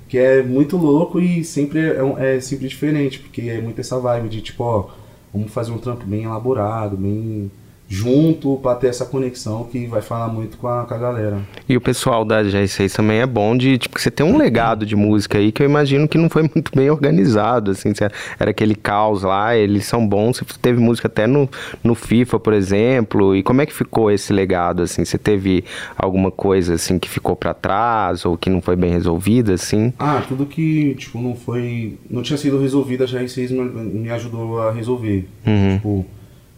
que 0.09 0.19
é 0.19 0.43
muito 0.43 0.77
louco 0.77 1.21
e 1.21 1.45
sempre 1.45 1.81
é, 1.81 2.37
é 2.37 2.41
sempre 2.41 2.67
diferente, 2.67 3.21
porque 3.21 3.43
é 3.43 3.61
muito 3.61 3.81
essa 3.81 3.99
vibe 3.99 4.29
de 4.29 4.41
tipo, 4.41 4.65
ó, 4.65 4.89
vamos 5.33 5.53
fazer 5.53 5.71
um 5.71 5.79
trampo 5.79 6.05
bem 6.05 6.25
elaborado, 6.25 6.97
bem 6.97 7.51
junto, 7.89 8.59
pra 8.63 8.75
ter 8.75 8.89
essa 8.89 9.05
conexão 9.05 9.65
que 9.65 9.87
vai 9.87 10.03
falar 10.03 10.29
muito 10.29 10.57
com 10.57 10.67
a, 10.67 10.85
com 10.85 10.95
a 10.95 10.99
galera. 10.99 11.39
E 11.69 11.77
o 11.77 11.81
pessoal 11.81 12.25
da 12.25 12.43
G6 12.43 12.95
também 12.95 13.21
é 13.21 13.27
bom 13.27 13.57
de, 13.57 13.79
tipo, 13.79 14.01
você 14.01 14.11
tem 14.11 14.27
um 14.27 14.37
legado 14.37 14.85
de 14.85 14.97
música 14.97 15.39
aí 15.39 15.53
que 15.53 15.63
eu 15.63 15.67
imagino 15.67 16.09
que 16.09 16.19
não 16.19 16.29
foi 16.29 16.43
muito 16.55 16.73
bem 16.75 16.91
organizado, 16.91 17.71
assim, 17.71 17.95
se 17.95 18.03
era, 18.05 18.51
aquele 18.51 18.75
caos 18.75 19.23
lá, 19.23 19.57
eles 19.57 19.85
são 19.87 20.07
bons, 20.07 20.39
você 20.39 20.59
teve 20.61 20.81
música 20.81 21.07
até 21.09 21.27
no, 21.27 21.49
no 21.83 21.95
FIFA, 21.95 22.41
por 22.41 22.53
exemplo, 22.53 23.37
e 23.37 23.43
como 23.43 23.63
é 23.63 23.67
que 23.67 23.73
ficou 23.73 24.11
esse 24.11 24.33
legado, 24.33 24.83
assim, 24.83 25.05
você 25.05 25.19
teve 25.19 25.65
alguma 25.97 26.31
coisa, 26.31 26.75
assim, 26.75 26.99
que 26.99 27.09
ficou 27.09 27.37
pra 27.37 27.55
trás 27.55 28.25
ou 28.25 28.37
que 28.37 28.51
não 28.51 28.61
foi 28.61 28.75
bem 28.77 28.91
resolvida, 28.91 29.55
assim? 29.55 29.93
Ah, 29.99 30.23
tudo 30.27 30.47
que, 30.47 30.95
tipo, 30.97 31.21
não 31.21 31.35
foi. 31.35 31.99
Não 32.11 32.23
tinha 32.23 32.37
sido 32.37 32.59
resolvido, 32.61 33.05
a 33.05 33.07
GR6 33.07 33.51
me, 33.51 34.01
me 34.01 34.11
ajudou 34.11 34.61
a 34.61 34.73
resolver. 34.73 35.29
Tipo, 35.77 36.05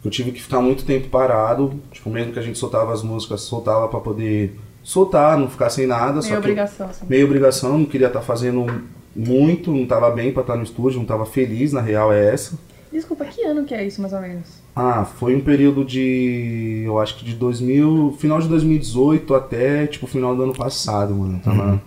eu 0.09 0.11
tive 0.11 0.33
que 0.33 0.43
ficar 0.43 0.61
muito 0.61 0.85
tempo 0.85 1.09
parado. 1.09 1.75
Tipo, 1.93 2.11
mesmo 2.11 2.33
que 2.33 2.39
a 2.39 2.43
gente 2.43 2.59
soltava 2.59 2.93
as 2.93 3.03
músicas, 3.03 3.43
soltava 3.43 3.87
pra 3.89 4.01
poder 4.01 4.59
soltar, 4.83 5.39
não 5.39 5.49
ficar 5.49 5.69
sem 5.71 5.87
nada. 5.87 6.23
só 6.23 6.29
Meio 6.31 6.41
que 6.41 6.49
obrigação, 6.49 6.89
assim. 6.89 7.07
Meio 7.09 7.27
obrigação, 7.27 7.79
não 7.79 7.85
queria 7.85 8.07
estar 8.07 8.23
fazendo 8.23 8.67
muito, 9.15 9.71
não 9.71 9.87
tava 9.87 10.11
bem 10.11 10.33
pra 10.33 10.41
estar 10.41 10.57
no 10.57 10.63
estúdio, 10.63 10.99
não 10.99 11.07
tava 11.07 11.27
feliz, 11.27 11.73
na 11.73 11.81
real 11.81 12.13
é 12.13 12.33
essa. 12.33 12.59
Desculpa, 12.91 13.27
que 13.27 13.43
ano 13.45 13.65
que 13.65 13.75
é 13.75 13.87
isso, 13.87 14.01
mais 14.01 14.15
ou 14.15 14.21
menos? 14.21 14.63
Ah, 14.75 15.05
foi 15.05 15.37
um 15.37 15.41
período 15.41 15.85
de. 15.85 16.85
Eu 16.87 16.99
acho 16.99 17.19
que 17.19 17.25
de 17.25 17.35
2000. 17.35 18.17
Final 18.19 18.41
de 18.41 18.49
2018 18.49 19.35
até, 19.35 19.87
tipo, 19.87 20.07
final 20.07 20.35
do 20.35 20.43
ano 20.43 20.55
passado, 20.55 21.15
mano. 21.15 21.39
Tava, 21.45 21.59
tava 21.59 21.83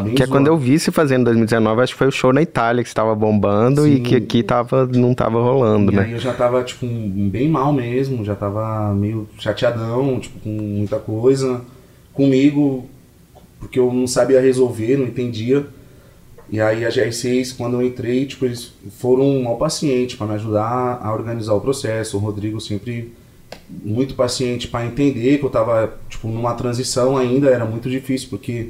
bem 0.00 0.14
Que 0.14 0.22
é 0.22 0.26
quando 0.26 0.46
eu 0.46 0.54
zoado. 0.54 0.64
vi 0.64 0.78
você 0.78 0.90
fazendo 0.92 1.22
em 1.22 1.24
2019, 1.24 1.82
acho 1.82 1.92
que 1.92 1.98
foi 1.98 2.06
o 2.08 2.12
show 2.12 2.32
na 2.32 2.40
Itália 2.42 2.82
que 2.82 2.88
estava 2.88 3.14
bombando 3.14 3.86
e 3.86 3.96
Sim. 3.96 4.02
que 4.02 4.16
aqui 4.16 4.42
tava, 4.42 4.86
não 4.86 5.14
tava 5.14 5.42
rolando, 5.42 5.92
E 5.92 5.96
né? 5.96 6.02
aí 6.04 6.12
eu 6.12 6.18
já 6.18 6.32
tava, 6.32 6.62
tipo, 6.62 6.86
bem 6.86 7.48
mal 7.48 7.72
mesmo, 7.72 8.24
já 8.24 8.34
tava 8.34 8.94
meio 8.94 9.28
chateadão, 9.38 10.20
tipo, 10.20 10.38
com 10.40 10.50
muita 10.50 10.98
coisa 10.98 11.60
comigo, 12.12 12.86
porque 13.58 13.78
eu 13.78 13.92
não 13.92 14.06
sabia 14.06 14.40
resolver, 14.40 14.96
não 14.96 15.06
entendia. 15.06 15.66
E 16.50 16.60
aí 16.60 16.84
a 16.84 16.88
GR6, 16.90 17.56
quando 17.56 17.80
eu 17.80 17.86
entrei, 17.86 18.26
tipo, 18.26 18.44
eles 18.44 18.72
foram 18.98 19.46
ao 19.48 19.56
paciente 19.56 20.16
para 20.16 20.26
me 20.26 20.34
ajudar 20.34 21.00
a 21.02 21.12
organizar 21.12 21.54
o 21.54 21.60
processo. 21.60 22.16
O 22.18 22.20
Rodrigo 22.20 22.60
sempre 22.60 23.12
muito 23.82 24.14
paciente 24.14 24.68
para 24.68 24.84
entender 24.84 25.38
que 25.38 25.44
eu 25.44 25.50
tava, 25.50 25.94
tipo, 26.10 26.28
numa 26.28 26.54
transição 26.54 27.16
ainda, 27.16 27.48
era 27.48 27.64
muito 27.64 27.88
difícil, 27.88 28.28
porque 28.28 28.68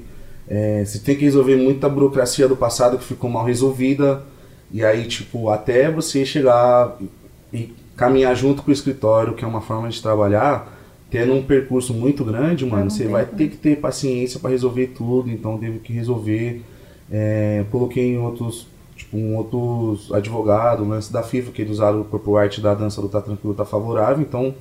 é, 0.48 0.84
você 0.84 0.98
tem 0.98 1.16
que 1.16 1.24
resolver 1.24 1.56
muita 1.56 1.88
burocracia 1.88 2.48
do 2.48 2.56
passado 2.56 2.98
que 2.98 3.04
ficou 3.04 3.30
mal 3.30 3.44
resolvida. 3.44 4.22
E 4.70 4.84
aí, 4.84 5.06
tipo, 5.06 5.50
até 5.50 5.90
você 5.90 6.24
chegar 6.24 6.96
e 7.52 7.72
caminhar 7.96 8.34
junto 8.34 8.62
com 8.62 8.70
o 8.70 8.74
escritório, 8.74 9.34
que 9.34 9.44
é 9.44 9.48
uma 9.48 9.60
forma 9.60 9.88
de 9.88 10.00
trabalhar, 10.00 10.78
tendo 11.10 11.34
um 11.34 11.42
percurso 11.42 11.92
muito 11.92 12.24
grande, 12.24 12.64
mano, 12.64 12.90
você 12.90 13.06
vai 13.06 13.26
ter 13.26 13.48
que 13.48 13.56
ter 13.56 13.76
paciência 13.76 14.40
para 14.40 14.50
resolver 14.50 14.88
tudo, 14.88 15.30
então 15.30 15.58
teve 15.58 15.78
que 15.78 15.92
resolver. 15.92 16.62
É, 17.10 17.64
coloquei 17.70 18.14
em 18.14 18.18
outros, 18.18 18.66
tipo, 18.96 19.18
um 19.18 19.36
outros 19.36 20.10
advogados, 20.10 20.86
o 20.86 20.88
lance 20.88 21.12
da 21.12 21.22
FIFA, 21.22 21.52
que 21.52 21.60
eles 21.60 21.72
usaram 21.74 22.00
o 22.00 22.04
corpo 22.04 22.36
art 22.36 22.58
da 22.60 22.74
dança 22.74 23.02
do 23.02 23.08
Tá 23.08 23.20
Tranquilo, 23.20 23.54
Tá 23.54 23.66
Favorável, 23.66 24.22
então 24.22 24.54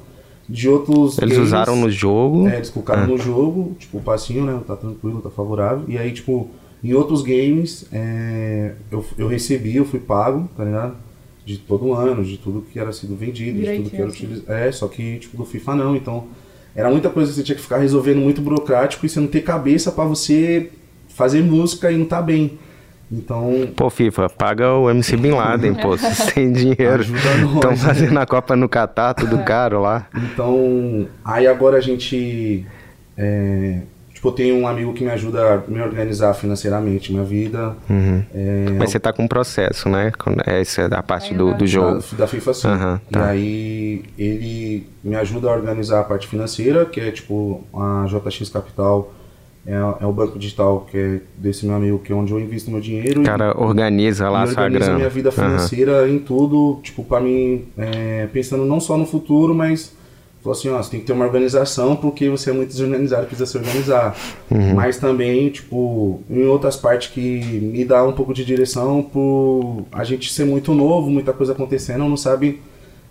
de 0.50 0.68
outros 0.70 1.18
Eles 1.18 1.36
games- 1.36 1.48
usaram 1.48 1.76
no 1.76 1.90
jogo. 1.90 2.48
é, 2.48 2.58
eles 2.58 2.70
colocaram 2.70 3.08
no 3.08 3.18
jogo, 3.18 3.76
tipo, 3.80 3.98
o 3.98 4.02
passinho, 4.02 4.46
né? 4.46 4.60
Tá 4.68 4.76
tranquilo, 4.76 5.22
tá 5.22 5.30
favorável. 5.30 5.86
E 5.88 5.98
aí, 5.98 6.12
tipo, 6.12 6.50
em 6.84 6.94
outros 6.94 7.22
games, 7.22 7.86
é, 7.92 8.74
eu, 8.92 9.06
eu 9.18 9.28
recebi, 9.28 9.76
eu 9.76 9.86
fui 9.86 10.00
pago, 10.00 10.50
tá 10.58 10.64
ligado? 10.66 10.96
De 11.46 11.58
todo 11.58 11.94
ano, 11.94 12.24
de 12.24 12.38
tudo 12.38 12.62
que 12.72 12.80
era 12.80 12.92
sido 12.94 13.16
vendido, 13.16 13.60
de 13.60 13.66
tudo 13.78 13.90
que 13.90 13.96
era 13.96 14.06
Direitinho, 14.08 14.08
utilizado. 14.32 14.52
É, 14.52 14.72
só 14.72 14.88
que, 14.88 15.18
tipo, 15.20 15.38
do 15.38 15.46
FIFA 15.46 15.76
não. 15.76 15.96
Então, 15.96 16.26
era 16.76 16.90
muita 16.90 17.10
coisa 17.10 17.30
que 17.32 17.36
você 17.38 17.44
tinha 17.44 17.56
que 17.56 17.62
ficar 17.62 17.78
resolvendo 17.78 18.20
muito 18.20 18.42
burocrático 18.42 19.06
e 19.06 19.10
você 19.10 19.20
não 19.20 19.28
ter 19.28 19.42
cabeça 19.42 19.92
pra 19.92 20.06
você 20.06 20.70
fazer 21.10 21.42
música 21.44 21.92
e 21.92 21.98
não 21.98 22.06
tá 22.06 22.22
bem. 22.22 22.58
Então, 23.12 23.68
Pô, 23.76 23.90
FIFA, 23.90 24.30
paga 24.30 24.74
o 24.74 24.90
MC 24.90 25.18
Bin 25.18 25.32
Laden, 25.32 25.76
pô, 25.76 25.90
vocês 25.98 26.34
têm 26.34 26.52
dinheiro. 26.52 27.04
Estão 27.04 27.72
né? 27.72 27.78
fazendo 27.78 28.18
a 28.18 28.26
Copa 28.26 28.56
no 28.56 28.70
Catar, 28.70 29.14
tudo 29.14 29.38
caro 29.40 29.82
lá. 29.82 30.08
Então, 30.16 31.08
aí 31.26 31.46
agora 31.48 31.78
a 31.78 31.82
gente. 31.82 32.66
É, 33.18 33.82
Tipo, 34.22 34.30
eu 34.30 34.34
tenho 34.34 34.56
um 34.56 34.68
amigo 34.68 34.94
que 34.94 35.04
me 35.04 35.10
ajuda 35.10 35.56
a 35.56 35.58
me 35.68 35.82
organizar 35.82 36.32
financeiramente, 36.36 37.12
minha 37.12 37.24
vida. 37.24 37.76
Uhum. 37.90 38.24
É, 38.32 38.70
Mas 38.78 38.92
você 38.92 39.00
tá 39.00 39.12
com 39.12 39.24
um 39.24 39.28
processo, 39.28 39.90
né? 39.90 40.12
Com- 40.12 40.36
Essa 40.46 40.84
é 40.84 40.94
a 40.94 41.02
parte 41.02 41.34
do, 41.34 41.56
do 41.56 41.66
jogo. 41.66 42.00
Da, 42.12 42.18
da 42.20 42.28
FIFA 42.28 42.54
sim. 42.54 42.68
E 42.68 43.12
tá. 43.12 43.26
aí 43.30 44.04
ele 44.20 44.88
me 45.04 45.16
ajuda 45.16 45.50
a 45.50 45.52
organizar 45.52 46.02
a 46.02 46.04
parte 46.04 46.28
financeira, 46.28 46.86
que 46.86 47.00
é 47.00 47.10
tipo 47.10 47.64
a 47.74 48.06
JX 48.08 48.48
Capital, 48.50 49.12
é, 49.66 49.74
é 49.74 50.06
o 50.06 50.12
banco 50.12 50.40
digital 50.40 50.88
que 50.90 50.98
é 50.98 51.20
desse 51.38 51.66
meu 51.66 51.76
amigo, 51.76 52.00
que 52.00 52.12
é 52.12 52.16
onde 52.16 52.32
eu 52.32 52.40
invisto 52.40 52.72
meu 52.72 52.82
dinheiro. 52.82 53.22
O 53.22 53.24
cara 53.24 53.56
organiza 53.60 54.30
lá 54.30 54.42
e 54.42 54.44
a 54.44 54.48
sua 54.48 54.64
organiza 54.64 54.86
grana. 54.86 54.98
minha 54.98 55.10
vida 55.10 55.32
financeira 55.32 56.10
em 56.10 56.18
tudo, 56.18 56.80
tipo, 56.82 57.04
pra 57.04 57.20
mim, 57.20 57.66
é, 57.78 58.28
pensando 58.34 58.66
não 58.66 58.80
só 58.80 58.98
no 58.98 59.06
futuro, 59.06 59.54
mas 59.54 59.96
falou 60.42 60.58
assim, 60.58 60.70
ó, 60.70 60.82
você 60.82 60.90
tem 60.90 61.00
que 61.00 61.06
ter 61.06 61.14
uma 61.14 61.26
organização 61.26 61.96
porque 61.96 62.28
você 62.28 62.50
é 62.50 62.54
muito 62.54 62.70
desorganizado, 62.70 63.28
precisa 63.28 63.46
se 63.46 63.58
organizar. 63.58 64.18
Uhum. 64.50 64.74
Mas 64.74 64.98
também, 64.98 65.50
tipo, 65.50 66.22
em 66.28 66.44
outras 66.46 66.76
partes 66.76 67.10
que 67.10 67.40
me 67.62 67.86
dá 67.86 68.04
um 68.04 68.14
pouco 68.14 68.34
de 68.34 68.44
direção 68.44 69.04
por 69.04 69.86
a 69.92 70.04
gente 70.04 70.34
ser 70.34 70.46
muito 70.46 70.74
novo, 70.74 71.12
muita 71.12 71.32
coisa 71.32 71.52
acontecendo, 71.52 72.00
não 72.00 72.18
sabe 72.18 72.60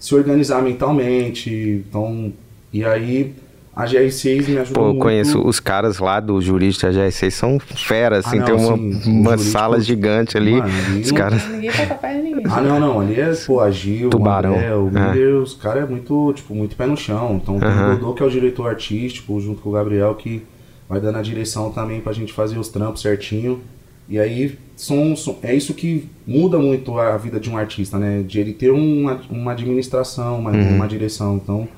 se 0.01 0.13
organizar 0.15 0.61
mentalmente. 0.61 1.85
Então, 1.89 2.33
e 2.73 2.85
aí 2.85 3.35
a 3.81 3.87
GR6 3.87 4.49
me 4.49 4.59
ajudou 4.59 4.72
Pô, 4.74 4.81
eu 4.81 4.87
muito. 4.95 5.03
conheço 5.03 5.41
os 5.47 5.59
caras 5.61 5.99
lá 5.99 6.20
do 6.20 6.41
jurídico 6.41 6.83
da 6.87 6.93
GR6, 6.93 7.31
são 7.31 7.59
feras, 7.59 8.26
assim, 8.26 8.37
Ah, 8.37 8.41
não, 8.41 8.47
tem 8.47 8.55
uma, 8.55 8.76
sim, 8.76 9.11
uma 9.20 9.31
jurídico- 9.31 9.39
sala 9.53 9.81
gigante 9.81 10.37
ali. 10.37 10.53
Mano, 10.57 11.01
os 11.01 11.12
caras. 11.12 11.47
Ninguém 11.49 11.70
passa 11.70 11.95
perto 11.95 12.16
de 12.16 12.22
ninguém. 12.22 12.43
Ah, 12.51 12.61
não, 12.61 12.81
não. 12.81 13.01
Ali 13.01 13.20
é, 13.20 13.33
pô, 13.47 13.61
a 13.61 13.70
Gil, 13.70 14.11
Tubarão. 14.11 14.53
o 14.53 14.57
André, 14.57 14.74
o 14.74 14.89
É. 14.89 15.12
Miller, 15.12 15.35
os 15.43 15.55
caras 15.55 15.85
é 15.85 15.87
muito, 15.87 16.33
tipo, 16.35 16.55
muito 16.55 16.76
pé 16.76 16.87
no 16.87 16.97
chão. 16.97 17.41
Então 17.43 17.59
tem 17.59 17.68
o 17.68 17.97
Dodô, 17.97 18.14
que 18.14 18.22
é 18.22 18.26
o 18.26 18.31
diretor 18.31 18.68
artístico, 18.68 19.41
junto 19.41 19.61
com 19.62 19.70
o 19.70 19.72
Gabriel, 19.72 20.14
que 20.14 20.43
vai 20.89 21.01
dando 21.01 21.18
a 21.18 21.22
direção 21.22 21.70
também 21.70 22.01
pra 22.01 22.12
gente 22.12 22.33
fazer 22.33 22.59
os 22.59 22.68
trampos 22.68 23.03
certinho. 23.03 23.61
E 24.09 24.18
aí, 24.18 24.59
são, 24.74 25.14
são- 25.14 25.37
é 25.41 25.55
isso 25.55 25.72
que 25.72 26.09
muda 26.26 26.59
muito 26.59 26.99
a 26.99 27.16
vida 27.16 27.39
de 27.39 27.49
um 27.49 27.57
artista, 27.57 27.97
né? 27.97 28.24
De 28.26 28.41
ele 28.41 28.53
ter 28.53 28.72
uma, 28.72 29.20
uma 29.31 29.53
administração, 29.53 30.41
uma, 30.41 30.51
Uhum. 30.51 30.74
uma 30.76 30.89
direção. 30.89 31.37
Então, 31.37 31.68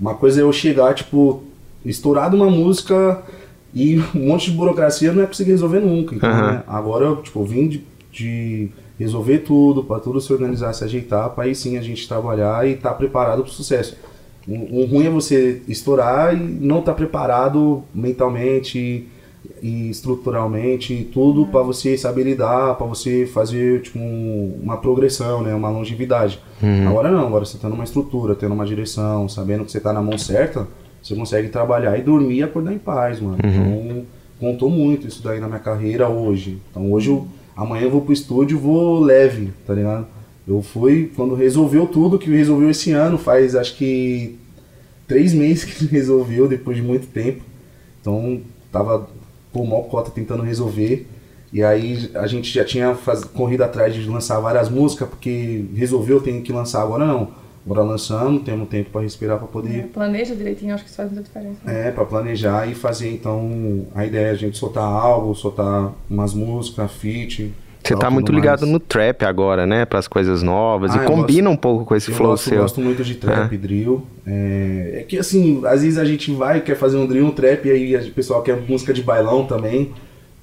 uma 0.00 0.14
coisa 0.14 0.40
é 0.40 0.42
eu 0.42 0.52
chegar, 0.52 0.94
tipo, 0.94 1.42
estourado 1.84 2.36
uma 2.36 2.50
música 2.50 3.22
e 3.74 3.98
um 4.14 4.28
monte 4.28 4.50
de 4.50 4.56
burocracia 4.56 5.12
não 5.12 5.22
é 5.22 5.26
conseguir 5.26 5.52
resolver 5.52 5.80
nunca. 5.80 6.14
Então, 6.14 6.28
Aham. 6.30 6.52
né, 6.52 6.62
agora 6.66 7.04
eu, 7.06 7.16
tipo, 7.16 7.44
vim 7.44 7.68
de, 7.68 7.84
de 8.12 8.70
resolver 8.98 9.38
tudo, 9.38 9.82
para 9.84 10.00
tudo 10.00 10.20
se 10.20 10.32
organizar, 10.32 10.72
se 10.72 10.84
ajeitar, 10.84 11.30
para 11.30 11.44
aí 11.44 11.54
sim 11.54 11.76
a 11.76 11.82
gente 11.82 12.06
trabalhar 12.08 12.66
e 12.66 12.72
estar 12.72 12.94
preparado 12.94 13.42
para 13.42 13.50
o 13.50 13.54
sucesso. 13.54 13.96
O, 14.46 14.82
o 14.82 14.86
ruim 14.86 15.06
é 15.06 15.10
você 15.10 15.62
estourar 15.66 16.34
e 16.34 16.38
não 16.38 16.80
estar 16.80 16.94
preparado 16.94 17.82
mentalmente 17.94 19.08
e 19.66 19.88
estruturalmente, 19.88 20.92
e 20.92 21.04
tudo 21.04 21.46
para 21.46 21.62
você 21.62 21.96
saber 21.96 22.24
lidar, 22.24 22.74
para 22.74 22.86
você 22.86 23.24
fazer 23.24 23.80
tipo, 23.80 23.98
um- 23.98 24.60
uma 24.62 24.76
progressão, 24.76 25.42
né, 25.42 25.54
uma 25.54 25.70
longevidade. 25.70 26.38
Agora 26.86 27.10
não, 27.10 27.26
agora 27.26 27.46
você 27.46 27.56
tá 27.56 27.66
numa 27.66 27.82
estrutura, 27.84 28.34
tendo 28.34 28.52
uma 28.52 28.66
direção, 28.66 29.26
sabendo 29.26 29.64
que 29.64 29.72
você 29.72 29.80
tá 29.80 29.90
na 29.90 30.02
mão 30.02 30.18
certa, 30.18 30.68
você 31.02 31.14
consegue 31.14 31.48
trabalhar 31.48 31.96
e 31.98 32.02
dormir 32.02 32.36
e 32.36 32.42
acordar 32.42 32.74
em 32.74 32.78
paz, 32.78 33.20
mano. 33.20 33.38
Então, 33.42 34.04
contou 34.38 34.68
muito 34.68 35.06
isso 35.08 35.22
daí 35.22 35.40
na 35.40 35.46
minha 35.46 35.60
carreira 35.60 36.10
hoje. 36.10 36.58
Então 36.70 36.92
hoje 36.92 37.08
eu, 37.08 37.26
amanhã 37.56 37.84
eu 37.84 37.90
vou 37.90 38.02
pro 38.02 38.12
estúdio, 38.12 38.58
vou 38.58 39.00
leve, 39.00 39.50
tá 39.66 39.72
ligado? 39.72 40.06
Eu 40.46 40.60
fui 40.60 41.10
quando 41.16 41.34
resolveu 41.34 41.86
tudo, 41.86 42.18
que 42.18 42.28
resolveu 42.28 42.68
esse 42.68 42.92
ano, 42.92 43.16
faz 43.16 43.54
acho 43.56 43.74
que 43.76 44.36
três 45.08 45.32
meses 45.32 45.64
que 45.72 45.86
resolveu, 45.86 46.46
depois 46.46 46.76
de 46.76 46.82
muito 46.82 47.06
tempo. 47.06 47.40
Então 48.02 48.40
tava 48.70 49.06
por 49.54 49.64
mó 49.64 49.82
cota 49.82 50.10
tentando 50.10 50.42
resolver. 50.42 51.06
E 51.52 51.62
aí 51.62 52.10
a 52.14 52.26
gente 52.26 52.52
já 52.52 52.64
tinha 52.64 52.96
faz, 52.96 53.22
corrido 53.22 53.62
atrás 53.62 53.94
de 53.94 54.04
lançar 54.08 54.40
várias 54.40 54.68
músicas, 54.68 55.08
porque 55.08 55.66
resolveu, 55.74 56.20
tem 56.20 56.42
que 56.42 56.52
lançar 56.52 56.82
agora 56.82 57.06
não. 57.06 57.28
Agora 57.64 57.82
lançamos, 57.82 58.42
temos 58.42 58.68
tempo 58.68 58.90
para 58.90 59.00
respirar 59.00 59.38
para 59.38 59.46
poder 59.46 59.84
Planeja 59.84 60.34
direitinho, 60.34 60.74
acho 60.74 60.84
que 60.84 60.90
isso 60.90 60.96
faz 60.98 61.10
muita 61.10 61.24
diferença. 61.24 61.60
né? 61.64 61.88
é, 61.88 61.90
pra 61.90 62.04
planejar 62.04 62.68
e 62.68 62.74
fazer, 62.74 63.10
então, 63.10 63.86
a 63.94 64.04
ideia 64.04 64.26
é 64.26 64.30
a 64.32 64.34
gente 64.34 64.58
soltar 64.58 64.84
algo, 64.84 65.34
soltar 65.34 65.94
umas 66.10 66.34
músicas, 66.34 66.90
feat. 66.92 67.54
Você 67.86 67.96
tá 67.96 68.10
muito 68.10 68.32
mais. 68.32 68.42
ligado 68.42 68.66
no 68.66 68.80
trap 68.80 69.24
agora, 69.24 69.66
né? 69.66 69.84
Pras 69.84 70.08
coisas 70.08 70.42
novas. 70.42 70.92
Ah, 70.92 70.96
e 70.96 70.98
eu 71.00 71.04
combina 71.06 71.48
gosto- 71.48 71.54
um 71.54 71.56
pouco 71.60 71.84
com 71.84 71.94
esse 71.94 72.10
Eu 72.10 72.16
flow 72.16 72.30
gosto, 72.30 72.48
seu. 72.48 72.62
gosto 72.62 72.80
muito 72.80 73.04
de 73.04 73.14
trap, 73.16 73.56
drill. 73.56 74.06
É, 74.26 75.00
é 75.00 75.02
que 75.02 75.18
assim, 75.18 75.60
às 75.66 75.82
vezes 75.82 75.98
a 75.98 76.04
gente 76.04 76.32
vai, 76.32 76.60
quer 76.60 76.76
fazer 76.76 76.96
um 76.96 77.06
drill, 77.06 77.26
um 77.26 77.30
trap, 77.30 77.66
e 77.66 77.70
aí 77.70 77.96
o 78.08 78.12
pessoal 78.12 78.42
quer 78.42 78.56
música 78.68 78.92
de 78.94 79.02
bailão 79.02 79.44
também. 79.46 79.92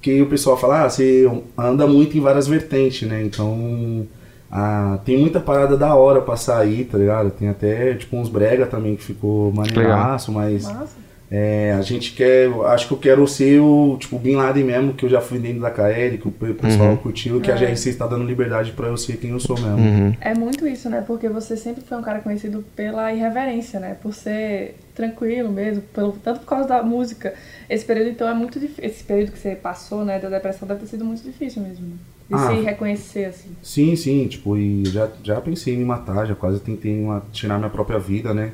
Que 0.00 0.20
o 0.20 0.26
pessoal 0.26 0.56
fala, 0.56 0.84
ah, 0.84 0.90
você 0.90 1.30
anda 1.56 1.86
muito 1.86 2.16
em 2.16 2.20
várias 2.20 2.48
vertentes, 2.48 3.08
né? 3.08 3.22
Então, 3.22 4.04
ah, 4.50 4.98
tem 5.04 5.16
muita 5.16 5.38
parada 5.38 5.76
da 5.76 5.94
hora 5.94 6.20
pra 6.20 6.36
sair, 6.36 6.84
tá 6.84 6.98
ligado? 6.98 7.30
Tem 7.30 7.48
até, 7.48 7.94
tipo, 7.94 8.16
uns 8.16 8.28
brega 8.28 8.66
também 8.66 8.96
que 8.96 9.02
ficou 9.04 9.52
maneiraço, 9.52 10.32
mas... 10.32 10.64
Massa. 10.64 11.02
É, 11.34 11.72
a 11.72 11.80
gente 11.80 12.12
quer, 12.12 12.50
acho 12.66 12.86
que 12.88 12.92
eu 12.92 12.98
quero 12.98 13.26
ser 13.26 13.58
o, 13.58 13.96
tipo, 13.98 14.18
Bin 14.18 14.34
Laden 14.36 14.64
mesmo, 14.64 14.92
que 14.92 15.06
eu 15.06 15.08
já 15.08 15.18
fui 15.22 15.38
dentro 15.38 15.60
da 15.62 15.70
KL, 15.70 16.18
que 16.18 16.28
o 16.28 16.30
pe- 16.30 16.52
pessoal 16.52 16.90
Uhum. 16.90 16.96
curtiu, 16.98 17.40
que 17.40 17.50
a 17.50 17.56
GRC 17.56 17.88
está 17.88 18.06
dando 18.06 18.24
liberdade 18.24 18.72
pra 18.72 18.88
eu 18.88 18.98
ser 18.98 19.16
quem 19.16 19.30
eu 19.30 19.40
sou 19.40 19.58
mesmo. 19.58 19.78
Uhum. 19.78 20.14
É 20.20 20.34
muito 20.34 20.66
isso, 20.68 20.90
né? 20.90 21.02
Porque 21.06 21.30
você 21.30 21.56
sempre 21.56 21.82
foi 21.82 21.96
um 21.96 22.02
cara 22.02 22.18
conhecido 22.20 22.62
pela 22.76 23.10
irreverência, 23.14 23.80
né? 23.80 23.96
Por 24.02 24.12
ser 24.12 24.76
tranquilo 24.94 25.50
mesmo, 25.50 25.80
pelo, 25.94 26.12
tanto 26.22 26.40
por 26.40 26.46
causa 26.46 26.68
da 26.68 26.82
música. 26.82 27.32
Esse 27.70 27.82
período, 27.86 28.10
então, 28.10 28.28
é 28.28 28.34
muito 28.34 28.60
difícil. 28.60 28.84
Esse 28.84 29.02
período 29.02 29.32
que 29.32 29.38
você 29.38 29.54
passou, 29.54 30.04
né, 30.04 30.18
da 30.18 30.28
depressão, 30.28 30.68
deve 30.68 30.80
ter 30.80 30.86
sido 30.86 31.04
muito 31.06 31.22
difícil 31.22 31.62
mesmo. 31.62 31.86
né? 31.86 31.94
De 32.28 32.34
Ah. 32.34 32.48
se 32.48 32.60
reconhecer, 32.62 33.24
assim. 33.26 33.48
Sim, 33.62 33.96
sim, 33.96 34.26
tipo, 34.26 34.56
e 34.58 34.84
já, 34.86 35.08
já 35.24 35.40
pensei 35.40 35.74
em 35.74 35.78
me 35.78 35.84
matar, 35.84 36.26
já 36.26 36.34
quase 36.34 36.60
tentei 36.60 36.98
uma- 36.98 37.22
tirar 37.32 37.56
minha 37.58 37.70
própria 37.70 37.98
vida, 37.98 38.32
né? 38.34 38.52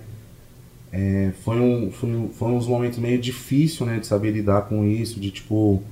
É, 0.92 1.32
foi, 1.44 1.60
um, 1.60 1.90
foi, 1.90 2.30
foi 2.32 2.48
uns 2.48 2.66
momentos 2.66 2.98
meio 2.98 3.18
difícil, 3.18 3.84
né, 3.84 3.98
de 3.98 4.06
saber 4.06 4.30
lidar 4.30 4.62
com 4.62 4.84
isso, 4.84 5.20
de 5.20 5.30
tipo, 5.30 5.82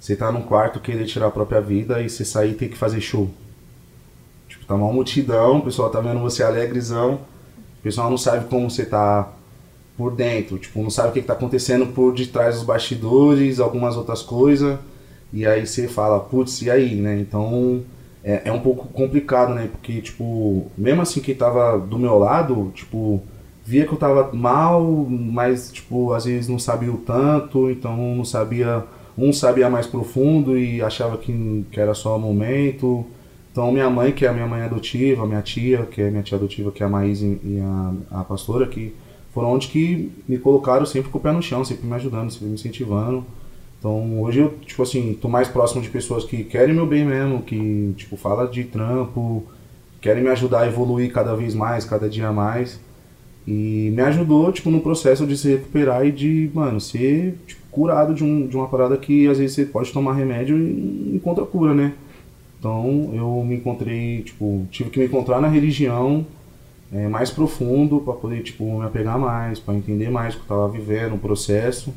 você 0.00 0.16
tá 0.16 0.32
num 0.32 0.42
quarto 0.42 0.80
querer 0.80 1.04
tirar 1.04 1.26
a 1.26 1.30
própria 1.30 1.60
vida 1.60 2.00
e 2.00 2.08
você 2.08 2.24
sair 2.24 2.52
e 2.52 2.54
ter 2.54 2.68
que 2.68 2.76
fazer 2.76 3.00
show. 3.00 3.30
Tipo, 4.48 4.64
tá 4.64 4.74
uma 4.74 4.92
multidão, 4.92 5.58
o 5.58 5.62
pessoal 5.62 5.90
tá 5.90 6.00
vendo 6.00 6.20
você 6.20 6.42
alegrezão, 6.42 7.20
o 7.78 7.82
pessoal 7.82 8.08
não 8.08 8.16
sabe 8.16 8.46
como 8.46 8.70
você 8.70 8.86
tá 8.86 9.30
por 9.96 10.14
dentro, 10.14 10.58
tipo, 10.58 10.82
não 10.82 10.90
sabe 10.90 11.08
o 11.08 11.12
que, 11.12 11.20
que 11.20 11.26
tá 11.26 11.32
acontecendo 11.32 11.86
por 11.88 12.14
detrás 12.14 12.56
dos 12.56 12.64
bastidores, 12.64 13.60
algumas 13.60 13.96
outras 13.96 14.22
coisas, 14.22 14.78
e 15.32 15.46
aí 15.46 15.66
você 15.66 15.88
fala, 15.88 16.20
putz, 16.20 16.62
e 16.62 16.70
aí, 16.70 16.94
né? 16.94 17.18
Então 17.18 17.82
é, 18.22 18.42
é 18.46 18.52
um 18.52 18.60
pouco 18.60 18.88
complicado, 18.88 19.54
né? 19.54 19.68
Porque, 19.70 20.00
tipo, 20.00 20.66
mesmo 20.76 21.02
assim 21.02 21.20
quem 21.20 21.34
tava 21.34 21.78
do 21.78 21.98
meu 21.98 22.18
lado, 22.18 22.72
tipo, 22.74 23.22
via 23.66 23.84
que 23.84 23.92
eu 23.92 23.98
tava 23.98 24.32
mal, 24.32 24.80
mas, 25.10 25.72
tipo, 25.72 26.12
às 26.12 26.24
vezes 26.24 26.48
não 26.48 26.58
sabia 26.58 26.92
o 26.92 26.98
tanto, 26.98 27.68
então 27.68 27.96
não 28.14 28.24
sabia, 28.24 28.84
um 29.18 29.32
sabia 29.32 29.68
mais 29.68 29.86
profundo 29.86 30.56
e 30.56 30.80
achava 30.80 31.18
que, 31.18 31.66
que 31.72 31.80
era 31.80 31.92
só 31.92 32.16
o 32.16 32.20
momento. 32.20 33.04
Então 33.50 33.72
minha 33.72 33.90
mãe, 33.90 34.12
que 34.12 34.24
é 34.24 34.28
a 34.28 34.32
minha 34.32 34.46
mãe 34.46 34.62
adotiva, 34.62 35.26
minha 35.26 35.42
tia, 35.42 35.84
que 35.90 36.00
é 36.00 36.10
minha 36.10 36.22
tia 36.22 36.38
adotiva, 36.38 36.70
que 36.70 36.82
é 36.82 36.86
a 36.86 36.88
Maís 36.88 37.22
e 37.22 37.58
a, 38.10 38.20
a 38.20 38.24
pastora, 38.24 38.66
que 38.66 38.94
foram 39.32 39.50
onde 39.52 39.68
que 39.68 40.12
me 40.28 40.38
colocaram 40.38 40.86
sempre 40.86 41.10
com 41.10 41.18
o 41.18 41.20
pé 41.20 41.32
no 41.32 41.42
chão, 41.42 41.64
sempre 41.64 41.86
me 41.86 41.94
ajudando, 41.94 42.30
sempre 42.30 42.48
me 42.48 42.54
incentivando. 42.54 43.24
Então 43.78 44.22
hoje 44.22 44.40
eu, 44.40 44.50
tipo 44.64 44.82
assim, 44.82 45.18
tô 45.20 45.28
mais 45.28 45.48
próximo 45.48 45.82
de 45.82 45.88
pessoas 45.88 46.24
que 46.24 46.44
querem 46.44 46.74
meu 46.74 46.86
bem 46.86 47.04
mesmo, 47.04 47.42
que, 47.42 47.94
tipo, 47.96 48.16
fala 48.16 48.46
de 48.46 48.62
trampo, 48.64 49.42
querem 50.00 50.22
me 50.22 50.28
ajudar 50.28 50.60
a 50.60 50.66
evoluir 50.66 51.12
cada 51.12 51.34
vez 51.34 51.54
mais, 51.54 51.84
cada 51.84 52.08
dia 52.08 52.30
mais. 52.32 52.78
E 53.46 53.92
me 53.94 54.02
ajudou, 54.02 54.50
tipo, 54.50 54.70
no 54.70 54.80
processo 54.80 55.26
de 55.26 55.36
se 55.36 55.48
recuperar 55.50 56.04
e 56.04 56.10
de, 56.10 56.50
mano, 56.52 56.80
ser 56.80 57.38
tipo, 57.46 57.62
curado 57.70 58.12
de, 58.12 58.24
um, 58.24 58.46
de 58.46 58.56
uma 58.56 58.66
parada 58.66 58.96
que 58.96 59.28
às 59.28 59.38
vezes 59.38 59.54
você 59.54 59.64
pode 59.64 59.92
tomar 59.92 60.14
remédio 60.14 60.58
e 60.58 61.14
encontra 61.14 61.44
cura, 61.44 61.72
né? 61.72 61.92
Então 62.58 63.12
eu 63.14 63.44
me 63.44 63.56
encontrei, 63.56 64.22
tipo, 64.22 64.66
tive 64.70 64.90
que 64.90 64.98
me 64.98 65.04
encontrar 65.04 65.40
na 65.40 65.46
religião 65.46 66.26
é, 66.92 67.06
mais 67.06 67.30
profundo 67.30 68.00
para 68.00 68.14
poder, 68.14 68.42
tipo, 68.42 68.78
me 68.78 68.84
apegar 68.84 69.18
mais, 69.18 69.60
para 69.60 69.74
entender 69.74 70.10
mais 70.10 70.34
o 70.34 70.38
que 70.38 70.44
eu 70.44 70.48
tava 70.48 70.68
vivendo, 70.68 71.14
o 71.14 71.18
processo. 71.18 71.94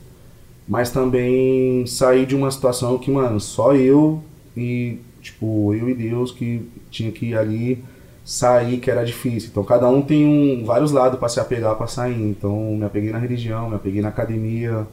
Mas 0.68 0.92
também 0.92 1.86
sair 1.88 2.28
de 2.28 2.36
uma 2.36 2.52
situação 2.52 2.98
que, 3.00 3.10
mano, 3.10 3.40
só 3.40 3.74
eu 3.74 4.22
e, 4.56 4.98
tipo, 5.22 5.74
eu 5.74 5.90
e 5.90 5.96
Deus 5.96 6.32
que 6.32 6.62
tinha 6.92 7.12
que 7.12 7.28
ir 7.28 7.36
ali 7.36 7.84
sair, 8.30 8.78
que 8.78 8.92
era 8.92 9.04
difícil. 9.04 9.50
Então 9.52 9.64
cada 9.64 9.90
um 9.90 10.04
tem 10.04 10.24
um, 10.24 10.64
vários 10.64 10.92
lados 10.92 11.20
para 11.20 11.28
se 11.28 11.40
apegar 11.40 11.76
para 11.76 11.88
sair. 11.88 12.22
Então 12.22 12.76
me 12.76 12.86
apeguei 12.86 13.12
na 13.12 13.18
religião, 13.18 13.68
me 13.68 13.76
apeguei 13.76 14.04
na 14.04 14.10
academia, 14.10 14.86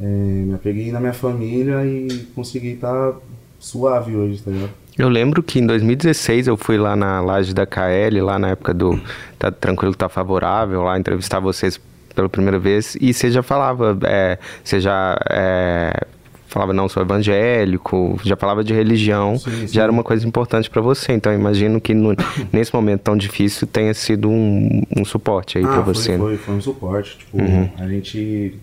é, 0.00 0.04
me 0.04 0.54
apeguei 0.54 0.90
na 0.90 0.98
minha 0.98 1.12
família 1.12 1.84
e 1.84 2.08
consegui 2.34 2.72
estar 2.72 3.12
suave 3.58 4.16
hoje, 4.16 4.42
tá 4.42 4.50
ligado? 4.50 4.70
Eu 4.98 5.10
lembro 5.10 5.42
que 5.42 5.58
em 5.58 5.66
2016 5.66 6.46
eu 6.46 6.56
fui 6.56 6.78
lá 6.78 6.96
na 6.96 7.20
laje 7.20 7.52
da 7.52 7.66
KL, 7.66 8.18
lá 8.22 8.38
na 8.38 8.48
época 8.50 8.72
do 8.72 8.98
Tá 9.38 9.50
Tranquilo, 9.50 9.94
Tá 9.94 10.08
Favorável, 10.08 10.82
lá 10.82 10.98
entrevistar 10.98 11.38
vocês 11.38 11.78
pela 12.14 12.30
primeira 12.30 12.58
vez 12.58 12.96
e 12.98 13.12
você 13.12 13.30
já 13.30 13.42
falava, 13.42 13.96
é, 14.04 14.38
você 14.64 14.80
já 14.80 15.18
é, 15.30 16.06
falava 16.50 16.72
não 16.72 16.88
sou 16.88 17.02
evangélico, 17.02 18.18
já 18.24 18.36
falava 18.36 18.62
de 18.64 18.72
religião, 18.74 19.38
Sim, 19.38 19.50
sim. 19.50 19.68
já 19.68 19.82
era 19.84 19.92
uma 19.92 20.02
coisa 20.02 20.26
importante 20.26 20.68
para 20.68 20.82
você. 20.82 21.12
Então 21.12 21.32
eu 21.32 21.38
imagino 21.38 21.80
que 21.80 21.94
no- 21.94 22.14
nesse 22.52 22.74
momento 22.74 23.00
tão 23.00 23.16
difícil 23.16 23.66
tenha 23.66 23.94
sido 23.94 24.28
um, 24.28 24.82
um 24.96 25.04
suporte 25.04 25.58
aí 25.58 25.64
para 25.64 25.78
Ah, 25.80 25.84
foi, 25.84 25.94
você. 25.94 26.12
né? 26.12 26.18
Foi, 26.18 26.36
foi 26.36 26.54
um 26.54 26.60
suporte. 26.60 27.18
Tipo, 27.18 27.38
Uhum. 27.40 27.68
a 27.78 27.88
gente. 27.88 28.54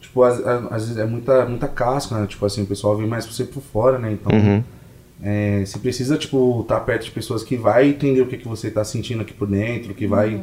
Tipo, 0.00 0.22
às, 0.24 0.38
às 0.46 0.82
vezes 0.84 0.96
é 0.98 1.04
muita, 1.06 1.46
muita 1.46 1.68
casca, 1.68 2.18
né? 2.18 2.26
Tipo 2.26 2.44
assim, 2.46 2.62
o 2.62 2.66
pessoal 2.66 2.96
vem 2.96 3.06
mais 3.06 3.24
pra 3.26 3.34
você 3.34 3.44
por 3.44 3.62
fora, 3.62 3.98
né? 3.98 4.12
Então. 4.12 4.36
Uhum. 4.36 4.62
É, 5.22 5.62
você 5.66 5.78
precisa, 5.78 6.16
tipo, 6.16 6.62
estar 6.62 6.80
perto 6.80 7.04
de 7.04 7.10
pessoas 7.10 7.42
que 7.44 7.54
vai 7.54 7.88
entender 7.90 8.22
o 8.22 8.26
que, 8.26 8.38
que 8.38 8.48
você 8.48 8.70
tá 8.70 8.82
sentindo 8.84 9.20
aqui 9.20 9.32
por 9.34 9.46
dentro, 9.46 9.92
que 9.94 10.06
vai. 10.06 10.40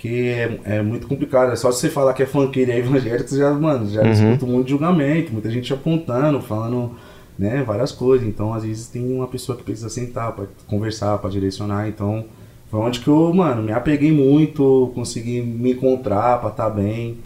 Que 0.00 0.28
é, 0.30 0.60
é 0.64 0.82
muito 0.82 1.06
complicado. 1.06 1.52
É 1.52 1.56
só 1.56 1.70
você 1.70 1.90
falar 1.90 2.14
que 2.14 2.22
é 2.22 2.26
funkeiro 2.26 2.70
e 2.70 2.74
é 2.74 2.78
evangélico, 2.78 3.28
você 3.28 3.36
já, 3.36 3.52
mano, 3.52 3.86
já 3.86 4.02
Uhum. 4.02 4.10
escuta 4.10 4.46
um 4.46 4.48
monte 4.52 4.64
de 4.64 4.70
julgamento, 4.70 5.30
muita 5.30 5.50
gente 5.50 5.70
apontando, 5.74 6.40
falando, 6.40 6.92
né, 7.38 7.62
várias 7.66 7.92
coisas. 7.92 8.26
Então, 8.26 8.54
às 8.54 8.64
vezes, 8.64 8.86
tem 8.88 9.12
uma 9.14 9.26
pessoa 9.26 9.58
que 9.58 9.62
precisa 9.62 9.90
sentar 9.90 10.32
pra 10.32 10.46
conversar, 10.66 11.18
pra 11.18 11.28
direcionar. 11.28 11.86
Então, 11.86 12.24
foi 12.70 12.80
onde 12.80 13.00
que 13.00 13.08
eu, 13.08 13.30
mano, 13.34 13.62
me 13.62 13.72
apeguei 13.72 14.10
muito, 14.10 14.90
consegui 14.94 15.42
me 15.42 15.72
encontrar 15.72 16.40
pra 16.40 16.48
estar 16.48 16.70
bem. 16.70 17.18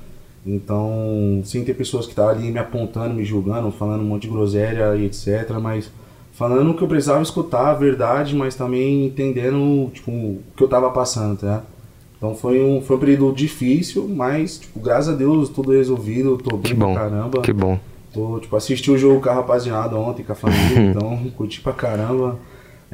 Então, 0.45 1.41
sem 1.45 1.64
ter 1.64 1.75
pessoas 1.75 2.07
que 2.07 2.12
estavam 2.12 2.33
ali 2.33 2.51
me 2.51 2.59
apontando, 2.59 3.14
me 3.14 3.25
julgando, 3.25 3.70
falando 3.70 4.03
um 4.03 4.07
monte 4.07 4.22
de 4.22 4.29
groselha 4.29 4.97
e 4.97 5.07
etc. 5.07 5.51
Mas 5.62 5.91
falando 6.33 6.70
o 6.72 6.75
que 6.75 6.83
eu 6.83 6.89
precisava 6.89 7.22
escutar, 7.22 7.68
a 7.70 7.75
verdade, 7.75 8.35
mas 8.35 8.55
também 8.55 9.07
entendendo 9.07 9.91
tipo, 9.95 10.11
o 10.11 10.43
que 10.57 10.62
eu 10.64 10.68
tava 10.68 10.91
passando, 10.91 11.39
tá? 11.39 11.62
Então 12.16 12.34
foi 12.34 12.62
um, 12.62 12.80
foi 12.80 12.96
um 12.96 13.00
período 13.00 13.32
difícil, 13.32 14.08
mas, 14.08 14.58
tipo, 14.58 14.80
graças 14.80 15.12
a 15.14 15.16
Deus, 15.16 15.48
tudo 15.48 15.72
resolvido, 15.72 16.38
tô 16.38 16.56
bem 16.56 16.72
Que 16.72 16.74
bom, 16.74 16.92
pra 16.94 17.02
caramba. 17.02 17.42
que 17.42 17.52
bom. 17.52 17.78
Tô, 18.12 18.38
tipo, 18.38 18.56
assisti 18.56 18.90
o 18.90 18.96
jogo 18.96 19.20
com 19.20 19.28
a 19.28 19.34
rapaziada 19.34 19.96
ontem, 19.96 20.22
com 20.22 20.32
a 20.32 20.36
família, 20.36 20.78
então 20.90 21.18
curti 21.36 21.60
pra 21.60 21.72
caramba. 21.72 22.38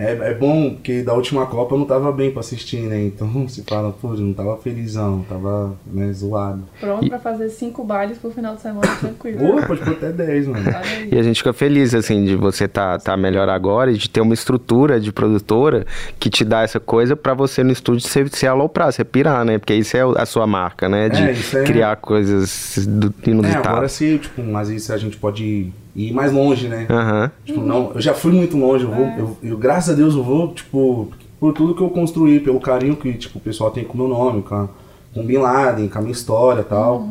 É, 0.01 0.31
é 0.31 0.35
bom 0.35 0.77
que 0.83 1.03
da 1.03 1.13
última 1.13 1.45
Copa 1.47 1.75
eu 1.75 1.79
não 1.79 1.85
tava 1.85 2.11
bem 2.11 2.31
pra 2.31 2.41
assistir, 2.41 2.81
né? 2.81 3.03
Então 3.05 3.47
se 3.49 3.63
fala, 3.65 3.93
pô, 3.93 4.15
eu 4.15 4.21
não 4.21 4.33
tava 4.33 4.57
felizão, 4.57 5.25
tava 5.29 5.77
né, 5.87 6.11
zoado. 6.13 6.63
Pronto 6.81 7.07
pra 7.07 7.19
fazer 7.19 7.51
cinco 7.51 7.85
bailes 7.85 8.17
pro 8.17 8.31
final 8.31 8.55
de 8.55 8.63
semana 8.63 8.97
tranquilo. 8.97 9.39
Pô, 9.39 9.67
pode 9.67 9.83
pôr 9.83 9.93
até 9.93 10.11
10, 10.11 10.47
mano. 10.47 10.65
Aí. 10.83 11.11
E 11.13 11.19
a 11.19 11.23
gente 11.23 11.37
fica 11.37 11.53
feliz, 11.53 11.95
assim, 11.95 12.25
de 12.25 12.35
você 12.35 12.67
tá, 12.67 12.99
tá 12.99 13.15
melhor 13.17 13.49
agora 13.51 13.93
e 13.93 13.99
de 13.99 14.09
ter 14.09 14.23
uma 14.23 14.33
estrutura 14.33 14.99
de 14.99 15.13
produtora 15.13 15.85
que 16.19 16.31
te 16.31 16.45
dá 16.45 16.63
essa 16.63 16.81
coisa 16.81 17.15
pra 17.15 17.35
você 17.35 17.63
no 17.63 17.71
estúdio 17.73 18.01
se, 18.09 18.27
se 18.29 18.47
aloprar, 18.47 18.93
se 18.93 19.05
pirar, 19.05 19.45
né? 19.45 19.59
Porque 19.59 19.75
isso 19.75 19.97
é 19.97 20.01
a 20.01 20.25
sua 20.25 20.47
marca, 20.47 20.89
né? 20.89 21.11
De 21.11 21.23
É, 21.23 21.33
isso 21.33 21.59
é- 21.59 21.65
criar 21.65 21.97
coisas 21.97 22.87
do, 22.89 23.13
É, 23.27 23.31
inusitadas. 23.31 23.67
agora 23.67 23.89
se, 23.89 24.19
tipo, 24.19 24.57
às 24.57 24.69
vezes 24.71 24.91
a 24.91 24.97
gente 24.97 25.19
pode 25.19 25.73
ir 25.95 26.13
mais 26.13 26.33
longe, 26.33 26.69
né? 26.69 26.87
Aham. 26.89 27.31
Tipo, 27.45 27.61
não, 27.61 27.93
eu 27.95 28.01
já 28.01 28.15
fui 28.15 28.33
muito 28.33 28.57
longe, 28.57 28.85
eu 28.85 28.91
vou, 28.91 29.07
eu, 29.07 29.37
eu, 29.43 29.59
graças 29.59 29.95
a 29.95 29.97
Deus 29.97 30.15
eu 30.15 30.23
vou, 30.23 30.53
tipo, 30.53 31.09
por 31.39 31.53
tudo 31.53 31.75
que 31.75 31.83
eu 31.83 31.91
construí, 31.91 32.41
pelo 32.41 32.61
carinho 32.61 32.97
que, 32.97 33.13
tipo, 33.15 33.39
o 33.39 33.41
pessoal 33.41 33.71
tem 33.71 33.85
com 33.85 33.95
o 33.95 33.97
meu 33.97 34.09
nome, 34.09 34.43
com, 34.43 34.55
a, 34.55 34.69
com 35.15 35.21
o 35.21 35.25
Bin 35.25 35.39
Laden, 35.39 35.89
com 35.89 35.99
a 35.99 36.01
minha 36.03 36.13
história 36.13 36.61
e 36.61 36.65
tal. 36.65 37.09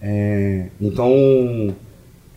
É, 0.00 0.68
então, 0.80 1.10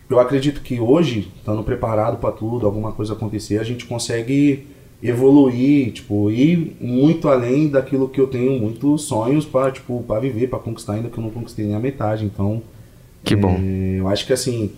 eu 0.08 0.18
acredito 0.18 0.60
que 0.60 0.80
hoje, 0.80 1.30
estando 1.36 1.62
preparado 1.62 2.18
para 2.18 2.32
tudo, 2.32 2.66
alguma 2.66 2.92
coisa 2.92 3.12
acontecer, 3.12 3.58
a 3.58 3.64
gente 3.64 3.86
consegue 3.86 4.66
evoluir, 5.02 5.92
tipo, 5.92 6.30
ir 6.30 6.76
muito 6.80 7.28
além 7.28 7.68
daquilo 7.68 8.08
que 8.08 8.20
eu 8.20 8.26
tenho 8.26 8.60
muitos 8.60 9.02
sonhos 9.02 9.46
para, 9.46 9.70
tipo, 9.70 10.02
para 10.06 10.20
viver, 10.20 10.48
para 10.48 10.58
conquistar 10.58 10.94
ainda 10.94 11.08
que 11.08 11.16
eu 11.16 11.24
não 11.24 11.30
conquistei 11.30 11.64
nem 11.64 11.74
a 11.74 11.80
metade. 11.80 12.24
Então, 12.24 12.62
Que 13.24 13.34
bom. 13.34 13.56
é, 13.58 13.96
eu 13.98 14.08
acho 14.08 14.26
que 14.26 14.32
assim, 14.32 14.70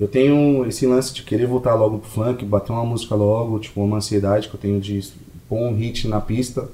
eu 0.00 0.08
tenho 0.08 0.64
esse 0.66 0.86
lance 0.86 1.12
de 1.14 1.22
querer 1.22 1.46
voltar 1.46 1.74
logo 1.74 1.98
pro 1.98 2.08
funk, 2.10 2.44
bater 2.44 2.72
uma 2.72 2.84
música 2.84 3.14
logo, 3.14 3.58
tipo, 3.58 3.82
uma 3.82 3.98
ansiedade 3.98 4.48
que 4.48 4.54
eu 4.54 4.60
tenho 4.60 4.80
de 4.80 5.00
pôr 5.48 5.58
um 5.58 5.74
hit 5.74 6.08
na 6.08 6.20
pista, 6.20 6.68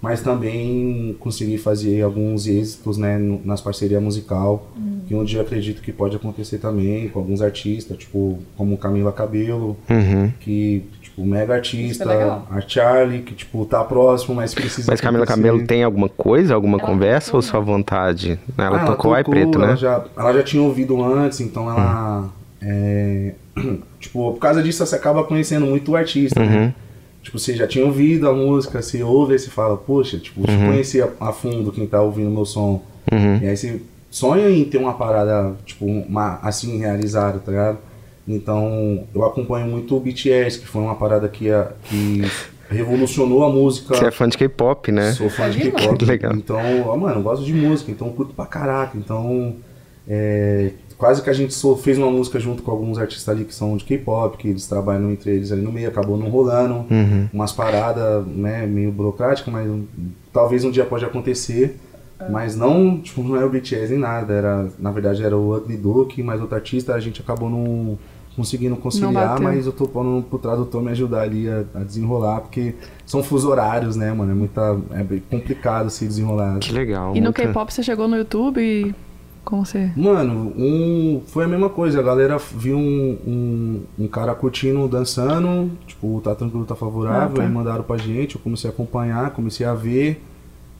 mas 0.00 0.22
também 0.22 1.16
conseguir 1.18 1.58
fazer 1.58 2.02
alguns 2.02 2.46
êxitos, 2.46 2.96
né, 2.96 3.18
nas 3.44 3.60
parcerias 3.60 4.00
musical, 4.00 4.68
que 5.08 5.14
um 5.14 5.24
dia 5.24 5.38
eu 5.40 5.42
acredito 5.42 5.82
que 5.82 5.90
pode 5.92 6.14
acontecer 6.14 6.58
também 6.58 7.08
com 7.08 7.18
alguns 7.18 7.42
artistas, 7.42 7.96
tipo, 7.98 8.38
como 8.56 8.78
Camila 8.78 9.10
Cabelo, 9.10 9.76
Uhum. 9.90 10.30
que, 10.38 10.84
tipo, 11.02 11.24
mega 11.26 11.54
artista, 11.54 12.12
é 12.12 12.22
a 12.22 12.60
Charlie, 12.64 13.22
que, 13.22 13.34
tipo, 13.34 13.64
tá 13.66 13.82
próximo, 13.82 14.36
mas 14.36 14.54
precisa 14.54 14.88
Mas 14.88 15.00
Camila 15.00 15.24
acontecer. 15.24 15.42
Camelo 15.48 15.66
tem 15.66 15.82
alguma 15.82 16.08
coisa, 16.08 16.54
alguma 16.54 16.78
Ela 16.78 16.86
conversa 16.86 17.26
tocou, 17.32 17.38
ou 17.38 17.42
só 17.42 17.60
vontade? 17.60 18.38
Ela 18.56 18.82
Ah, 18.82 18.86
tocou 18.86 19.14
Ai 19.14 19.24
Preto, 19.24 19.58
ela 19.58 19.68
né? 19.72 19.76
Já, 19.76 20.04
ela 20.16 20.32
já 20.32 20.42
tinha 20.44 20.62
ouvido 20.62 21.02
antes, 21.02 21.40
então 21.40 21.68
ela. 21.68 22.30
É, 22.60 23.32
tipo, 24.00 24.32
por 24.32 24.38
causa 24.38 24.62
disso 24.62 24.84
você 24.84 24.94
acaba 24.96 25.24
conhecendo 25.24 25.66
muito 25.66 25.92
o 25.92 25.96
artista, 25.96 26.40
Uhum. 26.40 26.46
né? 26.48 26.74
Tipo, 27.22 27.38
você 27.38 27.54
já 27.54 27.66
tinha 27.66 27.84
ouvido 27.84 28.28
a 28.28 28.32
música, 28.32 28.80
você 28.80 29.02
ouve 29.02 29.34
e 29.34 29.38
você 29.38 29.50
fala, 29.50 29.76
poxa, 29.76 30.18
tipo, 30.18 30.40
eu 30.40 30.58
conhecer 30.66 31.06
a, 31.20 31.32
fundo 31.32 31.70
quem 31.72 31.86
tá 31.86 32.00
ouvindo 32.00 32.30
meu 32.30 32.44
som. 32.46 32.82
Uhum. 33.12 33.38
E 33.42 33.46
aí 33.48 33.56
você 33.56 33.80
sonha 34.10 34.48
em 34.48 34.64
ter 34.64 34.78
uma 34.78 34.94
parada, 34.94 35.54
tipo, 35.66 35.84
uma, 35.84 36.38
assim, 36.42 36.78
realizada, 36.78 37.38
tá 37.38 37.50
ligado? 37.50 37.78
Então, 38.26 39.04
eu 39.14 39.24
acompanho 39.24 39.66
muito 39.66 39.96
o 39.96 40.00
BTS, 40.00 40.58
que 40.60 40.66
foi 40.66 40.80
uma 40.82 40.94
parada 40.94 41.28
que, 41.28 41.50
a- 41.50 41.72
que 41.84 42.22
revolucionou 42.70 43.42
a 43.44 43.50
música. 43.50 43.94
Você 43.96 44.06
é 44.06 44.10
fã 44.10 44.28
de 44.28 44.36
K-pop, 44.38 44.92
né? 44.92 45.12
Sou 45.12 45.28
fã 45.28 45.50
de 45.50 45.58
K-pop. 45.70 46.04
Legal. 46.04 46.32
Então, 46.34 46.58
ó, 46.86 46.96
mano, 46.96 47.16
eu 47.20 47.22
gosto 47.22 47.44
de 47.44 47.52
música, 47.52 47.90
então 47.90 48.06
eu 48.08 48.12
curto 48.14 48.32
pra 48.34 48.46
caraca. 48.46 48.96
Então, 48.96 49.56
é, 50.06 50.70
quase 50.98 51.22
que 51.22 51.30
a 51.30 51.32
gente 51.32 51.54
fez 51.80 51.96
uma 51.96 52.10
música 52.10 52.38
junto 52.40 52.62
com 52.62 52.70
alguns 52.70 52.98
artistas 52.98 53.28
ali 53.28 53.44
que 53.44 53.54
são 53.54 53.76
de 53.76 53.84
K-pop, 53.84 54.36
que 54.36 54.48
eles 54.48 54.66
trabalham 54.66 55.10
entre 55.10 55.30
eles 55.30 55.52
ali 55.52 55.62
no 55.62 55.72
meio, 55.72 55.88
acabou 55.88 56.16
não 56.18 56.28
rolando. 56.28 56.84
Uhum. 56.90 57.28
Umas 57.32 57.52
paradas, 57.52 58.26
né, 58.26 58.66
meio 58.66 58.90
burocráticas, 58.90 59.50
mas 59.52 59.70
talvez 60.32 60.64
um 60.64 60.70
dia 60.70 60.84
pode 60.84 61.04
acontecer. 61.04 61.78
Mas 62.30 62.56
não, 62.56 62.98
tipo, 63.00 63.22
não 63.22 63.40
é 63.40 63.44
o 63.44 63.48
BTS 63.48 63.90
nem 63.92 64.00
nada. 64.00 64.34
Era, 64.34 64.68
na 64.76 64.90
verdade 64.90 65.22
era 65.22 65.36
o 65.36 65.56
Ugly 65.56 65.76
Duke, 65.76 66.20
mas 66.20 66.40
outro 66.40 66.56
artista 66.56 66.94
a 66.94 66.98
gente 67.00 67.20
acabou 67.22 67.48
não 67.48 67.96
conseguindo 68.34 68.76
conciliar, 68.76 69.40
mas 69.40 69.66
eu 69.66 69.72
tô 69.72 69.86
pondo 69.88 70.22
pro 70.28 70.38
tradutor 70.38 70.80
me 70.82 70.90
ajudar 70.92 71.22
ali 71.22 71.48
a, 71.48 71.64
a 71.74 71.80
desenrolar, 71.84 72.40
porque 72.40 72.74
são 73.04 73.22
fuso 73.22 73.48
horários, 73.48 73.94
né, 73.96 74.12
mano? 74.12 74.30
É 74.32 74.34
muita. 74.34 74.80
É 74.92 75.02
bem 75.02 75.22
complicado 75.30 75.90
se 75.90 76.06
desenrolar. 76.06 76.58
Que 76.58 76.72
legal. 76.72 77.12
E 77.16 77.20
no 77.20 77.26
muita- 77.26 77.42
K-pop 77.42 77.72
você 77.72 77.82
chegou 77.84 78.08
no 78.08 78.16
YouTube 78.16 78.60
e. 78.60 78.94
Como 79.48 79.64
você. 79.64 79.90
Mano, 79.96 80.52
um, 80.58 81.22
foi 81.26 81.46
a 81.46 81.48
mesma 81.48 81.70
coisa. 81.70 82.00
A 82.00 82.02
galera 82.02 82.36
viu 82.36 82.76
um, 82.76 83.16
um, 83.26 83.82
um 84.00 84.06
cara 84.06 84.34
curtindo, 84.34 84.86
dançando. 84.86 85.70
Tipo, 85.86 86.20
tá 86.22 86.34
tranquilo, 86.34 86.66
tá 86.66 86.74
favorável. 86.74 87.28
Ah, 87.28 87.36
tá. 87.36 87.42
Aí 87.44 87.48
mandaram 87.48 87.82
pra 87.82 87.96
gente. 87.96 88.34
Eu 88.34 88.42
comecei 88.42 88.68
a 88.68 88.72
acompanhar, 88.74 89.30
comecei 89.30 89.64
a 89.64 89.72
ver. 89.72 90.22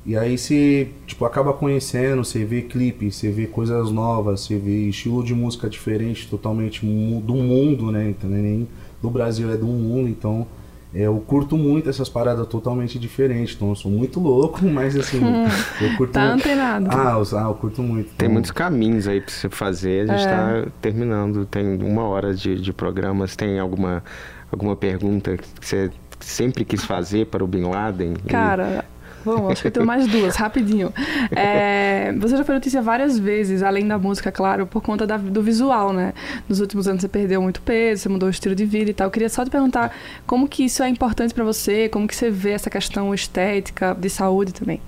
E 0.04 0.14
aí 0.18 0.36
você, 0.36 0.90
tipo, 1.06 1.24
acaba 1.24 1.54
conhecendo. 1.54 2.22
Você 2.22 2.44
vê 2.44 2.60
clipe, 2.60 3.10
você 3.10 3.30
vê 3.30 3.46
coisas 3.46 3.90
novas. 3.90 4.42
Você 4.42 4.58
vê 4.58 4.86
estilo 4.86 5.24
de 5.24 5.34
música 5.34 5.66
diferente, 5.70 6.28
totalmente 6.28 6.84
do 6.84 7.34
mundo, 7.36 7.90
né? 7.90 8.10
Então, 8.10 8.28
nem 8.28 8.68
do 9.00 9.08
Brasil, 9.08 9.50
é 9.50 9.56
do 9.56 9.64
mundo. 9.64 10.10
Então, 10.10 10.46
eu 10.94 11.18
curto 11.26 11.56
muito 11.56 11.88
essas 11.90 12.08
paradas 12.08 12.46
totalmente 12.46 12.98
diferentes. 12.98 13.54
Então, 13.54 13.68
eu 13.70 13.74
sou 13.74 13.90
muito 13.90 14.18
louco, 14.20 14.64
mas 14.66 14.96
assim, 14.96 15.20
eu 15.80 15.96
curto. 15.96 16.12
Tá 16.12 16.32
antenado. 16.32 16.88
Ah, 16.90 17.18
eu, 17.18 17.38
ah, 17.38 17.42
eu 17.48 17.54
curto 17.54 17.82
muito. 17.82 18.06
Tem 18.14 18.26
Então, 18.26 18.30
muitos 18.32 18.50
caminhos 18.50 19.06
aí 19.06 19.20
pra 19.20 19.30
você 19.32 19.48
fazer. 19.48 20.10
A 20.10 20.16
gente 20.16 20.26
É. 20.28 20.62
tá 20.62 20.70
terminando. 20.80 21.44
Tem 21.46 21.76
uma 21.82 22.02
hora 22.04 22.34
de, 22.34 22.60
de 22.60 22.72
programas. 22.72 23.36
Tem 23.36 23.58
alguma, 23.58 24.02
alguma 24.50 24.74
pergunta 24.76 25.36
que 25.36 25.46
você 25.66 25.90
sempre 26.20 26.64
quis 26.64 26.84
fazer 26.84 27.26
para 27.26 27.44
o 27.44 27.46
Bin 27.46 27.62
Laden? 27.64 28.14
E- 28.24 28.28
Cara, 28.28 28.84
vamos, 29.24 29.52
acho 29.52 29.62
que 29.62 29.68
eu 29.68 29.72
tenho 29.72 29.86
mais 29.86 30.06
duas, 30.06 30.36
rapidinho. 30.36 30.92
É, 31.34 32.12
você 32.18 32.36
já 32.36 32.44
foi 32.44 32.54
notícia 32.54 32.80
várias 32.82 33.18
vezes, 33.18 33.62
além 33.62 33.86
da 33.86 33.98
música, 33.98 34.30
claro, 34.32 34.66
por 34.66 34.82
conta 34.82 35.06
da- 35.06 35.16
do 35.16 35.42
visual, 35.42 35.92
né? 35.92 36.12
Nos 36.48 36.60
últimos 36.60 36.88
anos 36.88 37.02
você 37.02 37.08
perdeu 37.08 37.40
muito 37.42 37.60
peso, 37.62 38.02
você 38.02 38.08
mudou 38.08 38.26
o 38.28 38.30
estilo 38.30 38.54
de 38.54 38.64
vida 38.64 38.90
e 38.90 38.94
tal. 38.94 39.06
Eu 39.06 39.10
queria 39.10 39.28
só 39.28 39.44
te 39.44 39.50
perguntar 39.50 39.94
como 40.26 40.48
que 40.48 40.64
isso 40.64 40.82
é 40.82 40.88
importante 40.88 41.34
pra 41.34 41.44
você, 41.44 41.88
como 41.88 42.06
que 42.06 42.14
você 42.16 42.30
vê 42.30 42.50
essa 42.50 42.70
questão 42.70 43.14
estética, 43.14 43.94
de 43.98 44.08
saúde 44.10 44.52
também. 44.52 44.80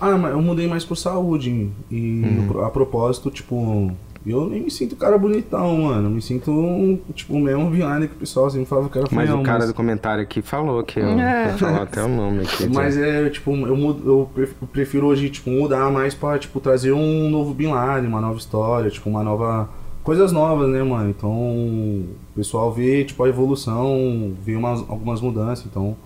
Ah, 0.00 0.16
mas 0.18 0.32
eu 0.32 0.42
mudei 0.42 0.66
mais 0.66 0.84
por 0.84 0.96
saúde. 0.96 1.70
E 1.90 2.22
Uhum. 2.50 2.64
a 2.64 2.70
propósito, 2.70 3.30
tipo, 3.30 3.90
eu 4.26 4.48
nem 4.48 4.62
me 4.62 4.70
sinto 4.70 4.96
cara 4.96 5.18
bonitão, 5.18 5.76
mano. 5.82 6.08
Eu 6.08 6.10
me 6.10 6.22
sinto, 6.22 6.50
um, 6.50 6.98
tipo, 7.14 7.34
o 7.34 7.40
mesmo 7.40 7.70
Vianney 7.70 8.08
que 8.08 8.14
o 8.14 8.18
pessoal 8.18 8.48
sempre 8.50 8.66
falava 8.66 8.88
que 8.88 8.96
era 8.98 9.06
Mas 9.10 9.30
o 9.30 9.42
cara 9.42 9.58
mas, 9.60 9.68
do 9.68 9.74
comentário 9.74 10.22
aqui 10.22 10.40
falou 10.42 10.82
que 10.82 10.98
eu 11.00 11.06
É. 11.18 11.48
vou 11.48 11.58
falar 11.58 11.82
até 11.82 12.02
o 12.02 12.08
nome 12.08 12.42
aqui. 12.42 12.66
mas 12.72 12.96
é, 12.96 13.28
tipo, 13.30 13.50
eu, 13.52 13.76
mudo, 13.76 14.02
eu 14.10 14.30
pref- 14.34 14.54
eu 14.62 14.68
prefiro 14.68 15.06
hoje, 15.06 15.28
tipo, 15.30 15.50
mudar 15.50 15.90
mais 15.90 16.14
pra, 16.14 16.38
tipo, 16.38 16.58
trazer 16.60 16.92
um 16.92 17.28
novo 17.28 17.52
Bin 17.52 17.66
Laden, 17.68 18.08
uma 18.08 18.20
nova 18.20 18.38
história, 18.38 18.90
tipo, 18.90 19.08
uma 19.10 19.22
nova... 19.22 19.68
Coisas 20.02 20.32
novas, 20.32 20.68
né, 20.68 20.82
mano? 20.82 21.08
Então, 21.10 21.30
o 21.30 22.06
pessoal 22.36 22.70
vê, 22.72 23.04
tipo, 23.04 23.22
a 23.24 23.28
evolução, 23.28 24.34
vê 24.44 24.54
umas, 24.56 24.80
algumas 24.88 25.20
mudanças, 25.20 25.64
então... 25.66 25.96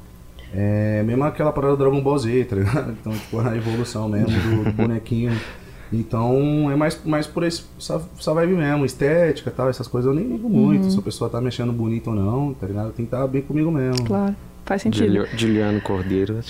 É 0.54 1.02
mesmo 1.04 1.24
aquela 1.24 1.52
parada 1.52 1.76
do 1.76 1.78
Dragon 1.84 2.00
Ball 2.00 2.18
Z, 2.18 2.44
tá 2.44 2.56
ligado? 2.56 2.92
Então, 2.98 3.12
tipo, 3.12 3.38
a 3.38 3.54
evolução 3.54 4.08
mesmo 4.08 4.28
do, 4.30 4.64
do 4.64 4.72
bonequinho. 4.72 5.38
Então 5.92 6.70
é 6.70 6.76
mais, 6.76 7.00
mais 7.04 7.26
por 7.26 7.42
esse, 7.44 7.64
essa, 7.78 8.02
essa 8.18 8.34
vibe 8.34 8.54
mesmo, 8.54 8.84
estética 8.84 9.50
tal, 9.50 9.68
essas 9.68 9.88
coisas 9.88 10.08
eu 10.08 10.14
nem 10.14 10.28
ligo 10.32 10.48
muito. 10.48 10.84
Uhum. 10.84 10.90
Se 10.90 10.98
a 10.98 11.02
pessoa 11.02 11.30
tá 11.30 11.40
mexendo 11.40 11.72
bonito 11.72 12.10
ou 12.10 12.16
não, 12.16 12.54
tá 12.54 12.66
ligado? 12.66 12.86
Tem 12.92 13.06
que 13.06 13.14
estar 13.14 13.26
bem 13.26 13.42
comigo 13.42 13.70
mesmo. 13.70 14.04
Claro, 14.06 14.34
faz 14.64 14.82
sentido. 14.82 15.26
Juliano 15.34 15.80
Cordeiro. 15.80 16.40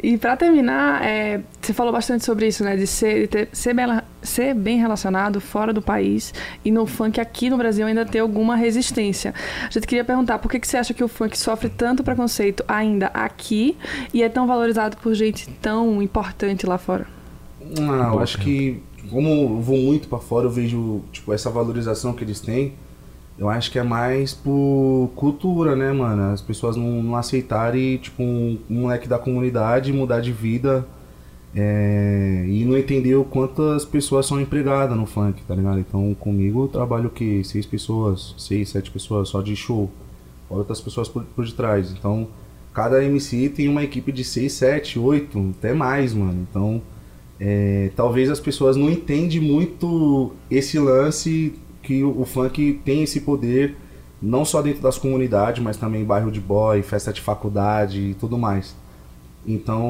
E 0.00 0.16
pra 0.16 0.36
terminar, 0.36 1.04
é, 1.04 1.40
você 1.60 1.72
falou 1.72 1.92
bastante 1.92 2.24
sobre 2.24 2.46
isso, 2.46 2.62
né? 2.62 2.76
De 2.76 2.86
ser, 2.86 3.22
de 3.22 3.26
ter- 3.26 3.48
ser, 3.52 3.74
bem, 3.74 3.84
ser 4.22 4.54
bem 4.54 4.78
relacionado 4.78 5.40
fora 5.40 5.72
do 5.72 5.82
país 5.82 6.32
e 6.64 6.70
no 6.70 6.86
funk 6.86 7.20
aqui 7.20 7.50
no 7.50 7.56
Brasil 7.56 7.84
ainda 7.84 8.06
ter 8.06 8.20
alguma 8.20 8.54
resistência. 8.54 9.34
A 9.66 9.70
gente 9.70 9.88
queria 9.88 10.04
perguntar 10.04 10.38
por 10.38 10.48
que, 10.52 10.60
que 10.60 10.68
você 10.68 10.76
acha 10.76 10.94
que 10.94 11.02
o 11.02 11.08
funk 11.08 11.36
sofre 11.36 11.68
tanto 11.68 12.04
preconceito 12.04 12.64
ainda 12.68 13.08
aqui 13.08 13.76
e 14.14 14.22
é 14.22 14.28
tão 14.28 14.46
valorizado 14.46 14.96
por 14.98 15.14
gente 15.14 15.48
tão 15.60 16.00
importante 16.00 16.64
lá 16.64 16.78
fora? 16.78 17.04
Ah, 17.80 18.10
eu 18.12 18.20
acho 18.20 18.38
que 18.38 18.80
como 19.08 19.28
eu 19.28 19.60
vou 19.60 19.76
muito 19.78 20.08
pra 20.08 20.18
fora, 20.18 20.46
eu 20.46 20.50
vejo 20.50 21.02
tipo 21.12 21.32
essa 21.32 21.50
valorização 21.50 22.12
que 22.12 22.24
eles 22.24 22.40
têm. 22.40 22.74
Eu 23.38 23.48
acho 23.48 23.70
que 23.70 23.78
é 23.78 23.82
mais 23.84 24.34
por 24.34 25.10
cultura, 25.14 25.76
né, 25.76 25.92
mano? 25.92 26.32
As 26.32 26.42
pessoas 26.42 26.76
não, 26.76 27.02
não 27.02 27.16
aceitarem, 27.16 27.96
tipo, 27.98 28.22
um, 28.22 28.58
um 28.68 28.80
moleque 28.82 29.06
da 29.08 29.18
comunidade 29.18 29.92
mudar 29.92 30.20
de 30.20 30.32
vida 30.32 30.84
é, 31.54 32.44
e 32.46 32.64
não 32.64 32.76
entender 32.76 33.14
o 33.14 33.24
quantas 33.24 33.84
pessoas 33.84 34.26
são 34.26 34.40
empregadas 34.40 34.96
no 34.96 35.06
funk, 35.06 35.42
tá 35.42 35.54
ligado? 35.54 35.78
Então, 35.78 36.14
comigo 36.14 36.64
eu 36.64 36.68
trabalho 36.68 37.06
o 37.06 37.10
quê? 37.10 37.42
Seis 37.44 37.64
pessoas, 37.64 38.34
seis, 38.36 38.68
sete 38.70 38.90
pessoas 38.90 39.28
só 39.28 39.40
de 39.40 39.56
show. 39.56 39.90
Outras 40.50 40.80
pessoas 40.80 41.08
por, 41.08 41.24
por 41.24 41.46
detrás. 41.46 41.92
Então, 41.92 42.28
cada 42.74 43.02
MC 43.04 43.48
tem 43.50 43.68
uma 43.68 43.82
equipe 43.82 44.12
de 44.12 44.24
seis, 44.24 44.52
sete, 44.52 44.98
oito, 44.98 45.54
até 45.58 45.72
mais, 45.72 46.12
mano. 46.14 46.46
Então, 46.50 46.82
é, 47.40 47.90
talvez 47.94 48.30
as 48.30 48.40
pessoas 48.40 48.76
não 48.76 48.90
entendem 48.90 49.40
muito 49.40 50.32
esse 50.50 50.78
lance 50.78 51.54
que 51.82 52.02
o, 52.02 52.20
o 52.20 52.24
funk 52.24 52.80
tem 52.84 53.02
esse 53.02 53.20
poder, 53.20 53.76
não 54.20 54.44
só 54.44 54.60
dentro 54.60 54.82
das 54.82 54.98
comunidades, 54.98 55.62
mas 55.62 55.76
também 55.76 56.04
bairro 56.04 56.30
de 56.30 56.40
boy, 56.40 56.82
festa 56.82 57.12
de 57.12 57.20
faculdade 57.20 58.00
e 58.00 58.14
tudo 58.14 58.36
mais. 58.36 58.74
Então, 59.46 59.88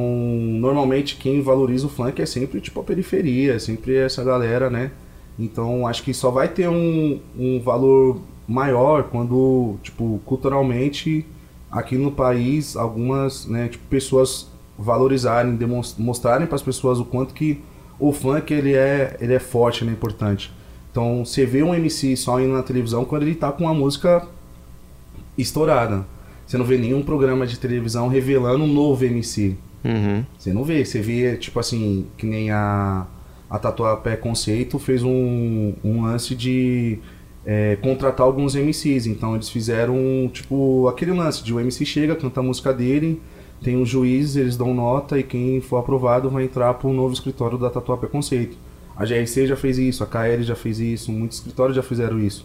normalmente 0.61 1.17
quem 1.17 1.43
valoriza 1.43 1.87
o 1.87 1.91
funk 1.91 2.21
é 2.21 2.27
sempre 2.27 2.61
tipo 2.61 2.81
a 2.81 2.85
periferia, 2.85 3.55
é 3.55 3.59
sempre 3.59 3.97
essa 3.97 4.23
galera, 4.23 4.69
né? 4.69 4.93
Então, 5.39 5.87
acho 5.87 6.03
que 6.03 6.13
só 6.13 6.31
vai 6.31 6.49
ter 6.49 6.69
um, 6.69 7.21
um 7.39 7.61
valor 7.61 8.21
maior 8.47 9.05
quando, 9.05 9.77
tipo, 9.83 10.21
culturalmente 10.25 11.25
aqui 11.71 11.97
no 11.97 12.11
país 12.11 12.77
algumas, 12.77 13.47
né, 13.47 13.69
tipo, 13.69 13.85
pessoas 13.89 14.49
valorizarem, 14.79 15.59
mostrarem 15.99 16.47
para 16.47 16.57
as 16.57 16.63
pessoas 16.63 17.01
o 17.01 17.05
quanto 17.05 17.35
que 17.35 17.61
o 17.99 18.13
funk 18.13 18.55
ele 18.55 18.75
é, 18.75 19.17
ele 19.21 19.35
é 19.35 19.39
forte, 19.39 19.83
ele 19.83 19.91
é 19.91 19.93
importante. 19.93 20.53
Então, 20.91 21.25
você 21.25 21.45
vê 21.45 21.63
um 21.63 21.75
MC 21.75 22.17
só 22.17 22.41
indo 22.41 22.53
na 22.53 22.63
televisão 22.63 23.05
quando 23.05 23.23
ele 23.23 23.35
tá 23.35 23.51
com 23.51 23.65
uma 23.65 23.75
música 23.75 24.27
estourada. 25.37 26.05
Você 26.47 26.57
não 26.57 26.65
vê 26.65 26.79
nenhum 26.79 27.03
programa 27.03 27.47
de 27.47 27.59
televisão 27.59 28.09
revelando 28.09 28.65
um 28.65 28.73
novo 28.73 29.05
MC. 29.05 29.57
Uhum. 29.85 30.25
Você 30.39 30.53
não 30.53 30.65
vê, 30.65 30.85
você 30.85 31.01
vê, 31.01 31.37
tipo 31.37 31.61
assim, 31.61 32.07
que 32.17 32.27
nem 32.27 32.51
a, 32.51 33.07
a 33.51 33.59
Tatuapé 33.59 34.17
Conceito 34.17 34.79
fez 34.79 35.03
um, 35.03 35.75
um 35.85 36.03
lance 36.03 36.35
de 36.35 36.99
é, 37.45 37.77
contratar 37.77 38.27
alguns 38.27 38.55
MCs. 38.55 39.07
Então 39.07 39.35
eles 39.35 39.49
fizeram, 39.49 40.31
tipo, 40.33 40.89
aquele 40.89 41.13
lance 41.13 41.45
de 41.45 41.53
o 41.53 41.61
MC 41.61 41.85
chega, 41.85 42.17
canta 42.17 42.41
a 42.41 42.43
música 42.43 42.73
dele, 42.73 43.21
tem 43.63 43.81
os 43.81 43.89
juízes, 43.89 44.37
eles 44.37 44.57
dão 44.57 44.73
nota 44.75 45.19
e 45.19 45.23
quem 45.23 45.61
for 45.61 45.79
aprovado 45.79 46.31
vai 46.31 46.45
entrar 46.45 46.75
para 46.75 46.89
o 46.89 46.93
novo 46.93 47.13
escritório 47.13 47.59
da 47.59 47.69
Tatuapé 47.71 48.07
Conceito. 48.07 48.57
A 48.97 49.05
GRC 49.05 49.47
já 49.47 49.57
fez 49.57 49.79
isso, 49.79 50.03
a 50.03 50.07
KL 50.07 50.43
já 50.43 50.55
fez 50.57 50.81
isso, 50.81 51.13
muitos 51.13 51.39
escritórios 51.39 51.77
já 51.77 51.83
fizeram 51.83 52.19
isso. 52.19 52.45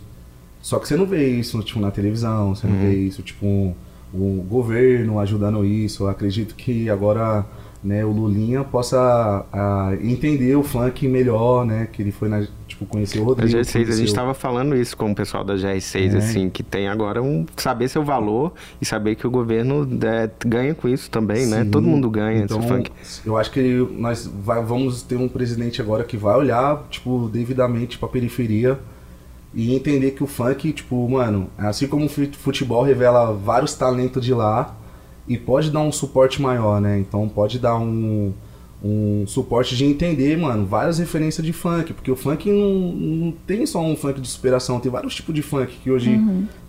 Só 0.62 0.80
que 0.80 0.88
você 0.88 0.96
não 0.96 1.06
vê 1.06 1.28
isso, 1.28 1.62
tipo, 1.62 1.80
na 1.80 1.92
televisão, 1.92 2.56
você 2.56 2.68
não 2.68 2.78
vê 2.80 2.94
isso, 2.96 3.22
tipo, 3.22 3.46
um- 3.46 3.74
o 4.14 4.46
governo 4.48 5.20
ajudando 5.20 5.66
isso. 5.66 6.04
Eu 6.04 6.10
acredito 6.10 6.54
que 6.56 6.90
agora, 6.90 7.44
né, 7.84 8.06
o 8.06 8.12
Lulinha 8.12 8.64
possa 8.64 9.46
ah, 9.52 9.92
entender 10.02 10.56
o 10.56 10.64
funk 10.64 11.08
melhor, 11.08 11.66
né, 11.66 11.88
que 11.92 12.02
ele 12.02 12.12
foi, 12.12 12.30
na, 12.30 12.46
tipo, 12.84 12.92
conhecer 12.92 13.20
o 13.20 13.24
A 13.24 13.26
Rodrigo. 13.26 13.52
G6, 13.52 13.60
a 13.60 13.64
gente 13.64 13.86
conheceu- 13.86 14.06
estava 14.06 14.34
falando 14.34 14.76
isso 14.76 14.96
com 14.96 15.12
o 15.12 15.16
pessoal 15.16 15.44
da 15.44 15.56
GR6, 15.56 16.14
É. 16.14 16.18
assim, 16.18 16.50
que 16.50 16.62
tem 16.64 16.88
agora 16.88 17.22
um 17.22 17.46
saber 17.58 17.88
seu 17.88 18.04
valor 18.04 18.54
e 18.82 18.86
saber 18.86 19.16
que 19.16 19.26
o 19.26 19.32
governo 19.32 19.88
é, 20.04 20.30
ganha 20.46 20.74
com 20.76 20.88
isso 20.88 21.10
também, 21.10 21.46
né? 21.46 21.64
Sim. 21.64 21.70
Todo 21.72 21.88
mundo 21.88 22.10
ganha 22.10 22.44
Então, 22.44 22.60
esse 22.60 22.68
funk. 22.68 22.92
eu 23.26 23.38
acho 23.38 23.52
que 23.52 23.88
nós 23.98 24.28
vai- 24.28 24.64
vamos 24.64 25.02
ter 25.02 25.16
um 25.16 25.28
presidente 25.28 25.82
agora 25.82 26.04
que 26.04 26.18
vai 26.18 26.36
olhar, 26.38 26.84
tipo, 26.90 27.30
devidamente 27.32 27.98
pra 27.98 28.08
periferia 28.08 28.80
e 29.54 29.76
entender 29.76 30.12
que 30.12 30.24
o 30.24 30.28
funk, 30.28 30.72
tipo, 30.74 31.08
mano, 31.10 31.48
assim 31.58 31.88
como 31.88 32.06
o 32.06 32.10
fut- 32.10 32.36
futebol 32.38 32.84
revela 32.84 33.34
vários 33.34 33.76
talentos 33.76 34.24
de 34.24 34.34
lá 34.34 34.76
e 35.28 35.38
pode 35.38 35.70
dar 35.72 35.80
um 35.82 35.92
suporte 35.92 36.42
maior, 36.42 36.82
né? 36.82 37.00
Então 37.00 37.30
pode 37.30 37.60
dar 37.60 37.76
um, 37.78 38.34
um 38.84 39.24
suporte 39.26 39.78
de 39.78 39.86
entender, 39.86 40.38
mano, 40.38 40.66
várias 40.66 41.00
referências 41.00 41.46
de 41.46 41.54
funk, 41.54 41.94
porque 41.94 42.12
o 42.12 42.16
funk 42.18 42.52
não, 42.52 42.92
não 42.92 43.34
tem 43.48 43.66
só 43.66 43.82
um 43.82 43.96
funk 43.96 44.20
de 44.20 44.28
superação, 44.28 44.80
tem 44.80 44.92
vários 44.92 45.16
tipos 45.16 45.34
de 45.34 45.42
funk 45.42 45.74
que 45.82 45.90
hoje 45.90 46.20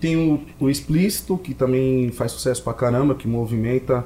tem 0.00 0.16
o, 0.16 0.40
o 0.60 0.70
explícito, 0.70 1.36
que 1.36 1.52
também 1.54 2.10
faz 2.12 2.30
sucesso 2.30 2.62
pra 2.62 2.72
caramba, 2.72 3.14
que 3.16 3.26
movimenta 3.26 4.04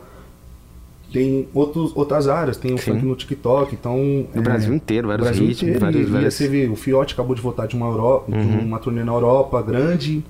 tem 1.12 1.48
outros, 1.54 1.92
outras 1.96 2.28
áreas, 2.28 2.56
tem 2.56 2.72
o 2.74 2.78
Sim. 2.78 2.92
funk 2.92 3.04
no 3.04 3.14
TikTok, 3.16 3.74
então... 3.74 4.26
No 4.34 4.42
Brasil 4.42 4.74
inteiro, 4.74 5.08
vários 5.08 5.26
Brasil 5.26 5.46
ritmos, 5.46 5.62
inteiro, 5.62 5.80
vários- 5.80 6.00
e, 6.06 6.08
e 6.08 6.12
várias- 6.12 6.34
você 6.34 6.48
vê, 6.48 6.66
o 6.66 6.76
Fiote 6.76 7.14
acabou 7.14 7.34
de 7.34 7.40
voltar 7.42 7.66
de 7.66 7.76
uma, 7.76 7.86
Europa, 7.86 8.30
de 8.32 8.38
Uhum. 8.38 8.60
uma 8.64 8.78
turnê 8.78 9.04
na 9.04 9.12
Europa 9.12 9.60
grande, 9.62 10.22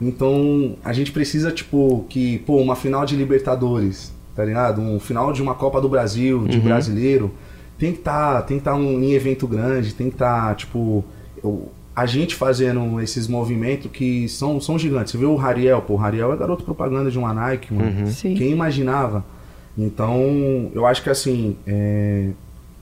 então 0.00 0.76
a 0.84 0.92
gente 0.92 1.10
precisa, 1.10 1.50
tipo, 1.50 2.04
que, 2.08 2.38
pô, 2.40 2.56
uma 2.58 2.76
final 2.76 3.04
de 3.04 3.16
Libertadores, 3.16 4.12
tá 4.38 4.44
ligado? 4.44 4.80
Um 4.80 5.00
final 5.00 5.32
de 5.32 5.42
uma 5.42 5.52
Copa 5.56 5.80
do 5.80 5.88
Brasil, 5.88 6.46
de 6.46 6.58
Uhum. 6.58 6.62
brasileiro, 6.62 7.32
tem 7.76 7.92
que 7.92 7.98
tá, 7.98 8.40
tem 8.40 8.58
que 8.58 8.62
tá 8.64 8.72
um, 8.72 9.02
em 9.02 9.10
evento 9.10 9.48
grande, 9.48 9.92
tem 9.92 10.08
que 10.10 10.16
tá, 10.16 10.54
tipo, 10.54 11.04
eu- 11.42 11.68
a 11.94 12.06
gente 12.06 12.36
fazendo 12.36 13.00
esses 13.00 13.26
movimentos 13.26 13.90
que 13.90 14.28
são, 14.28 14.60
são 14.60 14.78
gigantes. 14.78 15.10
Você 15.10 15.18
vê 15.18 15.24
o 15.26 15.34
Rariel, 15.34 15.82
pô, 15.82 15.94
o 15.94 15.96
Rariel 15.96 16.32
é 16.32 16.36
garoto 16.36 16.62
propaganda 16.62 17.10
de 17.10 17.18
uma 17.18 17.34
Nike, 17.34 17.74
mano. 17.74 17.90
Uhum. 18.06 18.12
Quem 18.36 18.52
imaginava? 18.52 19.24
Então, 19.76 20.70
eu 20.72 20.86
acho 20.86 21.02
que 21.02 21.10
assim, 21.10 21.56
é, 21.66 22.28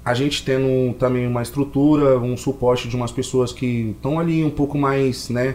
a 0.04 0.12
gente 0.12 0.44
tendo 0.44 0.92
também 0.98 1.26
uma 1.26 1.40
estrutura, 1.40 2.18
um 2.18 2.36
suporte 2.36 2.86
de 2.86 2.96
umas 2.96 3.10
pessoas 3.10 3.50
que 3.52 3.94
estão 3.96 4.18
ali 4.20 4.44
um 4.44 4.50
pouco 4.50 4.76
mais, 4.76 5.30
né? 5.30 5.54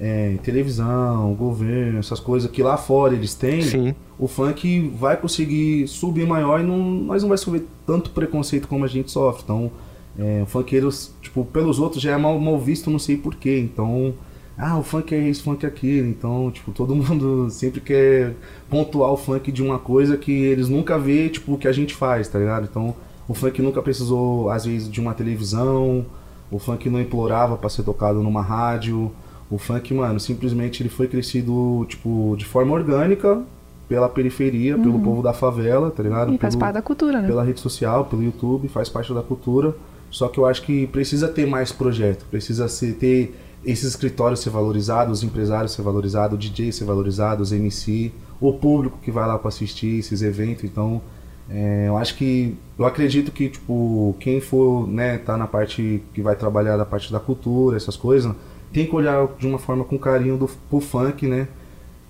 É, 0.00 0.36
televisão, 0.42 1.34
governo, 1.34 1.98
essas 1.98 2.18
coisas 2.18 2.50
que 2.50 2.62
lá 2.62 2.78
fora 2.78 3.14
eles 3.14 3.34
têm, 3.34 3.60
Sim. 3.60 3.94
o 4.18 4.26
funk 4.26 4.90
vai 4.98 5.16
conseguir 5.16 5.86
subir 5.86 6.26
maior 6.26 6.60
e 6.60 6.62
não, 6.62 6.78
nós 6.78 7.22
não 7.22 7.28
vai 7.28 7.36
sofrer 7.36 7.66
tanto 7.86 8.10
preconceito 8.10 8.66
como 8.66 8.84
a 8.84 8.88
gente 8.88 9.10
sofre. 9.10 9.42
Então, 9.44 9.70
é, 10.18 10.42
o 10.42 10.46
funkeiro, 10.46 10.88
tipo, 11.20 11.44
pelos 11.44 11.78
outros 11.78 12.00
já 12.02 12.12
é 12.12 12.16
mal, 12.16 12.38
mal 12.40 12.58
visto, 12.58 12.90
não 12.90 12.98
sei 12.98 13.18
porquê. 13.18 13.58
Então, 13.58 14.14
ah, 14.56 14.78
o 14.78 14.82
funk 14.82 15.14
é 15.14 15.18
isso, 15.18 15.42
o 15.42 15.44
funk 15.44 15.66
é 15.66 15.68
aquilo. 15.68 16.08
Então, 16.08 16.50
tipo, 16.50 16.72
todo 16.72 16.96
mundo 16.96 17.50
sempre 17.50 17.80
quer 17.80 18.34
pontuar 18.70 19.12
o 19.12 19.18
funk 19.18 19.52
de 19.52 19.62
uma 19.62 19.78
coisa 19.78 20.16
que 20.16 20.32
eles 20.32 20.68
nunca 20.68 20.98
vê, 20.98 21.28
tipo, 21.28 21.52
o 21.52 21.58
que 21.58 21.68
a 21.68 21.72
gente 21.72 21.94
faz, 21.94 22.26
tá 22.26 22.38
ligado? 22.38 22.66
Então, 22.70 22.96
o 23.28 23.34
funk 23.34 23.60
nunca 23.60 23.82
precisou, 23.82 24.48
às 24.50 24.64
vezes, 24.64 24.90
de 24.90 24.98
uma 24.98 25.12
televisão, 25.12 26.06
o 26.50 26.58
funk 26.58 26.88
não 26.88 27.00
implorava 27.00 27.56
para 27.58 27.68
ser 27.68 27.82
tocado 27.82 28.22
numa 28.22 28.42
rádio. 28.42 29.12
O 29.50 29.58
funk, 29.58 29.92
mano, 29.92 30.20
simplesmente 30.20 30.82
ele 30.82 30.88
foi 30.88 31.08
crescido, 31.08 31.84
tipo, 31.88 32.36
de 32.38 32.44
forma 32.44 32.72
orgânica, 32.72 33.42
pela 33.88 34.08
periferia, 34.08 34.78
pelo 34.78 35.00
povo 35.00 35.20
da 35.22 35.32
favela, 35.32 35.90
tá 35.90 36.00
ligado? 36.02 36.32
E 36.32 36.38
faz 36.38 36.54
Pelo- 36.54 36.60
parte 36.60 36.74
da 36.74 36.82
cultura, 36.82 37.20
né? 37.20 37.26
pela 37.26 37.42
rede 37.42 37.58
social, 37.58 38.04
pelo 38.04 38.22
YouTube, 38.22 38.68
faz 38.68 38.88
parte 38.88 39.12
da 39.12 39.22
cultura. 39.22 39.74
Só 40.10 40.28
que 40.28 40.38
eu 40.38 40.46
acho 40.46 40.62
que 40.62 40.86
precisa 40.86 41.26
ter 41.26 41.46
mais 41.46 41.72
projeto, 41.72 42.24
precisa 42.30 42.68
ser, 42.68 42.94
ter 42.94 43.34
esses 43.64 43.84
escritórios 43.88 44.40
ser 44.40 44.50
valorizados, 44.50 45.18
os 45.18 45.24
empresários 45.24 45.72
ser 45.72 45.82
valorizados, 45.82 46.36
o 46.36 46.38
DJ 46.38 46.70
ser 46.70 46.84
valorizado, 46.84 47.42
os 47.42 47.50
MC, 47.52 48.12
o 48.40 48.52
público 48.52 48.98
que 49.02 49.10
vai 49.10 49.26
lá 49.26 49.36
para 49.38 49.48
assistir 49.48 49.98
esses 49.98 50.22
eventos. 50.22 50.62
Então, 50.64 51.00
é, 51.48 51.86
eu 51.88 51.96
acho 51.96 52.14
que 52.16 52.56
eu 52.78 52.84
acredito 52.86 53.32
que 53.32 53.48
tipo 53.48 54.14
quem 54.20 54.40
for, 54.40 54.86
né, 54.86 55.18
tá 55.18 55.36
na 55.36 55.48
parte 55.48 56.00
que 56.14 56.22
vai 56.22 56.36
trabalhar 56.36 56.76
da 56.76 56.84
parte 56.84 57.12
da 57.12 57.18
cultura, 57.18 57.76
essas 57.76 57.96
coisas, 57.96 58.32
tem 58.72 58.86
que 58.86 58.94
olhar 58.94 59.28
de 59.38 59.46
uma 59.46 59.58
forma 59.58 59.84
com 59.84 59.98
carinho 59.98 60.36
do 60.36 60.48
pro 60.68 60.80
funk, 60.80 61.26
né? 61.26 61.48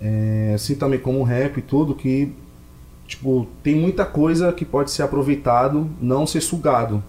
É, 0.01 0.53
assim 0.55 0.75
também 0.75 0.99
como 0.99 1.21
o 1.21 1.23
rap 1.23 1.59
e 1.59 1.63
tudo 1.63 1.95
que 1.95 2.33
tipo, 3.07 3.47
tem 3.63 3.75
muita 3.75 4.07
coisa 4.07 4.53
que 4.53 4.65
pode 4.65 4.91
ser 4.91 5.03
aproveitado, 5.03 5.91
não 6.01 6.27
ser 6.27 6.41
sugado, 6.41 7.03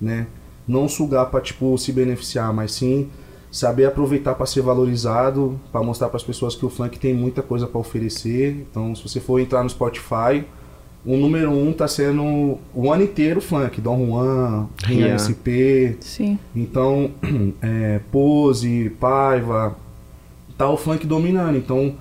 né? 0.00 0.26
Não 0.68 0.88
sugar 0.88 1.26
para 1.26 1.40
tipo 1.40 1.76
se 1.78 1.92
beneficiar, 1.92 2.52
mas 2.52 2.72
sim 2.72 3.08
saber 3.50 3.86
aproveitar 3.86 4.34
para 4.34 4.44
ser 4.44 4.60
valorizado, 4.60 5.58
para 5.72 5.82
mostrar 5.82 6.08
para 6.08 6.18
as 6.18 6.22
pessoas 6.22 6.54
que 6.54 6.66
o 6.66 6.68
funk 6.68 6.98
tem 6.98 7.14
muita 7.14 7.42
coisa 7.42 7.66
para 7.66 7.80
oferecer. 7.80 8.66
Então, 8.70 8.94
se 8.94 9.02
você 9.02 9.18
for 9.18 9.40
entrar 9.40 9.62
no 9.62 9.70
Spotify, 9.70 10.44
o 11.06 11.16
número 11.16 11.52
um 11.52 11.72
tá 11.72 11.86
sendo 11.86 12.58
o 12.74 12.92
ano 12.92 13.04
inteiro 13.04 13.40
funk. 13.40 13.80
Dom 13.80 14.06
Juan, 14.06 14.66
Rian. 14.84 15.16
SP. 15.16 15.96
Sim. 16.00 16.36
Então, 16.54 17.12
é, 17.62 18.00
Pose, 18.10 18.90
Paiva, 18.98 19.76
tá 20.58 20.68
o 20.68 20.76
funk 20.76 21.06
dominando. 21.06 21.56
Então, 21.56 21.94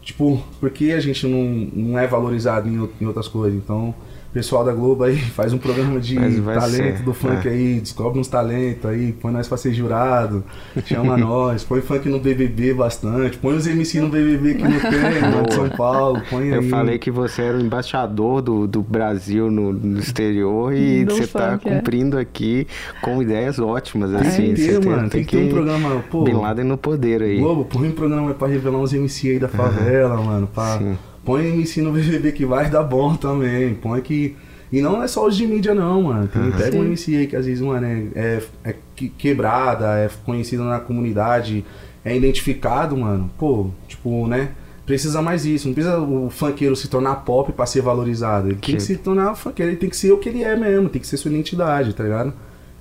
tipo, 0.00 0.40
por 0.60 0.70
que 0.70 0.92
a 0.92 1.00
gente 1.00 1.26
não, 1.26 1.42
não 1.74 1.98
é 1.98 2.06
valorizado 2.06 2.68
em, 2.68 2.88
em 3.00 3.06
outras 3.06 3.26
coisas? 3.26 3.58
Então, 3.58 3.92
pessoal 4.32 4.64
da 4.64 4.72
Globo 4.72 5.04
aí 5.04 5.16
faz 5.32 5.52
um 5.52 5.58
programa 5.58 6.00
de 6.00 6.16
talento 6.16 6.98
ser, 6.98 7.02
do 7.02 7.12
funk 7.12 7.46
é. 7.46 7.50
aí, 7.50 7.80
descobre 7.80 8.18
uns 8.18 8.28
talentos 8.28 8.86
aí, 8.86 9.12
põe 9.12 9.32
nós 9.32 9.46
pra 9.46 9.56
ser 9.56 9.72
jurado, 9.72 10.42
chama 10.86 11.16
nós, 11.18 11.62
põe 11.64 11.80
funk 11.80 12.08
no 12.08 12.18
BBB 12.18 12.74
bastante, 12.74 13.36
põe 13.38 13.54
os 13.54 13.66
MC 13.66 14.00
no 14.00 14.08
BBB 14.08 14.54
que 14.54 14.62
não 14.62 14.80
tem, 14.80 15.20
lá 15.20 15.42
de 15.42 15.54
São 15.54 15.68
Paulo, 15.70 16.22
põe 16.30 16.52
aí. 16.52 16.56
Eu 16.56 16.62
falei 16.64 16.98
que 16.98 17.10
você 17.10 17.42
era 17.42 17.58
o 17.58 17.60
embaixador 17.60 18.40
do, 18.40 18.66
do 18.66 18.82
Brasil 18.82 19.50
no, 19.50 19.72
no 19.72 19.98
exterior 19.98 20.72
e 20.72 21.04
Do 21.04 21.14
você 21.14 21.26
tá 21.26 21.52
funk, 21.52 21.68
é. 21.68 21.74
cumprindo 21.74 22.18
aqui 22.18 22.66
com 23.02 23.22
ideias 23.22 23.58
ótimas, 23.58 24.10
Tem 24.10 24.20
assim. 24.20 24.54
ter, 24.54 24.80
você 24.80 24.88
mano, 24.88 25.10
tem 25.10 25.24
que 25.24 25.36
ter 25.36 25.44
um 25.44 25.48
programa, 25.48 26.04
pô. 26.10 26.24
Bin 26.24 26.34
Laden 26.34 26.64
no 26.64 26.78
poder 26.78 27.22
aí. 27.22 27.38
Globo, 27.38 27.64
põe 27.64 27.88
um 27.88 27.92
programa 27.92 28.32
pra 28.34 28.48
revelar 28.48 28.78
uns 28.78 28.92
MC 28.92 29.30
aí 29.30 29.38
da 29.38 29.48
favela, 29.48 30.16
mano. 30.16 30.46
Pra... 30.46 30.78
Sim. 30.78 30.96
Põe 31.24 31.46
MC 31.46 31.80
no 31.82 31.92
BBB 31.92 32.32
que 32.32 32.44
vai 32.44 32.68
dar 32.70 32.82
bom 32.82 33.14
também. 33.14 33.74
Põe 33.74 34.00
que. 34.00 34.36
E 34.72 34.80
não 34.80 35.02
é 35.02 35.06
só 35.06 35.26
os 35.26 35.36
de 35.36 35.46
mídia, 35.46 35.74
não, 35.74 36.02
mano. 36.04 36.26
Tem, 36.28 36.50
Pega 36.52 36.76
um 36.78 36.80
Sim. 36.80 36.86
MC 36.86 37.16
aí 37.16 37.26
que 37.26 37.36
às 37.36 37.44
vezes, 37.46 37.60
mano, 37.60 37.86
é, 37.86 38.04
é, 38.14 38.42
é 38.64 38.74
que- 38.96 39.10
quebrada, 39.10 39.98
é 39.98 40.08
conhecido 40.24 40.64
na 40.64 40.80
comunidade, 40.80 41.64
é 42.04 42.16
identificado, 42.16 42.96
mano. 42.96 43.30
Pô, 43.38 43.66
tipo, 43.86 44.26
né? 44.26 44.50
Precisa 44.86 45.20
mais 45.22 45.44
isso. 45.44 45.68
Não 45.68 45.74
precisa 45.74 45.98
o 46.00 46.28
funkeiro 46.30 46.74
se 46.74 46.88
tornar 46.88 47.16
pop 47.16 47.52
pra 47.52 47.66
ser 47.66 47.82
valorizado. 47.82 48.48
Ele 48.48 48.56
tem 48.56 48.74
Que- 48.76 48.80
se 48.80 48.96
tornar 48.96 49.34
funkeiro, 49.36 49.70
ele 49.70 49.78
tem 49.78 49.88
que 49.90 49.96
ser 49.96 50.10
o 50.10 50.18
que 50.18 50.28
ele 50.28 50.42
é 50.42 50.56
mesmo, 50.56 50.88
tem 50.88 51.00
que 51.00 51.06
ser 51.06 51.16
sua 51.18 51.30
identidade, 51.30 51.92
tá 51.94 52.02
ligado? 52.02 52.32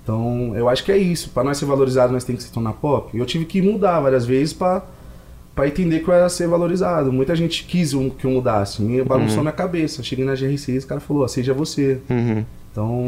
Então, 0.02 0.54
eu 0.56 0.68
acho 0.68 0.84
que 0.84 0.92
é 0.92 0.98
isso. 0.98 1.30
Pra 1.30 1.44
nós 1.44 1.58
ser 1.58 1.66
valorizado, 1.66 2.12
nós 2.12 2.24
tem 2.24 2.36
que 2.36 2.42
se 2.42 2.52
tornar 2.52 2.74
pop. 2.74 3.16
Eu 3.16 3.26
tive 3.26 3.46
que 3.46 3.62
mudar 3.62 4.00
várias 4.00 4.26
vezes 4.26 4.52
pra, 4.54 4.84
pra 5.56 5.68
entender 5.68 6.00
que 6.00 6.08
eu 6.08 6.14
era 6.14 6.30
ser 6.30 6.48
valorizado. 6.48 7.12
Muita 7.12 7.36
gente 7.36 7.64
quis 7.66 7.94
um- 7.94 8.10
que 8.10 8.26
eu 8.26 8.32
mudasse. 8.32 8.82
Me 8.82 9.04
bagunçou 9.04 9.42
minha 9.42 9.52
cabeça. 9.52 10.02
Cheguei 10.04 10.24
na 10.26 10.34
GR6 10.34 10.84
e 10.84 10.86
o 10.86 10.88
cara 10.88 11.02
falou, 11.02 11.28
seja 11.28 11.54
você. 11.54 12.00
Uhum. 12.10 12.46
Então, 12.72 13.04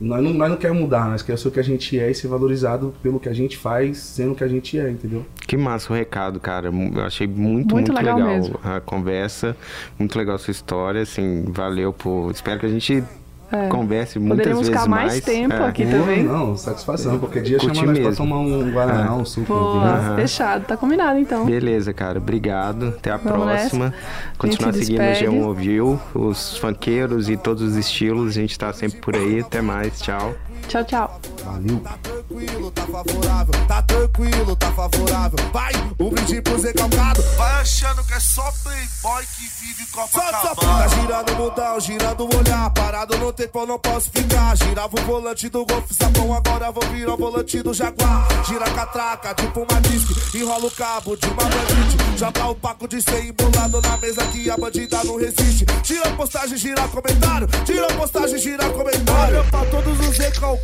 nós 0.00 0.24
não, 0.24 0.34
nós 0.34 0.50
não 0.50 0.56
queremos 0.56 0.82
mudar, 0.82 1.08
nós 1.08 1.22
queremos 1.22 1.40
ser 1.40 1.46
o 1.46 1.50
que 1.52 1.60
a 1.60 1.62
gente 1.62 1.96
é 2.00 2.10
e 2.10 2.14
ser 2.16 2.26
valorizado 2.26 2.92
pelo 3.00 3.20
que 3.20 3.28
a 3.28 3.32
gente 3.32 3.56
faz, 3.56 3.98
sendo 3.98 4.32
o 4.32 4.34
que 4.34 4.42
a 4.42 4.48
gente 4.48 4.76
é, 4.76 4.90
entendeu? 4.90 5.24
Que 5.46 5.56
massa 5.56 5.92
o 5.92 5.96
recado, 5.96 6.40
cara. 6.40 6.68
Eu 6.68 7.02
achei 7.04 7.28
muito, 7.28 7.76
muito, 7.76 7.92
Muito 7.92 7.92
legal, 7.92 8.18
legal 8.18 8.60
a 8.64 8.80
conversa. 8.80 9.56
Muito 9.96 10.18
legal 10.18 10.34
a 10.34 10.38
sua 10.38 10.50
história, 10.50 11.00
assim, 11.02 11.44
valeu 11.46 11.92
por... 11.92 12.32
Espero 12.32 12.58
que 12.58 12.66
a 12.66 12.68
gente 12.68 13.04
É. 13.52 13.68
converse 13.68 14.18
muitas 14.18 14.38
Poderíamos 14.38 14.66
vezes 14.68 14.82
ficar 14.82 14.90
mais 14.90 15.20
tempo 15.20 15.54
É. 15.54 15.68
aqui 15.68 15.84
Pô, 15.84 15.90
também. 15.90 16.22
Não, 16.22 16.56
satisfação. 16.56 17.18
Qualquer 17.18 17.42
dia 17.42 17.58
Curti 17.58 17.76
chama 17.76 17.88
nós 17.88 17.98
pra 17.98 18.08
mesmo. 18.10 18.24
tomar 18.24 18.38
um 18.38 18.70
Guaraná, 18.72 19.14
um 19.14 19.24
suco. 19.24 19.46
Pô, 19.46 19.78
um 19.78 20.16
fechado. 20.16 20.64
Tá 20.64 20.76
combinado, 20.76 21.18
então. 21.18 21.44
Beleza, 21.44 21.92
cara. 21.92 22.18
Obrigado. 22.18 22.88
Até 22.88 23.10
a 23.10 23.16
Vamos 23.18 23.44
próxima. 23.44 23.84
nessa. 23.90 23.96
Continuar 24.38 24.72
gente 24.72 24.84
seguindo 24.86 25.02
o 25.02 25.06
despede. 25.10 25.30
G1 25.30 25.44
Ouviu, 25.46 26.00
os 26.14 26.56
funkeiros 26.56 27.28
e 27.28 27.36
todos 27.36 27.62
os 27.62 27.76
estilos. 27.76 28.30
A 28.30 28.40
gente 28.40 28.58
tá 28.58 28.72
sempre 28.72 28.98
por 29.00 29.14
aí. 29.14 29.40
Até 29.40 29.60
mais. 29.60 30.00
Tchau. 30.00 30.34
Tchau, 30.72 30.84
tchau. 30.84 31.20
Valeu. 31.44 31.80
Tá 31.80 31.98
tranquilo, 32.02 32.70
tá 32.70 32.82
favorável, 32.86 33.66
tá 33.68 33.82
tranquilo, 33.82 34.56
tá 34.56 34.72
favorável. 34.72 35.38
Vai, 35.52 35.72
um 36.00 36.08
brinde 36.08 36.40
pro 36.40 36.58
Zé 36.58 36.72
Calcado. 36.72 37.22
Vai 37.36 37.60
achando 37.60 38.02
que 38.04 38.14
é 38.14 38.20
só 38.20 38.50
playboy 38.62 39.22
que 39.36 39.50
vive 39.60 39.86
Copacabana. 39.92 40.78
tá 40.78 40.88
girando 40.88 41.32
o 41.32 41.36
mundão, 41.36 41.80
girando 41.80 42.24
o 42.24 42.38
olhar. 42.38 42.70
Parado 42.70 43.18
no 43.18 43.30
tempo, 43.34 43.58
eu 43.58 43.66
não 43.66 43.78
posso 43.78 44.10
ficar. 44.10 44.56
Girava 44.56 44.98
o 44.98 45.04
volante 45.04 45.50
do 45.50 45.66
Golf 45.66 45.90
Sapão, 45.90 46.32
agora 46.32 46.70
vou 46.70 46.88
virar 46.88 47.12
o 47.12 47.16
volante 47.18 47.62
do 47.62 47.74
Jaguar. 47.74 48.26
Gira 48.46 48.64
a 48.64 48.70
catraca, 48.70 49.34
tipo 49.34 49.60
uma 49.60 49.80
disque. 49.82 50.38
Enrola 50.38 50.66
o 50.66 50.70
cabo 50.70 51.14
de 51.16 51.26
uma 51.26 51.42
bandite. 51.42 52.18
Joga 52.18 52.46
o 52.46 52.54
paco 52.54 52.88
de 52.88 53.02
100 53.02 53.28
embolado 53.28 53.82
na 53.82 53.96
mesa 53.98 54.24
que 54.28 54.48
a 54.48 54.56
bandida 54.56 55.04
não 55.04 55.16
resiste. 55.16 55.66
Tira 55.82 56.08
a 56.08 56.12
postagem, 56.16 56.56
gira 56.56 56.88
comentário. 56.88 57.46
Tira 57.66 57.86
a 57.92 57.94
postagem, 57.94 58.38
gira 58.38 58.70
comentário. 58.70 59.40
Olha 59.40 59.50
pra 59.50 59.64
todos 59.66 60.08
os 60.08 60.16
recalcados. 60.16 60.61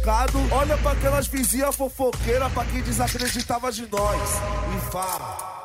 Olha 0.51 0.77
pra 0.79 0.93
aquelas 0.93 1.27
vizinhas 1.27 1.75
fofoqueiras. 1.75 2.53
Pra 2.53 2.65
quem 2.65 2.83
desacreditava 2.83 3.71
de 3.73 3.87
nós. 3.91 4.31
E 4.77 4.91
fala. 4.91 5.58